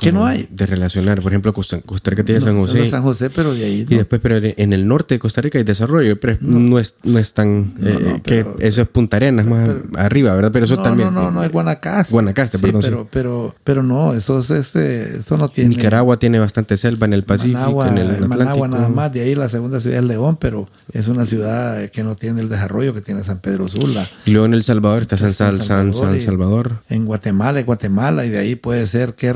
¿Qué 0.00 0.12
no 0.12 0.26
hay? 0.26 0.48
De 0.50 0.66
relacionar. 0.66 1.20
Por 1.20 1.32
ejemplo, 1.32 1.52
Costa, 1.52 1.80
Costa 1.80 2.10
Rica 2.10 2.24
tiene 2.24 2.40
no, 2.40 2.46
San 2.46 2.56
José. 2.56 2.86
San 2.86 3.02
José, 3.02 3.30
pero 3.30 3.52
de 3.52 3.64
ahí. 3.64 3.84
No. 3.88 3.94
Y 3.94 3.98
después, 3.98 4.20
pero 4.22 4.38
en 4.40 4.72
el 4.72 4.86
norte 4.86 5.16
de 5.16 5.18
Costa 5.18 5.40
Rica 5.40 5.58
hay 5.58 5.64
desarrollo, 5.64 6.18
pero 6.20 6.38
no, 6.40 6.60
no 6.60 6.78
es, 6.78 6.96
no 7.02 7.18
es 7.18 7.34
tan. 7.34 7.74
Eh, 7.82 8.20
pero, 8.24 8.56
que 8.56 8.66
eso 8.66 8.82
es 8.82 8.88
Punta 8.88 9.16
Arenas, 9.16 9.46
más 9.46 9.68
pero, 9.68 9.82
arriba, 9.96 10.34
¿verdad? 10.34 10.50
Pero 10.52 10.66
eso 10.66 10.78
también. 10.78 11.12
No, 11.12 11.22
no, 11.24 11.30
no, 11.32 11.44
es 11.44 11.50
Guanacaste. 11.50 12.12
Guanacaste, 12.12 12.58
sí, 12.58 12.62
perdón. 12.62 12.82
Pero, 12.82 13.02
sí. 13.02 13.08
pero, 13.10 13.54
pero 13.64 13.82
no, 13.82 14.14
eso, 14.14 14.38
es, 14.38 14.50
este, 14.50 15.18
eso 15.18 15.36
no 15.36 15.48
tiene. 15.48 15.70
Nicaragua 15.70 16.18
tiene 16.18 16.38
bastante 16.38 16.76
selva 16.76 17.06
en 17.06 17.12
el 17.12 17.24
Pacífico, 17.24 17.58
Managua, 17.58 17.88
en 17.88 17.98
el 17.98 18.10
Atlántico. 18.10 18.38
Managua 18.38 18.68
nada 18.68 18.88
más, 18.88 19.12
de 19.12 19.22
ahí 19.22 19.34
la 19.34 19.48
segunda 19.48 19.80
ciudad 19.80 19.98
es 19.98 20.04
León, 20.04 20.36
pero 20.40 20.68
es 20.92 21.08
una 21.08 21.24
ciudad 21.24 21.90
que 21.90 22.04
no 22.04 22.14
tiene 22.14 22.40
el 22.40 22.48
desarrollo 22.48 22.94
que 22.94 23.00
tiene 23.00 23.24
San 23.24 23.40
Pedro 23.40 23.66
Sula. 23.66 24.08
Y 24.26 24.30
luego 24.30 24.46
en 24.46 24.54
El 24.54 24.62
Salvador 24.62 25.02
está 25.02 25.16
San, 25.16 25.32
San, 25.32 25.60
San, 25.60 25.92
San 25.92 26.20
Salvador. 26.20 26.82
En 26.88 27.04
Guatemala, 27.04 27.58
en 27.60 27.66
Guatemala, 27.66 28.24
y 28.24 28.30
de 28.30 28.38
ahí 28.38 28.54
puede 28.54 28.86
ser 28.86 29.14
que 29.14 29.32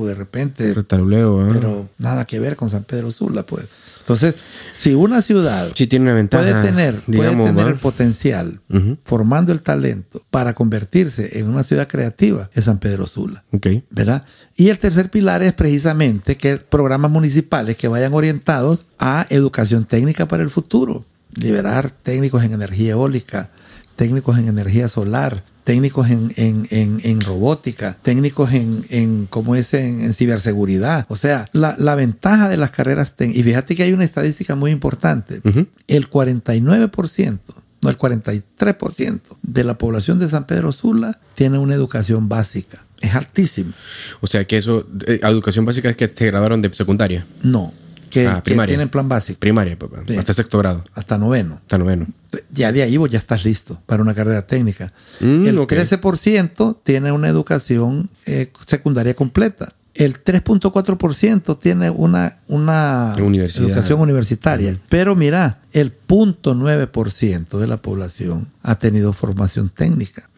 De 0.00 0.14
repente. 0.14 0.70
¿eh? 0.70 1.52
Pero 1.52 1.88
nada 1.98 2.24
que 2.24 2.40
ver 2.40 2.56
con 2.56 2.70
San 2.70 2.84
Pedro 2.84 3.10
Sula, 3.10 3.44
pues. 3.44 3.66
Entonces, 4.02 4.34
si 4.72 4.94
una 4.94 5.22
ciudad 5.22 5.70
sí, 5.76 5.86
tiene 5.86 6.06
una 6.06 6.14
ventaja, 6.14 6.42
puede 6.42 6.62
tener, 6.62 7.00
digamos, 7.06 7.42
puede 7.42 7.54
tener 7.54 7.72
el 7.72 7.78
potencial, 7.78 8.60
uh 8.68 8.74
-huh. 8.74 8.98
formando 9.04 9.52
el 9.52 9.62
talento 9.62 10.22
para 10.28 10.54
convertirse 10.54 11.38
en 11.38 11.46
una 11.46 11.62
ciudad 11.62 11.86
creativa, 11.86 12.50
es 12.52 12.64
San 12.64 12.78
Pedro 12.78 13.06
Sula. 13.06 13.44
Okay. 13.52 13.84
¿Verdad? 13.90 14.24
Y 14.56 14.70
el 14.70 14.78
tercer 14.78 15.08
pilar 15.08 15.44
es 15.44 15.52
precisamente 15.52 16.36
que 16.36 16.56
programas 16.56 17.12
municipales 17.12 17.76
que 17.76 17.86
vayan 17.86 18.12
orientados 18.12 18.86
a 18.98 19.26
educación 19.30 19.84
técnica 19.84 20.26
para 20.26 20.42
el 20.42 20.50
futuro. 20.50 21.04
Liberar 21.34 21.90
técnicos 21.92 22.42
en 22.42 22.52
energía 22.54 22.92
eólica, 22.92 23.50
técnicos 23.94 24.36
en 24.36 24.48
energía 24.48 24.88
solar, 24.88 25.44
técnicos 25.64 26.10
en, 26.10 26.32
en, 26.36 26.66
en, 26.70 27.00
en 27.04 27.20
robótica, 27.20 27.96
técnicos 28.02 28.52
en, 28.52 28.84
en 28.90 29.26
como 29.26 29.54
es 29.54 29.74
en, 29.74 30.12
ciberseguridad. 30.12 31.06
O 31.08 31.16
sea, 31.16 31.46
la, 31.52 31.76
la, 31.78 31.94
ventaja 31.94 32.48
de 32.48 32.56
las 32.56 32.70
carreras 32.70 33.16
técnicas, 33.16 33.40
y 33.40 33.44
fíjate 33.44 33.76
que 33.76 33.82
hay 33.84 33.92
una 33.92 34.04
estadística 34.04 34.54
muy 34.54 34.70
importante, 34.70 35.40
uh 35.44 35.48
-huh. 35.48 35.66
el 35.86 36.10
49%, 36.10 37.38
no 37.82 37.90
el 37.90 37.98
43% 37.98 39.20
de 39.42 39.64
la 39.64 39.78
población 39.78 40.18
de 40.18 40.28
San 40.28 40.46
Pedro 40.46 40.72
Sula 40.72 41.20
tiene 41.34 41.58
una 41.58 41.74
educación 41.74 42.28
básica. 42.28 42.84
Es 43.00 43.14
altísimo. 43.16 43.72
O 44.20 44.28
sea 44.28 44.44
que 44.44 44.56
eso, 44.56 44.86
eh, 45.06 45.18
educación 45.22 45.64
básica 45.64 45.90
es 45.90 45.96
que 45.96 46.06
se 46.06 46.26
graduaron 46.26 46.62
de 46.62 46.72
secundaria. 46.72 47.26
No, 47.42 47.74
que, 48.12 48.28
Ah, 48.28 48.42
que 48.44 48.54
tienen 48.54 48.90
plan 48.90 49.08
básico. 49.08 49.40
Primaria, 49.40 49.78
papá. 49.78 50.02
Sí. 50.06 50.16
Hasta 50.16 50.34
sexto 50.34 50.58
grado. 50.58 50.84
Hasta 50.94 51.16
noveno. 51.16 51.54
Hasta 51.54 51.78
noveno. 51.78 52.06
Ya 52.50 52.70
de 52.70 52.82
ahí 52.82 52.98
vos 52.98 53.08
ya 53.10 53.18
estás 53.18 53.42
listo 53.44 53.80
para 53.86 54.02
una 54.02 54.12
carrera 54.14 54.46
técnica. 54.46 54.92
Mm, 55.20 55.46
el 55.46 55.58
ok. 55.58 55.72
13% 55.72 56.76
tiene 56.82 57.10
una 57.10 57.28
educación 57.28 58.10
eh, 58.26 58.52
secundaria 58.66 59.14
completa. 59.14 59.72
El 59.94 60.22
3.4% 60.22 61.58
tiene 61.58 61.90
una, 61.90 62.38
una 62.48 63.14
educación 63.16 64.00
universitaria. 64.00 64.78
Pero 64.90 65.16
mira, 65.16 65.60
el 65.72 65.92
0.9% 66.06 67.58
de 67.58 67.66
la 67.66 67.76
población 67.78 68.48
ha 68.62 68.78
tenido 68.78 69.12
formación 69.14 69.70
técnica. 69.70 70.28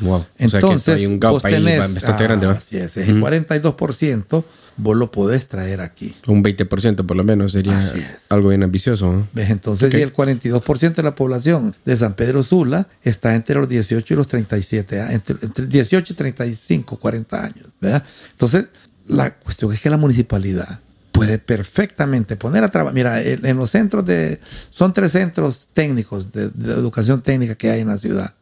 Wow. 0.00 0.26
Entonces, 0.36 0.64
o 0.64 0.78
sea 0.78 0.94
que 0.94 1.00
hay 1.00 1.06
un 1.06 1.18
gap 1.18 1.32
vos 1.32 1.44
ahí 1.44 1.78
bastante 1.78 2.24
ah, 2.24 2.26
grande, 2.26 2.46
¿va? 2.46 2.52
así 2.52 2.76
es, 2.76 2.96
el 2.96 3.18
Ujú. 3.18 3.26
42% 3.26 4.44
vos 4.76 4.96
lo 4.96 5.10
podés 5.10 5.48
traer 5.48 5.80
aquí. 5.80 6.14
Un 6.26 6.44
20% 6.44 7.06
por 7.06 7.16
lo 7.16 7.24
menos 7.24 7.52
sería 7.52 7.76
Así 7.76 8.02
algo 8.28 8.50
bien 8.50 8.62
ambicioso. 8.62 9.10
¿no? 9.10 9.28
¿Ves? 9.32 9.50
Entonces, 9.50 9.90
si 9.92 10.00
el 10.02 10.12
42% 10.12 10.94
de 10.94 11.02
la 11.02 11.14
población 11.14 11.74
de 11.84 11.96
San 11.96 12.14
Pedro 12.14 12.42
Sula 12.42 12.88
está 13.02 13.34
entre 13.34 13.56
los 13.56 13.68
18 13.68 14.12
y 14.12 14.16
los 14.16 14.26
37 14.26 15.00
años, 15.00 15.14
entre, 15.14 15.36
entre 15.40 15.66
18 15.66 16.12
y 16.12 16.16
35, 16.16 16.96
40 16.98 17.42
años. 17.44 17.66
¿verdad? 17.80 18.04
Entonces, 18.32 18.66
la 19.06 19.34
cuestión 19.34 19.72
es 19.72 19.80
que 19.80 19.90
la 19.90 19.96
municipalidad 19.96 20.80
puede 21.12 21.38
perfectamente 21.38 22.36
poner 22.36 22.62
a 22.62 22.68
trabajar. 22.68 22.94
Mira, 22.94 23.22
en, 23.22 23.46
en 23.46 23.56
los 23.56 23.70
centros 23.70 24.04
de. 24.04 24.38
Son 24.70 24.92
tres 24.92 25.12
centros 25.12 25.70
técnicos 25.72 26.30
de, 26.32 26.50
de 26.50 26.72
educación 26.74 27.22
técnica 27.22 27.54
que 27.54 27.70
hay 27.70 27.80
en 27.80 27.88
la 27.88 27.96
ciudad. 27.96 28.34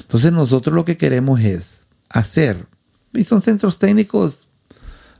Entonces, 0.00 0.32
nosotros 0.32 0.74
lo 0.74 0.84
que 0.84 0.96
queremos 0.96 1.40
es 1.40 1.86
hacer. 2.08 2.66
Y 3.12 3.24
son 3.24 3.42
centros 3.42 3.78
técnicos 3.78 4.48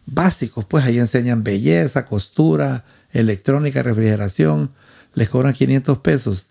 básicos, 0.06 0.64
pues 0.64 0.84
ahí 0.84 0.98
enseñan 0.98 1.44
belleza, 1.44 2.06
costura, 2.06 2.84
electrónica, 3.12 3.82
refrigeración. 3.82 4.70
Les 5.14 5.28
cobran 5.28 5.52
500 5.52 5.98
pesos 5.98 6.46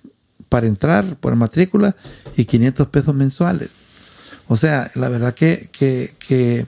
para 0.50 0.68
entrar 0.68 1.16
por 1.18 1.36
matrícula 1.36 1.96
y 2.36 2.46
500 2.46 2.88
pesos 2.88 3.16
mensuales. 3.16 3.70
O 4.48 4.58
sea, 4.58 4.92
la 4.96 5.10
verdad 5.10 5.34
que, 5.34 5.70
que, 5.72 6.14
que 6.20 6.68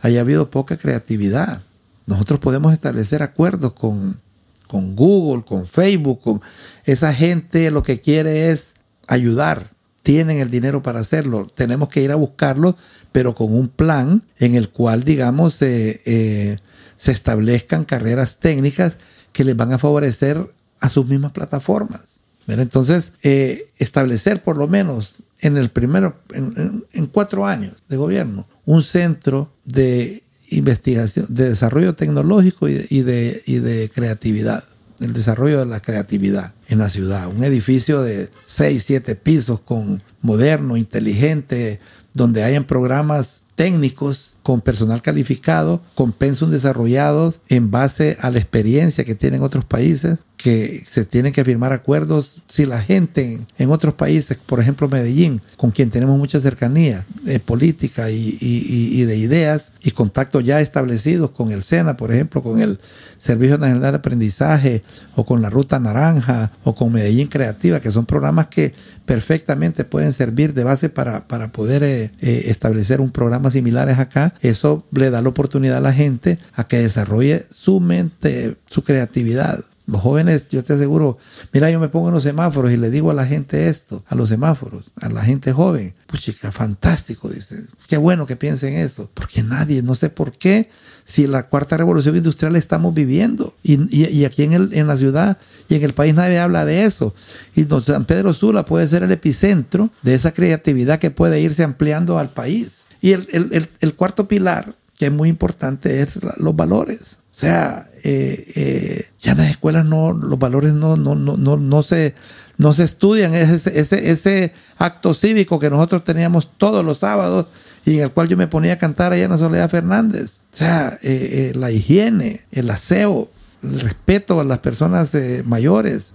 haya 0.00 0.20
habido 0.20 0.50
poca 0.50 0.76
creatividad. 0.76 1.62
Nosotros 2.06 2.38
podemos 2.38 2.72
establecer 2.72 3.22
acuerdos 3.22 3.72
con, 3.72 4.20
con 4.68 4.94
Google, 4.94 5.44
con 5.44 5.66
Facebook, 5.66 6.20
con 6.20 6.40
esa 6.84 7.12
gente 7.12 7.70
lo 7.70 7.82
que 7.82 8.00
quiere 8.00 8.50
es 8.50 8.74
ayudar. 9.08 9.70
Tienen 10.06 10.38
el 10.38 10.52
dinero 10.52 10.84
para 10.84 11.00
hacerlo. 11.00 11.48
Tenemos 11.52 11.88
que 11.88 12.00
ir 12.00 12.12
a 12.12 12.14
buscarlo, 12.14 12.76
pero 13.10 13.34
con 13.34 13.52
un 13.52 13.66
plan 13.66 14.22
en 14.38 14.54
el 14.54 14.68
cual, 14.68 15.02
digamos, 15.02 15.60
eh, 15.62 16.58
se 16.94 17.10
establezcan 17.10 17.84
carreras 17.84 18.38
técnicas 18.38 18.98
que 19.32 19.42
les 19.42 19.56
van 19.56 19.72
a 19.72 19.78
favorecer 19.78 20.38
a 20.78 20.88
sus 20.90 21.06
mismas 21.06 21.32
plataformas. 21.32 22.22
Entonces, 22.46 23.14
eh, 23.24 23.66
establecer 23.78 24.44
por 24.44 24.56
lo 24.56 24.68
menos 24.68 25.16
en 25.40 25.56
el 25.56 25.70
primero, 25.70 26.20
en, 26.32 27.06
cuatro 27.10 27.44
años 27.44 27.74
de 27.88 27.96
gobierno, 27.96 28.46
un 28.64 28.82
centro 28.82 29.50
de 29.64 30.22
investigación, 30.50 31.26
de 31.30 31.48
desarrollo 31.48 31.96
tecnológico 31.96 32.68
y 32.68 33.02
de, 33.02 33.42
y 33.44 33.58
de 33.58 33.90
creatividad, 33.92 34.62
el 35.00 35.12
desarrollo 35.12 35.60
de 35.60 35.66
la 35.66 35.80
creatividad 35.80 36.54
en 36.68 36.78
la 36.78 36.88
ciudad. 36.88 37.28
Un 37.28 37.44
edificio 37.44 38.02
de 38.02 38.30
seis, 38.44 38.84
siete 38.84 39.14
pisos 39.16 39.60
con 39.60 40.02
moderno, 40.20 40.76
inteligente, 40.76 41.80
donde 42.14 42.42
hayan 42.44 42.64
programas 42.64 43.42
técnicos 43.56 44.36
con 44.42 44.60
personal 44.60 45.02
calificado, 45.02 45.82
con 45.96 46.12
pensum 46.12 46.50
desarrollados 46.50 47.40
en 47.48 47.72
base 47.72 48.16
a 48.20 48.30
la 48.30 48.38
experiencia 48.38 49.04
que 49.04 49.16
tienen 49.16 49.42
otros 49.42 49.64
países, 49.64 50.20
que 50.36 50.84
se 50.88 51.04
tienen 51.04 51.32
que 51.32 51.44
firmar 51.44 51.72
acuerdos 51.72 52.42
si 52.46 52.66
la 52.66 52.80
gente 52.80 53.40
en, 53.58 53.70
otros 53.70 53.94
países, 53.94 54.36
por 54.36 54.60
ejemplo 54.60 54.88
Medellín, 54.88 55.40
con 55.56 55.70
quien 55.70 55.90
tenemos 55.90 56.16
mucha 56.18 56.38
cercanía 56.38 57.06
eh, 57.26 57.40
política 57.40 58.10
y 58.10 59.04
de 59.04 59.16
ideas 59.16 59.72
y 59.82 59.92
contactos 59.92 60.44
ya 60.44 60.60
establecidos 60.60 61.30
con 61.30 61.50
el 61.50 61.62
SENA, 61.62 61.96
por 61.96 62.12
ejemplo, 62.12 62.42
con 62.42 62.60
el 62.60 62.78
Servicio 63.18 63.56
Nacional 63.58 63.92
de 63.92 63.98
Aprendizaje 63.98 64.82
o 65.14 65.24
con 65.24 65.42
la 65.42 65.50
Ruta 65.50 65.78
Naranja 65.78 66.52
o 66.64 66.74
con 66.74 66.92
Medellín 66.92 67.28
Creativa, 67.28 67.80
que 67.80 67.90
son 67.90 68.04
programas 68.04 68.48
que 68.48 68.74
perfectamente 69.04 69.84
pueden 69.84 70.12
servir 70.12 70.52
de 70.52 70.64
base 70.64 70.88
para, 70.88 71.26
para 71.28 71.52
poder 71.52 71.82
eh, 71.82 72.10
eh, 72.20 72.44
establecer 72.46 73.00
un 73.00 73.10
programa 73.10 73.45
similares 73.52 73.98
acá. 73.98 74.34
Eso 74.40 74.84
le 74.92 75.10
da 75.10 75.22
la 75.22 75.28
oportunidad 75.28 75.78
a 75.78 75.80
la 75.80 75.92
gente 75.92 76.38
a 76.54 76.66
que 76.68 76.78
desarrolle 76.78 77.44
su 77.50 77.80
mente, 77.80 78.56
su 78.70 78.82
creatividad. 78.84 79.64
Los 79.88 80.00
jóvenes, 80.00 80.48
yo 80.48 80.64
te 80.64 80.72
aseguro, 80.72 81.16
mira, 81.52 81.70
yo 81.70 81.78
me 81.78 81.88
pongo 81.88 82.08
en 82.08 82.14
los 82.14 82.24
semáforos 82.24 82.72
y 82.72 82.76
le 82.76 82.90
digo 82.90 83.12
a 83.12 83.14
la 83.14 83.24
gente 83.24 83.68
esto, 83.68 84.02
a 84.08 84.16
los 84.16 84.28
semáforos, 84.28 84.90
a 85.00 85.08
la 85.10 85.22
gente 85.22 85.52
joven, 85.52 85.94
pues 86.08 86.22
chica, 86.22 86.50
fantástico, 86.50 87.28
dice, 87.28 87.62
qué 87.86 87.96
bueno 87.96 88.26
que 88.26 88.34
piensen 88.34 88.74
eso, 88.74 89.08
porque 89.14 89.44
nadie, 89.44 89.84
no 89.84 89.94
sé 89.94 90.10
por 90.10 90.32
qué, 90.32 90.68
si 91.04 91.28
la 91.28 91.44
cuarta 91.46 91.76
revolución 91.76 92.16
industrial 92.16 92.56
estamos 92.56 92.94
viviendo 92.94 93.54
y, 93.62 93.74
y- 93.96 94.06
y 94.08 94.24
aquí 94.24 94.42
en, 94.42 94.54
el, 94.54 94.70
en 94.72 94.88
la 94.88 94.96
ciudad 94.96 95.38
y 95.68 95.76
en 95.76 95.84
el 95.84 95.94
país 95.94 96.12
nadie 96.16 96.40
habla 96.40 96.64
de 96.64 96.84
eso. 96.84 97.14
Y 97.54 97.62
San 97.80 98.06
Pedro 98.06 98.32
Sula 98.34 98.64
puede 98.64 98.88
ser 98.88 99.04
el 99.04 99.12
epicentro 99.12 99.90
de 100.02 100.14
esa 100.14 100.32
creatividad 100.32 100.98
que 100.98 101.12
puede 101.12 101.40
irse 101.40 101.62
ampliando 101.62 102.18
al 102.18 102.30
país. 102.30 102.85
Y 103.06 103.12
el, 103.12 103.28
el- 103.32 103.48
el- 103.52 103.68
el 103.80 103.94
cuarto 103.94 104.26
pilar, 104.26 104.74
que 104.98 105.06
es 105.06 105.12
muy 105.12 105.28
importante, 105.28 106.02
es 106.02 106.22
la- 106.24 106.34
los 106.38 106.56
valores. 106.56 107.20
O 107.34 107.38
sea, 107.38 107.86
eh, 108.02 108.44
eh, 108.56 109.06
ya 109.20 109.32
en 109.32 109.38
las 109.38 109.50
escuelas 109.50 109.84
no, 109.84 110.12
los 110.12 110.38
valores 110.38 110.72
no, 110.72 110.96
no, 110.96 111.14
no, 111.14 111.36
no, 111.36 111.56
no 111.56 111.82
se, 111.82 112.14
no 112.56 112.72
se 112.72 112.82
estudian. 112.84 113.34
Ese, 113.34 113.78
ese, 113.78 114.10
ese 114.10 114.52
acto 114.78 115.14
cívico 115.14 115.58
que 115.58 115.70
nosotros 115.70 116.02
teníamos 116.02 116.50
todos 116.58 116.84
los 116.84 116.98
sábados 116.98 117.46
y 117.84 117.98
en 117.98 118.00
el 118.04 118.10
cual 118.12 118.26
yo 118.28 118.36
me 118.36 118.48
ponía 118.48 118.72
a 118.72 118.78
cantar 118.78 119.12
allá 119.12 119.24
en 119.26 119.30
la 119.30 119.38
Soledad 119.38 119.70
Fernández. 119.70 120.40
O 120.52 120.56
sea, 120.56 120.98
eh, 121.02 121.52
eh, 121.52 121.52
la 121.54 121.70
higiene, 121.70 122.44
el 122.50 122.70
aseo, 122.70 123.30
el 123.62 123.78
respeto 123.80 124.40
a 124.40 124.44
las 124.44 124.58
personas 124.58 125.14
eh, 125.14 125.42
mayores, 125.46 126.14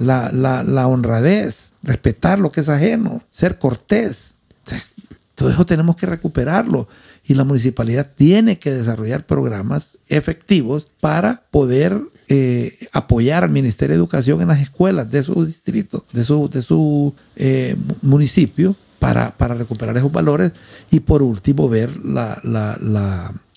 la, 0.00 0.30
la, 0.32 0.62
la 0.64 0.88
honradez, 0.88 1.74
respetar 1.84 2.38
lo 2.40 2.50
que 2.50 2.62
es 2.62 2.68
ajeno, 2.68 3.22
ser 3.30 3.58
cortés. 3.58 4.36
O 4.64 4.70
sea, 4.70 4.82
todo 5.36 5.50
eso 5.50 5.64
tenemos 5.64 5.94
que 5.94 6.06
recuperarlo 6.06 6.88
y 7.24 7.34
la 7.34 7.44
municipalidad 7.44 8.10
tiene 8.16 8.58
que 8.58 8.72
desarrollar 8.72 9.26
programas 9.26 9.98
efectivos 10.08 10.88
para 11.00 11.44
poder 11.52 12.00
eh, 12.28 12.76
apoyar 12.92 13.44
al 13.44 13.50
Ministerio 13.50 13.94
de 13.94 13.98
Educación 13.98 14.40
en 14.40 14.48
las 14.48 14.60
escuelas 14.60 15.08
de 15.08 15.22
su 15.22 15.46
distrito, 15.46 16.04
de 16.12 16.24
su, 16.24 16.48
de 16.48 16.64
eh, 17.36 17.76
mu- 17.76 17.94
municipio, 18.02 18.74
para, 18.98 19.54
recuperar 19.54 19.96
esos 19.96 20.10
valores 20.10 20.50
y 20.90 21.00
por 21.00 21.22
último 21.22 21.68
ver 21.68 21.90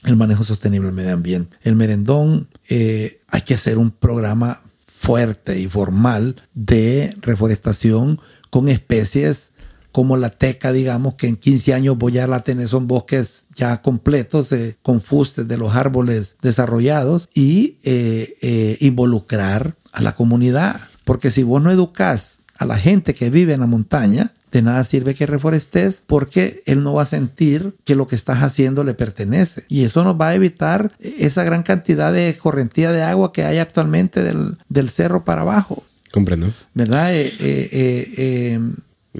el 0.05 0.15
manejo 0.15 0.43
sostenible 0.43 0.87
del 0.87 0.95
medio 0.95 1.13
ambiente. 1.13 1.57
El 1.63 1.75
merendón, 1.75 2.47
eh, 2.67 3.19
hay 3.29 3.41
que 3.41 3.55
hacer 3.55 3.77
un 3.79 3.89
programa 3.89 4.61
fuerte 4.85 5.59
y 5.59 5.67
formal 5.67 6.35
de 6.53 7.15
reforestación 7.21 8.19
con 8.51 8.69
especies 8.69 9.53
como 9.91 10.17
la 10.17 10.29
teca, 10.29 10.71
digamos, 10.71 11.15
que 11.15 11.27
en 11.27 11.35
15 11.35 11.73
años 11.73 11.97
voy 11.97 12.17
a 12.19 12.27
la 12.27 12.41
tener, 12.41 12.67
son 12.67 12.87
bosques 12.87 13.45
ya 13.55 13.81
completos, 13.81 14.51
eh, 14.51 14.77
con 14.81 15.01
fustes 15.01 15.47
de 15.47 15.57
los 15.57 15.75
árboles 15.75 16.37
desarrollados 16.41 17.27
y 17.33 17.77
eh, 17.83 18.35
eh, 18.41 18.77
involucrar 18.81 19.75
a 19.91 20.01
la 20.01 20.15
comunidad. 20.15 20.79
Porque 21.05 21.31
si 21.31 21.43
vos 21.43 21.61
no 21.61 21.71
educás 21.71 22.41
a 22.57 22.65
la 22.65 22.77
gente 22.77 23.15
que 23.15 23.29
vive 23.29 23.53
en 23.53 23.61
la 23.61 23.67
montaña, 23.67 24.33
de 24.51 24.61
nada 24.61 24.83
sirve 24.83 25.13
que 25.13 25.25
reforestes 25.25 26.01
porque 26.05 26.63
él 26.65 26.83
no 26.83 26.93
va 26.93 27.03
a 27.03 27.05
sentir 27.05 27.75
que 27.85 27.95
lo 27.95 28.07
que 28.07 28.15
estás 28.15 28.39
haciendo 28.39 28.83
le 28.83 28.93
pertenece. 28.93 29.65
Y 29.69 29.83
eso 29.83 30.03
nos 30.03 30.19
va 30.19 30.29
a 30.29 30.35
evitar 30.35 30.91
esa 30.99 31.43
gran 31.43 31.63
cantidad 31.63 32.11
de 32.11 32.35
correntía 32.37 32.91
de 32.91 33.03
agua 33.03 33.31
que 33.31 33.43
hay 33.43 33.59
actualmente 33.59 34.23
del, 34.23 34.57
del 34.67 34.89
cerro 34.89 35.23
para 35.23 35.41
abajo. 35.41 35.83
Comprendo. 36.11 36.51
¿Verdad? 36.73 37.15
Eh, 37.15 37.31
eh, 37.39 38.13
eh, 38.17 38.59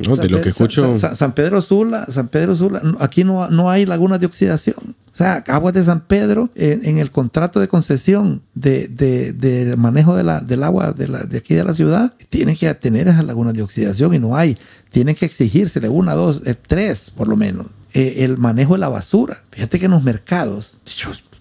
No, 0.07 0.15
de 0.15 0.21
San 0.23 0.31
lo 0.31 0.37
Pe- 0.37 0.43
que 0.43 0.49
escucho. 0.49 0.81
San, 0.83 0.99
San- 0.99 1.15
San 1.15 1.33
Pedro 1.33 1.61
Sula, 1.61 2.05
San 2.05 2.27
Pedro 2.29 2.55
Sula, 2.55 2.81
aquí 2.99 3.23
no, 3.23 3.49
no 3.49 3.69
hay 3.69 3.85
lagunas 3.85 4.19
de 4.19 4.25
oxidación. 4.25 4.95
O 5.11 5.17
sea, 5.19 5.43
aguas 5.47 5.73
de 5.73 5.83
San 5.83 6.01
Pedro, 6.07 6.49
en 6.55 6.97
el 6.97 7.11
contrato 7.11 7.59
de 7.59 7.67
concesión 7.67 8.41
de, 8.53 8.87
de- 8.87 9.33
del 9.33 9.75
manejo 9.77 10.15
de 10.15 10.23
la, 10.23 10.39
del 10.39 10.63
agua 10.63 10.93
de, 10.93 11.07
la, 11.09 11.19
de 11.23 11.39
aquí 11.39 11.55
de 11.55 11.63
la 11.65 11.73
ciudad, 11.73 12.13
tienen 12.29 12.55
que 12.55 12.73
tener 12.75 13.07
esas 13.09 13.25
lagunas 13.25 13.53
de 13.53 13.61
oxidación 13.61 14.13
y 14.13 14.19
no 14.19 14.37
hay. 14.37 14.57
Tienen 14.91 15.15
que 15.15 15.25
exigírsele 15.25 15.89
una, 15.89 16.13
dos, 16.15 16.41
eh, 16.45 16.55
tres 16.55 17.11
por 17.11 17.27
lo 17.27 17.35
menos. 17.35 17.67
Eh, 17.93 18.17
el 18.23 18.37
manejo 18.37 18.73
de 18.73 18.79
la 18.79 18.87
basura. 18.89 19.41
Fíjate 19.51 19.79
que 19.79 19.85
en 19.85 19.91
los 19.91 20.03
mercados, 20.03 20.79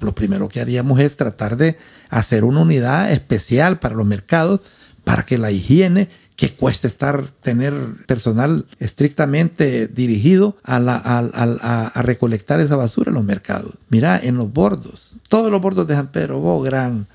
lo 0.01 0.15
primero 0.15 0.49
que 0.49 0.61
haríamos 0.61 0.99
es 0.99 1.17
tratar 1.17 1.57
de 1.57 1.77
hacer 2.09 2.43
una 2.45 2.61
unidad 2.63 3.13
especial 3.13 3.79
para 3.79 3.95
los 3.95 4.07
mercados 4.07 4.61
para 5.05 5.25
que 5.25 5.39
la 5.39 5.51
higiene 5.51 6.09
que 6.39 6.55
cuesta 6.55 6.87
estar 6.87 7.27
tener 7.43 7.75
personal 8.07 8.65
estrictamente 8.79 9.89
dirigido 9.89 10.57
a, 10.63 10.79
la- 10.79 10.97
a- 11.05 12.03
recolectar 12.03 12.61
esa 12.61 12.77
basura 12.77 13.11
en 13.11 13.15
los 13.17 13.25
mercados. 13.25 13.75
Mira, 13.89 14.19
en 14.23 14.37
los 14.37 14.53
bordos, 14.53 15.17
todos 15.29 15.51
los 15.51 15.61
bordos 15.61 15.89
de 15.89 15.95
San 15.97 16.13
Pedro, 16.13 16.39
Bográn, 16.39 17.09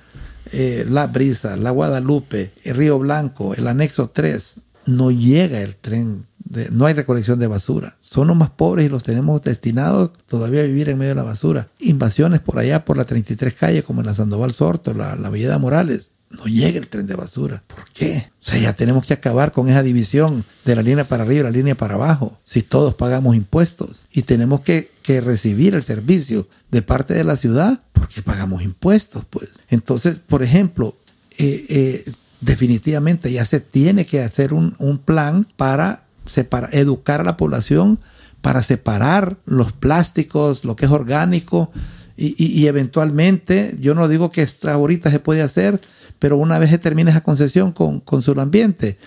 eh, 0.52 0.86
La 0.90 1.08
Brisa, 1.08 1.56
La 1.56 1.72
Guadalupe, 1.72 2.52
el 2.66 2.76
Río 2.76 3.00
Blanco, 3.00 3.54
el 3.56 3.68
anexo 3.68 4.10
3, 4.10 4.60
no 4.88 5.10
llega 5.10 5.62
el 5.62 5.78
tren, 5.78 6.26
no 6.72 6.86
hay 6.86 6.94
recolección 6.94 7.40
de 7.40 7.48
basura. 7.48 7.96
Son 8.02 8.28
los 8.28 8.36
más 8.36 8.50
pobres 8.50 8.86
y 8.86 8.90
los 8.90 9.04
tenemos 9.04 9.42
destinados 9.42 10.12
todavía 10.28 10.60
a 10.62 10.66
vivir 10.66 10.90
en 10.90 10.98
medio 10.98 11.12
de 11.12 11.16
la 11.16 11.24
basura. 11.24 11.70
Invasiones 11.80 12.42
por 12.42 12.60
allá, 12.60 12.84
por 12.84 12.98
la 12.98 13.06
33 13.06 13.56
calle, 13.56 13.84
como 13.84 14.02
en 14.02 14.08
la 14.08 14.14
Sandoval 14.14 14.52
Sorto, 14.54 14.94
la, 14.94 15.16
la 15.16 15.58
Morales. 15.58 16.12
No 16.34 16.46
llega 16.46 16.80
el 16.80 16.88
tren 16.88 17.08
de 17.08 17.16
basura. 17.16 17.64
¿Por 17.68 17.86
qué? 17.94 18.32
O 18.42 18.44
sea, 18.44 18.60
ya 18.60 18.74
tenemos 18.74 19.06
que 19.06 19.14
acabar 19.14 19.52
con 19.52 19.70
esa 19.70 19.84
división 19.84 20.44
de 20.66 20.76
la 20.76 20.82
línea 20.82 21.08
para 21.08 21.24
arriba 21.24 21.42
y 21.42 21.44
la 21.44 21.52
línea 21.52 21.76
para 21.76 21.96
abajo. 21.96 22.40
Si 22.44 22.64
todos 22.64 22.96
pagamos 22.96 23.36
impuestos 23.36 24.08
y 24.12 24.24
tenemos 24.24 24.62
que, 24.62 24.92
que 25.04 25.22
recibir 25.22 25.76
el 25.76 25.84
servicio 25.84 26.48
de 26.72 26.82
parte 26.82 27.14
de 27.14 27.24
la 27.24 27.38
ciudad, 27.38 27.82
porque 27.94 28.22
pagamos 28.22 28.64
impuestos, 28.64 29.26
pues. 29.30 29.52
Entonces, 29.70 30.18
por 30.18 30.44
ejemplo, 30.44 30.98
eh, 31.38 31.66
eh, 31.70 32.12
definitivamente 32.42 33.32
ya 33.32 33.46
se 33.46 33.60
tiene 33.60 34.06
que 34.06 34.22
hacer 34.22 34.54
un, 34.54 35.02
plan 35.06 35.48
para 35.56 36.04
separar, 36.26 36.76
educar 36.76 37.22
a 37.22 37.24
la 37.24 37.38
población 37.38 38.00
para 38.42 38.62
separar 38.62 39.38
los 39.46 39.72
plásticos, 39.72 40.66
lo 40.66 40.76
que 40.76 40.86
es 40.86 40.92
orgánico, 40.92 41.72
y, 42.16 42.68
eventualmente, 42.68 43.76
yo 43.80 43.96
no 43.96 44.08
digo 44.08 44.30
que 44.30 44.48
ahorita 44.64 45.10
se 45.10 45.20
puede 45.20 45.42
hacer, 45.42 45.82
pero 46.20 46.38
una 46.38 46.60
vez 46.60 46.70
que 46.70 46.78
termine 46.78 47.10
esa 47.10 47.22
concesión 47.22 47.72
con, 47.72 48.00
con 48.00 48.22
su 48.22 48.40
ambiente, 48.40 48.98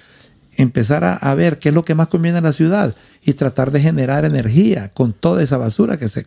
empezar 0.57 1.05
a, 1.05 1.35
ver 1.35 1.59
qué 1.59 1.69
es 1.69 1.74
lo 1.74 1.85
que 1.85 1.95
más 1.95 2.09
conviene 2.09 2.39
a 2.39 2.41
la 2.43 2.53
ciudad 2.53 2.97
y 3.24 3.35
tratar 3.35 3.70
de 3.70 3.81
generar 3.81 4.24
energía 4.24 4.89
con 4.89 5.12
toda 5.12 5.43
esa 5.43 5.57
basura 5.57 5.99
que 5.99 6.09
se, 6.09 6.27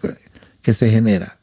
que 0.62 0.74
se 0.74 0.90
genera. 0.90 1.38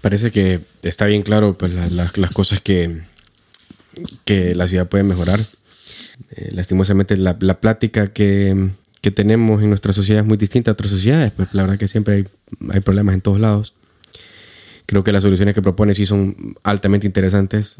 Parece 0.00 0.30
que 0.30 0.60
está 0.82 1.06
bien 1.06 1.22
claro 1.22 1.56
pues, 1.58 1.72
las 1.72 2.30
cosas 2.32 2.60
que, 2.60 3.02
que 4.24 4.54
la 4.54 4.68
ciudad 4.68 4.88
puede 4.88 5.04
mejorar. 5.04 5.40
Eh, 6.36 6.50
lastimosamente 6.52 7.16
la, 7.16 7.36
la 7.40 7.60
plática 7.60 8.12
que, 8.12 8.70
que, 9.00 9.10
tenemos 9.10 9.62
en 9.62 9.68
nuestra 9.68 9.92
sociedad 9.92 10.22
es 10.22 10.28
muy 10.28 10.36
distinta 10.36 10.70
a 10.70 10.74
otras 10.74 10.90
sociedades, 10.90 11.32
pues 11.32 11.48
la 11.52 11.62
verdad 11.62 11.78
que 11.78 11.88
siempre 11.88 12.14
hay, 12.14 12.24
hay 12.70 12.80
problemas 12.80 13.14
en 13.14 13.20
todos 13.20 13.40
lados. 13.40 13.74
Creo 14.86 15.04
que 15.04 15.12
las 15.12 15.22
soluciones 15.22 15.54
que 15.54 15.62
propone 15.62 15.94
sí 15.94 16.06
son 16.06 16.36
altamente 16.62 17.06
interesantes. 17.06 17.76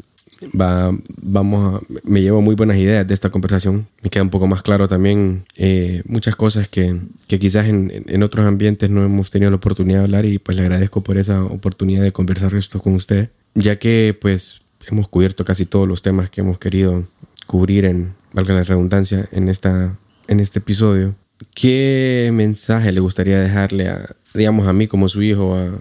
Va, 0.59 0.91
vamos 1.21 1.75
a, 1.75 1.85
me 2.03 2.21
llevo 2.21 2.41
muy 2.41 2.55
buenas 2.55 2.77
ideas 2.77 3.07
de 3.07 3.13
esta 3.13 3.29
conversación. 3.29 3.87
Me 4.01 4.09
queda 4.09 4.23
un 4.23 4.29
poco 4.29 4.47
más 4.47 4.61
claro 4.61 4.87
también 4.87 5.45
eh, 5.55 6.01
muchas 6.05 6.35
cosas 6.35 6.67
que, 6.67 6.99
que 7.27 7.39
quizás 7.39 7.67
en, 7.67 7.91
en, 8.07 8.23
otros 8.23 8.45
ambientes 8.45 8.89
no 8.89 9.05
hemos 9.05 9.31
tenido 9.31 9.51
la 9.51 9.57
oportunidad 9.57 9.99
de 9.99 10.03
hablar 10.05 10.25
y 10.25 10.39
pues 10.39 10.57
le 10.57 10.63
agradezco 10.63 11.01
por 11.01 11.17
esa 11.17 11.43
oportunidad 11.45 12.03
de 12.03 12.11
conversar 12.11 12.55
esto 12.55 12.81
con 12.81 12.95
usted, 12.95 13.29
ya 13.53 13.77
que 13.77 14.17
pues 14.19 14.61
hemos 14.87 15.07
cubierto 15.07 15.45
casi 15.45 15.65
todos 15.65 15.87
los 15.87 16.01
temas 16.01 16.29
que 16.29 16.41
hemos 16.41 16.57
querido 16.59 17.05
cubrir 17.47 17.85
en, 17.85 18.13
valga 18.33 18.55
la 18.55 18.63
redundancia, 18.63 19.27
en, 19.31 19.49
esta, 19.49 19.97
en 20.27 20.39
este 20.39 20.59
episodio. 20.59 21.15
¿Qué 21.55 22.31
mensaje 22.33 22.91
le 22.91 22.99
gustaría 22.99 23.39
dejarle 23.39 23.89
a, 23.89 24.15
digamos, 24.33 24.67
a 24.67 24.73
mí 24.73 24.87
como 24.87 25.09
su 25.09 25.21
hijo, 25.21 25.55
a, 25.55 25.71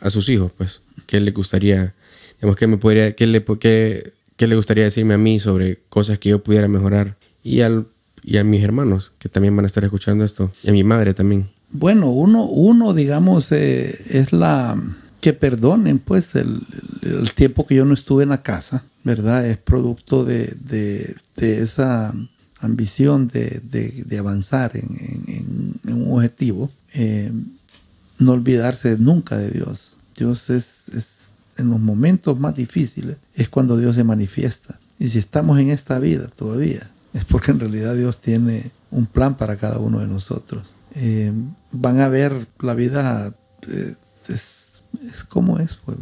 a 0.00 0.10
sus 0.10 0.28
hijos? 0.28 0.52
Pues, 0.56 0.80
¿qué 1.06 1.20
le 1.20 1.30
gustaría, 1.30 1.94
digamos, 2.36 2.56
qué 2.56 2.66
me 2.66 2.76
podría, 2.76 3.14
qué 3.14 3.26
le, 3.26 3.44
qué, 3.60 4.12
qué 4.36 4.46
le 4.46 4.56
gustaría 4.56 4.84
decirme 4.84 5.14
a 5.14 5.18
mí 5.18 5.40
sobre 5.40 5.80
cosas 5.88 6.18
que 6.18 6.30
yo 6.30 6.42
pudiera 6.42 6.68
mejorar 6.68 7.16
y, 7.42 7.60
al, 7.60 7.86
y 8.22 8.38
a 8.38 8.44
mis 8.44 8.62
hermanos 8.62 9.12
que 9.18 9.28
también 9.28 9.54
van 9.56 9.64
a 9.64 9.68
estar 9.68 9.84
escuchando 9.84 10.24
esto 10.24 10.52
y 10.62 10.70
a 10.70 10.72
mi 10.72 10.84
madre 10.84 11.14
también? 11.14 11.48
Bueno, 11.72 12.10
uno, 12.10 12.44
uno 12.44 12.94
digamos, 12.94 13.52
eh, 13.52 13.96
es 14.10 14.32
la 14.32 14.76
que 15.20 15.32
perdonen 15.32 15.98
pues 15.98 16.34
el, 16.34 16.62
tiempo 17.34 17.66
que 17.66 17.76
yo 17.76 17.84
no 17.84 17.94
estuve 17.94 18.22
en 18.22 18.30
la 18.30 18.42
casa, 18.42 18.84
¿verdad? 19.04 19.46
Es 19.46 19.58
producto 19.58 20.24
de, 20.24 21.16
esa 21.36 22.14
ambición 22.60 23.28
de, 23.28 24.18
avanzar 24.18 24.72
en, 24.76 25.78
un 25.84 26.12
objetivo. 26.12 26.70
Eh, 26.94 27.30
no 28.20 28.32
olvidarse 28.32 28.96
nunca 28.98 29.36
de 29.36 29.50
Dios. 29.50 29.96
Dios 30.16 30.48
es, 30.50 30.86
en 31.56 31.70
los 31.70 31.80
momentos 31.80 32.38
más 32.38 32.54
difíciles, 32.54 33.16
es 33.34 33.48
cuando 33.48 33.76
Dios 33.76 33.96
se 33.96 34.04
manifiesta. 34.04 34.78
Y 34.98 35.08
si 35.08 35.18
estamos 35.18 35.58
en 35.58 35.70
esta 35.70 35.98
vida 35.98 36.28
todavía, 36.28 36.90
es 37.12 37.24
porque 37.24 37.50
en 37.50 37.60
realidad 37.60 37.96
Dios 37.96 38.20
tiene 38.20 38.70
un 38.90 39.06
plan 39.06 39.36
para 39.36 39.56
cada 39.56 39.78
uno 39.78 39.98
de 39.98 40.06
nosotros. 40.06 40.74
Eh, 40.94 41.32
van 41.72 42.00
a 42.00 42.08
ver 42.08 42.46
la 42.60 42.74
vida 42.74 43.34
eh, 43.68 43.94
es 45.06 45.24
como 45.24 45.58
es, 45.58 45.78
pues, 45.84 45.98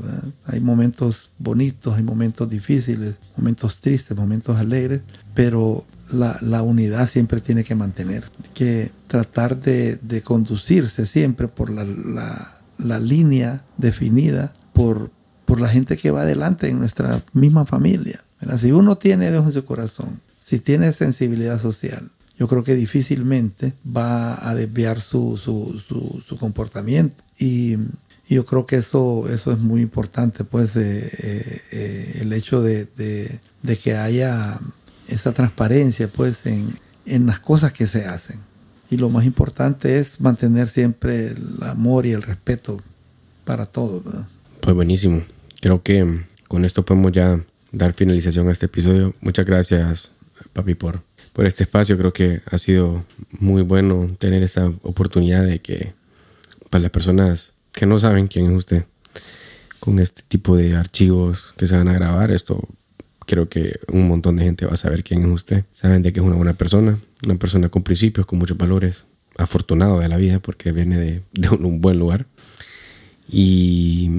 hay 0.46 0.60
momentos 0.60 1.30
bonitos, 1.38 1.96
hay 1.96 2.02
momentos 2.02 2.48
difíciles, 2.48 3.16
momentos 3.36 3.78
tristes, 3.78 4.16
momentos 4.16 4.56
alegres, 4.56 5.02
pero 5.34 5.84
la, 6.10 6.62
unidad 6.62 7.08
siempre 7.08 7.40
tiene 7.40 7.64
que 7.64 7.74
mantener, 7.74 8.24
que 8.54 8.90
tratar 9.06 9.60
de, 9.60 10.22
conducirse 10.24 11.06
siempre 11.06 11.48
por 11.48 11.70
la, 11.70 12.54
línea 13.00 13.62
definida 13.76 14.52
por, 14.72 15.10
por 15.44 15.60
la 15.60 15.68
gente 15.68 15.96
que 15.96 16.10
va 16.10 16.22
adelante 16.22 16.68
en 16.68 16.78
nuestra 16.78 17.22
misma 17.32 17.64
familia. 17.66 18.22
Si 18.56 18.72
uno 18.72 18.96
tiene 18.96 19.30
Dios 19.30 19.44
en 19.46 19.52
su 19.52 19.64
corazón, 19.64 20.20
si 20.38 20.60
tiene 20.60 20.92
sensibilidad 20.92 21.60
social, 21.60 22.10
yo 22.38 22.46
creo 22.46 22.62
que 22.62 22.76
difícilmente 22.76 23.74
va 23.84 24.48
a 24.48 24.54
desviar 24.54 25.00
su, 25.00 25.36
su, 25.36 25.82
su, 26.24 26.36
comportamiento. 26.38 27.16
Y 27.36 27.76
yo 28.28 28.44
creo 28.44 28.64
que 28.64 28.76
eso, 28.76 29.28
eso 29.28 29.50
es 29.50 29.58
muy 29.58 29.82
importante, 29.82 30.44
pues 30.44 30.76
eh, 30.76 31.10
eh, 31.18 31.62
eh, 31.72 32.18
el 32.20 32.32
hecho 32.32 32.62
de, 32.62 32.88
que 33.82 33.96
haya 33.96 34.60
esa 35.08 35.32
transparencia 35.32 36.08
pues 36.08 36.44
en, 36.46 36.78
las 37.26 37.40
cosas 37.40 37.72
que 37.72 37.86
se 37.86 38.04
hacen. 38.04 38.38
Y 38.90 38.96
lo 38.96 39.10
más 39.10 39.24
importante 39.24 39.98
es 39.98 40.20
mantener 40.20 40.68
siempre 40.68 41.28
el 41.28 41.58
amor 41.62 42.06
y 42.06 42.12
el 42.12 42.22
respeto 42.22 42.80
para 43.44 43.66
todos. 43.66 44.02
Pues 44.60 44.74
buenísimo. 44.74 45.22
Creo 45.60 45.82
que 45.82 46.24
con 46.48 46.64
esto 46.64 46.84
podemos 46.84 47.12
ya 47.12 47.40
dar 47.72 47.94
finalización 47.94 48.48
a 48.48 48.52
este 48.52 48.66
episodio. 48.66 49.14
Muchas 49.20 49.44
gracias, 49.44 50.10
papi, 50.52 50.74
por, 50.74 51.02
por 51.32 51.46
este 51.46 51.64
espacio. 51.64 51.98
Creo 51.98 52.12
que 52.12 52.42
ha 52.50 52.58
sido 52.58 53.04
muy 53.40 53.62
bueno 53.62 54.08
tener 54.18 54.42
esta 54.42 54.66
oportunidad 54.82 55.44
de 55.44 55.60
que 55.60 55.92
para 56.70 56.70
pues, 56.70 56.82
las 56.82 56.90
personas 56.90 57.52
que 57.72 57.86
no 57.86 57.98
saben 57.98 58.28
quién 58.28 58.46
es 58.46 58.56
usted 58.56 58.84
con 59.80 59.98
este 59.98 60.22
tipo 60.26 60.56
de 60.56 60.76
archivos 60.76 61.54
que 61.56 61.66
se 61.66 61.76
van 61.76 61.88
a 61.88 61.94
grabar. 61.94 62.30
Esto 62.30 62.68
creo 63.28 63.48
que 63.48 63.78
un 63.92 64.08
montón 64.08 64.36
de 64.36 64.44
gente 64.44 64.64
va 64.64 64.72
a 64.72 64.76
saber 64.76 65.04
quién 65.04 65.22
es 65.22 65.28
usted. 65.28 65.64
Saben 65.74 66.02
de 66.02 66.12
que 66.12 66.20
es 66.20 66.26
una 66.26 66.34
buena 66.34 66.54
persona, 66.54 66.98
una 67.24 67.34
persona 67.34 67.68
con 67.68 67.82
principios, 67.82 68.26
con 68.26 68.38
muchos 68.38 68.56
valores, 68.56 69.04
afortunado 69.36 70.00
de 70.00 70.08
la 70.08 70.16
vida 70.16 70.40
porque 70.40 70.72
viene 70.72 70.96
de, 70.98 71.22
un, 71.50 71.80
buen 71.80 71.98
lugar. 71.98 72.26
Y 73.30 74.10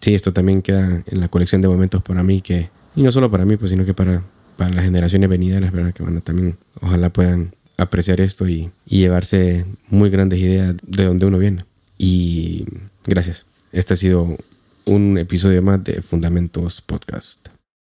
sí, 0.00 0.14
esto 0.14 0.32
también 0.34 0.60
queda 0.60 1.02
en 1.06 1.20
la 1.20 1.28
colección 1.28 1.62
de 1.62 1.68
momentos 1.68 2.02
para 2.02 2.22
mí 2.22 2.42
que, 2.42 2.68
y 2.94 3.02
no 3.02 3.10
solo 3.10 3.30
para 3.30 3.46
mí, 3.46 3.56
pues, 3.56 3.70
sino 3.70 3.86
que 3.86 3.94
para, 3.94 4.22
para 4.58 4.74
las 4.74 4.84
generaciones 4.84 5.28
venideras, 5.30 5.72
¿verdad? 5.72 5.94
Que 5.94 6.02
van 6.02 6.18
a 6.18 6.20
también, 6.20 6.58
ojalá 6.82 7.10
puedan 7.10 7.52
apreciar 7.78 8.20
esto 8.20 8.46
y, 8.46 8.70
y 8.86 8.98
llevarse 8.98 9.64
muy 9.88 10.10
grandes 10.10 10.38
ideas 10.38 10.76
de 10.82 11.04
donde 11.06 11.24
uno 11.24 11.38
viene. 11.38 11.64
Y 11.96 12.66
gracias. 13.06 13.46
Este 13.72 13.94
ha 13.94 13.96
sido 13.96 14.36
un 14.84 15.16
episodio 15.16 15.62
más 15.62 15.82
de 15.82 16.02
Fundamentos 16.02 16.82
Podcast. 16.82 17.53